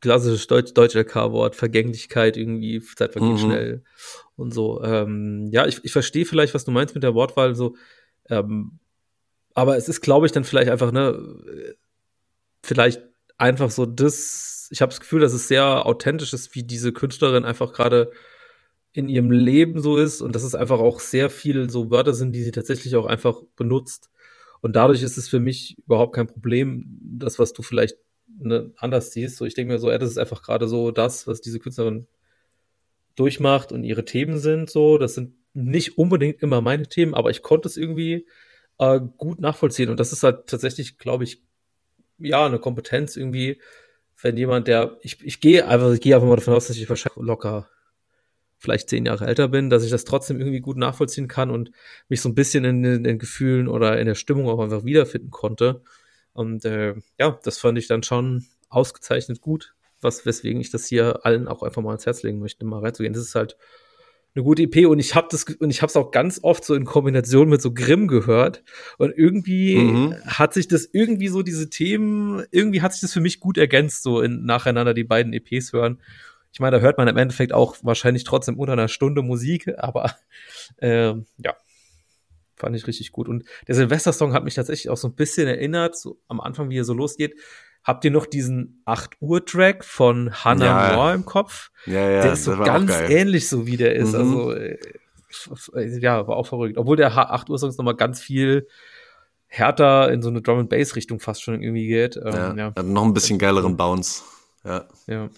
klassisches 0.00 0.46
Deutsch, 0.46 0.74
Deutsch 0.74 0.94
LK-Wort, 0.94 1.56
Vergänglichkeit 1.56 2.36
irgendwie, 2.36 2.80
Zeit 2.80 3.12
vergeht 3.12 3.32
mhm. 3.32 3.38
schnell 3.38 3.84
und 4.36 4.52
so. 4.52 4.82
Ähm, 4.82 5.48
ja, 5.50 5.66
ich, 5.66 5.82
ich 5.84 5.92
verstehe 5.92 6.26
vielleicht, 6.26 6.52
was 6.52 6.66
du 6.66 6.70
meinst 6.70 6.94
mit 6.94 7.02
der 7.02 7.14
Wortwahl, 7.14 7.54
so, 7.54 7.76
ähm, 8.28 8.78
aber 9.60 9.76
es 9.76 9.90
ist, 9.90 10.00
glaube 10.00 10.24
ich, 10.24 10.32
dann 10.32 10.44
vielleicht 10.44 10.70
einfach, 10.70 10.90
ne, 10.90 11.22
vielleicht 12.62 13.02
einfach 13.36 13.70
so 13.70 13.84
das, 13.84 14.68
ich 14.70 14.80
habe 14.80 14.88
das 14.88 15.00
Gefühl, 15.00 15.20
dass 15.20 15.34
es 15.34 15.48
sehr 15.48 15.84
authentisch 15.84 16.32
ist, 16.32 16.54
wie 16.54 16.62
diese 16.62 16.92
Künstlerin 16.92 17.44
einfach 17.44 17.74
gerade 17.74 18.10
in 18.92 19.10
ihrem 19.10 19.30
Leben 19.30 19.82
so 19.82 19.98
ist 19.98 20.22
und 20.22 20.34
dass 20.34 20.44
es 20.44 20.54
einfach 20.54 20.78
auch 20.80 20.98
sehr 20.98 21.28
viel 21.28 21.68
so 21.68 21.90
Wörter 21.90 22.14
sind, 22.14 22.32
die 22.32 22.42
sie 22.42 22.52
tatsächlich 22.52 22.96
auch 22.96 23.04
einfach 23.04 23.42
benutzt. 23.54 24.10
Und 24.62 24.76
dadurch 24.76 25.02
ist 25.02 25.18
es 25.18 25.28
für 25.28 25.40
mich 25.40 25.76
überhaupt 25.84 26.14
kein 26.14 26.26
Problem, 26.26 26.98
das, 27.18 27.38
was 27.38 27.52
du 27.52 27.60
vielleicht 27.62 27.96
ne, 28.38 28.72
anders 28.78 29.12
siehst. 29.12 29.36
So, 29.36 29.44
ich 29.44 29.54
denke 29.54 29.74
mir 29.74 29.78
so, 29.78 29.90
ja, 29.90 29.98
das 29.98 30.10
ist 30.10 30.18
einfach 30.18 30.42
gerade 30.42 30.68
so 30.68 30.90
das, 30.90 31.26
was 31.26 31.42
diese 31.42 31.60
Künstlerin 31.60 32.06
durchmacht 33.14 33.72
und 33.72 33.84
ihre 33.84 34.06
Themen 34.06 34.38
sind 34.38 34.70
so. 34.70 34.96
Das 34.96 35.14
sind 35.14 35.34
nicht 35.52 35.98
unbedingt 35.98 36.42
immer 36.42 36.62
meine 36.62 36.88
Themen, 36.88 37.14
aber 37.14 37.30
ich 37.30 37.42
konnte 37.42 37.68
es 37.68 37.76
irgendwie 37.76 38.26
äh, 38.80 39.00
gut 39.18 39.40
nachvollziehen. 39.40 39.90
Und 39.90 40.00
das 40.00 40.12
ist 40.12 40.22
halt 40.22 40.46
tatsächlich, 40.46 40.98
glaube 40.98 41.24
ich, 41.24 41.42
ja, 42.18 42.46
eine 42.46 42.58
Kompetenz 42.58 43.16
irgendwie, 43.16 43.60
wenn 44.22 44.36
jemand, 44.36 44.68
der, 44.68 44.96
ich, 45.02 45.22
ich 45.24 45.40
gehe 45.40 45.68
einfach, 45.68 45.92
ich 45.92 46.00
gehe 46.00 46.14
einfach 46.14 46.28
mal 46.28 46.36
davon 46.36 46.54
aus, 46.54 46.66
dass 46.66 46.76
ich 46.76 46.88
wahrscheinlich 46.88 47.22
locker 47.22 47.68
vielleicht 48.58 48.90
zehn 48.90 49.06
Jahre 49.06 49.26
älter 49.26 49.48
bin, 49.48 49.70
dass 49.70 49.84
ich 49.84 49.90
das 49.90 50.04
trotzdem 50.04 50.38
irgendwie 50.38 50.60
gut 50.60 50.76
nachvollziehen 50.76 51.28
kann 51.28 51.50
und 51.50 51.70
mich 52.08 52.20
so 52.20 52.28
ein 52.28 52.34
bisschen 52.34 52.64
in, 52.64 52.84
in 52.84 53.04
den 53.04 53.18
Gefühlen 53.18 53.68
oder 53.68 53.98
in 53.98 54.06
der 54.06 54.14
Stimmung 54.14 54.48
auch 54.48 54.58
einfach 54.58 54.84
wiederfinden 54.84 55.30
konnte. 55.30 55.82
Und 56.32 56.64
äh, 56.64 56.94
ja, 57.18 57.38
das 57.42 57.58
fand 57.58 57.78
ich 57.78 57.86
dann 57.86 58.02
schon 58.02 58.46
ausgezeichnet 58.68 59.40
gut, 59.40 59.74
was 60.00 60.26
weswegen 60.26 60.60
ich 60.60 60.70
das 60.70 60.86
hier 60.86 61.24
allen 61.24 61.48
auch 61.48 61.62
einfach 61.62 61.82
mal 61.82 61.90
ans 61.90 62.06
Herz 62.06 62.22
legen 62.22 62.38
möchte, 62.38 62.64
mal 62.64 62.80
reinzugehen. 62.80 63.14
Das 63.14 63.22
ist 63.22 63.34
halt 63.34 63.56
eine 64.34 64.44
gute 64.44 64.62
EP 64.62 64.86
und 64.86 64.98
ich 64.98 65.14
habe 65.14 65.28
das 65.30 65.44
und 65.44 65.70
ich 65.70 65.82
habe 65.82 65.90
es 65.90 65.96
auch 65.96 66.12
ganz 66.12 66.40
oft 66.42 66.64
so 66.64 66.74
in 66.74 66.84
Kombination 66.84 67.48
mit 67.48 67.60
so 67.60 67.72
Grimm 67.72 68.06
gehört 68.06 68.62
und 68.98 69.12
irgendwie 69.16 69.76
mhm. 69.76 70.14
hat 70.24 70.54
sich 70.54 70.68
das 70.68 70.88
irgendwie 70.92 71.28
so 71.28 71.42
diese 71.42 71.68
Themen 71.68 72.44
irgendwie 72.50 72.80
hat 72.80 72.92
sich 72.92 73.00
das 73.00 73.12
für 73.12 73.20
mich 73.20 73.40
gut 73.40 73.58
ergänzt 73.58 74.02
so 74.02 74.20
in, 74.20 74.44
nacheinander 74.44 74.94
die 74.94 75.04
beiden 75.04 75.32
EPs 75.32 75.72
hören. 75.72 76.00
Ich 76.52 76.60
meine, 76.60 76.76
da 76.76 76.82
hört 76.82 76.98
man 76.98 77.08
im 77.08 77.16
Endeffekt 77.16 77.52
auch 77.52 77.76
wahrscheinlich 77.82 78.24
trotzdem 78.24 78.58
unter 78.58 78.72
einer 78.72 78.88
Stunde 78.88 79.22
Musik, 79.22 79.68
aber 79.78 80.14
äh, 80.78 81.14
ja, 81.38 81.56
fand 82.56 82.76
ich 82.76 82.86
richtig 82.86 83.12
gut. 83.12 83.28
Und 83.28 83.44
der 83.66 83.74
Silvester-Song 83.74 84.32
hat 84.32 84.44
mich 84.44 84.54
tatsächlich 84.54 84.90
auch 84.90 84.96
so 84.96 85.08
ein 85.08 85.14
bisschen 85.14 85.48
erinnert, 85.48 85.98
so 85.98 86.20
am 86.28 86.40
Anfang, 86.40 86.70
wie 86.70 86.78
er 86.78 86.84
so 86.84 86.94
losgeht. 86.94 87.34
Habt 87.82 88.04
ihr 88.04 88.10
noch 88.10 88.26
diesen 88.26 88.82
8 88.84 89.16
Uhr 89.20 89.44
Track 89.44 89.84
von 89.84 90.32
Hannah 90.32 90.90
ja. 90.90 90.96
Moore 90.96 91.14
im 91.14 91.24
Kopf? 91.24 91.70
Ja, 91.86 92.10
ja, 92.10 92.22
der 92.22 92.32
ist 92.34 92.44
so 92.44 92.56
ganz 92.56 92.92
ähnlich 92.92 93.48
so 93.48 93.66
wie 93.66 93.76
der 93.76 93.94
ist. 93.94 94.12
Mhm. 94.12 94.18
Also 94.18 94.52
äh, 94.52 95.98
ja, 95.98 96.26
war 96.26 96.36
auch 96.36 96.46
verrückt. 96.46 96.76
Obwohl 96.76 96.96
der 96.96 97.16
8 97.16 97.48
Uhr 97.48 97.58
Song 97.58 97.70
nochmal 97.70 97.96
ganz 97.96 98.20
viel 98.20 98.68
härter 99.46 100.12
in 100.12 100.22
so 100.22 100.28
eine 100.28 100.42
Drum 100.42 100.58
and 100.58 100.70
Bass 100.70 100.94
Richtung 100.94 101.20
fast 101.20 101.42
schon 101.42 101.62
irgendwie 101.62 101.86
geht. 101.86 102.16
Ähm, 102.16 102.32
ja, 102.32 102.54
ja. 102.54 102.66
Hat 102.76 102.86
noch 102.86 103.04
ein 103.04 103.14
bisschen 103.14 103.38
geileren 103.38 103.76
Bounce. 103.76 104.22
Ja. 104.64 104.84
Ja. 105.06 105.30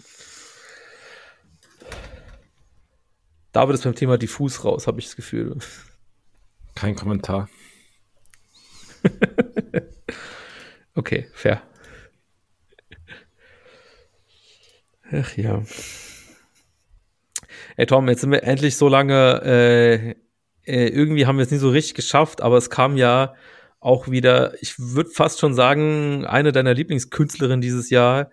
David 3.53 3.75
ist 3.75 3.85
beim 3.85 3.95
Thema 3.95 4.19
diffus 4.19 4.65
raus, 4.65 4.87
habe 4.87 4.99
ich 4.99 5.07
das 5.07 5.17
Gefühl. 5.17 5.59
Kein 6.75 6.97
Kommentar. 6.97 7.49
okay, 10.95 11.29
fair. 11.35 11.63
Ach 15.13 15.37
ja. 15.37 15.63
Ey 17.77 17.87
Tom, 17.87 18.09
jetzt 18.09 18.23
sind 18.23 18.31
wir 18.31 18.43
endlich 18.43 18.77
so 18.77 18.89
lange, 18.89 19.43
äh, 19.45 20.15
äh, 20.65 20.89
irgendwie 20.89 21.27
haben 21.27 21.37
wir 21.37 21.45
es 21.45 21.51
nie 21.51 21.59
so 21.59 21.71
richtig 21.71 21.95
geschafft, 21.95 22.41
aber 22.41 22.57
es 22.57 22.71
kam 22.71 22.97
ja 22.97 23.35
auch 23.81 24.09
wieder, 24.09 24.55
ich 24.63 24.79
würde 24.79 25.11
fast 25.11 25.41
schon 25.41 25.55
sagen, 25.55 26.25
eine 26.25 26.53
deiner 26.53 26.75
Lieblingskünstlerinnen 26.75 27.61
dieses 27.61 27.91
Jahr, 27.91 28.31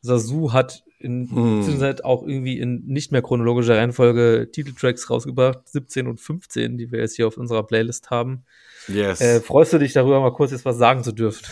Sasu, 0.00 0.52
hat 0.52 0.84
in 0.98 1.28
hm. 1.30 1.78
Zeit 1.80 2.04
auch 2.04 2.22
irgendwie 2.22 2.58
in 2.58 2.84
nicht 2.86 3.10
mehr 3.10 3.22
chronologischer 3.22 3.76
Reihenfolge 3.76 4.48
Titeltracks 4.52 5.10
rausgebracht, 5.10 5.68
17 5.68 6.06
und 6.06 6.20
15, 6.20 6.78
die 6.78 6.92
wir 6.92 7.00
jetzt 7.00 7.16
hier 7.16 7.26
auf 7.26 7.36
unserer 7.36 7.64
Playlist 7.64 8.10
haben. 8.10 8.44
Yes. 8.86 9.20
Äh, 9.20 9.40
freust 9.40 9.72
du 9.72 9.78
dich 9.78 9.92
darüber, 9.92 10.20
mal 10.20 10.32
kurz 10.32 10.52
jetzt 10.52 10.64
was 10.64 10.76
sagen 10.76 11.02
zu 11.02 11.12
dürfen? 11.12 11.44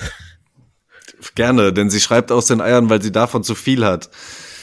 Gerne, 1.35 1.73
denn 1.73 1.91
sie 1.91 2.01
schreibt 2.01 2.31
aus 2.31 2.47
den 2.47 2.61
Eiern, 2.61 2.89
weil 2.89 3.03
sie 3.03 3.13
davon 3.13 3.43
zu 3.43 3.55
viel 3.55 3.85
hat. 3.85 4.11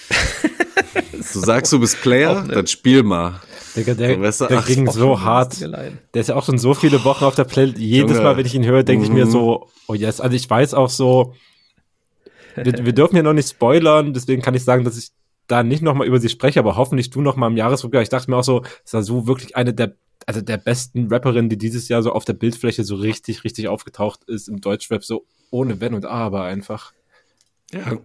Du 1.33 1.39
sagst, 1.39 1.73
du 1.73 1.79
bist 1.79 2.01
Player, 2.01 2.45
dann 2.47 2.67
spiel 2.67 3.03
mal. 3.03 3.41
Digga, 3.75 3.93
der, 3.93 4.15
du, 4.15 4.21
der 4.21 4.59
ach, 4.59 4.65
ging 4.65 4.89
so 4.89 5.21
hart. 5.21 5.61
Der 5.61 5.91
ist 6.13 6.29
ja 6.29 6.35
auch 6.35 6.45
schon 6.45 6.57
so 6.57 6.73
viele 6.73 7.03
Wochen 7.03 7.25
auf 7.25 7.35
der 7.35 7.43
Playlist. 7.43 7.77
Jedes 7.77 8.11
Junge. 8.11 8.23
Mal, 8.23 8.37
wenn 8.37 8.45
ich 8.45 8.55
ihn 8.55 8.65
höre, 8.65 8.83
denke 8.83 9.05
ich 9.05 9.11
mir 9.11 9.25
mhm. 9.25 9.31
so, 9.31 9.69
oh 9.87 9.93
yes. 9.93 10.19
Also 10.19 10.35
ich 10.35 10.49
weiß 10.49 10.73
auch 10.73 10.89
so, 10.89 11.35
wir, 12.55 12.85
wir 12.85 12.93
dürfen 12.93 13.15
ja 13.15 13.23
noch 13.23 13.33
nicht 13.33 13.49
spoilern, 13.49 14.13
deswegen 14.13 14.41
kann 14.41 14.55
ich 14.55 14.63
sagen, 14.63 14.83
dass 14.83 14.97
ich 14.97 15.09
da 15.47 15.63
nicht 15.63 15.81
nochmal 15.81 16.07
über 16.07 16.19
sie 16.19 16.29
spreche, 16.29 16.59
aber 16.59 16.75
hoffentlich 16.75 17.09
du 17.09 17.21
nochmal 17.21 17.51
im 17.51 17.57
Jahresrückblick. 17.57 18.01
Ich 18.01 18.09
dachte 18.09 18.29
mir 18.29 18.37
auch 18.37 18.43
so, 18.43 18.63
ist 18.83 18.93
da 18.93 19.01
so 19.01 19.27
wirklich 19.27 19.55
eine 19.55 19.73
der, 19.73 19.95
also 20.25 20.41
der 20.41 20.57
besten 20.57 21.07
Rapperinnen, 21.07 21.49
die 21.49 21.57
dieses 21.57 21.87
Jahr 21.87 22.01
so 22.01 22.11
auf 22.11 22.25
der 22.25 22.33
Bildfläche 22.33 22.83
so 22.83 22.95
richtig, 22.95 23.43
richtig 23.43 23.67
aufgetaucht 23.67 24.23
ist 24.25 24.47
im 24.47 24.59
Deutschrap, 24.59 25.03
so 25.03 25.25
ohne 25.51 25.79
Wenn 25.79 25.93
und 25.93 26.05
Aber 26.05 26.43
einfach. 26.43 26.93
Ja. 27.71 27.97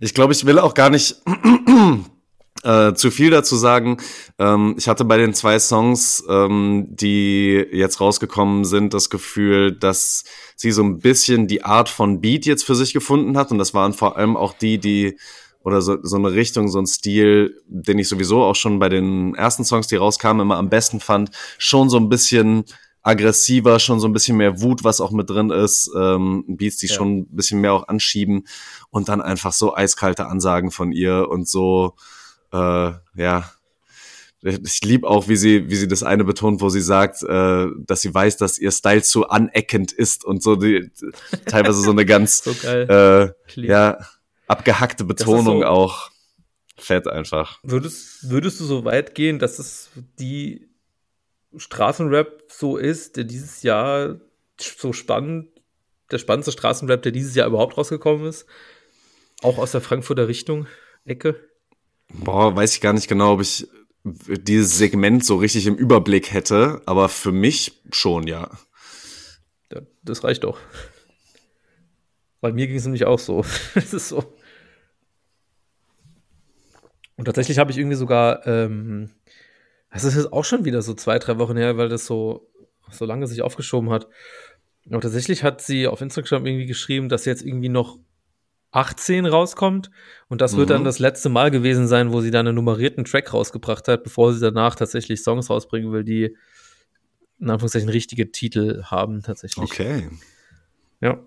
Ich 0.00 0.14
glaube, 0.14 0.32
ich 0.32 0.46
will 0.46 0.58
auch 0.58 0.74
gar 0.74 0.90
nicht 0.90 1.16
äh, 2.62 2.94
zu 2.94 3.10
viel 3.10 3.30
dazu 3.30 3.56
sagen. 3.56 3.98
Ähm, 4.38 4.74
ich 4.78 4.88
hatte 4.88 5.04
bei 5.04 5.16
den 5.16 5.34
zwei 5.34 5.58
Songs, 5.58 6.24
ähm, 6.28 6.86
die 6.90 7.66
jetzt 7.72 8.00
rausgekommen 8.00 8.64
sind, 8.64 8.94
das 8.94 9.10
Gefühl, 9.10 9.72
dass 9.72 10.24
sie 10.56 10.72
so 10.72 10.82
ein 10.82 10.98
bisschen 10.98 11.48
die 11.48 11.64
Art 11.64 11.88
von 11.88 12.20
Beat 12.20 12.46
jetzt 12.46 12.64
für 12.64 12.74
sich 12.74 12.92
gefunden 12.92 13.36
hat. 13.36 13.50
Und 13.50 13.58
das 13.58 13.74
waren 13.74 13.92
vor 13.92 14.16
allem 14.16 14.36
auch 14.36 14.52
die, 14.52 14.78
die 14.78 15.16
oder 15.64 15.80
so, 15.80 15.98
so 16.02 16.16
eine 16.16 16.32
Richtung, 16.32 16.68
so 16.68 16.78
ein 16.78 16.86
Stil, 16.86 17.60
den 17.66 17.98
ich 17.98 18.08
sowieso 18.08 18.42
auch 18.42 18.56
schon 18.56 18.78
bei 18.78 18.88
den 18.88 19.34
ersten 19.34 19.64
Songs, 19.64 19.86
die 19.86 19.96
rauskamen, 19.96 20.42
immer 20.42 20.56
am 20.56 20.70
besten 20.70 21.00
fand. 21.00 21.30
Schon 21.58 21.88
so 21.88 21.98
ein 21.98 22.08
bisschen 22.08 22.64
aggressiver, 23.02 23.78
schon 23.78 24.00
so 24.00 24.06
ein 24.06 24.12
bisschen 24.12 24.36
mehr 24.36 24.60
Wut, 24.60 24.84
was 24.84 25.00
auch 25.00 25.10
mit 25.10 25.28
drin 25.28 25.50
ist, 25.50 25.90
ähm, 25.96 26.44
Beats, 26.46 26.76
die 26.76 26.86
ja. 26.86 26.94
schon 26.94 27.18
ein 27.18 27.26
bisschen 27.36 27.60
mehr 27.60 27.72
auch 27.72 27.88
anschieben 27.88 28.46
und 28.90 29.08
dann 29.08 29.20
einfach 29.20 29.52
so 29.52 29.74
eiskalte 29.74 30.26
Ansagen 30.26 30.70
von 30.70 30.92
ihr 30.92 31.28
und 31.28 31.48
so 31.48 31.94
äh, 32.52 32.92
ja, 33.16 33.50
ich 34.42 34.82
lieb 34.82 35.04
auch, 35.04 35.28
wie 35.28 35.36
sie, 35.36 35.70
wie 35.70 35.76
sie 35.76 35.86
das 35.86 36.02
eine 36.02 36.24
betont, 36.24 36.60
wo 36.60 36.68
sie 36.68 36.80
sagt, 36.80 37.22
äh, 37.22 37.66
dass 37.86 38.02
sie 38.02 38.12
weiß, 38.12 38.36
dass 38.38 38.58
ihr 38.58 38.72
Style 38.72 39.02
zu 39.02 39.28
aneckend 39.28 39.92
ist 39.92 40.24
und 40.24 40.42
so 40.42 40.56
die, 40.56 40.90
teilweise 41.46 41.80
so 41.80 41.92
eine 41.92 42.04
ganz 42.04 42.42
so 42.44 42.50
äh, 42.68 43.30
ja, 43.54 43.98
abgehackte 44.48 45.04
Betonung 45.04 45.60
so, 45.60 45.66
auch. 45.66 46.10
Fett 46.76 47.06
einfach. 47.06 47.60
Würdest, 47.62 48.28
würdest 48.28 48.58
du 48.58 48.64
so 48.64 48.84
weit 48.84 49.14
gehen, 49.14 49.38
dass 49.38 49.60
es 49.60 49.90
die 50.18 50.71
Straßenrap 51.56 52.44
so 52.48 52.76
ist, 52.76 53.16
der 53.16 53.24
dieses 53.24 53.62
Jahr 53.62 54.20
so 54.58 54.92
spannend, 54.92 55.48
der 56.10 56.18
spannendste 56.18 56.52
Straßenrap, 56.52 57.02
der 57.02 57.12
dieses 57.12 57.34
Jahr 57.34 57.46
überhaupt 57.46 57.76
rausgekommen 57.76 58.26
ist? 58.26 58.46
Auch 59.42 59.58
aus 59.58 59.72
der 59.72 59.80
Frankfurter 59.80 60.28
Richtung, 60.28 60.66
Ecke? 61.04 61.36
Boah, 62.08 62.54
weiß 62.54 62.74
ich 62.74 62.80
gar 62.80 62.92
nicht 62.92 63.08
genau, 63.08 63.34
ob 63.34 63.40
ich 63.40 63.66
dieses 64.04 64.78
Segment 64.78 65.24
so 65.24 65.36
richtig 65.36 65.66
im 65.66 65.76
Überblick 65.76 66.32
hätte, 66.32 66.82
aber 66.86 67.08
für 67.08 67.32
mich 67.32 67.82
schon, 67.92 68.26
ja. 68.26 68.50
ja 69.72 69.80
das 70.02 70.24
reicht 70.24 70.44
doch. 70.44 70.58
Weil 72.40 72.52
mir 72.52 72.66
ging 72.66 72.76
es 72.76 72.84
nämlich 72.84 73.04
auch 73.04 73.20
so. 73.20 73.44
Es 73.74 73.94
ist 73.94 74.08
so. 74.08 74.34
Und 77.16 77.26
tatsächlich 77.26 77.58
habe 77.58 77.70
ich 77.70 77.78
irgendwie 77.78 77.96
sogar, 77.96 78.46
ähm, 78.46 79.10
das 79.92 80.04
ist 80.04 80.16
jetzt 80.16 80.32
auch 80.32 80.44
schon 80.44 80.64
wieder 80.64 80.82
so 80.82 80.94
zwei, 80.94 81.18
drei 81.18 81.38
Wochen 81.38 81.56
her, 81.56 81.76
weil 81.76 81.88
das 81.88 82.06
so, 82.06 82.48
so 82.90 83.04
lange 83.04 83.26
sich 83.26 83.42
aufgeschoben 83.42 83.90
hat. 83.90 84.08
Aber 84.90 85.00
tatsächlich 85.00 85.44
hat 85.44 85.60
sie 85.60 85.86
auf 85.86 86.00
Instagram 86.00 86.46
irgendwie 86.46 86.66
geschrieben, 86.66 87.08
dass 87.08 87.24
jetzt 87.24 87.42
irgendwie 87.42 87.68
noch 87.68 87.98
18 88.72 89.26
rauskommt. 89.26 89.90
Und 90.28 90.40
das 90.40 90.56
wird 90.56 90.70
dann 90.70 90.80
mhm. 90.80 90.86
das 90.86 90.98
letzte 90.98 91.28
Mal 91.28 91.50
gewesen 91.50 91.86
sein, 91.86 92.10
wo 92.10 92.20
sie 92.20 92.30
dann 92.30 92.46
einen 92.46 92.56
nummerierten 92.56 93.04
Track 93.04 93.32
rausgebracht 93.32 93.86
hat, 93.86 94.02
bevor 94.02 94.32
sie 94.32 94.40
danach 94.40 94.74
tatsächlich 94.74 95.22
Songs 95.22 95.50
rausbringen 95.50 95.92
will, 95.92 96.04
die 96.04 96.36
in 97.38 97.50
Anführungszeichen 97.50 97.88
richtige 97.88 98.32
Titel 98.32 98.84
haben, 98.84 99.22
tatsächlich. 99.22 99.70
Okay. 99.70 100.08
Ja. 101.00 101.20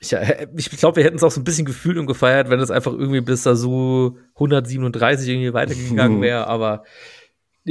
Ich, 0.00 0.12
äh, 0.12 0.48
ich 0.56 0.70
glaube, 0.70 0.96
wir 0.96 1.04
hätten 1.04 1.16
es 1.16 1.22
auch 1.22 1.30
so 1.30 1.40
ein 1.40 1.44
bisschen 1.44 1.66
gefühlt 1.66 1.98
und 1.98 2.06
gefeiert, 2.06 2.50
wenn 2.50 2.60
es 2.60 2.70
einfach 2.70 2.92
irgendwie 2.92 3.20
bis 3.20 3.42
da 3.42 3.54
so 3.54 4.18
137 4.34 5.28
irgendwie 5.28 5.52
weitergegangen 5.52 6.20
wäre. 6.22 6.46
Aber 6.46 6.84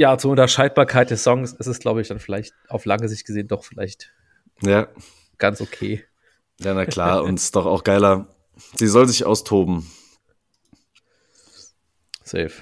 ja, 0.00 0.16
zur 0.16 0.30
Unterscheidbarkeit 0.30 1.10
des 1.10 1.22
Songs 1.22 1.52
ist 1.52 1.66
es, 1.66 1.78
glaube 1.78 2.00
ich, 2.00 2.08
dann 2.08 2.20
vielleicht 2.20 2.54
auf 2.68 2.86
lange 2.86 3.06
Sicht 3.06 3.26
gesehen 3.26 3.48
doch 3.48 3.64
vielleicht 3.64 4.10
ja. 4.62 4.88
ganz 5.36 5.60
okay. 5.60 6.02
Ja, 6.58 6.72
na 6.72 6.86
klar. 6.86 7.22
und 7.24 7.34
es 7.34 7.44
ist 7.44 7.56
doch 7.56 7.66
auch 7.66 7.84
geiler, 7.84 8.26
Sie 8.76 8.86
soll 8.86 9.06
sich 9.06 9.26
austoben. 9.26 9.90
Safe. 12.24 12.52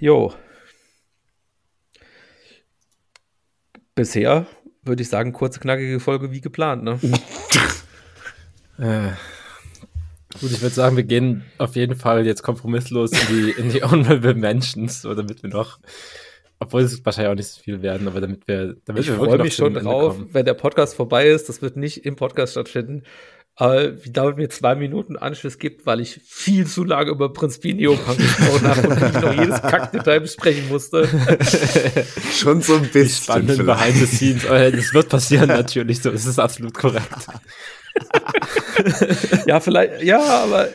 Jo. 0.00 0.34
Bisher 3.94 4.46
würde 4.82 5.02
ich 5.02 5.08
sagen, 5.08 5.32
kurze, 5.32 5.60
knackige 5.60 6.00
Folge 6.00 6.32
wie 6.32 6.40
geplant, 6.40 6.82
ne? 6.82 6.98
äh, 8.78 9.12
gut, 10.40 10.50
ich 10.50 10.62
würde 10.62 10.74
sagen, 10.74 10.96
wir 10.96 11.04
gehen 11.04 11.44
auf 11.58 11.76
jeden 11.76 11.96
Fall 11.96 12.26
jetzt 12.26 12.42
kompromisslos 12.42 13.12
in 13.12 13.28
die, 13.28 13.50
in 13.50 13.70
die 13.70 13.82
Honorable 13.82 14.34
Mentions, 14.34 15.02
so 15.02 15.14
damit 15.14 15.42
wir 15.42 15.50
noch 15.50 15.78
obwohl 16.62 16.82
es 16.82 17.04
wahrscheinlich 17.04 17.32
auch 17.32 17.36
nicht 17.36 17.48
so 17.48 17.60
viel 17.60 17.82
werden, 17.82 18.06
aber 18.06 18.20
damit 18.20 18.46
wir, 18.46 18.76
damit 18.84 19.02
ich 19.02 19.10
freue 19.10 19.38
mich 19.38 19.56
schon 19.56 19.74
drauf, 19.74 20.16
kommen. 20.16 20.28
wenn 20.32 20.44
der 20.44 20.54
Podcast 20.54 20.94
vorbei 20.94 21.26
ist. 21.26 21.48
Das 21.48 21.60
wird 21.60 21.76
nicht 21.76 22.06
im 22.06 22.14
Podcast 22.14 22.52
stattfinden. 22.52 23.02
Aber 23.56 24.02
wie 24.04 24.10
damit 24.10 24.38
mir 24.38 24.48
zwei 24.48 24.74
Minuten 24.76 25.16
Anschluss 25.16 25.58
gibt, 25.58 25.84
weil 25.84 26.00
ich 26.00 26.20
viel 26.24 26.66
zu 26.66 26.84
lange 26.84 27.10
über 27.10 27.32
Prinz 27.32 27.60
Neopunk 27.62 28.16
gesprochen 28.16 28.66
habe 28.66 28.88
und 28.88 28.96
ich 28.96 29.22
noch 29.22 29.34
jedes 29.34 29.60
Kackdetail 29.60 30.20
besprechen 30.20 30.68
musste. 30.68 31.06
schon 32.32 32.62
so 32.62 32.76
ein 32.76 32.88
bisschen. 32.88 33.24
Spannend 33.24 33.66
behind 33.66 33.96
the 33.96 34.06
scenes. 34.06 34.44
Das 34.44 34.94
wird 34.94 35.08
passieren 35.08 35.48
natürlich, 35.48 36.00
so 36.00 36.10
es 36.10 36.24
ist 36.24 36.38
absolut 36.38 36.74
korrekt. 36.74 37.26
ja, 39.46 39.60
vielleicht, 39.60 40.02
ja, 40.02 40.20
aber 40.20 40.68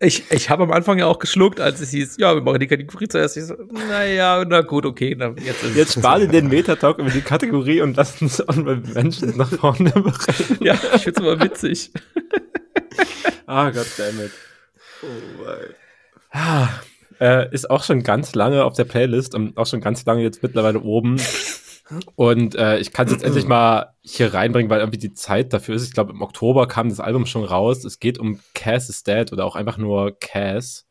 ich, 0.00 0.30
ich 0.30 0.50
habe 0.50 0.64
am 0.64 0.72
Anfang 0.72 0.98
ja 0.98 1.06
auch 1.06 1.18
geschluckt, 1.18 1.60
als 1.60 1.80
es 1.80 1.90
hieß, 1.90 2.16
ja, 2.18 2.34
wir 2.34 2.42
machen 2.42 2.60
die 2.60 2.66
Kategorie 2.66 3.08
zuerst. 3.08 3.36
Ich 3.36 3.44
so, 3.44 3.54
naja, 3.88 4.44
na 4.46 4.60
gut, 4.62 4.86
okay. 4.86 5.14
Na, 5.16 5.34
jetzt 5.42 5.62
ist 5.62 5.76
jetzt 5.76 5.92
spare 5.94 6.26
den 6.26 6.48
Metatalk 6.48 6.98
über 6.98 7.10
die 7.10 7.20
Kategorie 7.20 7.80
und 7.80 7.96
lass 7.96 8.20
uns 8.20 8.42
Menschen 8.94 9.36
nach 9.36 9.50
vorne 9.50 9.90
bringen. 9.90 10.58
Ja, 10.60 10.74
ich 10.94 11.02
find's 11.02 11.20
immer 11.20 11.40
witzig. 11.40 11.92
ah, 13.46 13.70
goddammit. 13.70 14.32
Oh 15.02 15.44
mein. 15.44 15.74
Ah, 16.30 16.68
äh, 17.20 17.54
ist 17.54 17.70
auch 17.70 17.84
schon 17.84 18.02
ganz 18.02 18.34
lange 18.34 18.64
auf 18.64 18.74
der 18.74 18.84
Playlist 18.84 19.34
und 19.34 19.56
auch 19.56 19.66
schon 19.66 19.80
ganz 19.80 20.04
lange 20.04 20.22
jetzt 20.22 20.42
mittlerweile 20.42 20.80
oben. 20.80 21.20
Und 22.16 22.54
äh, 22.54 22.78
ich 22.78 22.92
kann 22.92 23.06
es 23.06 23.12
jetzt 23.12 23.24
endlich 23.24 23.46
mal 23.46 23.94
hier 24.00 24.32
reinbringen, 24.32 24.70
weil 24.70 24.80
irgendwie 24.80 24.98
die 24.98 25.12
Zeit 25.12 25.52
dafür 25.52 25.74
ist. 25.74 25.84
Ich 25.86 25.92
glaube, 25.92 26.12
im 26.12 26.22
Oktober 26.22 26.66
kam 26.66 26.88
das 26.88 27.00
Album 27.00 27.26
schon 27.26 27.44
raus. 27.44 27.84
Es 27.84 27.98
geht 27.98 28.18
um 28.18 28.40
Cass 28.54 28.88
is 28.88 29.02
Dead 29.02 29.30
oder 29.32 29.44
auch 29.44 29.54
einfach 29.56 29.76
nur 29.76 30.18
Cass, 30.18 30.86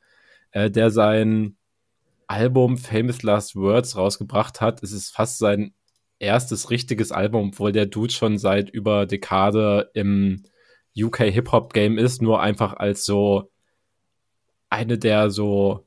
äh, 0.52 0.70
der 0.70 0.92
sein 0.92 1.58
Album 2.28 2.78
Famous 2.78 3.24
Last 3.24 3.56
Words 3.56 3.98
rausgebracht 3.98 4.62
hat. 4.62 4.84
Es 4.84 4.92
ist 4.92 5.10
fast 5.10 5.40
sein 5.40 5.74
erstes 6.20 6.70
richtiges 6.70 7.12
Album, 7.12 7.50
obwohl 7.50 7.72
der 7.72 7.88
Dude 7.88 8.14
schon 8.14 8.38
seit 8.38 8.70
über 8.70 9.06
Dekade 9.06 9.90
im 9.94 10.44
UK 10.96 11.24
Hip-Hop-Game 11.24 11.98
ist, 11.98 12.22
nur 12.22 12.40
einfach 12.40 12.74
als 12.74 13.04
so 13.06 13.52
eine 14.70 14.98
der 14.98 15.32
so 15.32 15.84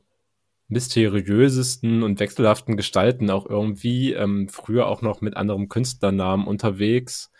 mysteriösesten 0.69 2.03
und 2.03 2.19
wechselhaften 2.19 2.77
Gestalten 2.77 3.31
auch 3.31 3.47
irgendwie. 3.47 4.13
Ähm, 4.13 4.49
früher 4.49 4.89
auch 4.89 5.03
noch 5.03 5.21
mit 5.21 5.37
anderem 5.37 5.69
Künstlernamen 5.69 6.47
unterwegs. 6.47 7.31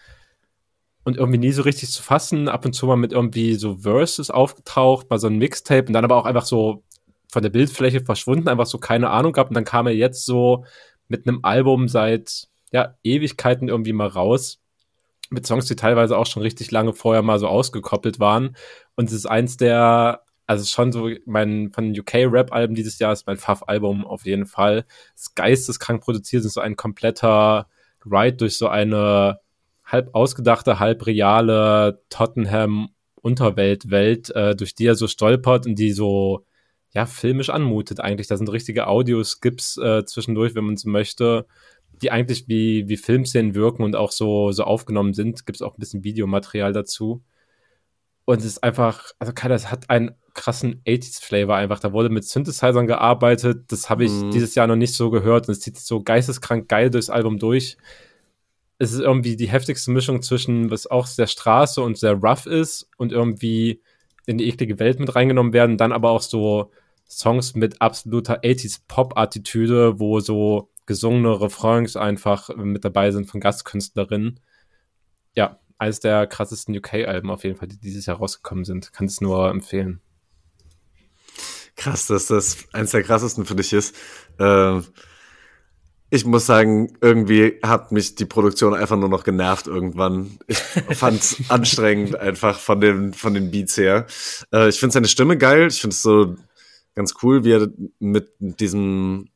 Und 1.05 1.17
irgendwie 1.17 1.39
nie 1.39 1.53
so 1.53 1.63
richtig 1.63 1.91
zu 1.91 2.03
fassen. 2.03 2.49
Ab 2.49 2.65
und 2.65 2.73
zu 2.73 2.87
mal 2.87 2.97
mit 2.97 3.13
irgendwie 3.13 3.55
so 3.55 3.77
Verses 3.79 4.31
aufgetaucht, 4.31 5.09
bei 5.09 5.19
so 5.19 5.27
einem 5.27 5.39
Mixtape 5.39 5.87
und 5.87 5.93
dann 5.93 6.05
aber 6.05 6.17
auch 6.17 6.25
einfach 6.25 6.47
so 6.47 6.85
von 7.31 7.43
der 7.43 7.51
Bildfläche 7.51 8.01
verschwunden, 8.01 8.49
einfach 8.49 8.67
so 8.67 8.79
keine 8.79 9.11
Ahnung 9.11 9.33
gehabt. 9.33 9.51
Und 9.51 9.55
dann 9.55 9.65
kam 9.65 9.87
er 9.87 9.95
jetzt 9.95 10.25
so 10.25 10.65
mit 11.09 11.27
einem 11.27 11.41
Album 11.43 11.89
seit 11.89 12.49
ja, 12.73 12.95
Ewigkeiten 13.03 13.69
irgendwie 13.69 13.93
mal 13.93 14.09
raus. 14.09 14.61
Mit 15.31 15.47
Songs, 15.47 15.67
die 15.67 15.77
teilweise 15.77 16.17
auch 16.17 16.27
schon 16.27 16.43
richtig 16.43 16.71
lange 16.71 16.93
vorher 16.93 17.23
mal 17.23 17.41
so 17.41 17.49
ausgekoppelt 17.49 18.21
waren. 18.21 18.57
Und 18.95 19.07
es 19.07 19.13
ist 19.13 19.27
eins 19.27 19.57
der 19.57 20.23
also 20.47 20.65
schon 20.65 20.93
so 20.93 21.11
mein 21.27 21.71
von 21.73 21.99
UK-Rap-Alben 21.99 22.75
dieses 22.75 22.99
Jahr 22.99 23.13
ist 23.13 23.27
mein 23.27 23.37
Pfaff-Album 23.37 24.07
auf 24.07 24.25
jeden 24.27 24.47
Fall. 24.47 24.85
Das 25.15 25.35
geisteskrank 25.35 26.03
produziert 26.03 26.45
ist 26.45 26.55
so 26.55 26.61
ein 26.61 26.77
kompletter 26.77 27.69
Ride 28.05 28.37
durch 28.37 28.57
so 28.57 28.69
eine 28.69 29.41
halb 29.85 30.15
ausgedachte, 30.15 30.79
halb 30.79 31.07
reale 31.07 32.01
Tottenham-Unterwelt-Welt, 32.11 34.31
äh, 34.35 34.57
durch 34.57 34.75
die 34.75 34.87
er 34.87 34.95
so 34.95 35.09
stolpert 35.09 35.67
und 35.67 35.79
die 35.79 35.93
so 35.93 36.45
ja 36.93 37.07
filmisch 37.07 37.51
anmutet 37.51 38.01
eigentlich. 38.01 38.29
Da 38.29 38.37
sind 38.37 38.51
richtige 38.51 38.87
Audioskips 38.87 39.79
äh, 39.79 40.05
zwischendurch, 40.05 40.55
wenn 40.55 40.65
man 40.65 40.77
so 40.77 40.89
möchte, 40.89 41.47
die 42.03 42.11
eigentlich 42.11 42.49
wie, 42.49 42.89
wie 42.89 42.97
Filmszenen 42.97 43.55
wirken 43.55 43.83
und 43.83 43.97
auch 43.97 44.13
so, 44.13 44.53
so 44.53 44.65
aufgenommen 44.65 45.15
sind. 45.15 45.47
Gibt 45.47 45.57
es 45.57 45.63
auch 45.63 45.75
ein 45.75 45.81
bisschen 45.81 46.05
Videomaterial 46.05 46.73
dazu. 46.73 47.23
Und 48.25 48.39
es 48.39 48.45
ist 48.45 48.65
einfach, 48.65 49.13
also 49.19 49.33
keiner, 49.33 49.55
es 49.55 49.71
hat 49.71 49.91
ein 49.91 50.15
krassen 50.37 50.81
80s-Flavor 50.87 51.57
einfach. 51.57 51.81
Da 51.81 51.93
wurde 51.93 52.11
mit 52.11 52.25
Synthesizern 52.25 52.87
gearbeitet. 52.87 53.65
Das 53.73 53.91
habe 53.91 54.05
ich 54.05 54.13
mm. 54.13 54.31
dieses 54.31 54.55
Jahr 54.55 54.69
noch 54.69 54.77
nicht 54.77 54.95
so 54.95 55.11
gehört. 55.11 55.49
Und 55.49 55.53
es 55.53 55.61
zieht 55.61 55.77
so 55.79 56.03
geisteskrank 56.03 56.69
geil 56.69 56.91
durchs 56.91 57.11
Album 57.11 57.39
durch. 57.39 57.77
Es 58.79 58.93
ist 58.93 59.01
irgendwie 59.01 59.37
die 59.37 59.49
heftigste 59.49 59.91
Mischung 59.91 60.23
zwischen, 60.23 60.71
was 60.71 60.87
auch 60.87 61.07
sehr 61.07 61.27
Straße 61.27 61.81
und 61.81 61.99
sehr 61.99 62.13
rough 62.13 62.47
ist 62.47 62.89
und 62.99 63.11
irgendwie 63.11 63.81
in 64.27 64.39
die 64.39 64.49
eklige 64.49 64.79
Welt 64.79 65.01
mit 65.01 65.17
reingenommen 65.17 65.53
werden. 65.53 65.79
Dann 65.79 65.93
aber 65.93 66.11
auch 66.11 66.23
so 66.23 66.71
Songs 67.09 67.55
mit 67.55 67.81
absoluter 67.81 68.41
80s-Pop-Attitüde, 68.41 69.99
wo 69.99 70.21
so 70.21 70.69
gesungene 70.85 71.41
Refrains 71.41 71.97
einfach 71.97 72.55
mit 72.55 72.85
dabei 72.85 73.11
sind 73.11 73.27
von 73.27 73.41
Gastkünstlerinnen. 73.41 74.41
Ja, 75.35 75.59
eines 75.79 76.01
der 76.01 76.27
krassesten 76.27 76.77
UK-Alben 76.77 77.31
auf 77.31 77.45
jeden 77.45 77.57
Fall, 77.57 77.69
die 77.69 77.79
dieses 77.79 78.07
Jahr 78.07 78.19
rausgekommen 78.19 78.65
sind. 78.65 78.93
Kann 78.93 79.07
es 79.07 79.21
nur 79.21 79.51
empfehlen. 79.51 80.01
Krass, 81.77 82.07
dass 82.07 82.27
das 82.27 82.59
eines 82.73 82.91
der 82.91 83.03
krassesten 83.03 83.45
für 83.45 83.55
dich 83.55 83.73
ist. 83.73 83.95
Äh, 84.39 84.81
ich 86.09 86.25
muss 86.25 86.47
sagen, 86.47 86.97
irgendwie 87.01 87.59
hat 87.63 87.93
mich 87.93 88.15
die 88.15 88.25
Produktion 88.25 88.75
einfach 88.75 88.97
nur 88.97 89.09
noch 89.09 89.25
genervt 89.25 89.67
irgendwann. 89.67 90.39
Ich 90.47 90.59
fand 90.97 91.21
es 91.21 91.37
anstrengend 91.49 92.17
einfach 92.17 92.59
von 92.59 92.81
den, 92.81 93.13
von 93.13 93.35
den 93.35 93.51
Beats 93.51 93.77
her. 93.77 94.07
Äh, 94.53 94.69
ich 94.69 94.79
finde 94.79 94.95
seine 94.95 95.09
Stimme 95.09 95.37
geil. 95.37 95.69
Ich 95.69 95.81
finde 95.81 95.95
es 95.95 96.03
so 96.03 96.37
ganz 96.95 97.15
cool, 97.23 97.45
wie 97.45 97.53
er 97.53 97.69
mit 97.99 98.33
diesem 98.39 99.29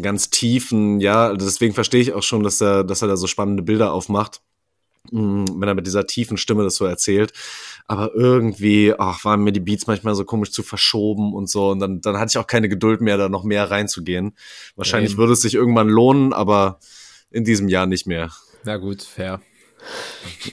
ganz 0.00 0.30
tiefen, 0.30 1.00
ja, 1.00 1.34
deswegen 1.34 1.74
verstehe 1.74 2.00
ich 2.00 2.12
auch 2.12 2.22
schon, 2.22 2.42
dass 2.42 2.60
er, 2.60 2.84
dass 2.84 3.02
er 3.02 3.08
da 3.08 3.16
so 3.16 3.26
spannende 3.26 3.62
Bilder 3.62 3.92
aufmacht, 3.92 4.40
mm, 5.10 5.44
wenn 5.56 5.68
er 5.68 5.74
mit 5.74 5.86
dieser 5.86 6.06
tiefen 6.06 6.36
Stimme 6.36 6.62
das 6.64 6.76
so 6.76 6.84
erzählt. 6.84 7.32
Aber 7.90 8.14
irgendwie, 8.14 8.94
ach, 8.96 9.24
waren 9.24 9.42
mir 9.42 9.50
die 9.50 9.58
Beats 9.58 9.88
manchmal 9.88 10.14
so 10.14 10.24
komisch 10.24 10.52
zu 10.52 10.62
verschoben 10.62 11.34
und 11.34 11.50
so. 11.50 11.70
Und 11.70 11.80
dann, 11.80 12.00
dann 12.00 12.18
hatte 12.18 12.30
ich 12.30 12.38
auch 12.38 12.46
keine 12.46 12.68
Geduld 12.68 13.00
mehr, 13.00 13.16
da 13.16 13.28
noch 13.28 13.42
mehr 13.42 13.68
reinzugehen. 13.68 14.36
Wahrscheinlich 14.76 15.14
ja, 15.14 15.18
würde 15.18 15.32
es 15.32 15.42
sich 15.42 15.54
irgendwann 15.54 15.88
lohnen, 15.88 16.32
aber 16.32 16.78
in 17.32 17.42
diesem 17.42 17.66
Jahr 17.66 17.86
nicht 17.86 18.06
mehr. 18.06 18.30
Na 18.62 18.76
gut, 18.76 19.02
fair. 19.02 19.42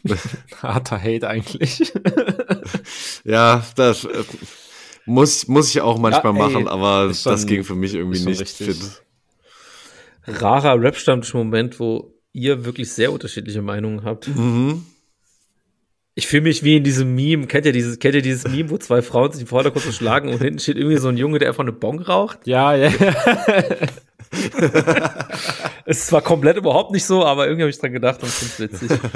Harter 0.63 0.99
Hate 0.99 1.29
eigentlich. 1.29 1.93
ja, 3.23 3.63
das 3.75 4.05
äh, 4.05 4.23
muss, 5.05 5.47
muss 5.47 5.69
ich 5.69 5.81
auch 5.81 5.99
manchmal 5.99 6.35
ja, 6.35 6.43
ey, 6.43 6.53
machen, 6.53 6.67
aber 6.67 7.13
schon, 7.13 7.33
das 7.33 7.45
ging 7.45 7.63
für 7.63 7.75
mich 7.75 7.93
irgendwie 7.93 8.25
nicht 8.25 8.41
richtig. 8.41 8.65
fit 8.65 9.03
rarer 10.25 10.81
Rap-Stammtisch-Moment, 10.81 11.79
wo 11.79 12.15
ihr 12.33 12.65
wirklich 12.65 12.91
sehr 12.91 13.11
unterschiedliche 13.11 13.61
Meinungen 13.61 14.03
habt. 14.03 14.27
Mhm. 14.27 14.87
Ich 16.17 16.25
fühle 16.25 16.41
mich 16.41 16.63
wie 16.63 16.75
in 16.75 16.83
diesem 16.83 17.13
Meme. 17.13 17.45
Kennt 17.45 17.67
ihr 17.67 17.71
dieses, 17.71 17.99
kennt 17.99 18.15
ihr 18.15 18.23
dieses 18.23 18.47
Meme, 18.47 18.71
wo 18.71 18.79
zwei 18.79 19.03
Frauen 19.03 19.31
sich 19.31 19.47
vor 19.47 19.61
der 19.61 19.71
kurz 19.71 19.93
schlagen 19.93 20.29
und 20.29 20.41
hinten 20.41 20.57
steht 20.57 20.75
irgendwie 20.75 20.97
so 20.97 21.09
ein 21.09 21.17
Junge, 21.17 21.37
der 21.37 21.49
einfach 21.49 21.61
eine 21.61 21.71
Bong 21.71 22.01
raucht? 22.01 22.39
Ja, 22.45 22.73
ja. 22.73 22.89
es 25.85 25.99
ist 25.99 26.07
zwar 26.07 26.23
komplett 26.23 26.57
überhaupt 26.57 26.89
nicht 26.89 27.05
so, 27.05 27.23
aber 27.23 27.45
irgendwie 27.45 27.61
habe 27.61 27.69
ich 27.69 27.77
dran 27.77 27.93
gedacht 27.93 28.23
und 28.23 28.29
finde 28.29 28.73
es 28.73 28.81
witzig. 28.81 28.99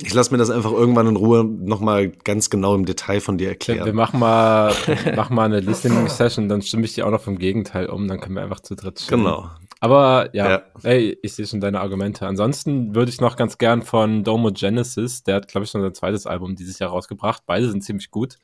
Ich 0.00 0.14
lasse 0.14 0.30
mir 0.30 0.38
das 0.38 0.50
einfach 0.50 0.70
irgendwann 0.70 1.08
in 1.08 1.16
Ruhe 1.16 1.44
nochmal 1.44 2.10
ganz 2.10 2.48
genau 2.48 2.76
im 2.76 2.86
Detail 2.86 3.20
von 3.20 3.38
dir 3.38 3.48
erklären. 3.48 3.86
Wir 3.86 3.92
machen 3.92 4.20
mal, 4.20 4.72
machen 5.16 5.34
mal 5.34 5.46
eine 5.46 5.58
Listening-Session, 5.58 6.48
dann 6.48 6.62
stimme 6.62 6.84
ich 6.84 6.94
dir 6.94 7.08
auch 7.08 7.10
noch 7.10 7.20
vom 7.20 7.38
Gegenteil 7.38 7.86
um, 7.86 8.06
dann 8.06 8.20
können 8.20 8.36
wir 8.36 8.42
einfach 8.42 8.60
zu 8.60 8.76
dritt 8.76 9.00
stimmen. 9.00 9.24
Genau. 9.24 9.50
Aber 9.80 10.28
ja, 10.34 10.50
ja. 10.50 10.62
ey, 10.82 11.18
ich 11.22 11.34
sehe 11.34 11.46
schon 11.46 11.60
deine 11.60 11.80
Argumente. 11.80 12.26
Ansonsten 12.26 12.94
würde 12.94 13.10
ich 13.10 13.20
noch 13.20 13.36
ganz 13.36 13.56
gern 13.56 13.82
von 13.82 14.24
Domo 14.24 14.50
Genesis, 14.52 15.24
der 15.24 15.36
hat, 15.36 15.48
glaube 15.48 15.64
ich, 15.64 15.70
schon 15.70 15.80
sein 15.80 15.94
zweites 15.94 16.26
Album 16.26 16.54
dieses 16.54 16.78
Jahr 16.78 16.90
rausgebracht. 16.90 17.44
Beide 17.46 17.70
sind 17.70 17.82
ziemlich 17.82 18.10
gut. 18.10 18.36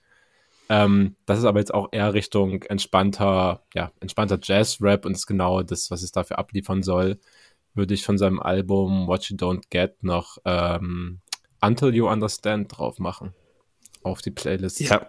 Ähm, 0.68 1.14
das 1.26 1.38
ist 1.38 1.44
aber 1.44 1.58
jetzt 1.60 1.74
auch 1.74 1.88
eher 1.92 2.14
Richtung 2.14 2.62
entspannter, 2.62 3.62
ja, 3.74 3.92
entspannter 4.00 4.38
Jazz-Rap 4.42 5.04
und 5.04 5.12
ist 5.12 5.26
genau 5.26 5.62
das, 5.62 5.90
was 5.90 6.02
es 6.02 6.10
dafür 6.10 6.38
abliefern 6.38 6.82
soll. 6.82 7.20
Würde 7.74 7.92
ich 7.92 8.04
von 8.04 8.16
seinem 8.16 8.40
Album 8.40 9.06
What 9.06 9.28
You 9.28 9.36
Don't 9.36 9.64
Get 9.68 10.02
noch 10.02 10.38
ähm, 10.46 11.20
Until 11.60 11.94
You 11.94 12.08
Understand 12.08 12.76
drauf 12.76 12.98
machen. 12.98 13.34
Auf 14.02 14.22
die 14.22 14.30
Playlist. 14.30 14.80
Ja. 14.80 15.06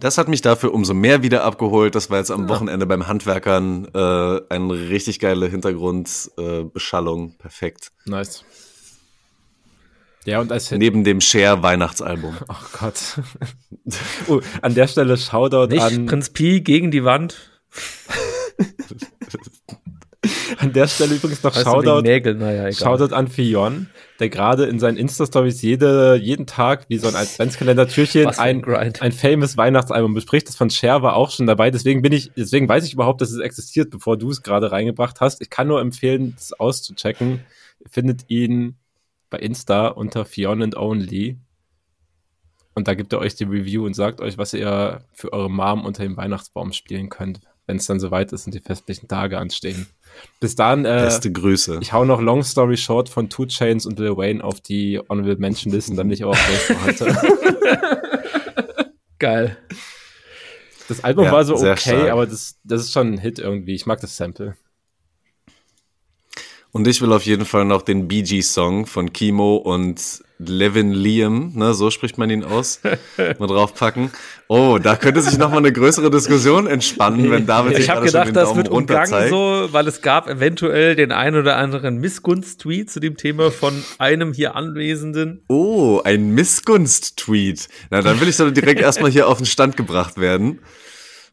Das 0.00 0.18
hat 0.18 0.28
mich 0.28 0.42
dafür 0.42 0.74
umso 0.74 0.92
mehr 0.92 1.22
wieder 1.22 1.44
abgeholt. 1.44 1.94
Das 1.94 2.10
war 2.10 2.18
jetzt 2.18 2.30
am 2.30 2.42
ja. 2.42 2.48
Wochenende 2.48 2.86
beim 2.86 3.06
Handwerkern 3.06 3.86
äh, 3.94 4.40
eine 4.48 4.72
richtig 4.88 5.20
geile 5.20 5.46
Hintergrundbeschallung. 5.46 7.30
Äh, 7.30 7.38
Perfekt. 7.38 7.92
Nice. 8.04 8.44
Ja, 10.24 10.40
und 10.40 10.50
als 10.50 10.68
Hit 10.68 10.78
Neben 10.78 11.04
dem 11.04 11.20
Share 11.20 11.62
Weihnachtsalbum. 11.62 12.36
Oh 12.48 12.78
Gott. 12.80 13.20
uh, 14.28 14.40
an 14.62 14.74
der 14.74 14.88
Stelle 14.88 15.16
Shoutout 15.16 15.66
Nicht 15.66 15.82
an 15.82 16.06
Prinz 16.06 16.30
Pi 16.30 16.60
gegen 16.60 16.90
die 16.90 17.04
Wand. 17.04 17.50
An 20.58 20.72
der 20.72 20.86
Stelle 20.86 21.14
übrigens 21.14 21.42
noch 21.42 21.54
weißt 21.54 21.64
Shoutout, 21.64 22.02
Nägel, 22.02 22.34
naja, 22.34 22.70
Shoutout 22.72 23.14
an 23.14 23.28
Fion, 23.28 23.88
der 24.20 24.28
gerade 24.28 24.64
in 24.64 24.78
seinen 24.78 24.96
Insta-Stories 24.96 25.62
jede, 25.62 26.16
jeden 26.16 26.46
Tag 26.46 26.86
wie 26.88 26.98
so 26.98 27.08
ein 27.08 27.16
Adventskalender-Türchen 27.16 28.28
ein, 28.28 28.64
ein, 28.64 28.92
ein 29.00 29.12
famous 29.12 29.56
Weihnachtsalbum 29.56 30.14
bespricht. 30.14 30.48
Das 30.48 30.56
von 30.56 30.70
Cher 30.70 31.02
war 31.02 31.16
auch 31.16 31.30
schon 31.30 31.46
dabei. 31.46 31.70
Deswegen 31.70 32.02
bin 32.02 32.12
ich, 32.12 32.32
deswegen 32.36 32.68
weiß 32.68 32.84
ich 32.86 32.94
überhaupt, 32.94 33.20
dass 33.20 33.30
es 33.30 33.40
existiert, 33.40 33.90
bevor 33.90 34.16
du 34.16 34.30
es 34.30 34.42
gerade 34.42 34.72
reingebracht 34.72 35.20
hast. 35.20 35.40
Ich 35.40 35.50
kann 35.50 35.68
nur 35.68 35.80
empfehlen, 35.80 36.34
das 36.36 36.52
auszuchecken. 36.52 37.40
Ihr 37.80 37.90
findet 37.90 38.28
ihn 38.28 38.76
bei 39.30 39.38
Insta 39.38 39.88
unter 39.88 40.24
Fion 40.24 40.62
and 40.62 40.76
Only. 40.76 41.38
Und 42.74 42.88
da 42.88 42.94
gibt 42.94 43.12
er 43.12 43.20
euch 43.20 43.36
die 43.36 43.44
Review 43.44 43.86
und 43.86 43.94
sagt 43.94 44.20
euch, 44.20 44.36
was 44.36 44.52
ihr 44.52 45.04
für 45.12 45.32
eure 45.32 45.50
Mom 45.50 45.84
unter 45.84 46.02
dem 46.02 46.16
Weihnachtsbaum 46.16 46.72
spielen 46.72 47.08
könnt, 47.08 47.40
wenn 47.66 47.76
es 47.76 47.86
dann 47.86 48.00
soweit 48.00 48.32
ist 48.32 48.46
und 48.46 48.54
die 48.54 48.60
festlichen 48.60 49.08
Tage 49.08 49.38
anstehen. 49.38 49.86
Bis 50.40 50.54
dann. 50.54 50.84
Äh, 50.84 51.02
Beste 51.04 51.32
Grüße. 51.32 51.78
Ich 51.80 51.92
hau 51.92 52.04
noch 52.04 52.20
Long 52.20 52.42
Story 52.42 52.76
Short 52.76 53.08
von 53.08 53.28
Two 53.30 53.46
Chains 53.46 53.86
und 53.86 53.98
Lil 53.98 54.16
Wayne 54.16 54.44
auf 54.44 54.60
die 54.60 55.00
Honorable 55.08 55.36
Mention 55.36 55.72
Listen, 55.72 55.96
damit 55.96 56.18
ich 56.18 56.24
auch 56.24 56.36
was 56.36 57.00
heute. 57.02 57.16
Geil. 59.18 59.56
Das 60.88 61.02
Album 61.02 61.24
ja, 61.24 61.32
war 61.32 61.44
so 61.44 61.54
okay, 61.56 62.10
aber 62.10 62.26
das, 62.26 62.58
das 62.62 62.82
ist 62.82 62.92
schon 62.92 63.14
ein 63.14 63.18
Hit 63.18 63.38
irgendwie. 63.38 63.74
Ich 63.74 63.86
mag 63.86 64.00
das 64.00 64.16
Sample. 64.16 64.54
Und 66.74 66.88
ich 66.88 67.00
will 67.00 67.12
auf 67.12 67.24
jeden 67.24 67.44
Fall 67.44 67.64
noch 67.64 67.82
den 67.82 68.08
Bee 68.08 68.22
Gees 68.22 68.52
Song 68.52 68.86
von 68.86 69.12
Kimo 69.12 69.54
und 69.54 70.24
Levin 70.40 70.90
Liam, 70.90 71.52
ne, 71.54 71.72
so 71.72 71.88
spricht 71.92 72.18
man 72.18 72.30
ihn 72.30 72.42
aus, 72.42 72.80
mal 73.38 73.46
draufpacken. 73.46 74.10
Oh, 74.48 74.80
da 74.82 74.96
könnte 74.96 75.22
sich 75.22 75.38
noch 75.38 75.52
mal 75.52 75.58
eine 75.58 75.70
größere 75.70 76.10
Diskussion 76.10 76.66
entspannen, 76.66 77.30
wenn 77.30 77.46
David 77.46 77.78
Ich 77.78 77.88
habe 77.90 78.04
gedacht, 78.04 78.34
das 78.34 78.56
wird 78.56 78.68
umgangen 78.68 79.28
so, 79.28 79.68
weil 79.70 79.86
es 79.86 80.02
gab 80.02 80.28
eventuell 80.28 80.96
den 80.96 81.12
ein 81.12 81.36
oder 81.36 81.58
anderen 81.58 81.98
Missgunst-Tweet 81.98 82.90
zu 82.90 82.98
dem 82.98 83.16
Thema 83.16 83.52
von 83.52 83.84
einem 83.98 84.32
hier 84.32 84.56
Anwesenden. 84.56 85.44
Oh, 85.46 86.00
ein 86.02 86.34
Missgunst-Tweet. 86.34 87.68
Na, 87.90 88.02
dann 88.02 88.20
will 88.20 88.28
ich 88.28 88.36
doch 88.36 88.50
direkt 88.50 88.80
erstmal 88.80 89.12
hier 89.12 89.28
auf 89.28 89.36
den 89.36 89.46
Stand 89.46 89.76
gebracht 89.76 90.18
werden. 90.18 90.58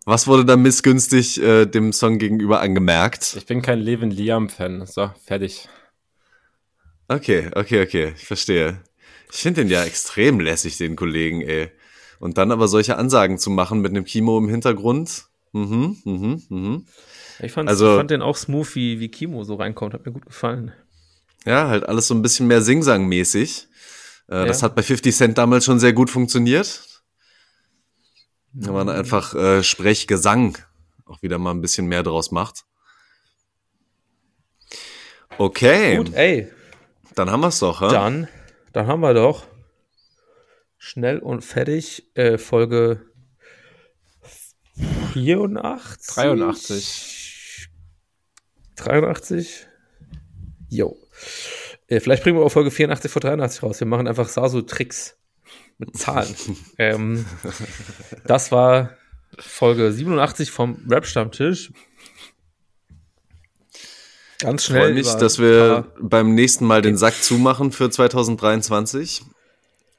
Was 0.06 0.26
wurde 0.28 0.46
da 0.46 0.58
missgünstig 0.58 1.42
äh, 1.42 1.66
dem 1.66 1.94
Song 1.94 2.18
gegenüber 2.18 2.60
angemerkt? 2.60 3.36
Ich 3.38 3.46
bin 3.46 3.62
kein 3.62 3.80
Levin 3.80 4.10
Liam-Fan. 4.10 4.86
So, 4.88 5.12
fertig. 5.24 5.70
Okay, 7.08 7.52
okay, 7.56 7.84
okay, 7.84 8.14
ich 8.16 8.26
verstehe. 8.26 8.82
Ich 9.32 9.40
finde 9.40 9.62
den 9.62 9.70
ja 9.70 9.84
extrem 9.84 10.40
lässig, 10.40 10.78
den 10.78 10.96
Kollegen, 10.96 11.42
ey. 11.42 11.70
Und 12.20 12.38
dann 12.38 12.52
aber 12.52 12.68
solche 12.68 12.98
Ansagen 12.98 13.38
zu 13.38 13.50
machen 13.50 13.82
mit 13.82 13.92
einem 13.92 14.06
Kimo 14.06 14.38
im 14.38 14.50
Hintergrund. 14.50 15.26
Mhm, 15.54 15.98
mhm, 16.04 16.44
mhm. 16.50 16.86
Ich, 17.40 17.56
also, 17.58 17.92
ich 17.92 17.98
fand 17.98 18.12
den 18.12 18.22
auch 18.22 18.38
smooth, 18.38 18.76
wie, 18.76 19.00
wie 19.00 19.10
Kimo 19.10 19.44
so 19.44 19.56
reinkommt. 19.56 19.94
Hat 19.94 20.06
mir 20.06 20.12
gut 20.12 20.26
gefallen. 20.26 20.72
Ja, 21.46 21.68
halt 21.68 21.88
alles 21.88 22.08
so 22.08 22.14
ein 22.14 22.22
bisschen 22.22 22.48
mehr 22.48 22.62
Singsang-mäßig. 22.62 23.68
Äh, 24.30 24.36
ja. 24.36 24.46
Das 24.46 24.64
hat 24.64 24.76
bei 24.76 24.84
50 24.84 25.16
Cent 25.16 25.38
damals 25.38 25.66
schon 25.66 25.80
sehr 25.80 25.94
gut 25.94 26.10
funktioniert. 26.10 26.91
Wenn 28.54 28.74
man 28.74 28.90
einfach 28.90 29.34
äh, 29.34 29.64
Sprechgesang 29.64 30.58
auch 31.06 31.22
wieder 31.22 31.38
mal 31.38 31.52
ein 31.52 31.62
bisschen 31.62 31.88
mehr 31.88 32.04
draus 32.04 32.32
macht. 32.32 32.66
Okay. 35.38 35.98
Gut, 35.98 36.14
ey. 36.14 36.52
Dann 37.16 37.30
haben 37.30 37.42
wir 37.42 37.48
es 37.48 37.60
doch, 37.60 37.82
hä? 37.82 37.90
Dann 37.90 38.28
dann 38.74 38.88
haben 38.88 39.02
wir 39.02 39.14
doch 39.14 39.46
schnell 40.78 41.20
und 41.20 41.44
fertig 41.44 42.10
äh, 42.16 42.38
Folge 42.38 43.06
84. 45.14 46.16
83. 46.16 47.70
83. 48.78 49.68
Jo. 50.70 50.98
Äh, 51.88 52.00
vielleicht 52.00 52.24
bringen 52.24 52.38
wir 52.38 52.46
auch 52.46 52.52
Folge 52.52 52.72
84 52.72 53.12
vor 53.12 53.20
83 53.20 53.62
raus. 53.64 53.80
Wir 53.82 53.88
machen 53.88 54.08
einfach 54.08 54.30
Saso-Tricks 54.30 55.18
mit 55.78 55.98
Zahlen. 55.98 56.36
ähm, 56.78 57.26
das 58.26 58.52
war 58.52 58.98
Folge 59.40 59.92
87 59.92 60.52
vom 60.52 60.86
Rap-Stammtisch. 60.90 61.72
Ganz 64.40 64.66
schnell. 64.66 64.98
Ich 64.98 65.06
freue 65.06 65.14
mich, 65.14 65.22
dass 65.22 65.40
wir 65.40 65.94
beim 66.00 66.34
nächsten 66.34 66.66
Mal 66.66 66.82
den 66.82 66.98
Sack 66.98 67.22
zumachen 67.22 67.72
für 67.72 67.90
2023 67.90 69.24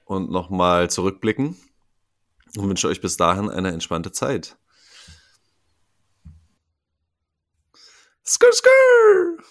und 0.04 0.30
nochmal 0.30 0.90
zurückblicken. 0.90 1.56
und 2.56 2.68
wünsche 2.68 2.88
euch 2.88 3.00
bis 3.00 3.16
dahin 3.16 3.48
eine 3.48 3.70
entspannte 3.70 4.12
Zeit. 4.12 4.56
Skr, 8.24 8.52
skr! 8.52 9.42